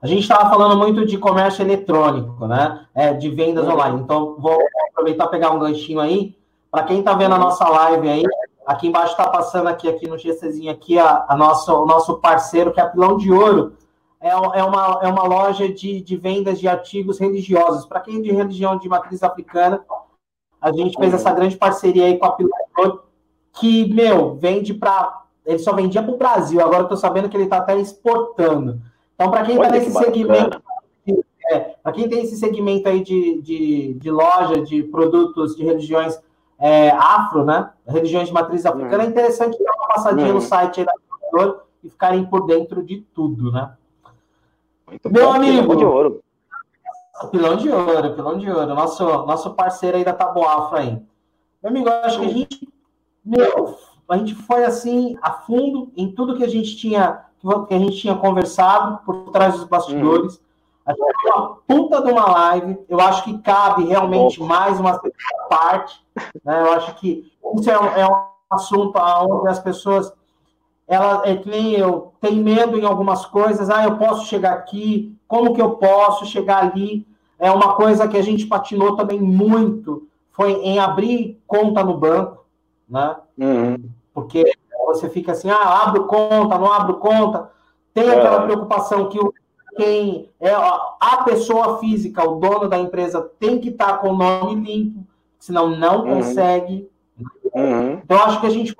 A 0.04 0.06
gente 0.06 0.20
estava 0.20 0.50
falando 0.50 0.76
muito 0.76 1.06
de 1.06 1.16
comércio 1.16 1.62
eletrônico, 1.62 2.46
né? 2.46 2.84
É, 2.94 3.14
de 3.14 3.30
vendas 3.30 3.66
online. 3.66 4.02
Então, 4.02 4.36
vou 4.38 4.58
aproveitar 4.90 5.28
pegar 5.28 5.50
um 5.52 5.58
ganchinho 5.58 5.98
aí. 5.98 6.36
Para 6.70 6.82
quem 6.82 6.98
está 6.98 7.14
vendo 7.14 7.34
a 7.34 7.38
nossa 7.38 7.66
live 7.66 8.06
aí, 8.10 8.22
aqui 8.66 8.88
embaixo 8.88 9.12
está 9.12 9.30
passando 9.30 9.66
aqui, 9.66 9.88
aqui 9.88 10.06
no 10.06 10.18
GCzinho 10.18 10.70
aqui, 10.70 10.98
a, 10.98 11.24
a 11.26 11.34
nosso, 11.34 11.72
o 11.74 11.86
nosso 11.86 12.18
parceiro, 12.18 12.70
que 12.70 12.78
é 12.78 12.82
a 12.82 12.88
Pilão 12.90 13.16
de 13.16 13.32
Ouro. 13.32 13.78
É, 14.20 14.28
é, 14.28 14.62
uma, 14.62 15.00
é 15.00 15.08
uma 15.08 15.22
loja 15.22 15.72
de, 15.72 16.02
de 16.02 16.16
vendas 16.18 16.60
de 16.60 16.68
artigos 16.68 17.18
religiosos. 17.18 17.86
Para 17.86 18.00
quem 18.00 18.18
é 18.18 18.20
de 18.20 18.30
religião 18.30 18.76
de 18.76 18.86
matriz 18.86 19.22
africana, 19.22 19.82
a 20.60 20.70
gente 20.70 20.98
fez 20.98 21.14
essa 21.14 21.32
grande 21.32 21.56
parceria 21.56 22.04
aí 22.04 22.18
com 22.18 22.26
a 22.26 22.32
Pilão 22.32 22.58
de 22.76 22.82
Ouro, 22.82 23.04
que, 23.54 23.90
meu, 23.90 24.34
vende 24.34 24.74
para 24.74 25.22
ele 25.46 25.58
só 25.58 25.72
vendia 25.74 26.02
para 26.02 26.12
o 26.12 26.18
Brasil, 26.18 26.60
agora 26.60 26.82
estou 26.82 26.96
sabendo 26.96 27.30
que 27.30 27.36
ele 27.38 27.44
está 27.44 27.58
até 27.58 27.74
exportando. 27.78 28.80
Então, 29.14 29.30
para 29.30 29.44
quem 29.44 29.56
está 29.56 29.70
nesse 29.70 29.92
segmento, 29.92 30.62
é, 31.50 31.58
para 31.82 31.92
quem 31.92 32.08
tem 32.08 32.22
esse 32.22 32.36
segmento 32.36 32.88
aí 32.88 33.02
de, 33.02 33.40
de, 33.42 33.94
de 33.94 34.10
loja 34.10 34.62
de 34.62 34.82
produtos 34.84 35.54
de 35.56 35.64
religiões 35.64 36.18
é, 36.58 36.90
afro, 36.90 37.44
né? 37.44 37.70
Religiões 37.86 38.28
de 38.28 38.34
matriz 38.34 38.64
africana, 38.64 39.02
uhum. 39.02 39.08
é 39.08 39.12
interessante 39.12 39.62
dar 39.62 39.74
uma 39.74 39.88
passadinha 39.88 40.32
no 40.32 40.40
site 40.40 40.80
aí 40.80 40.86
da 40.86 41.64
e 41.82 41.90
ficarem 41.90 42.24
por 42.24 42.46
dentro 42.46 42.82
de 42.82 43.02
tudo, 43.14 43.52
né? 43.52 43.72
Muito 44.86 45.10
Meu 45.10 45.26
bom, 45.26 45.34
amigo. 45.34 45.62
Pilão 45.62 45.76
de 45.76 45.84
ouro. 45.84 46.24
Pilão 47.30 47.56
de 47.56 47.70
ouro, 47.70 48.14
pilão 48.14 48.38
de 48.38 48.50
ouro. 48.50 48.74
Nosso, 48.74 49.04
nosso 49.04 49.54
parceiro 49.54 49.98
aí 49.98 50.04
da 50.04 50.12
Taboafra 50.12 50.80
aí. 50.80 51.02
Meu 51.62 51.70
amigo, 51.70 51.88
acho 51.88 52.20
que 52.20 52.26
a 52.26 52.30
gente. 52.30 52.68
Meu, 53.24 53.76
a 54.08 54.16
gente 54.16 54.34
foi 54.34 54.64
assim 54.64 55.16
a 55.20 55.32
fundo 55.32 55.92
em 55.96 56.12
tudo 56.12 56.36
que 56.36 56.44
a 56.44 56.48
gente 56.48 56.76
tinha 56.76 57.24
que 57.66 57.74
a 57.74 57.78
gente 57.78 57.96
tinha 57.96 58.14
conversado 58.14 59.00
por 59.04 59.30
trás 59.30 59.54
dos 59.54 59.64
bastidores. 59.64 60.36
Uhum. 60.36 60.44
A 60.86 60.92
gente 60.92 61.26
uma 61.26 61.56
puta 61.66 62.02
de 62.02 62.12
uma 62.12 62.30
live. 62.30 62.78
Eu 62.88 63.00
acho 63.00 63.24
que 63.24 63.38
cabe 63.38 63.84
realmente 63.84 64.42
mais 64.42 64.78
uma 64.78 65.00
parte. 65.48 66.02
Né? 66.44 66.60
Eu 66.60 66.72
acho 66.72 66.94
que 66.96 67.32
isso 67.56 67.70
é 67.70 67.80
um, 67.80 67.86
é 67.86 68.06
um 68.06 68.24
assunto 68.50 68.98
onde 68.98 69.48
as 69.48 69.58
pessoas 69.58 70.12
ela 70.86 71.22
é 71.24 71.36
que 71.36 71.48
nem 71.48 71.72
eu, 71.72 72.12
tem 72.20 72.36
medo 72.36 72.78
em 72.78 72.84
algumas 72.84 73.24
coisas, 73.24 73.70
ah, 73.70 73.84
eu 73.84 73.96
posso 73.96 74.26
chegar 74.26 74.52
aqui, 74.52 75.16
como 75.26 75.54
que 75.54 75.62
eu 75.62 75.70
posso 75.76 76.26
chegar 76.26 76.62
ali? 76.62 77.06
É 77.38 77.50
uma 77.50 77.74
coisa 77.74 78.06
que 78.06 78.16
a 78.16 78.22
gente 78.22 78.46
patinou 78.46 78.94
também 78.94 79.20
muito, 79.20 80.06
foi 80.30 80.52
em 80.62 80.78
abrir 80.78 81.40
conta 81.46 81.82
no 81.82 81.96
banco, 81.96 82.44
né? 82.88 83.16
Uhum. 83.38 83.76
Porque 84.12 84.44
você 84.86 85.08
fica 85.08 85.32
assim, 85.32 85.50
ah, 85.50 85.82
abro 85.84 86.04
conta, 86.06 86.58
não 86.58 86.72
abro 86.72 86.94
conta. 86.94 87.50
Tem 87.92 88.10
aquela 88.10 88.42
é. 88.42 88.46
preocupação 88.46 89.08
que 89.08 89.18
o, 89.18 89.32
quem 89.76 90.30
é 90.40 90.52
a 90.52 91.22
pessoa 91.24 91.78
física, 91.78 92.28
o 92.28 92.36
dono 92.36 92.68
da 92.68 92.78
empresa, 92.78 93.30
tem 93.38 93.58
que 93.58 93.70
estar 93.70 93.98
com 93.98 94.10
o 94.10 94.16
nome 94.16 94.54
limpo, 94.54 95.04
senão 95.38 95.68
não 95.68 96.04
uhum. 96.04 96.16
consegue. 96.16 96.88
Uhum. 97.52 98.00
Então, 98.04 98.18
acho 98.22 98.40
que 98.40 98.46
a 98.46 98.50
gente 98.50 98.74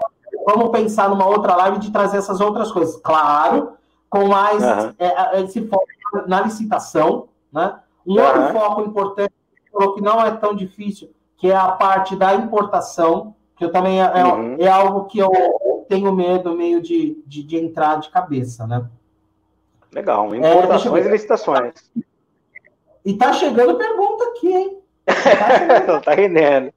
vamos 0.47 0.71
pensar 0.71 1.09
numa 1.09 1.27
outra 1.27 1.57
live 1.57 1.79
de 1.79 1.91
trazer 1.91 2.19
essas 2.19 2.41
outras 2.41 2.71
coisas. 2.71 2.97
Claro, 2.97 3.73
com 4.11 4.27
mais 4.27 4.63
uhum. 4.63 4.95
é, 4.99 5.41
esse 5.43 5.67
foco 5.67 5.87
na 6.27 6.43
licitação, 6.43 7.29
né? 7.53 7.77
Um 8.07 8.21
outro 8.21 8.53
foco 8.53 8.83
importante, 8.83 9.33
que 9.95 10.01
não 10.01 10.21
é 10.21 10.31
tão 10.33 10.55
difícil, 10.55 11.11
que 11.37 11.51
é 11.51 11.57
a 11.57 11.69
parte 11.69 12.15
da 12.15 12.35
importação, 12.35 13.35
que 13.57 13.65
eu 13.65 13.73
também 13.73 14.03
é, 14.03 14.05
é 14.05 14.25
uhum. 14.25 14.57
é 14.59 14.69
algo 14.69 15.05
que 15.07 15.19
eu 15.19 15.33
tenho 15.89 16.15
medo 16.15 16.55
meio 16.55 16.83
de, 16.83 17.23
de, 17.27 17.43
de 17.43 17.57
entrar 17.57 18.01
de 18.01 18.11
cabeça, 18.11 18.67
né? 18.67 18.89
Legal, 19.93 20.35
é, 20.35 20.39
importações 20.39 21.05
é, 21.05 21.09
e 21.09 21.13
licitações. 21.13 21.91
E 23.05 23.15
tá 23.15 23.33
chegando 23.33 23.79
pergunta 23.79 24.25
aqui, 24.25 24.53
hein? 24.53 24.79
Tá, 25.87 26.01
tá 26.01 26.15
rendendo. 26.15 26.73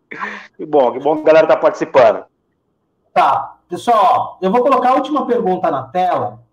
Que 0.55 0.65
bom, 0.65 0.91
que 0.91 0.99
bom 0.99 1.15
que 1.15 1.21
a 1.21 1.25
galera 1.25 1.47
tá 1.47 1.57
participando. 1.57 2.25
Tá, 3.13 3.57
pessoal, 3.69 4.37
eu 4.41 4.51
vou 4.51 4.61
colocar 4.61 4.91
a 4.91 4.95
última 4.95 5.25
pergunta 5.25 5.71
na 5.71 5.83
tela, 5.83 6.43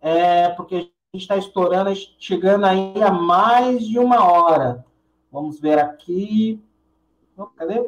é, 0.00 0.48
porque 0.50 0.74
a 0.74 0.78
gente 0.78 0.92
está 1.14 1.36
estourando, 1.36 1.90
chegando 2.18 2.66
aí 2.66 3.02
a 3.02 3.10
mais 3.10 3.86
de 3.86 3.98
uma 3.98 4.30
hora. 4.30 4.84
Vamos 5.30 5.60
ver 5.60 5.78
aqui. 5.78 6.62
Cadê? 7.56 7.82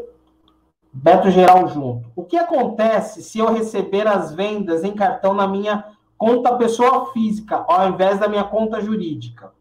Beto 0.92 1.30
Geral 1.30 1.68
junto. 1.68 2.10
O 2.16 2.24
que 2.24 2.36
acontece 2.36 3.22
se 3.22 3.38
eu 3.38 3.52
receber 3.52 4.06
as 4.06 4.34
vendas 4.34 4.84
em 4.84 4.94
cartão 4.94 5.34
na 5.34 5.46
minha 5.46 5.84
conta 6.16 6.56
pessoa 6.56 7.12
física, 7.12 7.64
ao 7.68 7.88
invés 7.88 8.18
da 8.18 8.28
minha 8.28 8.44
conta 8.44 8.80
jurídica? 8.80 9.52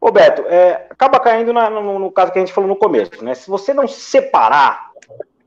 Ô, 0.00 0.12
Beto, 0.12 0.42
é, 0.42 0.86
acaba 0.90 1.18
caindo 1.18 1.52
na, 1.52 1.68
no, 1.68 1.98
no, 1.98 2.12
caso 2.12 2.30
que 2.30 2.38
a 2.38 2.42
gente 2.42 2.52
falou 2.52 2.68
no 2.68 2.76
começo, 2.76 3.24
né? 3.24 3.34
Se 3.34 3.50
você 3.50 3.74
não 3.74 3.88
separar 3.88 4.90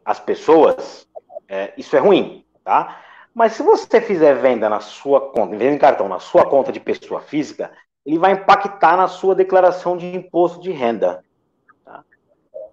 as 0.03 0.19
pessoas, 0.19 1.07
é, 1.47 1.73
isso 1.77 1.95
é 1.95 1.99
ruim, 1.99 2.43
tá? 2.63 2.97
Mas 3.33 3.53
se 3.53 3.63
você 3.63 4.01
fizer 4.01 4.33
venda 4.35 4.67
na 4.67 4.81
sua 4.81 5.21
conta, 5.21 5.55
venda 5.55 5.75
em 5.75 5.77
cartão 5.77 6.09
na 6.09 6.19
sua 6.19 6.45
conta 6.45 6.71
de 6.71 6.81
pessoa 6.81 7.21
física, 7.21 7.71
ele 8.05 8.19
vai 8.19 8.33
impactar 8.33 8.97
na 8.97 9.07
sua 9.07 9.33
declaração 9.33 9.95
de 9.95 10.13
imposto 10.13 10.59
de 10.59 10.71
renda. 10.71 11.23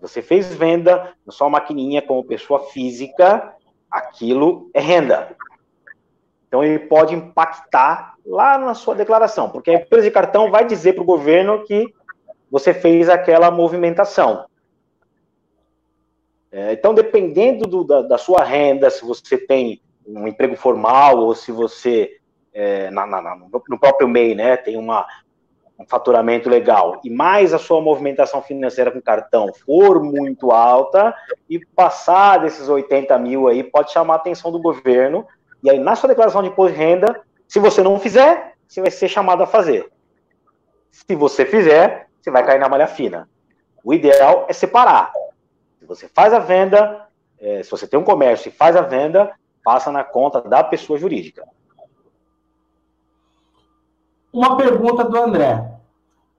Você 0.00 0.22
fez 0.22 0.54
venda 0.54 1.12
na 1.26 1.32
sua 1.32 1.48
maquininha 1.48 2.00
como 2.00 2.24
pessoa 2.24 2.64
física, 2.64 3.54
aquilo 3.90 4.70
é 4.72 4.80
renda. 4.80 5.36
Então 6.46 6.64
ele 6.64 6.78
pode 6.78 7.14
impactar 7.14 8.14
lá 8.24 8.58
na 8.58 8.74
sua 8.74 8.94
declaração, 8.94 9.50
porque 9.50 9.70
a 9.70 9.74
empresa 9.74 10.04
de 10.04 10.10
cartão 10.10 10.50
vai 10.50 10.64
dizer 10.64 10.94
para 10.94 11.02
o 11.02 11.06
governo 11.06 11.64
que 11.64 11.92
você 12.50 12.72
fez 12.72 13.08
aquela 13.08 13.50
movimentação. 13.50 14.46
É, 16.50 16.72
então, 16.72 16.94
dependendo 16.94 17.66
do, 17.66 17.84
da, 17.84 18.02
da, 18.02 18.18
sua 18.18 18.42
renda, 18.42 18.88
se 18.88 19.04
você 19.04 19.36
tem 19.36 19.82
um 20.06 20.26
emprego 20.26 20.56
formal 20.56 21.18
ou 21.18 21.34
se 21.34 21.52
você, 21.52 22.16
é, 22.54 22.90
na, 22.90 23.06
na, 23.06 23.36
no 23.36 23.78
próprio 23.78 24.08
MEI, 24.08 24.34
né, 24.34 24.56
tem 24.56 24.78
uma, 24.78 25.06
um 25.78 25.86
faturamento 25.86 26.48
legal, 26.48 27.00
e 27.04 27.10
mais 27.10 27.54
a 27.54 27.58
sua 27.58 27.80
movimentação 27.80 28.42
financeira 28.42 28.90
com 28.90 29.00
cartão 29.00 29.52
for 29.64 30.02
muito 30.02 30.50
alta, 30.50 31.14
e 31.48 31.64
passar 31.64 32.38
desses 32.38 32.68
80 32.68 33.16
mil 33.18 33.46
aí, 33.46 33.62
pode 33.62 33.92
chamar 33.92 34.14
a 34.14 34.16
atenção 34.16 34.50
do 34.50 34.60
governo, 34.60 35.26
e 35.62 35.70
aí 35.70 35.78
na 35.78 35.94
sua 35.94 36.08
declaração 36.08 36.42
de 36.42 36.48
imposto 36.48 36.72
de 36.72 36.78
renda, 36.78 37.22
se 37.46 37.58
você 37.58 37.82
não 37.82 37.98
fizer, 37.98 38.54
você 38.66 38.80
vai 38.80 38.90
ser 38.90 39.08
chamado 39.08 39.42
a 39.42 39.46
fazer. 39.46 39.90
Se 40.90 41.14
você 41.14 41.46
fizer, 41.46 42.08
você 42.20 42.30
vai 42.30 42.44
cair 42.44 42.58
na 42.58 42.68
malha 42.68 42.86
fina. 42.86 43.28
O 43.84 43.94
ideal 43.94 44.46
é 44.48 44.52
separar 44.52 45.12
você 45.88 46.06
faz 46.06 46.34
a 46.34 46.38
venda, 46.38 47.08
é, 47.40 47.62
se 47.62 47.70
você 47.70 47.86
tem 47.86 47.98
um 47.98 48.04
comércio 48.04 48.50
e 48.50 48.52
faz 48.52 48.76
a 48.76 48.82
venda, 48.82 49.32
passa 49.64 49.90
na 49.90 50.04
conta 50.04 50.42
da 50.42 50.62
pessoa 50.62 50.98
jurídica. 50.98 51.44
Uma 54.32 54.56
pergunta 54.56 55.04
do 55.04 55.16
André. 55.16 55.72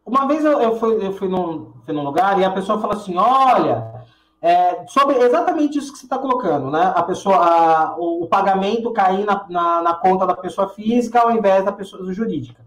Uma 0.06 0.28
vez 0.28 0.44
eu, 0.44 0.60
eu, 0.60 0.80
fui, 0.80 1.06
eu 1.06 1.14
fui, 1.14 1.28
num, 1.28 1.74
fui 1.86 1.94
num 1.94 2.03
lugar 2.03 2.40
e 2.40 2.45
a 2.45 2.52
pessoa 2.52 2.80
falou 2.80 2.95
assim: 2.95 3.16
olha, 3.18 4.06
é, 4.41 4.86
sobre 4.88 5.18
exatamente 5.18 5.78
isso 5.78 5.91
que 5.91 5.99
você 5.99 6.06
está 6.06 6.18
colocando, 6.18 6.72
né? 6.72 6.94
A 6.95 7.03
pessoa, 7.03 7.36
a, 7.36 7.95
o, 7.98 8.24
o, 8.24 8.28
pagamento 8.28 8.91
cair 8.94 9.26
na, 9.26 9.45
na, 9.49 9.82
na, 9.82 9.94
conta 9.94 10.26
da 10.26 10.34
pessoa 10.34 10.70
física 10.70 11.20
ao 11.20 11.32
invés 11.32 11.66
da 11.66 11.72
pessoa 11.72 12.11
jurídica. 12.14 12.64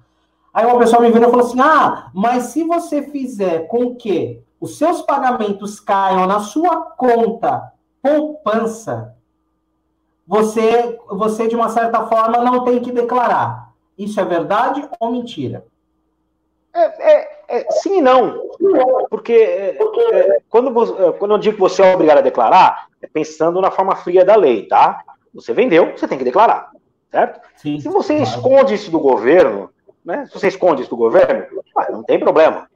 Aí 0.53 0.67
uma 0.67 0.79
pessoa 0.79 1.01
me 1.01 1.11
veio 1.11 1.27
e 1.27 1.31
falou 1.31 1.47
assim: 1.47 1.61
ah, 1.61 2.11
mas 2.13 2.45
se 2.45 2.65
você 2.65 3.03
fizer 3.03 3.67
com 3.69 3.95
que 3.95 4.43
os 4.61 4.77
seus 4.77 5.03
pagamentos 5.03 5.81
caiam 5.81 6.27
na 6.27 6.41
sua 6.41 6.77
conta 6.83 7.73
poupança, 8.03 9.15
você, 10.27 10.99
você 11.09 11.49
de 11.49 11.57
uma 11.57 11.69
certa 11.69 12.07
forma 12.07 12.39
não 12.39 12.65
tem 12.65 12.81
que 12.81 12.93
declarar. 12.93 13.62
Isso 13.99 14.21
é 14.21 14.25
verdade 14.25 14.89
ou 14.99 15.13
mentira? 15.13 15.65
É, 16.75 17.13
é, 17.13 17.43
é, 17.49 17.71
sim 17.71 17.99
e 17.99 18.01
não. 18.01 18.51
Porque 19.11 19.33
é, 19.33 19.77
é, 19.77 20.39
quando, 20.49 21.05
é, 21.05 21.13
quando 21.13 21.33
eu 21.33 21.39
digo 21.39 21.57
que 21.57 21.61
você 21.61 21.83
é 21.83 21.95
obrigado 21.95 22.19
a 22.19 22.23
declarar, 22.23 22.87
é 23.01 23.07
pensando 23.07 23.61
na 23.61 23.71
forma 23.71 23.95
fria 23.95 24.25
da 24.25 24.37
lei, 24.37 24.67
tá? 24.67 25.03
Você 25.35 25.53
vendeu, 25.53 25.93
você 25.93 26.09
tem 26.09 26.19
que 26.19 26.25
declarar, 26.25 26.71
certo? 27.11 27.41
Sim, 27.57 27.81
Se 27.81 27.89
você 27.89 28.17
claro. 28.17 28.31
esconde 28.31 28.75
isso 28.75 28.91
do 28.91 29.01
governo, 29.01 29.71
né? 30.05 30.27
Se 30.27 30.35
você 30.35 30.49
esconde 30.49 30.83
isso 30.83 30.91
do 30.91 30.97
governo, 30.97 31.47
não 31.91 32.03
tem 32.03 32.19
problema. 32.19 32.69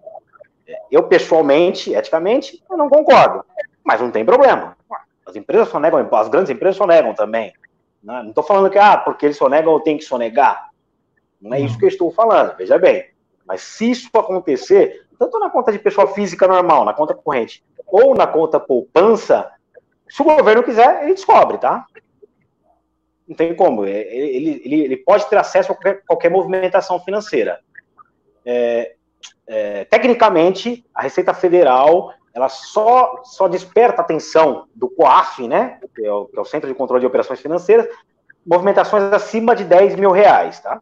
Eu, 0.90 1.04
pessoalmente, 1.04 1.94
eticamente, 1.94 2.62
eu 2.68 2.76
não 2.76 2.88
concordo. 2.88 3.44
Mas 3.84 4.00
não 4.00 4.10
tem 4.10 4.24
problema. 4.24 4.76
As 5.24 5.36
empresas 5.36 5.68
sonegam, 5.68 6.06
as 6.12 6.28
grandes 6.28 6.50
empresas 6.50 6.76
sonegam 6.76 7.14
também. 7.14 7.52
Né? 8.02 8.20
Não 8.22 8.30
estou 8.30 8.44
falando 8.44 8.70
que, 8.70 8.78
ah, 8.78 8.96
porque 8.96 9.26
eles 9.26 9.36
sonegam 9.36 9.72
eu 9.72 9.80
tenho 9.80 9.98
que 9.98 10.04
sonegar. 10.04 10.65
Não 11.40 11.54
é 11.54 11.60
isso 11.60 11.78
que 11.78 11.84
eu 11.84 11.88
estou 11.88 12.10
falando, 12.10 12.56
veja 12.56 12.78
bem. 12.78 13.10
Mas 13.46 13.60
se 13.62 13.90
isso 13.90 14.10
acontecer, 14.14 15.06
tanto 15.18 15.38
na 15.38 15.50
conta 15.50 15.70
de 15.70 15.78
pessoa 15.78 16.08
física 16.08 16.48
normal, 16.48 16.84
na 16.84 16.92
conta 16.92 17.14
corrente, 17.14 17.64
ou 17.86 18.14
na 18.14 18.26
conta 18.26 18.58
poupança, 18.58 19.50
se 20.08 20.22
o 20.22 20.24
governo 20.24 20.62
quiser, 20.62 21.04
ele 21.04 21.14
descobre, 21.14 21.58
tá? 21.58 21.86
Não 23.26 23.36
tem 23.36 23.54
como. 23.54 23.84
É, 23.84 23.90
ele, 23.90 24.62
ele, 24.64 24.80
ele 24.82 24.96
pode 24.96 25.28
ter 25.28 25.36
acesso 25.36 25.72
a 25.72 25.74
qualquer, 25.74 26.02
qualquer 26.06 26.30
movimentação 26.30 27.00
financeira. 27.00 27.60
É, 28.44 28.94
é, 29.46 29.84
tecnicamente, 29.84 30.84
a 30.94 31.02
Receita 31.02 31.34
Federal 31.34 32.12
ela 32.36 32.50
só, 32.50 33.22
só 33.24 33.48
desperta 33.48 34.02
a 34.02 34.04
atenção 34.04 34.68
do 34.74 34.90
COAF, 34.90 35.48
né, 35.48 35.80
que 35.94 36.04
é, 36.04 36.12
o, 36.12 36.26
que 36.26 36.38
é 36.38 36.40
o 36.40 36.44
Centro 36.44 36.68
de 36.68 36.74
Controle 36.74 37.00
de 37.00 37.06
Operações 37.06 37.40
Financeiras, 37.40 37.88
movimentações 38.44 39.04
acima 39.04 39.56
de 39.56 39.64
10 39.64 39.96
mil 39.96 40.10
reais, 40.10 40.60
tá? 40.60 40.78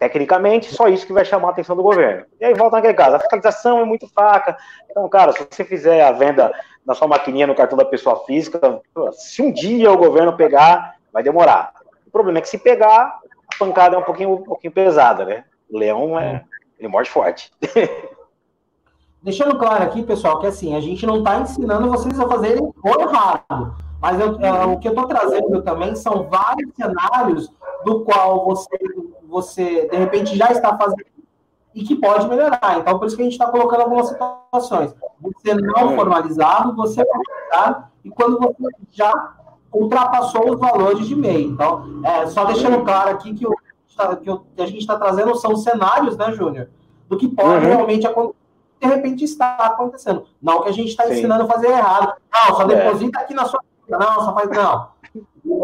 Tecnicamente, 0.00 0.74
só 0.74 0.88
isso 0.88 1.06
que 1.06 1.12
vai 1.12 1.24
chamar 1.24 1.48
a 1.48 1.50
atenção 1.52 1.76
do 1.76 1.82
governo. 1.82 2.24
E 2.40 2.44
aí 2.44 2.54
volta 2.54 2.76
naquele 2.76 2.94
caso, 2.94 3.16
a 3.16 3.20
fiscalização 3.20 3.80
é 3.80 3.84
muito 3.84 4.08
fraca. 4.08 4.56
Então, 4.90 5.08
cara, 5.08 5.30
se 5.32 5.46
você 5.48 5.62
fizer 5.62 6.02
a 6.02 6.10
venda 6.10 6.50
na 6.84 6.94
sua 6.94 7.06
maquininha 7.06 7.46
no 7.46 7.54
cartão 7.54 7.78
da 7.78 7.84
pessoa 7.84 8.24
física. 8.24 8.80
Se 9.12 9.42
um 9.42 9.52
dia 9.52 9.92
o 9.92 9.96
governo 9.96 10.36
pegar, 10.36 10.96
vai 11.12 11.22
demorar. 11.22 11.72
O 12.06 12.10
problema 12.10 12.38
é 12.38 12.42
que 12.42 12.48
se 12.48 12.58
pegar, 12.58 13.20
a 13.46 13.58
pancada 13.58 13.96
é 13.96 13.98
um 13.98 14.02
pouquinho, 14.02 14.34
um 14.34 14.42
pouquinho 14.42 14.72
pesada, 14.72 15.24
né? 15.24 15.44
O 15.70 15.78
leão 15.78 16.18
é, 16.18 16.44
ele 16.78 16.88
morde 16.88 17.10
forte. 17.10 17.52
Deixando 19.22 19.58
claro 19.58 19.84
aqui, 19.84 20.02
pessoal, 20.02 20.40
que 20.40 20.46
assim, 20.46 20.74
a 20.74 20.80
gente 20.80 21.04
não 21.06 21.18
está 21.18 21.38
ensinando 21.38 21.90
vocês 21.90 22.18
a 22.18 22.26
fazerem 22.26 22.62
o 22.62 23.00
errado. 23.00 23.76
Mas 24.00 24.18
eu, 24.18 24.40
é, 24.40 24.64
o 24.64 24.78
que 24.78 24.88
eu 24.88 24.92
estou 24.92 25.06
trazendo 25.06 25.62
também 25.62 25.94
são 25.94 26.24
vários 26.24 26.74
cenários 26.74 27.52
do 27.84 28.04
qual 28.04 28.44
você, 28.44 28.78
você, 29.28 29.88
de 29.88 29.96
repente, 29.96 30.36
já 30.36 30.50
está 30.50 30.76
fazendo 30.76 31.04
e 31.74 31.84
que 31.84 31.94
pode 31.96 32.26
melhorar. 32.28 32.78
Então, 32.78 32.98
por 32.98 33.06
isso 33.06 33.16
que 33.16 33.22
a 33.22 33.24
gente 33.24 33.34
está 33.34 33.46
colocando 33.46 33.82
algumas 33.82 34.08
situações. 34.08 34.94
Você 35.20 35.54
não 35.54 35.94
formalizado, 35.94 36.74
você 36.74 37.04
formalizado, 37.04 37.84
e 38.04 38.10
quando 38.10 38.38
você 38.38 38.68
já 38.90 39.36
ultrapassou 39.72 40.52
os 40.52 40.58
valores 40.58 41.06
de 41.06 41.14
MEI. 41.14 41.44
Então, 41.44 42.02
é, 42.04 42.26
só 42.26 42.44
deixando 42.44 42.84
claro 42.84 43.10
aqui 43.10 43.34
que 43.34 43.46
o 43.46 43.54
que 44.54 44.62
a 44.62 44.66
gente 44.66 44.78
está 44.78 44.98
trazendo 44.98 45.34
são 45.36 45.54
cenários, 45.56 46.16
né, 46.16 46.32
Júnior? 46.32 46.70
Do 47.08 47.16
que 47.16 47.28
pode 47.28 47.66
uhum. 47.66 47.72
realmente 47.72 48.06
acontecer 48.06 48.40
de 48.80 48.86
repente 48.86 49.24
está 49.24 49.56
acontecendo. 49.56 50.24
Não 50.40 50.62
que 50.62 50.70
a 50.70 50.72
gente 50.72 50.88
está 50.88 51.08
ensinando 51.08 51.44
a 51.44 51.46
fazer 51.46 51.68
errado. 51.68 52.14
Não, 52.32 52.56
só 52.56 52.62
é. 52.62 52.66
deposita 52.66 53.20
é. 53.20 53.22
aqui 53.22 53.34
na 53.34 53.44
sua. 53.44 53.60
Não, 53.88 54.24
só 54.24 54.34
faz. 54.34 54.48
Não. 54.48 54.88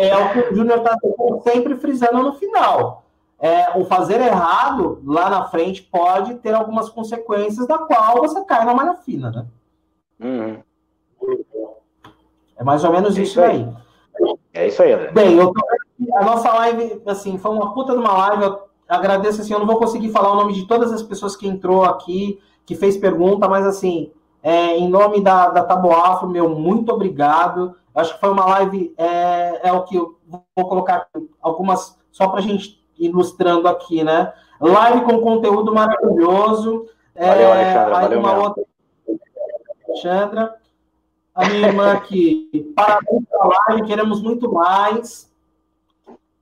É 0.01 0.17
o 0.17 0.33
que 0.33 0.39
o 0.41 0.55
Júnior 0.57 0.79
está 0.79 0.97
sempre 1.45 1.77
frisando 1.77 2.23
no 2.23 2.35
final 2.35 3.07
é, 3.39 3.79
o 3.79 3.85
fazer 3.85 4.21
errado 4.21 5.01
lá 5.05 5.29
na 5.29 5.45
frente 5.45 5.83
pode 5.83 6.37
ter 6.37 6.55
algumas 6.55 6.89
consequências 6.89 7.67
da 7.67 7.79
qual 7.79 8.19
você 8.19 8.43
cai 8.45 8.65
na 8.65 8.75
malha 8.75 8.95
fina, 8.95 9.31
né? 9.31 9.47
Uhum. 10.21 10.63
É 12.57 12.65
mais 12.65 12.83
ou 12.85 12.93
menos 12.93 13.19
é 13.19 13.23
isso, 13.23 13.41
aí. 13.41 13.69
É 14.55 14.67
isso 14.67 14.83
aí, 14.83 14.93
André. 14.93 15.11
Bem, 15.11 15.37
eu 15.37 15.53
tô... 15.53 16.17
a 16.17 16.25
nossa 16.25 16.51
live, 16.55 17.03
assim, 17.07 17.37
foi 17.37 17.51
uma 17.51 17.75
puta 17.75 17.93
de 17.93 17.99
uma 17.99 18.17
live. 18.17 18.45
Eu 18.45 18.61
agradeço, 18.89 19.43
assim, 19.43 19.53
eu 19.53 19.59
não 19.59 19.67
vou 19.67 19.77
conseguir 19.77 20.11
falar 20.11 20.33
o 20.33 20.37
nome 20.37 20.55
de 20.55 20.67
todas 20.67 20.91
as 20.91 21.03
pessoas 21.03 21.37
que 21.37 21.47
entrou 21.47 21.85
aqui, 21.85 22.41
que 22.65 22.75
fez 22.75 22.97
pergunta, 22.97 23.47
mas, 23.47 23.67
assim, 23.67 24.11
é, 24.43 24.79
em 24.79 24.89
nome 24.89 25.21
da, 25.21 25.51
da 25.51 25.63
Taboafro, 25.63 26.27
meu, 26.27 26.49
muito 26.49 26.91
obrigado. 26.91 27.77
Acho 27.97 28.13
que 28.13 28.21
foi 28.21 28.31
uma 28.31 28.45
live, 28.45 28.95
é, 28.99 29.69
é 29.69 29.73
o 29.73 29.85
que 29.85 29.97
eu 29.97 30.19
vou 30.29 30.69
colocar 30.69 31.09
algumas, 31.41 31.99
só 32.13 32.29
para 32.29 32.41
a 32.41 32.43
gente 32.43 32.79
ilustrando 32.99 33.67
aqui, 33.67 34.05
né? 34.05 34.35
Live 34.61 35.01
com 35.05 35.19
conteúdo 35.21 35.75
maravilhoso. 35.75 36.87
Valeu, 37.15 37.49
é, 37.49 37.53
Alexandra. 37.53 38.01
Valeu 38.01 38.19
uma 38.19 38.33
mesmo. 38.33 38.45
outra. 38.45 38.65
Alexandra. 39.89 40.55
A 41.35 41.47
minha 41.47 41.69
irmã 41.69 41.93
aqui. 41.93 42.73
Parabéns 42.77 43.25
pela 43.31 43.49
live, 43.69 43.87
queremos 43.87 44.23
muito 44.23 44.53
mais. 44.53 45.33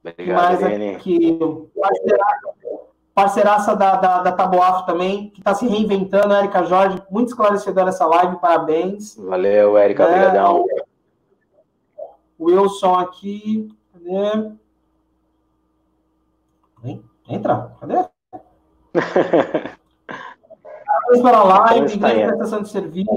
Obrigado, 0.04 0.60
mais 0.60 0.62
aqui. 0.62 1.38
Parceiraça, 1.80 2.54
parceiraça 3.14 3.76
da, 3.76 3.96
da, 3.96 4.22
da 4.22 4.32
Taboaf 4.32 4.86
também, 4.86 5.30
que 5.30 5.40
está 5.40 5.54
se 5.54 5.68
reinventando, 5.68 6.34
Érica 6.34 6.64
Jorge. 6.64 7.00
Muito 7.08 7.28
esclarecedora 7.28 7.90
essa 7.90 8.06
live, 8.06 8.40
parabéns. 8.40 9.16
Valeu, 9.16 9.78
Érica. 9.78 10.02
É, 10.02 10.06
obrigadão. 10.06 10.66
Wilson 12.44 12.94
aqui. 12.94 13.68
Cadê? 13.92 14.52
Entra, 17.28 17.74
cadê? 17.80 18.04
Parabéns 18.92 19.72
pela 21.22 21.42
live, 21.42 21.98
grande 21.98 22.20
indo. 22.20 22.26
prestação 22.28 22.62
de 22.62 22.68
serviço. 22.68 23.10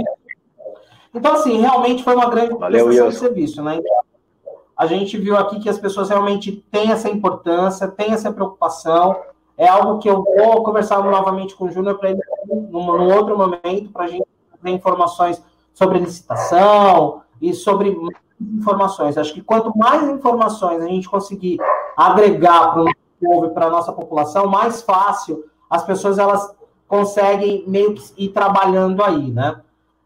Então, 1.13 1.33
assim, 1.33 1.57
realmente 1.59 2.03
foi 2.03 2.15
uma 2.15 2.29
grande 2.29 2.57
Valeu, 2.57 2.85
prestação 2.85 3.07
Wilson. 3.07 3.09
de 3.09 3.15
serviço, 3.17 3.63
né? 3.63 3.79
A 4.75 4.85
gente 4.85 5.17
viu 5.17 5.35
aqui 5.35 5.59
que 5.59 5.69
as 5.69 5.77
pessoas 5.77 6.09
realmente 6.09 6.63
têm 6.71 6.91
essa 6.91 7.09
importância, 7.09 7.87
têm 7.87 8.13
essa 8.13 8.31
preocupação. 8.31 9.19
É 9.57 9.67
algo 9.67 9.97
que 9.99 10.09
eu 10.09 10.23
vou 10.23 10.63
conversar 10.63 11.03
novamente 11.03 11.55
com 11.55 11.65
o 11.65 11.71
Júnior 11.71 11.97
para 11.97 12.11
ele 12.11 12.21
num, 12.45 12.69
num 12.69 13.13
outro 13.13 13.35
momento, 13.37 13.91
para 13.91 14.05
a 14.05 14.07
gente 14.07 14.25
ter 14.63 14.69
informações 14.69 15.43
sobre 15.73 15.99
licitação 15.99 17.23
e 17.41 17.53
sobre 17.53 17.97
informações. 18.39 19.17
Acho 19.17 19.33
que 19.33 19.41
quanto 19.41 19.75
mais 19.77 20.07
informações 20.09 20.81
a 20.81 20.87
gente 20.87 21.09
conseguir 21.09 21.57
agregar 21.95 22.73
para 22.73 22.83
o 22.83 22.85
povo 23.19 23.45
e 23.47 23.49
para 23.49 23.67
a 23.67 23.69
nossa 23.69 23.91
população, 23.91 24.47
mais 24.47 24.81
fácil 24.81 25.43
as 25.69 25.83
pessoas 25.83 26.19
elas 26.19 26.55
conseguem 26.87 27.63
meio 27.67 27.93
que 27.93 28.13
ir 28.17 28.29
trabalhando 28.29 29.03
aí, 29.03 29.31
né? 29.31 29.59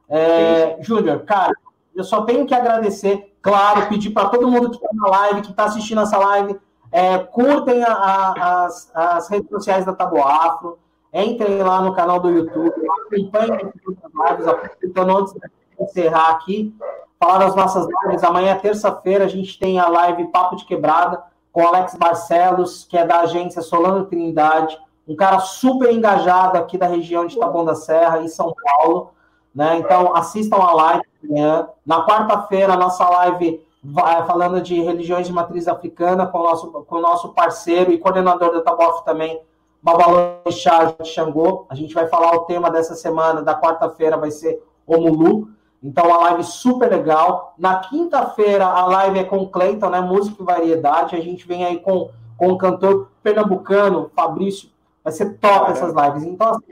É, 0.10 0.78
Júnior, 0.82 1.20
cara, 1.20 1.54
eu 1.96 2.04
só 2.04 2.24
tenho 2.24 2.46
que 2.46 2.54
agradecer, 2.54 3.34
claro, 3.42 3.88
pedir 3.88 4.10
para 4.10 4.30
todo 4.30 4.50
mundo 4.50 4.70
que 4.70 4.78
está 4.78 4.90
na 4.94 5.08
live, 5.08 5.42
que 5.42 5.52
está 5.52 5.66
assistindo 5.66 6.02
essa 6.02 6.18
live, 6.18 6.60
é, 6.92 7.18
curtem 7.20 7.84
a, 7.84 7.94
a, 7.94 8.66
as, 8.66 8.92
as 8.94 9.30
redes 9.30 9.50
sociais 9.50 9.86
da 9.86 9.94
Tabo 9.94 10.22
Afro, 10.22 10.80
entrem 11.14 11.62
lá 11.62 11.82
no 11.82 11.94
canal 11.94 12.20
do 12.20 12.30
YouTube, 12.30 12.74
acompanhem 13.06 13.72
as 14.04 14.32
lives, 14.32 14.48
aproveitando 14.48 15.18
antes 15.18 15.34
de 15.34 15.40
encerrar 15.80 16.32
aqui, 16.32 16.76
falar 17.22 17.38
das 17.38 17.56
nossas 17.56 17.88
lives. 17.88 18.24
Amanhã, 18.24 18.58
terça-feira, 18.58 19.26
a 19.26 19.28
gente 19.28 19.60
tem 19.60 19.80
a 19.80 19.88
live 19.88 20.30
Papo 20.30 20.56
de 20.56 20.66
Quebrada 20.66 21.22
com 21.52 21.68
Alex 21.68 21.94
Barcelos, 21.94 22.84
que 22.90 22.98
é 22.98 23.06
da 23.06 23.20
agência 23.20 23.62
Solano 23.62 24.06
Trindade, 24.06 24.80
um 25.08 25.16
cara 25.16 25.40
super 25.40 25.94
engajado 25.94 26.58
aqui 26.58 26.80
da 26.80 26.88
região 26.88 27.28
de 27.28 27.38
Taboão 27.38 27.64
da 27.64 27.76
Serra, 27.76 28.22
em 28.22 28.28
São 28.28 28.52
Paulo. 28.64 29.12
Né? 29.54 29.78
Então, 29.78 30.16
assistam 30.16 30.58
a 30.58 30.74
live 30.74 31.04
amanhã. 31.24 31.68
Na 31.86 32.08
quarta-feira, 32.08 32.74
a 32.74 32.78
nossa 32.78 33.08
live 33.08 33.64
vai, 33.84 34.26
falando 34.26 34.60
de 34.60 34.82
religiões 34.82 35.28
de 35.28 35.34
matriz 35.34 35.68
africana 35.68 36.26
com 36.26 36.40
o 36.40 36.44
nosso, 36.44 36.72
com 36.72 36.96
o 36.96 37.02
nosso 37.02 37.34
parceiro 37.34 37.92
e 37.92 38.00
coordenador 38.00 38.52
da 38.54 38.62
Tabof 38.62 39.04
também, 39.04 39.40
Babalô 39.84 40.50
Chá 40.50 40.86
de 40.86 41.08
Xangô. 41.08 41.66
A 41.70 41.76
gente 41.76 41.94
vai 41.94 42.08
falar 42.08 42.34
o 42.36 42.46
tema 42.46 42.72
dessa 42.72 42.96
semana, 42.96 43.44
da 43.44 43.60
quarta-feira, 43.60 44.18
vai 44.18 44.32
ser 44.32 44.64
Omulu. 44.88 45.50
Então, 45.84 46.14
a 46.14 46.18
live 46.18 46.44
super 46.44 46.90
legal. 46.90 47.56
Na 47.58 47.80
quinta-feira, 47.80 48.66
a 48.66 48.86
live 48.86 49.20
é 49.20 49.24
com 49.24 49.38
o 49.40 49.50
Cleiton, 49.50 49.90
né? 49.90 50.00
Música 50.00 50.42
e 50.42 50.46
variedade. 50.46 51.16
A 51.16 51.22
gente 51.22 51.48
vem 51.48 51.66
aí 51.66 51.80
com, 51.80 52.10
com 52.38 52.50
o 52.52 52.58
cantor 52.58 53.10
pernambucano, 53.24 54.12
Fabrício. 54.16 54.70
Vai 55.04 55.12
ser 55.12 55.38
top 55.40 55.72
essas 55.72 55.94
lives. 55.94 56.24
Então, 56.24 56.50
assim, 56.50 56.66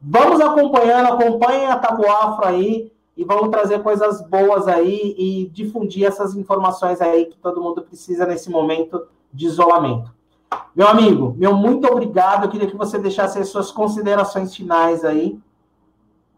vamos 0.00 0.40
acompanhando, 0.40 1.14
acompanhem 1.14 1.66
a 1.66 1.76
Tabuafra 1.76 2.48
aí 2.48 2.92
e 3.16 3.24
vamos 3.24 3.48
trazer 3.48 3.82
coisas 3.82 4.20
boas 4.28 4.68
aí 4.68 5.14
e 5.16 5.50
difundir 5.52 6.06
essas 6.06 6.34
informações 6.34 7.00
aí 7.00 7.26
que 7.26 7.36
todo 7.36 7.62
mundo 7.62 7.82
precisa 7.82 8.26
nesse 8.26 8.50
momento 8.50 9.06
de 9.32 9.46
isolamento. 9.46 10.12
Meu 10.74 10.88
amigo, 10.88 11.34
meu 11.38 11.54
muito 11.54 11.86
obrigado. 11.86 12.44
Eu 12.44 12.50
queria 12.50 12.68
que 12.68 12.76
você 12.76 12.98
deixasse 12.98 13.38
as 13.38 13.48
suas 13.48 13.70
considerações 13.70 14.54
finais 14.54 15.04
aí. 15.04 15.38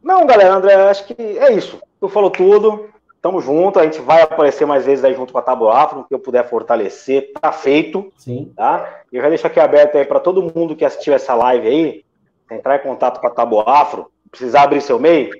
Não, 0.02 0.26
galera, 0.26 0.56
André, 0.56 0.74
acho 0.90 1.06
que 1.06 1.14
é 1.14 1.52
isso. 1.52 1.80
Tu 2.04 2.08
falou 2.10 2.30
tudo. 2.30 2.90
Tamo 3.22 3.40
junto. 3.40 3.78
A 3.78 3.84
gente 3.84 3.98
vai 4.02 4.20
aparecer 4.20 4.66
mais 4.66 4.84
vezes 4.84 5.02
aí 5.02 5.14
junto 5.14 5.32
com 5.32 5.38
a 5.38 5.42
Tábua 5.42 5.74
Afro, 5.74 6.04
que 6.04 6.14
eu 6.14 6.18
puder 6.18 6.46
fortalecer. 6.46 7.32
Tá 7.40 7.50
feito. 7.50 8.12
Sim. 8.18 8.52
Tá? 8.54 9.00
Eu 9.10 9.22
já 9.22 9.30
deixo 9.30 9.46
aqui 9.46 9.58
aberto 9.58 9.96
aí 9.96 10.04
para 10.04 10.20
todo 10.20 10.42
mundo 10.54 10.76
que 10.76 10.84
assistiu 10.84 11.14
essa 11.14 11.34
live 11.34 11.66
aí, 11.66 12.04
entrar 12.50 12.76
em 12.76 12.80
contato 12.80 13.22
com 13.22 13.26
a 13.26 13.30
Tábua 13.30 13.64
Afro, 13.66 14.10
precisar 14.30 14.64
abrir 14.64 14.82
seu 14.82 14.98
e-mail, 14.98 15.30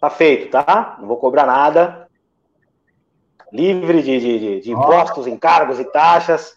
tá 0.00 0.10
feito, 0.10 0.50
tá? 0.50 0.96
Não 0.98 1.06
vou 1.06 1.16
cobrar 1.16 1.46
nada. 1.46 2.08
Livre 3.52 4.02
de, 4.02 4.18
de, 4.18 4.60
de 4.62 4.72
impostos, 4.72 5.28
encargos 5.28 5.78
e 5.78 5.84
taxas. 5.84 6.56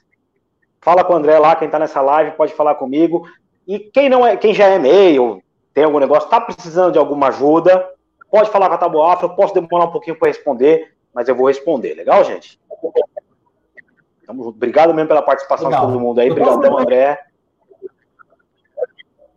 Fala 0.81 1.03
com 1.03 1.13
o 1.13 1.15
André 1.15 1.37
lá, 1.37 1.55
quem 1.55 1.69
tá 1.69 1.77
nessa 1.77 2.01
live, 2.01 2.31
pode 2.31 2.55
falar 2.55 2.73
comigo. 2.73 3.29
E 3.67 3.77
quem 3.77 4.09
não 4.09 4.25
é, 4.25 4.35
quem 4.35 4.51
já 4.51 4.67
é 4.67 4.77
e-mail, 4.77 5.43
tem 5.75 5.83
algum 5.83 5.99
negócio, 5.99 6.25
está 6.25 6.41
precisando 6.41 6.93
de 6.93 6.97
alguma 6.97 7.27
ajuda, 7.27 7.87
pode 8.29 8.49
falar 8.49 8.69
com 8.69 8.75
a 8.75 8.77
Taboafra, 8.77 9.13
Afro, 9.13 9.27
eu 9.27 9.35
posso 9.35 9.53
demorar 9.53 9.85
um 9.85 9.91
pouquinho 9.91 10.17
para 10.17 10.27
responder, 10.27 10.93
mas 11.13 11.27
eu 11.27 11.35
vou 11.35 11.47
responder. 11.47 11.93
Legal, 11.93 12.23
gente? 12.23 12.59
Tamo 14.25 14.43
junto. 14.43 14.55
Obrigado 14.55 14.93
mesmo 14.93 15.07
pela 15.07 15.21
participação 15.21 15.67
Legal. 15.67 15.85
de 15.85 15.91
todo 15.93 16.01
mundo 16.01 16.19
aí. 16.19 16.29
Obrigadão, 16.29 16.77
André. 16.77 17.19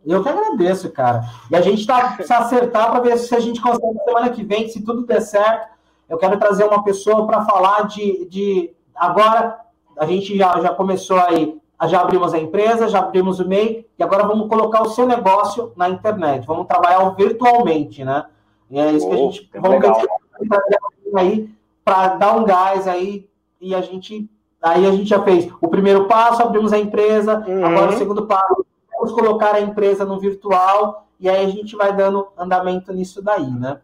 Eu 0.05 0.23
que 0.23 0.29
agradeço, 0.29 0.91
cara. 0.91 1.23
E 1.49 1.55
a 1.55 1.61
gente 1.61 1.81
está 1.81 2.17
se 2.21 2.33
acertar 2.33 2.91
para 2.91 2.99
ver 3.01 3.17
se 3.17 3.35
a 3.35 3.39
gente 3.39 3.61
consegue 3.61 3.99
semana 4.03 4.29
que 4.31 4.43
vem, 4.43 4.67
se 4.67 4.83
tudo 4.83 5.05
der 5.05 5.21
certo. 5.21 5.69
Eu 6.09 6.17
quero 6.17 6.37
trazer 6.37 6.65
uma 6.65 6.83
pessoa 6.83 7.25
para 7.25 7.45
falar 7.45 7.87
de, 7.87 8.25
de. 8.25 8.73
Agora, 8.95 9.59
a 9.97 10.05
gente 10.05 10.37
já, 10.37 10.59
já 10.59 10.73
começou 10.73 11.19
aí 11.19 11.61
já 11.87 12.01
abrimos 12.01 12.33
a 12.33 12.39
empresa, 12.39 12.87
já 12.87 12.99
abrimos 12.99 13.39
o 13.39 13.47
MEI, 13.47 13.87
e 13.97 14.03
agora 14.03 14.27
vamos 14.27 14.47
colocar 14.47 14.81
o 14.83 14.89
seu 14.89 15.07
negócio 15.07 15.73
na 15.75 15.89
internet. 15.89 16.45
Vamos 16.45 16.67
trabalhar 16.67 17.09
virtualmente, 17.11 18.03
né? 18.03 18.25
E 18.71 18.79
é 18.79 18.91
isso 18.93 19.05
oh, 19.05 19.09
que 19.09 19.15
a 19.15 19.17
gente 19.17 19.49
vamos 19.53 21.15
aí 21.15 21.49
para 21.83 22.15
dar 22.15 22.37
um 22.37 22.45
gás 22.45 22.87
aí 22.87 23.29
e 23.59 23.75
a 23.75 23.81
gente 23.81 24.29
aí 24.61 24.85
a 24.85 24.91
gente 24.91 25.05
já 25.09 25.21
fez 25.21 25.51
o 25.59 25.67
primeiro 25.67 26.07
passo, 26.07 26.41
abrimos 26.41 26.71
a 26.71 26.79
empresa, 26.79 27.43
uhum. 27.47 27.65
agora 27.65 27.91
o 27.91 27.97
segundo 27.97 28.25
passo, 28.27 28.65
vamos 28.93 29.11
colocar 29.11 29.55
a 29.55 29.61
empresa 29.61 30.05
no 30.05 30.19
virtual 30.19 31.07
e 31.19 31.27
aí 31.27 31.45
a 31.45 31.49
gente 31.49 31.75
vai 31.75 31.93
dando 31.93 32.27
andamento 32.37 32.93
nisso 32.93 33.21
daí, 33.21 33.49
né? 33.51 33.79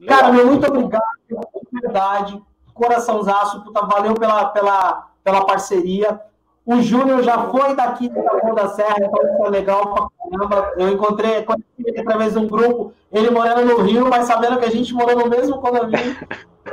Legal. 0.00 0.18
Cara, 0.18 0.32
meu 0.32 0.46
muito 0.46 0.66
obrigado, 0.66 1.02
de 1.28 1.80
verdade, 1.80 2.42
coraçãozaço, 2.72 3.62
puta, 3.64 3.84
valeu 3.84 4.14
pela, 4.14 4.46
pela, 4.46 5.08
pela 5.22 5.44
parceria. 5.44 6.20
O 6.66 6.82
Júnior 6.82 7.22
já 7.22 7.48
foi 7.48 7.76
daqui 7.76 8.08
da 8.08 8.22
da 8.22 8.68
Serra, 8.70 8.96
então 8.98 9.22
isso 9.22 9.44
é 9.44 9.50
legal 9.50 9.94
pra 9.94 10.08
caramba. 10.18 10.72
Eu 10.76 10.88
encontrei, 10.88 11.44
conheci 11.44 11.64
ele 11.78 12.00
através 12.00 12.32
de 12.32 12.40
um 12.40 12.48
grupo, 12.48 12.92
ele 13.12 13.30
morando 13.30 13.64
no 13.64 13.82
Rio, 13.82 14.08
mas 14.10 14.24
sabendo 14.24 14.58
que 14.58 14.64
a 14.64 14.70
gente 14.70 14.92
morou 14.92 15.16
no 15.16 15.30
mesmo 15.30 15.60
condomínio. 15.60 16.16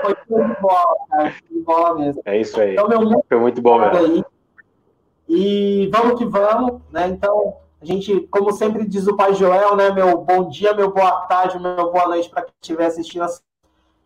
Foi 0.01 0.15
tudo 0.27 0.47
de 0.47 0.59
bola, 0.59 0.95
cara. 1.07 1.33
De 1.47 1.59
bola 1.59 1.93
mesmo. 1.93 2.21
É 2.25 2.41
isso 2.41 2.59
aí. 2.59 2.73
Então, 2.73 2.87
meu 2.87 3.01
muito 3.01 3.23
foi 3.29 3.37
muito 3.37 3.61
bom 3.61 3.77
mesmo. 3.77 3.97
Aí. 3.97 4.25
E 5.29 5.91
vamos 5.93 6.17
que 6.17 6.25
vamos, 6.25 6.81
né? 6.91 7.07
Então, 7.09 7.57
a 7.79 7.85
gente, 7.85 8.21
como 8.31 8.51
sempre 8.51 8.87
diz 8.87 9.05
o 9.05 9.15
pai 9.15 9.35
Joel, 9.35 9.75
né? 9.75 9.91
Meu 9.91 10.17
bom 10.17 10.49
dia, 10.49 10.73
meu 10.73 10.91
boa 10.91 11.21
tarde, 11.27 11.59
meu 11.59 11.91
boa 11.91 12.07
noite 12.07 12.31
para 12.31 12.41
quem 12.41 12.53
estiver 12.59 12.87
assistindo. 12.87 13.27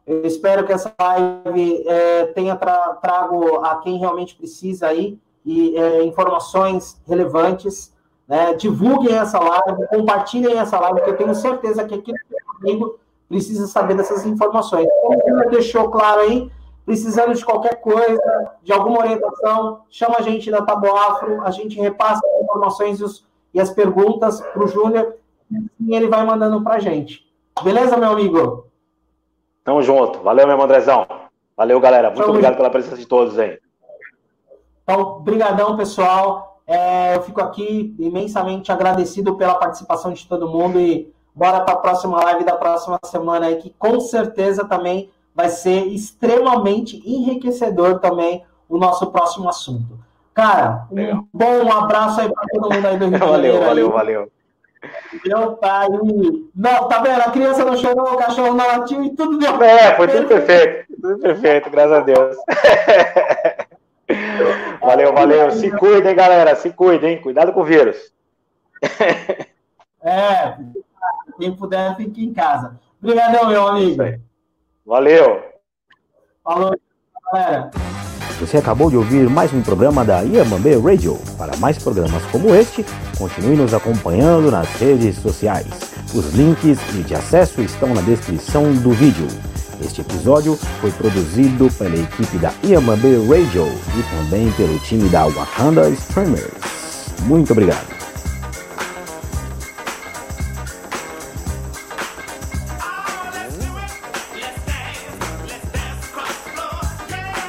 Eu 0.05 0.25
espero 0.25 0.65
que 0.65 0.73
essa 0.73 0.93
live 0.99 1.87
é, 1.87 2.25
tenha 2.27 2.57
tra 2.57 2.95
trago 2.95 3.63
a 3.63 3.77
quem 3.77 3.97
realmente 3.97 4.35
precisa 4.35 4.87
aí 4.87 5.17
e 5.47 5.77
é, 5.77 6.03
informações 6.03 7.01
relevantes. 7.07 7.95
Né? 8.27 8.53
Divulguem 8.53 9.15
essa 9.15 9.39
live, 9.39 9.87
compartilhem 9.87 10.59
essa 10.59 10.77
live, 10.77 10.99
porque 10.99 11.11
eu 11.11 11.17
tenho 11.17 11.33
certeza 11.33 11.85
que 11.85 11.95
aquele 11.95 12.17
amigo 12.59 12.99
precisa 13.29 13.65
saber 13.65 13.95
dessas 13.95 14.25
informações. 14.25 14.87
Como 15.01 15.47
o 15.47 15.49
deixou 15.49 15.89
claro 15.89 16.19
aí, 16.19 16.51
precisando 16.85 17.33
de 17.33 17.45
qualquer 17.45 17.79
coisa, 17.79 18.51
de 18.61 18.73
alguma 18.73 18.99
orientação, 18.99 19.83
chama 19.89 20.17
a 20.19 20.21
gente 20.21 20.51
da 20.51 20.61
Tabo 20.61 20.93
Afro, 20.93 21.41
a 21.41 21.51
gente 21.51 21.79
repassa 21.79 22.21
as 22.25 22.43
informações 22.43 22.99
e, 22.99 23.03
os, 23.05 23.25
e 23.53 23.59
as 23.61 23.71
perguntas 23.71 24.41
para 24.41 24.63
o 24.63 24.67
Júnior, 24.67 25.15
e 25.79 25.95
ele 25.95 26.09
vai 26.09 26.25
mandando 26.25 26.61
para 26.61 26.75
a 26.75 26.79
gente. 26.79 27.25
Beleza, 27.63 27.95
meu 27.95 28.11
amigo? 28.11 28.67
Tamo 29.63 29.81
junto. 29.81 30.19
Valeu, 30.19 30.45
meu 30.45 30.61
Andrezão. 30.61 31.07
Valeu, 31.55 31.79
galera. 31.79 32.09
Muito 32.09 32.19
Tamo 32.19 32.29
obrigado 32.31 32.51
junto. 32.51 32.57
pela 32.57 32.69
presença 32.69 32.97
de 32.97 33.05
todos 33.05 33.39
aí. 33.39 33.57
Então, 34.89 35.19
brigadão, 35.19 35.75
pessoal. 35.75 36.61
É, 36.65 37.15
eu 37.15 37.21
fico 37.21 37.41
aqui 37.41 37.93
imensamente 37.99 38.71
agradecido 38.71 39.35
pela 39.35 39.55
participação 39.55 40.13
de 40.13 40.25
todo 40.25 40.47
mundo 40.47 40.79
e 40.79 41.13
bora 41.35 41.59
para 41.61 41.73
a 41.73 41.77
próxima 41.77 42.23
live 42.23 42.45
da 42.45 42.55
próxima 42.55 42.97
semana 43.03 43.47
aí, 43.47 43.57
que 43.57 43.69
com 43.77 43.99
certeza 43.99 44.63
também 44.63 45.09
vai 45.35 45.49
ser 45.49 45.87
extremamente 45.87 47.01
enriquecedor 47.05 47.99
também 47.99 48.45
o 48.69 48.77
nosso 48.77 49.11
próximo 49.11 49.49
assunto. 49.49 49.99
Cara, 50.33 50.87
um 50.89 51.25
bom 51.33 51.71
abraço 51.71 52.21
aí 52.21 52.31
para 52.31 52.45
todo 52.49 52.73
mundo 52.73 52.85
aí 52.85 52.97
do 52.97 53.07
Rio 53.07 53.19
de 53.19 53.25
Janeiro. 53.25 53.59
Valeu, 53.59 53.67
valeu, 53.67 53.91
valeu. 53.91 54.31
Meu 55.25 55.53
pai. 55.57 55.87
Não, 56.55 56.87
tá 56.87 57.01
vendo? 57.01 57.21
A 57.21 57.31
criança 57.31 57.65
não 57.65 57.75
chorou, 57.75 58.13
o 58.13 58.17
cachorro 58.17 58.53
não 58.53 58.67
latiu 58.67 59.03
e 59.03 59.09
tudo 59.09 59.37
deu. 59.37 59.61
É, 59.61 59.95
foi 59.95 60.07
tudo 60.07 60.27
perfeito. 60.27 60.85
Tudo 61.01 61.19
perfeito, 61.19 61.69
graças 61.69 61.93
a 61.93 61.99
Deus. 62.01 62.37
Valeu, 64.87 65.13
valeu. 65.13 65.51
Se 65.51 65.69
cuidem, 65.69 66.15
galera. 66.15 66.55
Se 66.55 66.69
cuidem. 66.69 67.21
Cuidado 67.21 67.51
com 67.51 67.59
o 67.59 67.65
vírus. 67.65 67.97
É. 70.01 70.55
Quem 71.37 71.53
puder, 71.53 71.97
fique 71.97 72.23
em 72.23 72.33
casa. 72.33 72.79
Obrigadão, 73.03 73.49
meu 73.49 73.67
amigo. 73.67 74.01
Valeu. 74.85 75.43
Falou, 76.41 76.73
galera. 77.33 77.71
Você 78.39 78.57
acabou 78.57 78.89
de 78.89 78.95
ouvir 78.95 79.29
mais 79.29 79.51
um 79.51 79.61
programa 79.61 80.05
da 80.05 80.21
Iamambe 80.21 80.77
Radio. 80.77 81.17
Para 81.37 81.57
mais 81.57 81.77
programas 81.77 82.23
como 82.31 82.55
este, 82.55 82.85
continue 83.17 83.57
nos 83.57 83.73
acompanhando 83.73 84.49
nas 84.49 84.69
redes 84.79 85.17
sociais. 85.17 85.67
Os 86.15 86.33
links 86.33 86.79
de 87.05 87.13
acesso 87.13 87.61
estão 87.61 87.93
na 87.93 88.01
descrição 88.01 88.71
do 88.75 88.91
vídeo. 88.91 89.27
Este 89.81 90.01
episódio 90.01 90.55
foi 90.81 90.91
produzido 90.91 91.69
pela 91.77 91.95
equipe 91.95 92.37
da 92.37 92.53
Iamambe 92.63 93.15
Radio 93.27 93.67
e 93.97 94.15
também 94.15 94.51
pelo 94.53 94.77
time 94.79 95.07
da 95.09 95.25
Wakanda 95.27 95.89
Streamers. 95.89 96.51
Muito 97.27 97.51
obrigado. 97.51 97.96